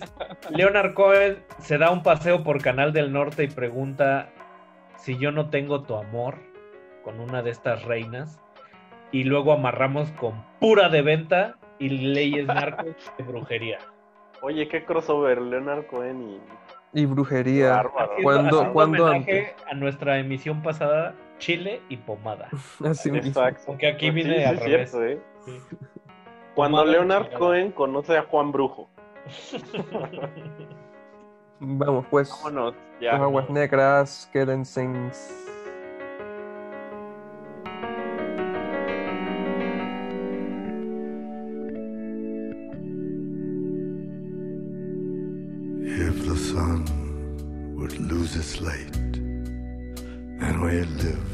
Leonard 0.51 0.95
Cohen 0.95 1.39
se 1.59 1.77
da 1.77 1.91
un 1.91 2.05
paseo 2.05 2.45
por 2.45 2.63
Canal 2.63 2.93
del 2.93 3.13
Norte 3.13 3.43
y 3.43 3.49
pregunta 3.49 4.31
si 5.07 5.17
yo 5.19 5.31
no 5.31 5.51
tengo 5.51 5.83
tu 5.85 5.95
amor 5.95 6.35
con 7.05 7.21
una 7.21 7.41
de 7.41 7.51
estas 7.51 7.85
reinas 7.85 8.41
y 9.13 9.23
luego 9.23 9.53
amarramos 9.53 10.11
con 10.11 10.45
pura 10.59 10.89
de 10.89 11.01
venta 11.01 11.59
y 11.79 11.91
leyes 11.91 12.45
narcos 12.49 12.97
de 13.17 13.23
brujería. 13.23 13.79
Oye, 14.43 14.67
qué 14.67 14.85
crossover, 14.85 15.41
Leonard 15.41 15.87
Cohen 15.87 16.29
y... 16.29 16.41
Y 17.01 17.07
brujería. 17.07 17.71
Bárbaro. 17.71 18.15
¿Cuándo, 18.21 18.57
Haciendo 18.57 18.73
¿cuándo 18.73 19.05
homenaje 19.07 19.51
antes? 19.51 19.67
a 19.71 19.75
nuestra 19.75 20.19
emisión 20.19 20.61
pasada, 20.65 21.15
Chile 21.39 21.83
y 21.89 21.99
pomada. 21.99 22.49
Así. 22.85 23.09
Exacto. 23.11 23.63
Porque 23.67 23.87
aquí 23.87 24.07
Pues 24.11 24.15
viene 24.25 24.39
sí, 24.39 24.45
al 24.45 24.59
sí 24.59 24.65
es 24.65 24.71
revés. 24.73 24.91
cierto, 24.91 25.07
¿eh? 25.07 25.21
Sí. 25.45 25.61
Cuando 26.57 26.79
Pomada 26.79 26.91
Leonard. 26.91 27.33
Cohen 27.35 27.71
conoce 27.71 28.17
a 28.19 28.23
Juan 28.23 28.51
Brujo. 28.51 28.91
Vamos, 31.61 32.07
pues. 32.11 32.31
Vámonos, 32.31 32.75
ya. 33.01 33.13
Las 33.13 33.23
aguas 33.23 33.51
negras, 33.51 34.29
quédense. 34.33 34.85
If 45.83 46.27
the 46.27 46.37
sun 46.37 46.85
would 47.77 47.99
lose 47.99 48.37
its 48.37 48.61
light 48.61 48.97
and 50.41 50.61
we 50.63 50.83
lived 50.83 51.26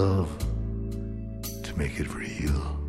love 0.00 0.30
to 1.62 1.78
make 1.78 2.00
it 2.00 2.14
real. 2.14 2.79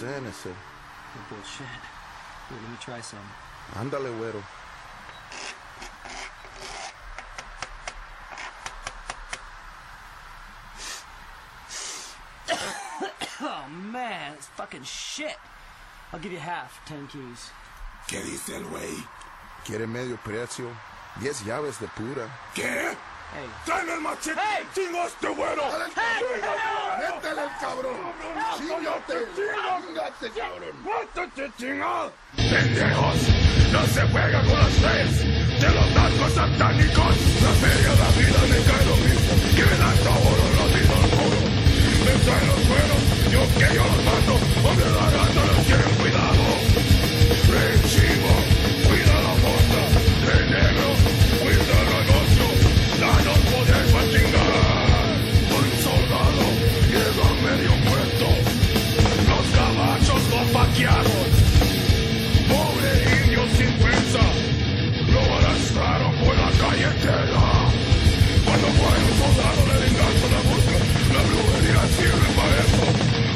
90% 0.00 0.26
ese. 0.28 0.54
Bullshit. 1.28 1.66
Here, 2.48 2.58
let 2.60 2.70
me 2.70 2.76
try 2.80 3.00
some. 3.02 3.20
Ándale, 3.76 4.10
güero. 4.18 4.42
oh 13.42 13.68
man, 13.68 14.32
it's 14.34 14.46
fucking 14.46 14.84
shit. 14.84 15.36
I'll 16.12 16.20
give 16.20 16.32
you 16.32 16.38
half, 16.38 16.80
ten 16.86 17.06
keys. 17.08 17.50
¿Qué 18.08 18.22
dice 18.22 18.56
el 18.56 18.64
güey? 18.64 19.04
Quiere 19.64 19.86
medio 19.86 20.16
precio. 20.16 20.70
10 21.20 21.44
llaves 21.44 21.78
de 21.78 21.88
pura. 21.88 22.28
¿Qué? 22.54 22.96
¡Traen 23.64 23.88
el 23.88 24.00
machete! 24.00 24.40
¡Chingaste, 24.74 25.28
güero! 25.28 25.62
¡Métele 26.98 27.42
el 27.42 27.50
cabrón! 27.60 27.96
¡Chingate! 28.58 29.14
¡Chingate, 29.36 30.30
cabrón! 30.34 31.52
chingado! 31.56 32.12
¡Pendejos! 32.36 33.20
¡No 33.72 33.86
se 33.86 34.02
juega 34.08 34.42
con 34.42 34.58
las 34.58 34.82
leyes 34.82 35.60
de 35.60 35.70
los 35.70 35.90
narcos 35.94 36.32
satánicos! 36.34 37.16
La 37.42 37.52
feria, 37.62 37.92
la 38.02 38.10
vida 38.18 38.40
me 38.50 38.58
cae 38.66 38.84
lo 38.86 38.96
mismo 38.96 39.32
que 39.54 39.64
me 39.64 39.76
dan 39.78 39.96
sabor 40.02 40.38
los 40.58 40.68
mismos 40.74 41.04
puros. 41.14 41.44
Me 42.04 42.12
traen 42.24 42.46
los 42.50 42.60
cueros, 42.66 43.02
yo 43.30 43.42
que 43.58 43.74
yo 43.74 43.84
los 43.84 44.02
mato, 44.10 44.34
donde 44.62 44.86
la 44.90 45.06
gata 45.10 45.42
los 45.46 45.66
tienen 45.66 45.94
cuidado. 46.02 46.42
Rey 47.50 48.19
Pobre 60.88 61.04
indio 63.20 63.44
sin 63.54 63.68
fuerza, 63.78 64.22
lo 65.12 65.20
arrastraron 65.36 66.14
por 66.16 66.34
la 66.34 66.50
calle 66.56 66.84
entera. 66.84 67.68
Cuando 68.46 68.66
fue 68.78 68.88
un 68.88 69.12
soldado 69.20 69.60
de 69.68 69.76
venganza 69.84 70.26
la 70.32 70.40
busca, 70.48 70.78
la 71.12 71.22
brujería 71.28 71.82
sirve 71.96 72.28
para 72.32 72.54
eso. 72.64 72.84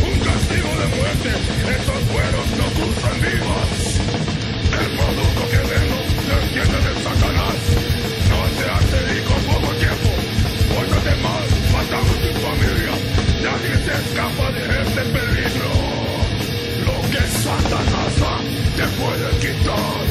Un 0.09 0.19
castigo 0.25 0.71
de 0.81 0.87
muerte, 0.97 1.31
esos 1.77 2.01
cueros 2.09 2.47
no 2.57 2.67
cruzan 2.81 3.17
vivas. 3.21 4.01
El 4.81 4.91
producto 4.97 5.43
que 5.51 5.61
vemos 5.69 6.05
se 6.25 6.33
entiende 6.47 6.79
de 6.89 6.93
Satanás. 7.03 7.74
Te 18.77 18.87
puede 18.99 19.31
quitar. 19.39 20.05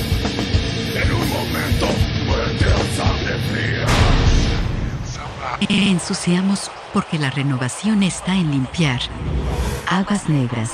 En 0.96 1.12
un 1.14 1.30
momento, 1.30 1.88
muerte 2.26 2.66
o 2.68 2.96
sangre 2.96 3.38
fría. 3.52 3.86
Ensuciamos 5.70 6.72
porque 6.94 7.18
la 7.18 7.30
renovación 7.30 8.04
está 8.04 8.36
en 8.36 8.52
limpiar. 8.52 9.02
Aguas 9.88 10.30
negras. 10.30 10.72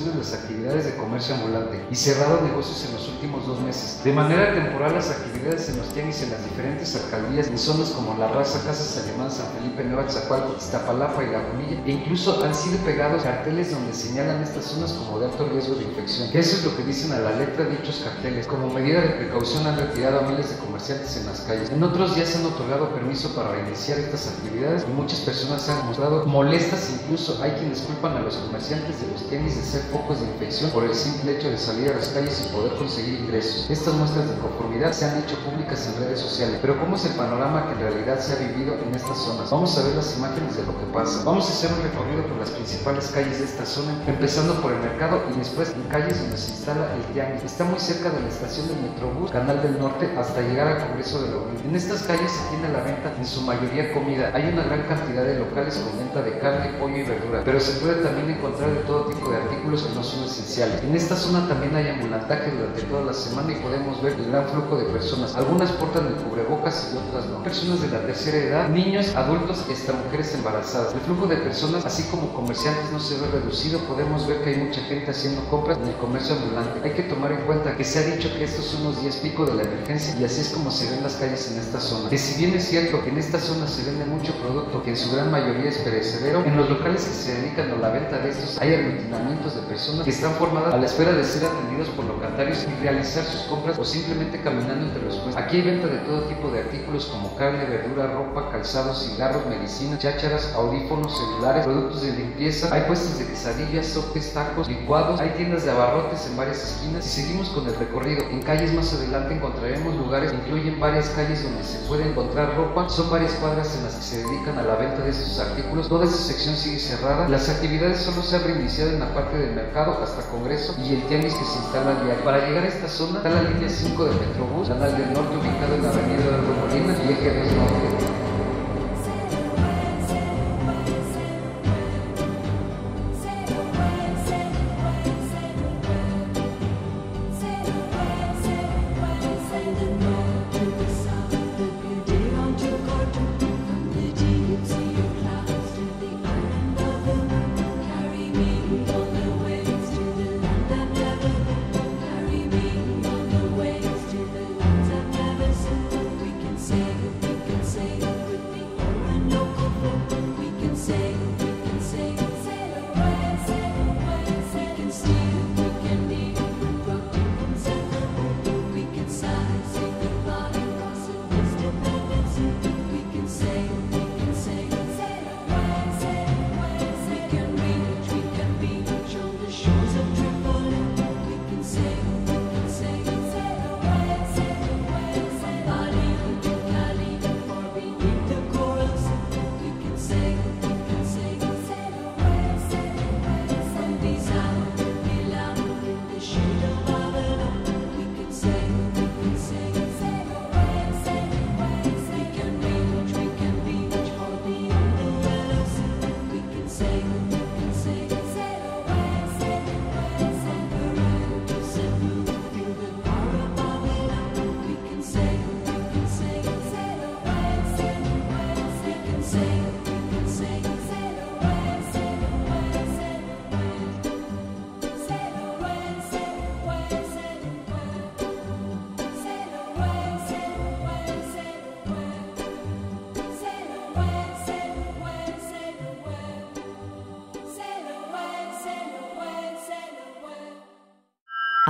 Ocasiones 0.00 0.30
las 0.30 0.40
actividades 0.40 0.84
de 0.86 0.96
comercio 0.96 1.34
ambulante 1.34 1.84
y 1.90 1.94
cerrado 1.94 2.40
negocios 2.42 2.84
en 2.86 2.94
los 2.94 3.08
últimos 3.08 3.46
dos 3.46 3.60
meses. 3.60 4.02
De 4.02 4.12
manera 4.12 4.54
temporal 4.54 4.94
las 4.94 5.10
actividades 5.10 5.29
en 5.40 5.78
los 5.78 5.88
tianguis 5.94 6.22
en 6.22 6.30
las 6.30 6.44
diferentes 6.44 6.94
alcaldías 6.96 7.46
en 7.48 7.58
zonas 7.58 7.90
como 7.90 8.14
La 8.18 8.28
Raza, 8.28 8.60
Casas 8.62 9.02
Alemán, 9.02 9.30
San 9.30 9.46
Felipe, 9.54 9.84
Nueva 9.84 10.08
Zacualco, 10.08 10.54
Iztapalapa 10.58 11.24
y 11.24 11.30
Lagunilla 11.30 11.82
e 11.86 11.92
incluso 11.92 12.44
han 12.44 12.54
sido 12.54 12.76
pegados 12.84 13.22
carteles 13.22 13.70
donde 13.70 13.94
señalan 13.94 14.42
estas 14.42 14.66
zonas 14.66 14.92
como 14.92 15.18
de 15.18 15.26
alto 15.26 15.48
riesgo 15.48 15.76
de 15.76 15.84
infección. 15.84 16.28
Eso 16.34 16.56
es 16.56 16.64
lo 16.64 16.76
que 16.76 16.82
dicen 16.82 17.12
a 17.12 17.20
la 17.20 17.36
letra 17.36 17.64
dichos 17.64 18.02
carteles. 18.04 18.46
Como 18.46 18.68
medida 18.68 19.00
de 19.00 19.08
precaución 19.08 19.66
han 19.66 19.78
retirado 19.78 20.20
a 20.20 20.22
miles 20.22 20.50
de 20.50 20.56
comerciantes 20.58 21.16
en 21.16 21.26
las 21.26 21.40
calles. 21.40 21.70
En 21.70 21.82
otros 21.82 22.14
días 22.14 22.36
han 22.36 22.44
otorgado 22.44 22.90
permiso 22.90 23.34
para 23.34 23.52
reiniciar 23.52 23.98
estas 23.98 24.28
actividades 24.28 24.84
y 24.86 24.92
muchas 24.92 25.20
personas 25.20 25.62
se 25.62 25.72
han 25.72 25.86
mostrado 25.86 26.26
molestas 26.26 26.90
incluso 27.02 27.42
hay 27.42 27.52
quienes 27.52 27.80
culpan 27.80 28.16
a 28.16 28.20
los 28.20 28.36
comerciantes 28.36 29.00
de 29.00 29.06
los 29.08 29.26
tianguis 29.28 29.56
de 29.56 29.62
ser 29.62 29.82
focos 29.90 30.20
de 30.20 30.26
infección 30.26 30.70
por 30.70 30.84
el 30.84 30.94
simple 30.94 31.36
hecho 31.36 31.48
de 31.48 31.56
salir 31.56 31.90
a 31.90 31.94
las 31.96 32.08
calles 32.08 32.46
y 32.46 32.54
poder 32.54 32.74
conseguir 32.74 33.20
ingresos. 33.20 33.70
Estas 33.70 33.94
muestras 33.94 34.28
de 34.28 34.36
conformidad 34.36 34.92
se 34.92 35.06
han 35.06 35.22
hecho 35.22 35.29
públicas 35.38 35.86
en 35.86 36.04
redes 36.04 36.20
sociales, 36.20 36.58
pero 36.60 36.78
¿cómo 36.78 36.96
es 36.96 37.04
el 37.06 37.12
panorama 37.12 37.66
que 37.66 37.72
en 37.72 37.80
realidad 37.80 38.18
se 38.18 38.32
ha 38.32 38.36
vivido 38.36 38.74
en 38.74 38.94
estas 38.94 39.18
zonas? 39.18 39.50
Vamos 39.50 39.76
a 39.78 39.82
ver 39.82 39.94
las 39.94 40.16
imágenes 40.16 40.56
de 40.56 40.64
lo 40.64 40.78
que 40.78 40.86
pasa. 40.92 41.22
Vamos 41.24 41.48
a 41.48 41.52
hacer 41.52 41.70
un 41.72 41.82
recorrido 41.82 42.26
por 42.26 42.38
las 42.38 42.50
principales 42.50 43.08
calles 43.08 43.38
de 43.38 43.44
esta 43.44 43.64
zona, 43.64 43.92
empezando 44.06 44.54
por 44.60 44.72
el 44.72 44.80
mercado 44.80 45.22
y 45.32 45.38
después 45.38 45.70
en 45.70 45.82
calles 45.88 46.20
donde 46.20 46.36
se 46.36 46.50
instala 46.50 46.94
el 46.94 47.02
tianguis. 47.12 47.44
Está 47.44 47.64
muy 47.64 47.78
cerca 47.78 48.10
de 48.10 48.20
la 48.20 48.28
estación 48.28 48.68
del 48.68 48.80
Metrobús, 48.82 49.30
Canal 49.30 49.62
del 49.62 49.78
Norte, 49.78 50.10
hasta 50.18 50.40
llegar 50.40 50.66
al 50.68 50.78
Congreso 50.86 51.22
de 51.22 51.30
la 51.30 51.36
Unión. 51.36 51.62
En 51.64 51.76
estas 51.76 52.02
calles 52.02 52.30
se 52.30 52.48
tiene 52.50 52.72
la 52.72 52.82
venta 52.82 53.12
en 53.16 53.26
su 53.26 53.42
mayoría 53.42 53.92
comida. 53.92 54.30
Hay 54.34 54.48
una 54.52 54.64
gran 54.64 54.82
cantidad 54.88 55.24
de 55.24 55.38
locales 55.38 55.76
con 55.76 55.98
venta 55.98 56.22
de 56.22 56.38
carne, 56.38 56.78
pollo 56.78 56.96
y 56.96 57.02
verdura, 57.02 57.42
pero 57.44 57.60
se 57.60 57.78
puede 57.80 58.02
también 58.02 58.30
encontrar 58.30 58.70
de 58.70 58.80
todo 58.80 59.06
tipo 59.06 59.30
de 59.30 59.36
artículos 59.36 59.82
que 59.82 59.94
no 59.94 60.02
son 60.02 60.24
esenciales. 60.24 60.82
En 60.82 60.94
esta 60.94 61.16
zona 61.16 61.46
también 61.48 61.74
hay 61.76 61.88
ambulantaje 61.88 62.50
durante 62.50 62.82
toda 62.82 63.04
la 63.04 63.12
semana 63.12 63.52
y 63.52 63.56
podemos 63.56 64.02
ver 64.02 64.14
el 64.14 64.30
gran 64.30 64.48
flujo 64.48 64.76
de 64.76 64.84
personas. 64.86 65.19
Algunas 65.36 65.70
portan 65.72 66.06
el 66.06 66.14
cubrebocas 66.14 66.92
y 66.92 66.96
otras 66.96 67.26
no. 67.26 67.42
Personas 67.42 67.80
de 67.80 67.88
la 67.88 68.00
tercera 68.00 68.38
edad, 68.38 68.68
niños, 68.68 69.14
adultos 69.14 69.64
y 69.68 69.72
hasta 69.72 69.92
mujeres 69.92 70.34
embarazadas. 70.34 70.94
El 70.94 71.00
flujo 71.00 71.26
de 71.26 71.36
personas, 71.36 71.84
así 71.84 72.04
como 72.04 72.32
comerciantes, 72.34 72.90
no 72.92 73.00
se 73.00 73.18
ve 73.18 73.26
reducido. 73.32 73.78
Podemos 73.80 74.26
ver 74.26 74.42
que 74.42 74.50
hay 74.50 74.56
mucha 74.56 74.80
gente 74.82 75.10
haciendo 75.10 75.42
compras 75.50 75.78
en 75.78 75.88
el 75.88 75.96
comercio 75.96 76.34
ambulante. 76.34 76.80
Hay 76.82 76.94
que 76.94 77.02
tomar 77.04 77.32
en 77.32 77.40
cuenta 77.42 77.76
que 77.76 77.84
se 77.84 77.98
ha 77.98 78.02
dicho 78.02 78.28
que 78.36 78.44
estos 78.44 78.64
son 78.64 78.84
los 78.84 79.00
días 79.02 79.16
pico 79.16 79.46
de 79.46 79.54
la 79.54 79.62
emergencia 79.62 80.14
y 80.18 80.24
así 80.24 80.40
es 80.40 80.48
como 80.48 80.70
se 80.70 80.90
ven 80.90 81.02
las 81.02 81.14
calles 81.14 81.50
en 81.52 81.58
esta 81.58 81.80
zona. 81.80 82.08
Que 82.08 82.18
si 82.18 82.38
bien 82.38 82.54
es 82.56 82.64
cierto 82.64 83.02
que 83.02 83.10
en 83.10 83.18
esta 83.18 83.38
zona 83.38 83.66
se 83.66 83.84
vende 83.84 84.04
mucho 84.04 84.32
producto 84.34 84.82
que 84.82 84.90
en 84.90 84.96
su 84.96 85.14
gran 85.14 85.30
mayoría 85.30 85.70
es 85.70 85.78
perecedero, 85.78 86.44
en 86.44 86.56
los 86.56 86.68
locales 86.68 87.04
que 87.04 87.14
se 87.14 87.34
dedican 87.34 87.70
a 87.70 87.76
la 87.76 87.90
venta 87.90 88.18
de 88.18 88.30
estos 88.30 88.58
hay 88.60 88.74
aglutinamientos 88.74 89.54
de 89.54 89.62
personas 89.62 90.04
que 90.04 90.10
están 90.10 90.34
formadas 90.34 90.74
a 90.74 90.76
la 90.76 90.86
espera 90.86 91.12
de 91.12 91.24
ser 91.24 91.44
atendidos 91.44 91.88
por 91.90 92.04
locatarios 92.04 92.66
y 92.68 92.82
realizar 92.82 93.24
sus 93.24 93.42
compras 93.42 93.78
o 93.78 93.84
simplemente 93.84 94.40
caminando 94.40 94.86
entre 94.86 95.02
los 95.02 95.09
Aquí 95.36 95.56
hay 95.56 95.62
venta 95.62 95.86
de 95.86 95.98
todo 95.98 96.22
tipo 96.22 96.48
de 96.50 96.60
artículos 96.60 97.06
como 97.06 97.34
carne, 97.36 97.64
verdura, 97.64 98.06
ropa, 98.08 98.50
calzados, 98.50 99.04
cigarros, 99.04 99.46
medicinas, 99.46 99.98
chácharas, 99.98 100.52
audífonos, 100.54 101.16
celulares, 101.16 101.64
productos 101.64 102.02
de 102.02 102.12
limpieza. 102.12 102.74
Hay 102.74 102.82
puestos 102.82 103.18
de 103.18 103.26
quesadillas, 103.26 103.86
sopes, 103.86 104.32
tacos, 104.32 104.68
licuados. 104.68 105.20
Hay 105.20 105.30
tiendas 105.30 105.64
de 105.64 105.70
abarrotes 105.70 106.26
en 106.26 106.36
varias 106.36 106.62
esquinas. 106.62 107.04
Si 107.04 107.22
seguimos 107.22 107.48
con 107.50 107.66
el 107.66 107.74
recorrido, 107.76 108.24
en 108.30 108.42
calles 108.42 108.72
más 108.72 108.92
adelante 108.94 109.34
encontraremos 109.34 109.94
lugares 109.96 110.32
que 110.32 110.38
incluyen 110.38 110.80
varias 110.80 111.08
calles 111.10 111.42
donde 111.42 111.64
se 111.64 111.78
puede 111.88 112.08
encontrar 112.08 112.56
ropa. 112.56 112.88
Son 112.88 113.10
varias 113.10 113.32
cuadras 113.34 113.76
en 113.76 113.84
las 113.84 113.94
que 113.94 114.02
se 114.02 114.24
dedican 114.24 114.58
a 114.58 114.62
la 114.62 114.76
venta 114.76 115.02
de 115.02 115.10
estos 115.10 115.38
artículos. 115.40 115.88
Toda 115.88 116.04
esa 116.04 116.16
sección 116.16 116.56
sigue 116.56 116.78
cerrada. 116.78 117.28
Las 117.28 117.48
actividades 117.48 117.98
solo 117.98 118.22
se 118.22 118.36
han 118.36 118.44
reiniciado 118.44 118.90
en 118.90 119.00
la 119.00 119.12
parte 119.14 119.36
del 119.36 119.54
mercado 119.54 119.98
hasta 120.02 120.22
Congreso 120.30 120.74
y 120.82 120.94
el 120.94 121.02
tianguis 121.04 121.34
que 121.34 121.44
se 121.44 121.58
instala 121.58 121.90
al 121.90 122.04
diario. 122.04 122.24
Para 122.24 122.46
llegar 122.46 122.64
a 122.64 122.68
esta 122.68 122.88
zona 122.88 123.18
está 123.18 123.30
la 123.30 123.42
línea 123.42 123.68
5 123.68 124.04
del 124.04 124.14
Metrobús, 124.14 124.70
del 125.00 125.14
Norte 125.14 125.36
ubicado 125.36 125.74
en 125.74 125.82
la 125.82 125.88
avenida 125.88 126.30
de 126.30 126.52
Molina 126.60 126.94
y 127.04 127.12
Eje 127.12 127.44
2 127.44 127.52
Norte. 127.54 128.19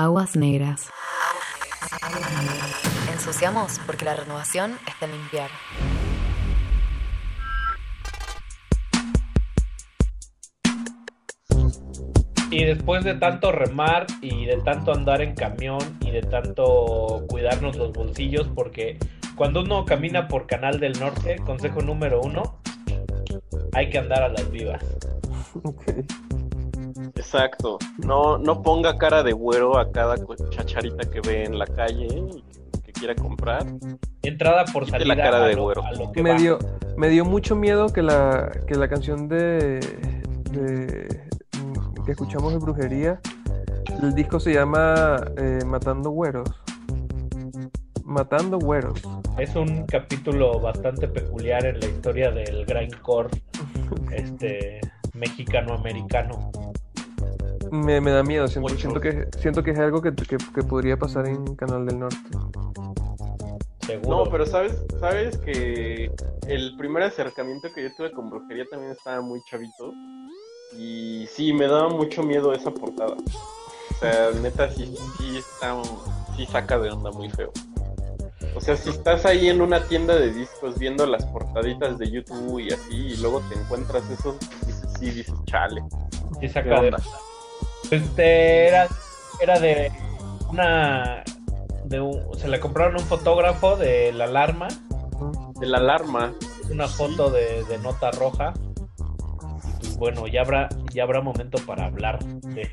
Aguas 0.02 0.34
negras. 0.34 0.88
Ensuciamos 3.12 3.78
porque 3.84 4.06
la 4.06 4.14
renovación 4.14 4.78
está 4.86 5.04
en 5.04 5.12
limpiar. 5.12 5.50
Y 12.50 12.64
después 12.64 13.04
de 13.04 13.12
tanto 13.16 13.52
remar 13.52 14.06
y 14.22 14.46
de 14.46 14.56
tanto 14.64 14.94
andar 14.94 15.20
en 15.20 15.34
camión 15.34 15.98
y 16.00 16.10
de 16.12 16.22
tanto 16.22 17.26
cuidarnos 17.28 17.76
los 17.76 17.92
bolsillos, 17.92 18.48
porque 18.54 18.98
cuando 19.36 19.60
uno 19.60 19.84
camina 19.84 20.28
por 20.28 20.46
Canal 20.46 20.80
del 20.80 20.98
Norte, 20.98 21.36
consejo 21.44 21.82
número 21.82 22.22
uno, 22.22 22.62
hay 23.74 23.90
que 23.90 23.98
andar 23.98 24.22
a 24.22 24.28
las 24.30 24.50
vivas. 24.50 24.82
Exacto. 27.33 27.78
No, 27.99 28.39
no 28.39 28.60
ponga 28.60 28.99
cara 28.99 29.23
de 29.23 29.33
güero 29.33 29.78
a 29.78 29.92
cada 29.92 30.17
chacharita 30.50 31.09
que 31.09 31.20
ve 31.20 31.44
en 31.44 31.60
la 31.60 31.67
calle 31.67 32.07
y 32.09 32.81
que 32.83 32.92
quiera 32.92 33.15
comprar. 33.15 33.65
Entrada 34.23 34.65
por 34.73 34.84
Quite 34.84 34.99
salida 34.99 35.15
la 35.15 35.23
cara 35.23 35.44
a 35.44 35.47
de 35.47 35.55
lo- 35.55 35.62
güero. 35.62 35.84
a 35.84 35.92
lo 35.92 36.10
que 36.10 36.23
me 36.25 36.34
dio, 36.34 36.59
me 36.97 37.09
dio 37.09 37.25
mucho 37.25 37.55
miedo 37.55 37.86
que 37.91 38.02
la, 38.02 38.50
que 38.67 38.75
la 38.75 38.89
canción 38.89 39.28
de, 39.28 39.78
de- 40.50 41.20
que 42.05 42.10
escuchamos 42.10 42.52
de 42.52 42.59
brujería, 42.59 43.20
el 44.02 44.12
disco 44.12 44.41
se 44.41 44.52
llama 44.52 45.17
eh, 45.36 45.60
Matando 45.65 46.10
Güeros. 46.10 46.49
Matando 48.05 48.59
Güeros. 48.59 49.00
Es 49.39 49.55
un 49.55 49.86
capítulo 49.86 50.59
bastante 50.59 51.07
peculiar 51.07 51.65
en 51.65 51.78
la 51.78 51.86
historia 51.86 52.33
del 52.33 52.67
grindcore 52.67 53.28
este 54.12 54.81
mexicano-americano. 55.15 56.50
Me, 57.70 58.00
me 58.00 58.10
da 58.10 58.23
miedo, 58.23 58.49
siento, 58.49 58.74
siento 58.76 59.00
que 59.00 59.28
siento 59.39 59.62
que 59.62 59.70
es 59.73 59.78
algo 59.78 60.00
que, 60.02 60.12
que- 60.15 60.36
que 60.36 60.62
podría 60.62 60.97
pasar 60.97 61.26
en 61.26 61.55
Canal 61.57 61.86
del 61.86 61.99
Norte. 62.00 62.16
Seguro. 63.86 64.24
No, 64.24 64.31
pero 64.31 64.47
sabes, 64.47 64.82
sabes 65.00 65.36
que 65.39 66.10
el 66.47 66.76
primer 66.76 67.02
acercamiento 67.05 67.73
que 67.73 67.82
yo 67.84 67.94
tuve 67.94 68.12
con 68.12 68.31
brujería 68.31 68.65
también 68.70 68.92
estaba 68.92 69.20
muy 69.20 69.42
chavito. 69.44 69.92
Y 70.76 71.26
sí, 71.28 71.52
me 71.52 71.66
daba 71.66 71.89
mucho 71.89 72.23
miedo 72.23 72.52
esa 72.52 72.70
portada. 72.70 73.15
O 73.15 73.94
sea, 73.99 74.31
neta, 74.40 74.70
sí, 74.70 74.94
sí 75.18 75.39
está, 75.39 75.76
sí 76.36 76.47
saca 76.47 76.78
de 76.78 76.90
onda 76.90 77.10
muy 77.10 77.28
feo. 77.31 77.52
O 78.55 78.60
sea, 78.60 78.76
si 78.76 78.90
estás 78.90 79.26
ahí 79.26 79.49
en 79.49 79.60
una 79.60 79.82
tienda 79.84 80.15
de 80.16 80.32
discos 80.32 80.78
viendo 80.78 81.07
las 81.07 81.24
portaditas 81.26 81.99
de 81.99 82.10
YouTube 82.10 82.58
y 82.60 82.73
así, 82.73 82.94
y 82.97 83.16
luego 83.18 83.40
te 83.49 83.58
encuentras 83.58 84.08
eso, 84.10 84.36
dices, 84.66 84.89
sí, 84.99 85.10
dices, 85.10 85.34
chale. 85.47 85.82
Sí, 86.40 86.49
saca 86.49 86.62
¿Qué 86.62 86.68
de 86.70 86.76
onda? 86.76 86.99
Este 87.91 88.68
era, 88.68 88.89
era 89.41 89.59
de 89.59 89.91
una. 90.50 91.25
De 91.84 92.00
un- 92.00 92.23
se 92.39 92.49
le 92.49 92.60
compraron 92.60 92.94
un 92.94 93.00
fotógrafo 93.07 93.76
de 93.76 94.12
la 94.12 94.25
alarma. 94.25 94.68
De 95.60 95.67
la 95.67 95.78
alarma. 95.78 96.33
Una 96.70 96.86
foto 96.86 97.31
de, 97.31 97.65
de 97.65 97.78
nota 97.78 98.10
roja. 98.12 98.52
Y 99.83 99.86
pues 99.86 99.97
bueno, 99.99 100.26
ya 100.28 100.42
habrá, 100.42 100.68
ya 100.94 101.02
habrá 101.02 101.20
momento 101.20 101.59
para 101.67 101.86
hablar 101.86 102.23
de, 102.25 102.70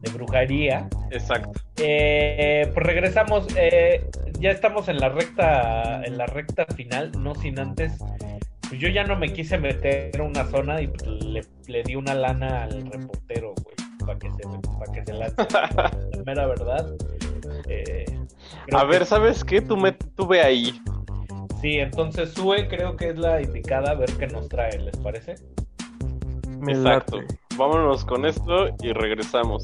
de 0.00 0.10
brujería. 0.12 0.88
Exacto. 1.10 1.60
Eh, 1.78 2.70
pues 2.74 2.86
regresamos. 2.86 3.46
eh, 3.56 4.06
ya 4.38 4.50
estamos 4.50 4.88
en 4.88 4.98
la 4.98 5.08
recta. 5.08 6.02
En 6.04 6.18
la 6.18 6.26
recta 6.26 6.66
final. 6.76 7.12
No 7.18 7.34
sin 7.34 7.58
antes. 7.58 7.92
Pues 8.68 8.78
yo 8.82 8.88
ya 8.90 9.02
no 9.04 9.16
me 9.16 9.32
quise 9.32 9.56
meter 9.56 10.10
en 10.14 10.20
una 10.20 10.44
zona 10.44 10.82
y 10.82 10.88
pues 10.88 11.02
le, 11.24 11.40
le 11.68 11.82
di 11.84 11.94
una 11.96 12.12
lana 12.14 12.64
al 12.64 12.84
reportero, 12.90 13.54
güey. 13.62 13.74
Para 14.08 14.18
que 14.20 14.30
se, 14.30 14.42
para 14.78 14.92
que 14.92 15.04
se 15.04 15.12
lance. 15.12 15.36
la 16.16 16.22
mera 16.24 16.46
verdad. 16.46 16.86
Eh, 17.68 18.06
A 18.72 18.80
que- 18.80 18.86
ver, 18.86 19.04
¿sabes 19.04 19.44
qué? 19.44 19.60
Tú, 19.60 19.76
me, 19.76 19.92
tú 19.92 20.26
ve 20.26 20.40
ahí. 20.40 20.80
Sí, 21.60 21.74
entonces 21.78 22.32
Sue 22.32 22.68
creo 22.68 22.96
que 22.96 23.10
es 23.10 23.18
la 23.18 23.42
indicada 23.42 23.90
a 23.90 23.94
ver 23.96 24.10
qué 24.18 24.26
nos 24.28 24.48
trae, 24.48 24.78
¿les 24.78 24.96
parece? 24.96 25.34
Me 26.58 26.72
Exacto. 26.72 27.18
Vámonos 27.58 28.02
con 28.06 28.24
esto 28.24 28.68
y 28.82 28.92
regresamos. 28.92 29.62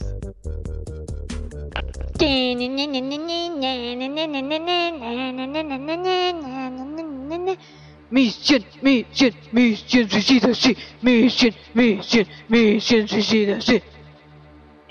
Misión, 8.10 8.62
misión, 8.82 9.32
misión 9.52 10.08
suicida, 10.10 10.54
sí. 10.54 10.76
Misión, 11.02 11.54
misión, 11.74 12.26
misión 12.48 13.08
suicida, 13.08 13.60
sí. 13.60 13.82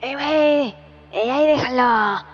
¡Eh, 0.06 0.16
güey! 0.16 0.76
¡Eh, 1.14 1.32
ahí 1.32 1.48
déjalo! 1.48 2.26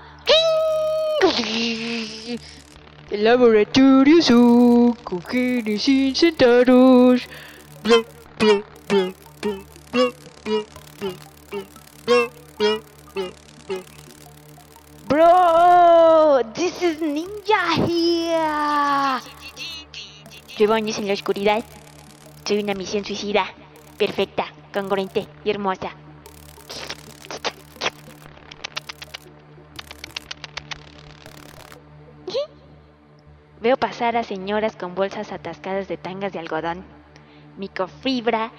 El 3.12 3.24
laboratorio 3.24 4.24
son 4.24 4.94
con 5.04 5.22
genes 5.22 5.88
incendiados. 5.88 7.28
Bro, 15.08 16.42
this 16.56 16.82
is 16.82 17.00
Ninja 17.02 17.86
here. 17.86 19.22
Llevones 20.58 20.98
en 20.98 21.06
la 21.06 21.14
oscuridad. 21.14 21.64
Soy 22.46 22.64
una 22.64 22.74
misión 22.74 23.06
suicida, 23.06 23.46
perfecta, 24.00 24.48
congruente 24.74 25.28
y 25.44 25.52
hermosa. 25.52 25.92
Veo 33.62 33.78
pasar 33.78 34.16
a 34.16 34.24
señoras 34.24 34.76
con 34.76 34.96
bolsas 34.96 35.32
atascadas 35.32 35.88
de 35.88 35.98
tangas 35.98 36.32
de 36.32 36.40
algodón, 36.40 36.86
microfibra, 37.58 38.52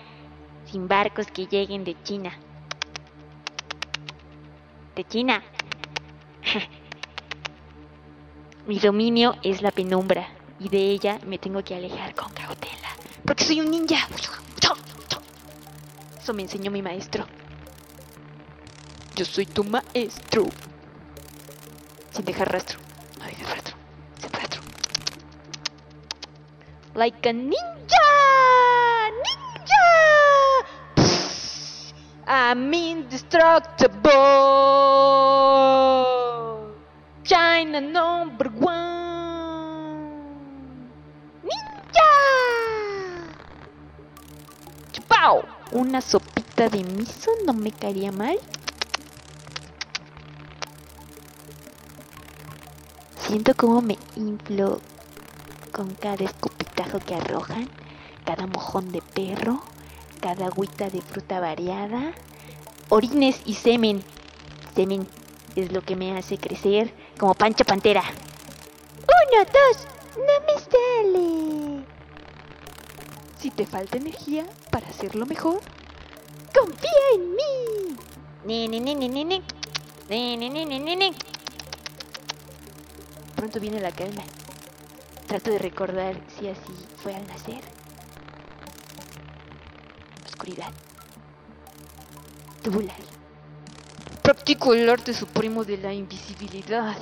sin 0.67 0.89
barcos 0.89 1.29
que 1.29 1.47
lleguen 1.47 1.85
de 1.85 1.97
China. 2.03 2.33
De 4.95 5.05
China. 5.05 5.43
Mi 8.67 8.79
dominio 8.79 9.37
es 9.43 9.63
la 9.63 9.71
penumbra 9.71 10.29
y 10.59 10.69
de 10.69 10.79
ella 10.79 11.19
me 11.25 11.39
tengo 11.39 11.65
que 11.65 11.75
alejar 11.75 12.15
con 12.15 12.31
cautela, 12.33 12.89
porque 13.25 13.45
soy 13.45 13.61
un 13.61 13.71
ninja. 13.71 14.07
Eso 16.23 16.35
me 16.35 16.43
enseñó 16.43 16.71
mi 16.71 16.83
maestro. 16.83 17.27
Yo 19.17 19.25
soy 19.25 19.47
tu 19.47 19.65
maestro. 19.65 20.45
Sin 22.13 22.27
dejar 22.27 22.53
rastro. 22.53 22.79
No 23.19 23.25
dejes 23.25 23.51
rastro. 23.51 23.75
Sin 24.21 24.33
rastro. 24.33 24.60
Like 26.93 27.29
a 27.29 27.33
ninja! 27.33 28.09
Ninja! 29.23 29.87
I'm 32.27 32.75
indestructible! 32.75 34.11
China 37.23 37.81
number 37.81 38.51
one! 38.59 40.01
¡Ninja! 41.45 42.11
¡Chupao! 44.91 45.45
Una 45.71 46.01
sopita 46.01 46.69
de 46.69 46.83
miso 46.83 47.31
no 47.47 47.53
me 47.53 47.71
caería 47.71 48.11
mal. 48.11 48.37
Siento 53.21 53.55
como 53.55 53.81
me 53.81 53.97
inflo 54.17 54.81
con 55.71 55.95
cada 55.95 56.25
escupitajo 56.25 56.99
que 56.99 57.15
arrojan, 57.15 57.69
cada 58.25 58.47
mojón 58.47 58.93
de 58.93 59.03
perro, 59.03 59.63
cada 60.21 60.47
agüita 60.47 60.91
de 60.91 61.01
fruta 61.01 61.41
variada, 61.41 62.13
orines 62.89 63.41
y 63.45 63.55
semen. 63.55 64.03
Semen 64.75 65.07
es 65.57 65.73
lo 65.73 65.83
que 65.83 65.97
me 65.97 66.17
hace 66.17 66.39
crecer 66.39 66.95
como 67.19 67.35
pancha 67.35 67.65
pantera. 67.65 68.03
Uno, 69.03 69.45
dos, 69.45 69.87
no 70.17 70.35
me 70.47 70.61
sale. 70.61 71.85
Si 73.39 73.51
te 73.51 73.67
falta 73.67 73.97
energía 73.97 74.47
para 74.71 74.89
hacerlo 74.89 75.27
mejor, 75.27 75.61
confía 76.55 76.91
en 77.15 77.31
mí. 77.35 77.97
Ne, 78.45 78.69
ne, 78.69 78.81
ne, 78.81 78.95
ne, 78.95 79.09
ne, 79.09 79.25
ne. 79.25 79.43
Ne, 80.09 80.37
ne, 80.37 80.51
ne, 80.51 80.97
ne. 80.97 81.13
Pronto 83.37 83.61
viene 83.61 83.81
la 83.81 83.93
calma. 83.93 84.23
Trato 85.31 85.51
de 85.53 85.59
recordar 85.59 86.21
si 86.37 86.49
así 86.49 86.73
fue 87.05 87.15
al 87.15 87.25
nacer. 87.29 87.63
Oscuridad. 90.27 90.73
Tubular. 92.65 92.97
Practico 94.25 94.75
el 94.75 94.91
arte 94.91 95.15
supremo 95.15 95.65
de 95.65 95.79
la 95.79 95.95
invisibilidad. 95.95 96.97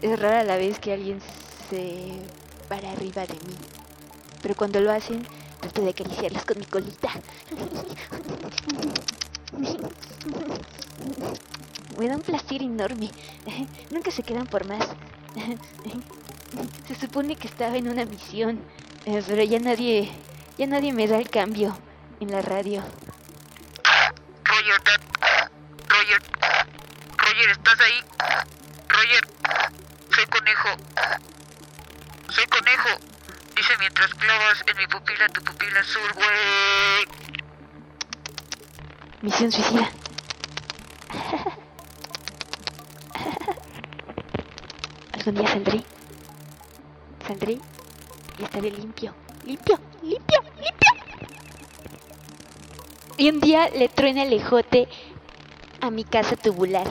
Es 0.00 0.16
rara 0.16 0.44
la 0.44 0.54
vez 0.54 0.78
que 0.78 0.92
alguien 0.92 1.20
se 1.68 2.12
para 2.68 2.92
arriba 2.92 3.26
de 3.26 3.34
mí. 3.34 3.56
Pero 4.42 4.54
cuando 4.54 4.78
lo 4.78 4.92
hacen, 4.92 5.26
trato 5.60 5.82
de 5.82 5.90
acariciarlos 5.90 6.44
con 6.44 6.60
mi 6.60 6.66
colita. 6.66 7.10
Me 11.98 12.06
da 12.06 12.14
un 12.14 12.22
placer 12.22 12.62
enorme. 12.62 13.10
Nunca 13.90 14.12
se 14.12 14.22
quedan 14.22 14.46
por 14.46 14.68
más. 14.68 14.88
Se 16.86 16.94
supone 16.94 17.36
que 17.36 17.48
estaba 17.48 17.76
en 17.76 17.88
una 17.88 18.04
misión, 18.04 18.62
eh, 19.06 19.22
pero 19.26 19.42
ya 19.42 19.58
nadie, 19.58 20.10
ya 20.58 20.66
nadie 20.66 20.92
me 20.92 21.06
da 21.06 21.16
el 21.18 21.30
cambio 21.30 21.76
en 22.20 22.30
la 22.30 22.42
radio. 22.42 22.82
Roger. 24.44 24.80
Roger. 25.88 26.22
Roger, 27.16 27.50
¿estás 27.50 27.80
ahí? 27.80 28.00
Roger. 28.88 29.28
Soy 30.14 30.26
conejo. 30.26 30.68
Soy 32.28 32.46
conejo. 32.46 32.88
Dice 33.56 33.72
mientras 33.78 34.14
clavas 34.14 34.64
en 34.66 34.76
mi 34.76 34.86
pupila 34.86 35.28
tu 35.28 35.42
pupila 35.42 35.82
sur, 35.84 36.12
güey. 36.14 37.06
Misión 39.22 39.52
suicida. 39.52 39.90
Algún 45.24 45.40
día 45.40 45.52
saldré. 45.52 45.84
Saldré 47.28 47.58
y 48.40 48.42
estaré 48.42 48.72
limpio. 48.72 49.14
Limpio, 49.46 49.78
limpio, 50.02 50.40
limpio. 50.56 50.92
Y 53.16 53.30
un 53.30 53.38
día 53.38 53.68
le 53.68 53.88
truena 53.88 54.24
el 54.24 54.32
ejote 54.32 54.88
a 55.80 55.90
mi 55.90 56.02
casa 56.02 56.34
tubular. 56.34 56.88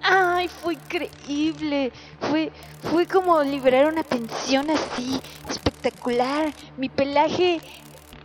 Ay, 0.00 0.46
fue 0.46 0.74
increíble. 0.74 1.90
Fue, 2.20 2.52
fue 2.88 3.08
como 3.08 3.42
liberar 3.42 3.86
una 3.86 4.04
tensión 4.04 4.70
así, 4.70 5.20
espectacular. 5.50 6.52
Mi 6.76 6.88
pelaje 6.88 7.60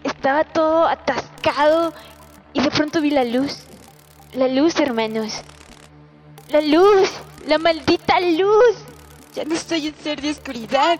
estaba 0.03 0.43
todo 0.43 0.85
atascado 0.85 1.95
y 2.53 2.61
de 2.61 2.69
pronto 2.69 3.01
vi 3.01 3.10
la 3.10 3.24
luz. 3.24 3.64
La 4.34 4.48
luz, 4.48 4.80
hermanos. 4.80 5.42
La 6.50 6.61
luz. 6.61 7.20
La 7.48 7.58
maldita 7.58 8.20
luz. 8.20 8.76
Ya 9.34 9.45
no 9.45 9.56
estoy 9.56 9.88
en 9.88 9.95
ser 9.95 10.22
de 10.22 10.32
oscuridad. 10.32 11.00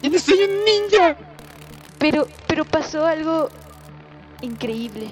Ya 0.00 0.08
no 0.08 0.18
soy 0.18 0.38
un 0.44 0.64
ninja. 0.64 1.16
Pero, 1.98 2.26
pero 2.46 2.64
pasó 2.64 3.06
algo 3.06 3.48
increíble. 4.40 5.08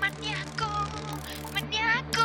Maníaco, 0.00 0.66
maníaco. 1.52 2.22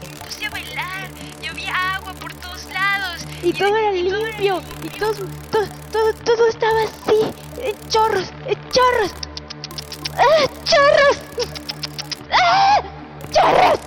Me 0.00 0.08
puse 0.26 0.46
a 0.46 0.50
bailar. 0.50 1.08
Llovía 1.42 1.94
agua 1.96 2.12
por 2.14 2.32
todos 2.34 2.64
lados. 2.66 3.24
Y 3.42 3.52
todo 3.52 3.76
era 3.76 3.92
limpio. 3.92 4.62
Y 4.82 4.88
todo, 4.98 5.14
todo, 5.50 5.66
todo, 5.94 6.12
todo 6.24 6.48
estaba 6.48 6.82
así. 6.82 7.20
En 7.62 7.88
chorros, 7.88 8.28
en 8.46 8.58
chorros. 8.72 9.12
¡Ah, 10.16 10.44
chorros! 10.64 11.18
¡Ah, 12.32 12.82
chorros! 13.30 13.78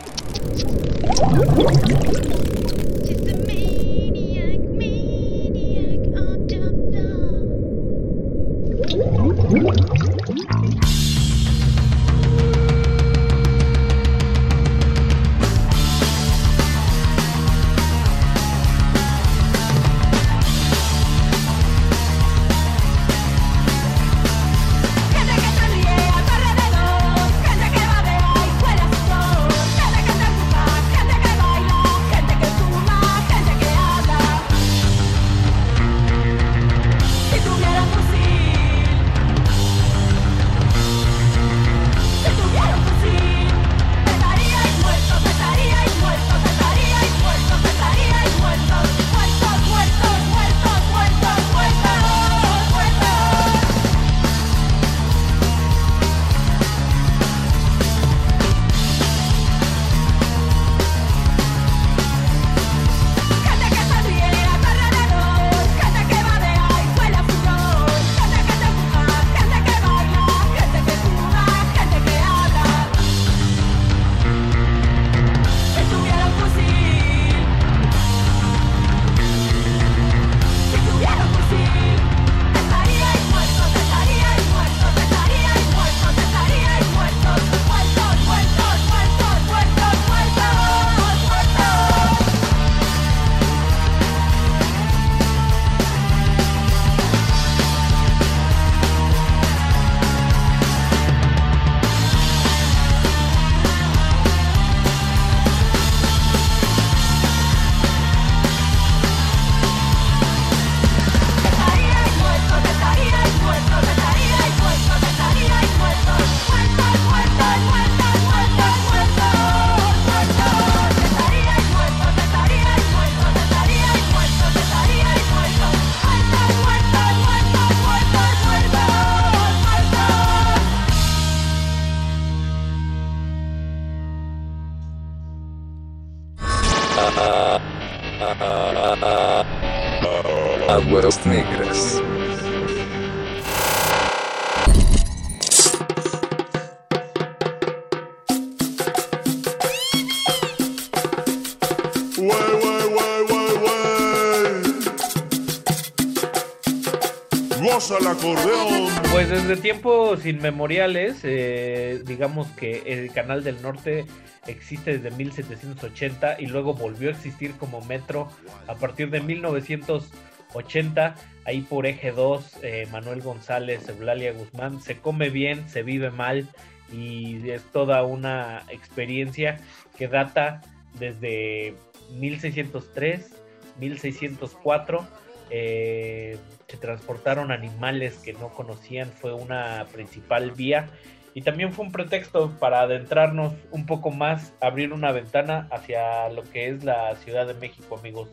Tiempos 160.07 160.25
inmemoriales, 160.25 161.19
eh, 161.23 162.01
digamos 162.05 162.47
que 162.51 162.83
el 162.85 163.11
Canal 163.11 163.43
del 163.43 163.61
Norte 163.61 164.05
existe 164.45 164.97
desde 164.97 165.15
1780 165.15 166.39
y 166.39 166.45
luego 166.45 166.73
volvió 166.73 167.09
a 167.09 167.11
existir 167.11 167.51
como 167.57 167.81
metro 167.81 168.29
a 168.67 168.75
partir 168.75 169.09
de 169.09 169.19
1980. 169.19 171.15
Ahí 171.45 171.61
por 171.61 171.85
eje 171.85 172.11
2, 172.11 172.59
eh, 172.63 172.87
Manuel 172.89 173.21
González, 173.21 173.89
Eulalia 173.89 174.31
Guzmán, 174.31 174.81
se 174.81 174.97
come 174.97 175.29
bien, 175.29 175.67
se 175.67 175.83
vive 175.83 176.09
mal 176.09 176.47
y 176.89 177.49
es 177.49 177.63
toda 177.73 178.03
una 178.03 178.63
experiencia 178.69 179.57
que 179.97 180.07
data 180.07 180.61
desde 180.99 181.75
1603, 182.17 183.29
1604. 183.77 185.05
eh, 185.49 186.37
se 186.67 186.77
transportaron 186.77 187.51
animales 187.51 188.17
que 188.17 188.33
no 188.33 188.49
conocían, 188.49 189.09
fue 189.11 189.33
una 189.33 189.85
principal 189.91 190.51
vía 190.51 190.89
y 191.33 191.41
también 191.43 191.71
fue 191.71 191.85
un 191.85 191.91
pretexto 191.91 192.51
para 192.59 192.81
adentrarnos 192.81 193.53
un 193.71 193.85
poco 193.85 194.09
más, 194.09 194.53
abrir 194.59 194.91
una 194.91 195.11
ventana 195.11 195.67
hacia 195.71 196.29
lo 196.29 196.43
que 196.43 196.69
es 196.69 196.83
la 196.83 197.15
Ciudad 197.17 197.45
de 197.45 197.53
México, 197.53 197.95
amigos. 197.97 198.29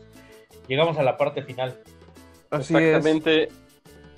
Llegamos 0.67 0.97
a 0.97 1.03
la 1.03 1.15
parte 1.15 1.43
final. 1.43 1.77
Así 2.49 2.73
es. 2.75 2.81
Exactamente. 2.81 3.49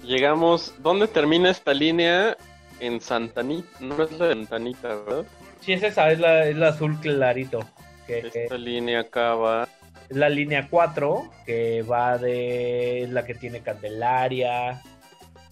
Llegamos. 0.03 0.73
¿Dónde 0.79 1.07
termina 1.07 1.49
esta 1.49 1.73
línea? 1.73 2.37
En 2.79 3.01
Santanita. 3.01 3.67
No 3.81 4.01
es 4.01 4.11
la 4.17 4.27
de 4.27 4.35
Santanita, 4.35 4.95
¿verdad? 4.95 5.25
Sí, 5.59 5.73
es 5.73 5.83
esa, 5.83 6.09
es 6.09 6.19
la, 6.19 6.47
es 6.47 6.55
la 6.55 6.69
azul 6.69 6.97
clarito. 7.01 7.67
Que, 8.05 8.19
Esta 8.19 8.57
línea 8.57 9.01
acaba. 9.01 9.67
Es 10.09 10.15
la 10.15 10.29
línea 10.29 10.67
4, 10.69 11.29
que 11.45 11.83
va 11.83 12.17
de 12.17 13.03
es 13.03 13.09
la 13.09 13.25
que 13.25 13.35
tiene 13.35 13.61
Candelaria, 13.61 14.81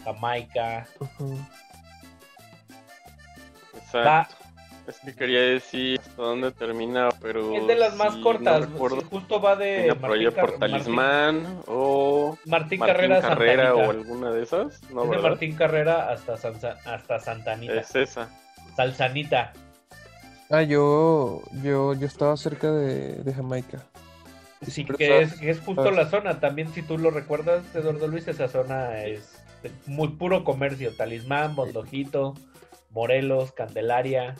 Jamaica. 0.03 0.87
Exacto. 3.75 4.35
Es 4.87 4.99
que 4.99 5.15
quería 5.15 5.41
decir 5.41 5.99
hasta 5.99 6.21
dónde 6.21 6.51
termina, 6.51 7.09
pero. 7.19 7.55
Es 7.55 7.65
de 7.65 7.75
las 7.75 7.95
más 7.95 8.13
sí, 8.13 8.21
cortas, 8.21 8.69
No 8.69 8.89
sí, 8.89 9.07
justo 9.09 9.41
va 9.41 9.55
de 9.55 9.87
Termina 9.87 9.95
por 9.95 10.11
allá 10.11 10.29
Martín 10.29 10.41
por 10.41 10.59
Talismán 10.59 11.61
o. 11.65 12.37
Martín 12.45 12.79
Carrera, 12.79 13.19
Carrera 13.19 13.69
Santanita. 13.69 13.87
o 13.87 13.89
alguna 13.89 14.31
de 14.31 14.43
esas. 14.43 14.83
No, 14.91 15.05
es 15.05 15.09
de. 15.09 15.29
Martín 15.29 15.55
Carrera 15.55 16.11
hasta, 16.11 16.37
Sansa- 16.37 16.77
hasta 16.85 17.19
Santanita. 17.19 17.73
Es 17.73 17.95
esa. 17.95 18.29
Salsanita. 18.75 19.53
Ah, 20.51 20.61
yo, 20.61 21.41
yo, 21.63 21.95
yo 21.95 22.05
estaba 22.05 22.37
cerca 22.37 22.71
de, 22.71 23.23
de 23.23 23.33
Jamaica. 23.33 23.83
Sí, 24.67 24.85
que 24.85 25.21
es, 25.21 25.33
que 25.35 25.49
es 25.49 25.59
justo 25.59 25.91
la 25.91 26.09
zona. 26.09 26.39
También, 26.39 26.71
si 26.73 26.81
tú 26.81 26.97
lo 26.97 27.11
recuerdas, 27.11 27.63
Eduardo 27.75 28.07
Luis, 28.07 28.27
esa 28.27 28.47
zona 28.47 29.03
es 29.03 29.43
de 29.63 29.71
muy 29.87 30.09
puro 30.09 30.43
comercio. 30.43 30.91
Talismán, 30.95 31.55
Bondojito, 31.55 32.35
Morelos, 32.91 33.51
Candelaria. 33.51 34.35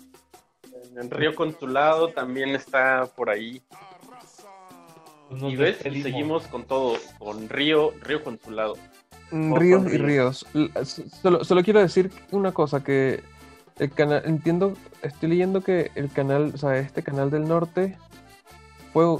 En 0.96 1.10
Río 1.10 1.36
Consulado 1.36 2.10
también 2.10 2.50
está 2.50 3.06
por 3.16 3.30
ahí. 3.30 3.62
Pues 5.30 5.42
nos 5.42 5.54
y 5.54 5.56
ves, 5.56 5.86
y 5.86 6.02
seguimos 6.02 6.48
con 6.48 6.66
todo, 6.66 6.98
con 7.18 7.50
Río, 7.50 7.94
Río 8.02 8.24
Consulado. 8.24 8.76
Mm, 9.32 9.56
Ríos 9.56 9.94
y 9.94 9.98
ríos. 9.98 10.46
Solo, 11.22 11.44
solo 11.44 11.64
quiero 11.64 11.80
decir 11.80 12.12
una 12.32 12.52
cosa, 12.52 12.84
que 12.84 13.24
el 13.80 13.92
canal, 13.92 14.22
entiendo, 14.26 14.74
estoy 15.02 15.30
leyendo 15.30 15.62
que 15.62 15.92
el 15.96 16.12
canal, 16.12 16.52
o 16.54 16.58
sea, 16.58 16.78
este 16.78 17.04
canal 17.04 17.32
del 17.32 17.48
norte 17.48 17.98
fue, 18.94 19.20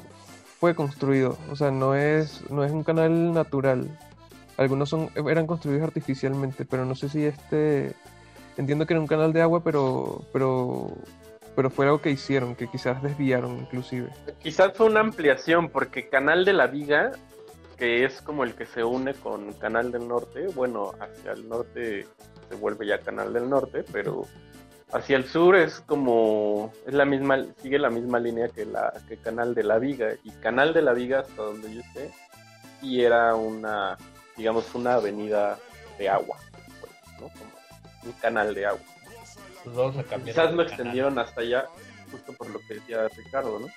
fue 0.66 0.74
construido, 0.74 1.38
o 1.52 1.56
sea, 1.56 1.70
no 1.70 1.94
es, 1.94 2.50
no 2.50 2.64
es 2.64 2.72
un 2.72 2.84
canal 2.84 3.34
natural. 3.34 3.88
Algunos 4.58 4.90
son, 4.90 5.12
eran 5.16 5.46
construidos 5.46 5.84
artificialmente, 5.84 6.66
pero 6.66 6.86
no 6.86 6.96
sé 6.96 7.08
si 7.08 7.24
este, 7.24 7.94
entiendo 8.58 8.88
que 8.88 8.96
era 8.96 9.00
un 9.00 9.06
canal 9.06 9.32
de 9.32 9.44
agua, 9.44 9.64
pero, 9.64 10.24
pero, 10.34 10.90
pero 11.56 11.70
fue 11.70 11.86
algo 11.86 12.02
que 12.02 12.10
hicieron, 12.10 12.56
que 12.56 12.68
quizás 12.68 13.04
desviaron 13.04 13.60
inclusive. 13.60 14.10
Quizás 14.40 14.72
fue 14.74 14.88
una 14.88 15.02
ampliación, 15.02 15.70
porque 15.70 16.10
Canal 16.10 16.46
de 16.46 16.54
la 16.54 16.66
Viga, 16.66 17.12
que 17.78 18.04
es 18.04 18.24
como 18.24 18.44
el 18.44 18.56
que 18.56 18.66
se 18.66 18.84
une 18.84 19.14
con 19.14 19.54
Canal 19.54 19.92
del 19.92 20.08
Norte, 20.08 20.48
bueno, 20.56 20.94
hacia 21.00 21.34
el 21.34 21.48
norte 21.48 22.08
se 22.50 22.56
vuelve 22.56 22.88
ya 22.88 22.98
Canal 22.98 23.34
del 23.34 23.48
Norte, 23.48 23.86
pero 23.92 24.26
hacia 24.92 25.18
el 25.18 25.26
sur 25.26 25.56
es 25.56 25.82
como, 25.82 26.74
es 26.86 26.94
la 26.94 27.06
misma, 27.06 27.46
sigue 27.62 27.80
la 27.80 27.90
misma 27.90 28.20
línea 28.20 28.50
que 28.50 28.66
la 28.66 28.94
que 29.08 29.18
Canal 29.18 29.56
de 29.56 29.64
la 29.64 29.80
Viga, 29.80 30.14
y 30.24 30.32
Canal 30.32 30.74
de 30.74 30.82
la 30.82 30.94
Viga, 30.94 31.20
hasta 31.20 31.42
donde 31.42 31.74
yo 31.74 31.82
sé, 31.94 32.14
y 32.82 33.02
era 33.02 33.36
una, 33.36 33.98
digamos, 34.38 34.74
una 34.76 34.96
avenida 34.96 35.58
de 35.98 36.10
agua, 36.10 36.38
pues, 36.80 36.94
¿no? 37.20 37.30
Como 37.30 37.56
un 38.04 38.12
canal 38.14 38.54
de 38.54 38.66
agua. 38.66 38.82
Pues 39.64 39.76
vamos 39.76 39.98
a 39.98 40.04
cambiar 40.04 40.36
Quizás 40.36 40.52
lo 40.52 40.58
canal. 40.58 40.68
extendieron 40.68 41.20
hasta 41.20 41.42
allá, 41.42 41.66
justo 42.12 42.34
por 42.34 42.50
lo 42.50 42.60
que 42.60 42.76
decía 42.76 43.08
Ricardo, 43.08 43.60
¿no? 43.60 43.68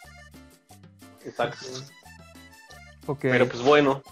Exacto. 1.24 1.66
Ok. 3.06 3.20
Pero 3.22 3.48
pues 3.48 3.62
bueno. 3.62 4.02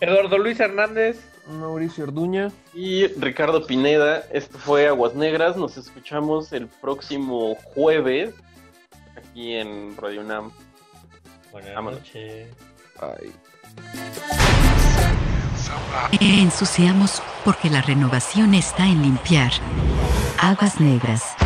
Eduardo 0.00 0.38
Luis 0.38 0.58
Hernández. 0.58 1.20
Mauricio 1.48 2.04
Orduña. 2.04 2.50
Y 2.74 3.06
Ricardo 3.08 3.66
Pineda, 3.66 4.24
esto 4.32 4.58
fue 4.58 4.86
Aguas 4.86 5.14
Negras. 5.14 5.56
Nos 5.56 5.76
escuchamos 5.76 6.52
el 6.52 6.66
próximo 6.68 7.56
jueves 7.74 8.34
aquí 9.16 9.54
en 9.54 9.96
Radio 9.96 10.20
UNAM. 10.20 10.52
Buenas 11.52 11.82
noches. 11.82 12.48
Ay. 13.00 13.32
Ensuciamos 16.20 17.22
porque 17.44 17.70
la 17.70 17.82
renovación 17.82 18.54
está 18.54 18.86
en 18.86 19.02
limpiar. 19.02 19.52
Aguas 20.38 20.80
negras. 20.80 21.36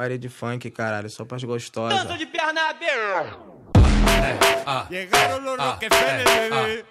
Baile 0.00 0.18
de 0.18 0.30
funk, 0.30 0.72
caralho, 0.72 1.10
só 1.10 1.26
pras 1.26 1.44
gostosas. 1.44 2.08
de 2.18 2.26
pierna 2.26 2.70
abierta. 2.70 3.36
ah, 4.66 4.86
Llegaron 4.88 5.44
los 5.44 5.58
ah, 5.60 5.72
Rockefeller, 5.72 6.26
eh, 6.26 6.48
bebé. 6.48 6.84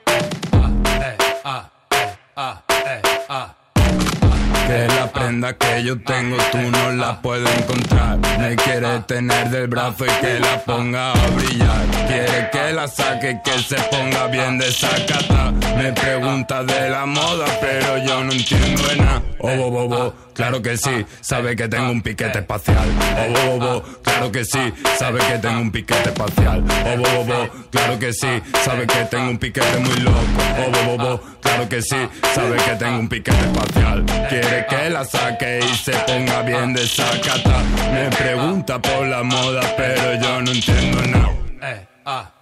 Que 4.68 4.88
la 4.88 5.12
prenda 5.12 5.58
que 5.58 5.84
yo 5.84 6.00
tengo 6.04 6.38
tú 6.52 6.60
no 6.60 6.92
la 6.92 7.20
puedes 7.20 7.50
encontrar. 7.58 8.20
Me 8.38 8.56
quiere 8.56 9.00
tener 9.08 9.50
del 9.50 9.66
brazo 9.68 10.06
y 10.06 10.10
que 10.22 10.40
la 10.40 10.64
ponga 10.64 11.12
a 11.14 11.28
brillar. 11.32 11.86
Quiere 12.08 12.50
que 12.52 12.74
la 12.74 12.88
saque 12.88 13.32
y 13.32 13.42
que 13.42 13.58
se 13.58 13.78
ponga 13.90 14.28
bien 14.28 14.60
desacata. 14.60 15.52
Me 15.76 15.92
pregunta 15.94 16.64
de 16.64 16.92
la 16.92 17.08
moda, 17.08 17.48
pero 17.60 17.98
yo 17.98 18.24
no 18.24 18.32
entiendo 18.32 18.84
de 18.88 18.96
nada. 18.98 19.24
Oh, 19.40 19.56
bo, 19.56 19.72
bo, 19.72 19.88
bo, 19.88 20.14
claro 20.40 20.62
que 20.62 20.78
sí, 20.78 21.06
sabe 21.20 21.54
que 21.54 21.68
tengo 21.68 21.92
un 21.92 22.02
piquete 22.02 22.40
espacial. 22.40 22.88
Oh, 23.18 23.34
bo, 23.34 23.60
bo, 23.60 23.82
bo, 23.82 23.84
claro 24.02 24.32
que 24.32 24.46
sí, 24.46 24.74
sabe 24.98 25.20
que 25.20 25.38
tengo 25.38 25.60
un 25.60 25.70
piquete 25.70 26.10
espacial. 26.12 26.64
Oh, 26.86 26.98
bo, 26.98 27.26
bo, 27.26 27.50
claro 27.70 28.00
que 28.00 28.14
sí, 28.14 28.42
sabe 28.64 28.88
que 28.88 29.04
tengo 29.12 29.32
un 29.32 29.38
piquete 29.38 29.80
muy 29.80 29.98
loco. 29.98 30.18
Oh, 30.58 30.72
bo, 30.72 30.84
bo, 30.86 31.04
bo, 31.04 31.22
claro 31.42 31.68
que 31.68 31.82
sí, 31.82 31.98
sabe 32.34 32.56
que 32.56 32.76
tengo 32.78 33.00
un 33.00 33.10
piquete 33.10 33.38
espacial. 33.38 34.06
Quiere 34.30 34.66
que 34.70 34.90
la 34.90 35.04
saque 35.04 35.60
y 35.60 35.76
se 35.76 35.92
ponga 36.08 36.42
bien 36.44 36.74
desacata. 36.74 37.62
Me 37.92 38.10
pregunta 38.10 38.82
por 38.82 39.08
la 39.08 39.24
moda, 39.24 39.62
pero 39.76 40.22
yo 40.22 40.42
no 40.42 40.52
entiendo 40.52 41.02
nada. 41.02 42.39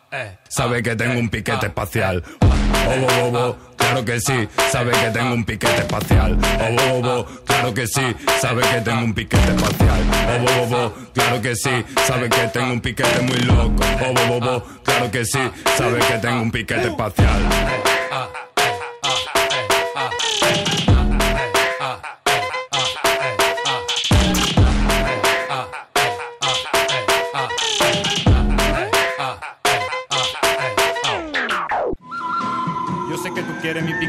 Sabe 0.47 0.81
que 0.81 0.95
tengo 0.95 1.19
un 1.19 1.29
piquete 1.29 1.67
espacial. 1.67 2.23
Oh, 2.41 3.01
bo, 3.01 3.07
bo, 3.07 3.31
bo, 3.31 3.57
claro 3.75 4.05
que 4.05 4.19
sí, 4.21 4.47
sabe 4.71 4.91
que 4.91 5.09
tengo 5.11 5.33
un 5.33 5.43
piquete 5.43 5.81
espacial. 5.81 6.37
Oh, 6.41 6.75
bo, 6.75 7.01
bo, 7.01 7.01
bo, 7.01 7.25
claro 7.45 7.73
que 7.73 7.87
sí, 7.87 8.15
sabe 8.39 8.61
que 8.61 8.81
tengo 8.81 9.03
un 9.03 9.13
piquete 9.13 9.51
espacial. 9.51 10.01
Oh, 10.29 10.39
bo, 10.39 10.65
bo, 10.65 10.89
bo, 10.89 10.93
claro 11.13 11.41
que 11.41 11.55
sí, 11.55 11.85
sabe 12.05 12.29
que 12.29 12.47
tengo 12.47 12.73
un 12.73 12.81
piquete 12.81 13.21
muy 13.21 13.39
loco. 13.39 13.83
Oh, 14.01 14.13
bo, 14.13 14.27
bo, 14.27 14.39
bo, 14.39 14.63
claro 14.83 15.11
que 15.11 15.25
sí, 15.25 15.39
sabe 15.75 15.99
que 15.99 16.17
tengo 16.19 16.41
un 16.41 16.51
piquete 16.51 16.87
espacial. 16.87 17.41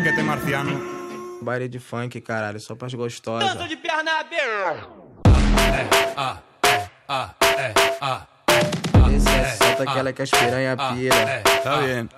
Piquete 0.08 0.22
marciano. 0.22 0.80
Baile 1.42 1.68
de 1.68 1.78
funk, 1.78 2.20
caralho, 2.22 2.58
só 2.58 2.74
pras 2.74 2.94
gostosas. 2.94 3.68
de 3.68 3.76
pierna 3.76 4.20
abierta. 4.20 4.88
Esse 9.14 9.28
é 9.28 9.44
solta 9.56 10.12
que 10.12 10.22
as 10.22 10.30
piranha 10.30 10.76
pira. 10.76 11.42
Está 11.44 11.78
bien. 11.80 12.08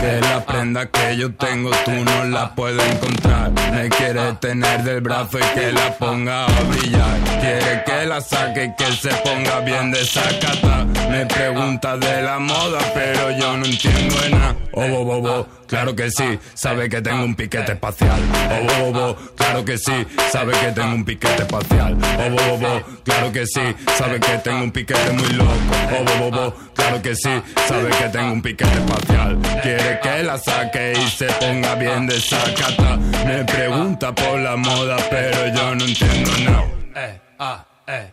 Que 0.00 0.20
la 0.20 0.40
prenda 0.40 0.86
que 0.86 1.16
yo 1.16 1.34
tengo 1.34 1.70
tú 1.84 1.90
no 1.90 2.24
la 2.24 2.54
puedes 2.54 2.82
encontrar. 2.90 3.50
Me 3.72 3.88
quiere 3.90 4.32
tener 4.40 4.82
del 4.82 5.00
brazo 5.02 5.38
y 5.38 5.42
que 5.54 5.72
la 5.72 5.92
ponga 5.98 6.46
a 6.46 6.62
brillar. 6.62 7.18
Quiere 7.40 7.84
que 7.84 8.06
la 8.06 8.20
saque 8.20 8.64
y 8.64 8.74
que 8.76 8.92
se 8.92 9.10
ponga 9.16 9.60
bien 9.60 9.90
desacata. 9.90 10.86
Me 11.10 11.26
pregunta 11.26 11.98
de 11.98 12.22
la 12.22 12.38
moda, 12.38 12.78
pero 12.94 13.30
yo 13.32 13.56
no 13.58 13.66
entiendo 13.66 14.18
de 14.20 14.30
nada. 14.30 14.56
Oh, 14.72 14.88
bo, 14.88 15.04
bo, 15.04 15.20
bo, 15.20 15.46
claro 15.70 15.94
que 15.94 16.10
sí, 16.10 16.38
sabe 16.54 16.88
que 16.88 17.00
tengo 17.00 17.24
un 17.24 17.36
piquete 17.36 17.72
espacial. 17.72 18.20
Oh, 18.50 18.66
bo, 18.66 18.92
bo, 18.92 19.14
bo, 19.14 19.16
claro 19.36 19.64
que 19.64 19.78
sí, 19.78 20.06
sabe 20.30 20.52
que 20.52 20.72
tengo 20.72 20.94
un 20.96 21.04
piquete 21.04 21.42
espacial. 21.42 21.96
Oh, 22.18 22.30
bo, 22.30 22.36
bo, 22.36 22.58
bo, 22.58 22.84
claro 23.04 23.32
que 23.32 23.46
sí, 23.46 23.62
sabe 23.96 24.18
que 24.18 24.38
tengo 24.38 24.64
un 24.64 24.72
piquete 24.72 25.12
muy 25.12 25.32
loco. 25.34 25.52
Oh, 25.92 26.04
bo, 26.04 26.30
bo, 26.30 26.30
bo, 26.30 26.54
claro 26.74 27.00
que 27.00 27.14
sí, 27.14 27.30
sabe 27.68 27.88
que 27.90 28.08
tengo 28.08 28.32
un 28.32 28.42
piquete 28.42 28.78
espacial. 28.78 29.38
Quiere 29.62 30.00
que 30.00 30.22
la 30.24 30.38
saque 30.38 30.92
y 30.92 31.08
se 31.08 31.26
ponga 31.26 31.76
bien 31.76 32.08
desacata. 32.08 32.96
Me 33.24 33.44
pregunta 33.44 34.12
por 34.12 34.40
la 34.40 34.56
moda, 34.56 34.96
pero 35.08 35.54
yo 35.54 35.74
no 35.76 35.84
entiendo 35.84 36.30
nada. 36.44 37.69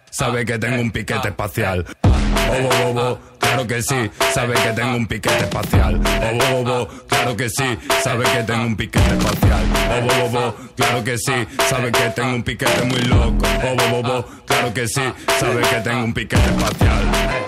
Sabe 0.09 0.45
que 0.45 0.57
tengo 0.57 0.81
un 0.81 0.91
piquete 0.91 1.27
espacial. 1.29 1.85
Oh, 2.03 2.61
bo, 2.61 2.69
bo, 2.69 2.93
bo, 2.93 3.19
claro 3.39 3.67
que 3.67 3.81
sí, 3.81 4.09
sabe 4.33 4.53
que 4.53 4.71
tengo 4.73 4.95
un 4.95 5.05
piquete 5.07 5.43
espacial. 5.43 6.01
Oh, 6.05 6.37
bo, 6.37 6.63
bo, 6.63 6.63
bo, 6.63 6.87
claro 7.07 7.35
que 7.35 7.49
sí, 7.49 7.77
sabe 8.01 8.23
que 8.25 8.43
tengo 8.43 8.65
un 8.65 8.75
piquete 8.75 9.17
espacial. 9.17 9.65
Oh, 9.91 10.01
bo, 10.01 10.29
bo, 10.29 10.29
bo, 10.29 10.55
claro 10.75 11.03
que 11.03 11.17
sí, 11.17 11.47
sabe 11.69 11.91
que 11.91 12.09
tengo 12.15 12.35
un 12.35 12.43
piquete 12.43 12.83
muy 12.85 13.01
loco. 13.01 13.45
Oh, 13.63 13.75
bo, 13.75 14.01
bo, 14.01 14.03
bo, 14.03 14.25
claro 14.45 14.73
que 14.73 14.87
sí, 14.87 15.01
sabe 15.39 15.61
que 15.61 15.81
tengo 15.81 16.03
un 16.03 16.13
piquete 16.13 16.49
espacial. 16.49 17.47